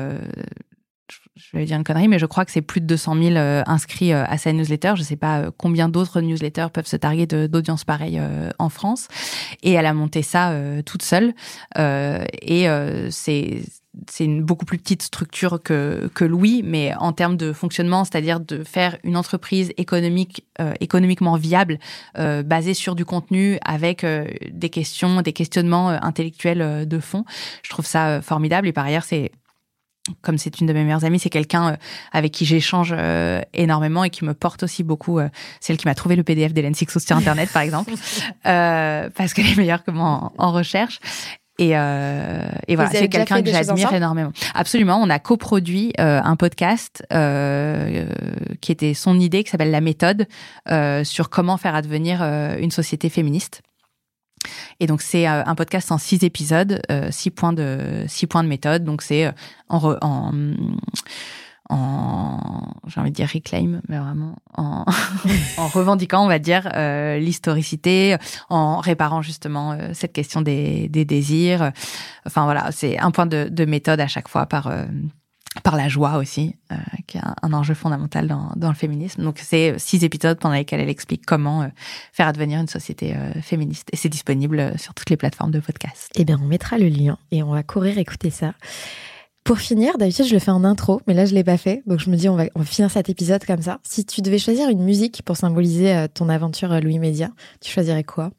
je 1.40 1.57
vais 1.57 1.66
dire 1.66 1.78
une 1.78 1.84
connerie, 1.84 2.07
mais 2.07 2.20
je 2.20 2.26
crois 2.26 2.45
que 2.45 2.52
c'est 2.52 2.61
plus 2.61 2.82
de 2.82 2.86
200 2.86 3.16
000 3.16 3.36
euh, 3.36 3.64
inscrits 3.66 4.14
euh, 4.14 4.26
à 4.26 4.38
sa 4.38 4.52
newsletter. 4.52 4.94
Je 4.95 5.02
ne 5.02 5.06
sais 5.06 5.16
pas 5.16 5.40
euh, 5.40 5.52
combien 5.56 5.88
d'autres 5.88 6.22
newsletters 6.22 6.68
peuvent 6.74 6.88
se 6.88 6.98
targuer 6.98 7.28
d'audience 7.28 7.86
pareille 7.86 8.22
en 8.57 8.70
France. 8.70 9.07
Et 9.64 9.72
elle 9.74 9.86
a 9.86 9.94
monté 9.94 10.22
ça 10.22 10.53
toute 10.86 11.03
seule. 11.03 11.34
et 11.78 12.68
c'est 13.10 13.61
c'est 14.07 14.24
une 14.24 14.44
beaucoup 14.44 14.66
plus 14.66 14.78
petite 14.78 15.02
structure 15.02 15.61
que, 15.61 16.10
que 16.14 16.24
Louis, 16.24 16.61
mais 16.64 16.94
en 16.95 17.11
termes 17.11 17.36
de 17.36 17.52
fonctionnement, 17.52 18.06
c'est-à-dire 18.06 18.40
de 18.40 18.64
faire 18.64 18.98
une 19.03 19.18
entreprise 19.18 19.74
économique, 19.78 20.45
économiquement 20.80 21.36
viable, 21.36 21.80
basée 22.16 22.74
sur 22.74 22.95
du 22.95 23.03
contenu, 23.03 23.57
avec 23.66 24.06
des 24.06 24.70
questions, 24.70 25.22
des 25.22 25.34
questionnements 25.34 25.90
intellectuels 25.90 26.88
de 26.88 26.99
fond. 26.99 27.26
Je 27.64 27.70
trouve 27.70 27.86
ça 27.86 28.22
formidable. 28.22 28.68
Et 28.68 28.74
par 28.74 28.86
ailleurs, 28.86 29.03
c'est 29.03 29.32
comme 30.22 30.38
c'est 30.38 30.60
une 30.60 30.68
de 30.68 30.73
mes 30.73 30.84
meilleures 30.84 31.06
amies, 31.06 31.19
c'est 31.19 31.30
quelqu'un 31.30 31.73
euh, 31.73 31.76
avec 32.11 32.31
qui 32.31 32.45
j'échange 32.45 32.94
euh, 32.98 33.41
énormément 33.53 34.03
et 34.03 34.10
qui 34.10 34.26
me 34.26 34.34
porte 34.34 34.64
aussi 34.64 34.84
beaucoup. 34.84 35.19
Euh, 35.19 35.30
c'est 35.60 35.73
elle 35.73 35.80
qui 35.80 35.88
m'a 35.88 35.95
trouvé 35.95 36.15
le 36.15 36.23
PDF 36.23 36.53
d'Hélène 36.53 36.76
Sixo 36.76 36.99
sur 36.99 37.15
Internet, 37.15 37.49
par 37.52 37.61
exemple, 37.61 37.94
parce 38.44 39.34
qu'elle 39.34 39.48
est 39.48 39.57
meilleure 39.57 39.84
que 39.84 39.91
moi 39.91 40.31
en, 40.38 40.52
recherche. 40.52 40.99
Et, 41.57 41.72
et 41.72 42.76
voilà, 42.76 42.90
c'est 42.90 43.10
quelqu'un 43.10 43.41
que 43.41 43.52
j'admire 43.52 43.94
énormément. 43.94 44.31
Absolument, 44.56 44.98
on 45.02 45.10
a 45.10 45.19
coproduit 45.19 45.91
un 45.98 46.36
podcast 46.38 47.03
qui 47.10 48.72
était 48.72 48.94
son 48.94 49.19
idée, 49.19 49.44
qui 49.44 49.52
s'appelle 49.52 49.72
La 49.72 49.81
méthode, 49.81 50.27
sur 51.03 51.30
comment 51.30 51.57
faire 51.57 51.76
advenir 51.76 52.22
une 52.23 52.72
société 52.72 53.10
féministe. 53.10 53.61
Et 54.80 54.88
donc 54.88 55.02
c'est 55.02 55.28
euh, 55.28 55.44
un 55.45 55.56
podcast 55.56 55.91
en 55.91 55.98
six 55.98 56.24
épisodes, 56.24 56.82
euh, 56.91 57.10
six 57.11 57.32
points 57.32 57.53
de 57.53 58.06
six 58.07 58.28
points 58.28 58.44
de 58.44 58.49
méthode. 58.49 58.84
Donc 58.84 59.02
c'est 59.02 59.26
euh, 59.26 59.32
en, 59.70 59.95
en 60.02 60.32
en 61.72 62.74
j'ai 62.88 62.99
envie 62.99 63.11
de 63.11 63.16
dire 63.16 63.30
reclaim 63.32 63.80
mais 63.88 63.99
vraiment 63.99 64.38
en, 64.57 64.86
en 65.57 65.68
revendiquant 65.68 66.26
on 66.26 66.28
va 66.28 66.40
dire 66.40 66.68
l'historicité 67.20 68.18
en 68.49 68.80
réparant 68.80 69.22
justement 69.22 69.78
cette 69.94 70.11
question 70.11 70.41
des, 70.41 70.90
des 70.90 71.06
désirs 71.06 71.72
enfin 72.26 72.45
voilà 72.45 72.72
c'est 72.72 72.98
un 72.98 73.11
point 73.11 73.28
de, 73.28 73.49
de 73.52 73.66
méthode 73.66 73.99
à 73.99 74.07
chaque 74.07 74.30
fois 74.30 74.48
par 74.48 74.72
par 75.63 75.76
la 75.76 75.88
joie 75.88 76.17
aussi, 76.17 76.55
euh, 76.71 76.76
qui 77.07 77.17
est 77.17 77.21
un, 77.41 77.53
enjeu 77.53 77.73
fondamental 77.73 78.27
dans, 78.27 78.69
le 78.69 78.76
féminisme. 78.76 79.23
Donc 79.23 79.39
c'est 79.39 79.77
six 79.80 80.03
épisodes 80.03 80.38
pendant 80.39 80.55
lesquels 80.55 80.80
elle 80.80 80.89
explique 80.89 81.26
comment 81.26 81.63
euh, 81.63 81.67
faire 82.13 82.27
advenir 82.27 82.59
une 82.59 82.67
société 82.67 83.15
euh, 83.15 83.41
féministe. 83.41 83.89
Et 83.91 83.95
c'est 83.95 84.09
disponible 84.09 84.73
sur 84.77 84.93
toutes 84.93 85.09
les 85.09 85.17
plateformes 85.17 85.51
de 85.51 85.59
podcast. 85.59 86.11
Eh 86.15 86.23
bien, 86.23 86.39
on 86.41 86.45
mettra 86.45 86.77
le 86.77 86.88
lien 86.88 87.17
et 87.31 87.41
on 87.43 87.51
va 87.51 87.63
courir 87.63 87.97
écouter 87.97 88.30
ça. 88.30 88.53
Pour 89.43 89.57
finir, 89.57 89.97
d'habitude 89.97 90.26
je 90.26 90.34
le 90.34 90.39
fais 90.39 90.51
en 90.51 90.63
intro, 90.63 91.01
mais 91.07 91.15
là 91.15 91.26
je 91.26 91.34
l'ai 91.34 91.43
pas 91.43 91.57
fait, 91.57 91.81
donc 91.88 91.99
je 91.99 92.09
me 92.11 92.15
dis 92.15 92.30
on 92.30 92.35
va, 92.35 92.43
on 92.53 92.59
va 92.59 92.65
finir 92.65 92.91
cet 92.91 93.09
épisode 93.09 93.43
comme 93.45 93.61
ça. 93.61 93.80
Si 93.84 94.05
tu 94.05 94.21
devais 94.21 94.38
choisir 94.38 94.69
une 94.69 94.84
musique 94.84 95.23
pour 95.23 95.38
symboliser 95.38 96.05
ton 96.13 96.30
aventure 96.30 96.80
Louis 96.81 96.99
Média, 96.99 97.31
tu 97.59 97.71
choisirais 97.71 98.03
quoi? 98.03 98.31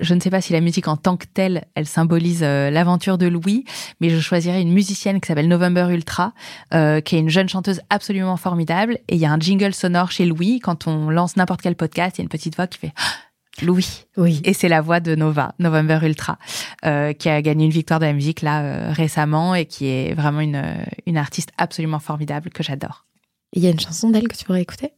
Je 0.00 0.14
ne 0.14 0.20
sais 0.20 0.30
pas 0.30 0.40
si 0.40 0.52
la 0.52 0.60
musique 0.60 0.88
en 0.88 0.96
tant 0.96 1.16
que 1.16 1.26
telle, 1.26 1.66
elle 1.74 1.86
symbolise 1.86 2.42
euh, 2.42 2.70
l'aventure 2.70 3.18
de 3.18 3.26
Louis, 3.26 3.64
mais 4.00 4.10
je 4.10 4.18
choisirais 4.18 4.60
une 4.60 4.72
musicienne 4.72 5.20
qui 5.20 5.28
s'appelle 5.28 5.48
November 5.48 5.86
Ultra, 5.90 6.32
euh, 6.72 7.00
qui 7.00 7.16
est 7.16 7.20
une 7.20 7.28
jeune 7.28 7.48
chanteuse 7.48 7.80
absolument 7.90 8.36
formidable. 8.36 8.98
Et 9.08 9.14
il 9.14 9.20
y 9.20 9.26
a 9.26 9.32
un 9.32 9.38
jingle 9.38 9.72
sonore 9.72 10.10
chez 10.10 10.26
Louis. 10.26 10.58
Quand 10.60 10.88
on 10.88 11.10
lance 11.10 11.36
n'importe 11.36 11.62
quel 11.62 11.76
podcast, 11.76 12.18
il 12.18 12.20
y 12.20 12.22
a 12.22 12.24
une 12.24 12.28
petite 12.28 12.56
voix 12.56 12.66
qui 12.66 12.78
fait 12.78 12.92
Louis. 13.62 14.04
Oui. 14.16 14.40
Et 14.44 14.52
c'est 14.52 14.68
la 14.68 14.80
voix 14.80 14.98
de 14.98 15.14
Nova, 15.14 15.54
November 15.60 16.00
Ultra, 16.02 16.38
euh, 16.84 17.12
qui 17.12 17.28
a 17.28 17.40
gagné 17.40 17.66
une 17.66 17.70
victoire 17.70 18.00
de 18.00 18.06
la 18.06 18.12
musique 18.12 18.42
là 18.42 18.92
récemment 18.92 19.54
et 19.54 19.66
qui 19.66 19.86
est 19.86 20.12
vraiment 20.14 20.40
une, 20.40 20.60
une 21.06 21.16
artiste 21.16 21.50
absolument 21.56 22.00
formidable 22.00 22.50
que 22.50 22.64
j'adore. 22.64 23.06
Il 23.52 23.62
y 23.62 23.68
a 23.68 23.70
une 23.70 23.78
chanson 23.78 24.10
d'elle 24.10 24.26
que 24.26 24.36
tu 24.36 24.44
pourrais 24.44 24.62
écouter? 24.62 24.94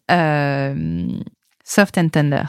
Soft 1.65 1.99
and 1.99 2.09
Tender. 2.09 2.45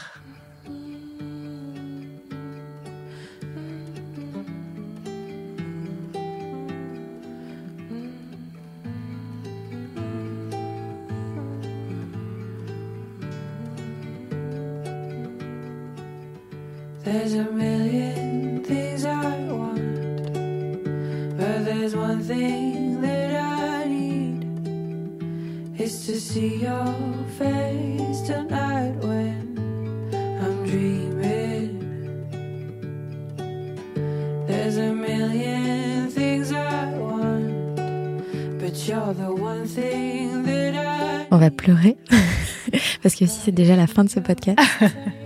Si 43.28 43.40
c'est 43.46 43.52
déjà 43.52 43.76
la 43.76 43.88
fin 43.88 44.04
de 44.04 44.10
ce 44.10 44.20
podcast. 44.20 44.60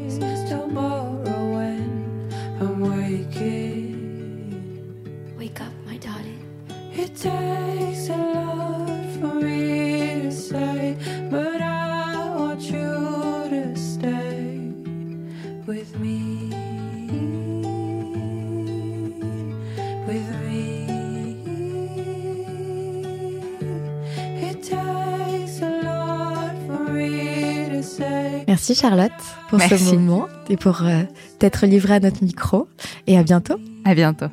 Charlotte 28.82 29.12
pour 29.50 29.62
ce 29.62 29.94
moment 29.96 30.28
et 30.50 30.58
pour 30.58 30.82
euh, 30.82 31.04
t'être 31.38 31.68
livrée 31.68 31.96
à 31.96 32.00
notre 32.00 32.24
micro. 32.24 32.68
Et 33.06 33.16
à 33.16 33.22
bientôt. 33.22 33.58
À 33.86 33.94
bientôt. 33.94 34.26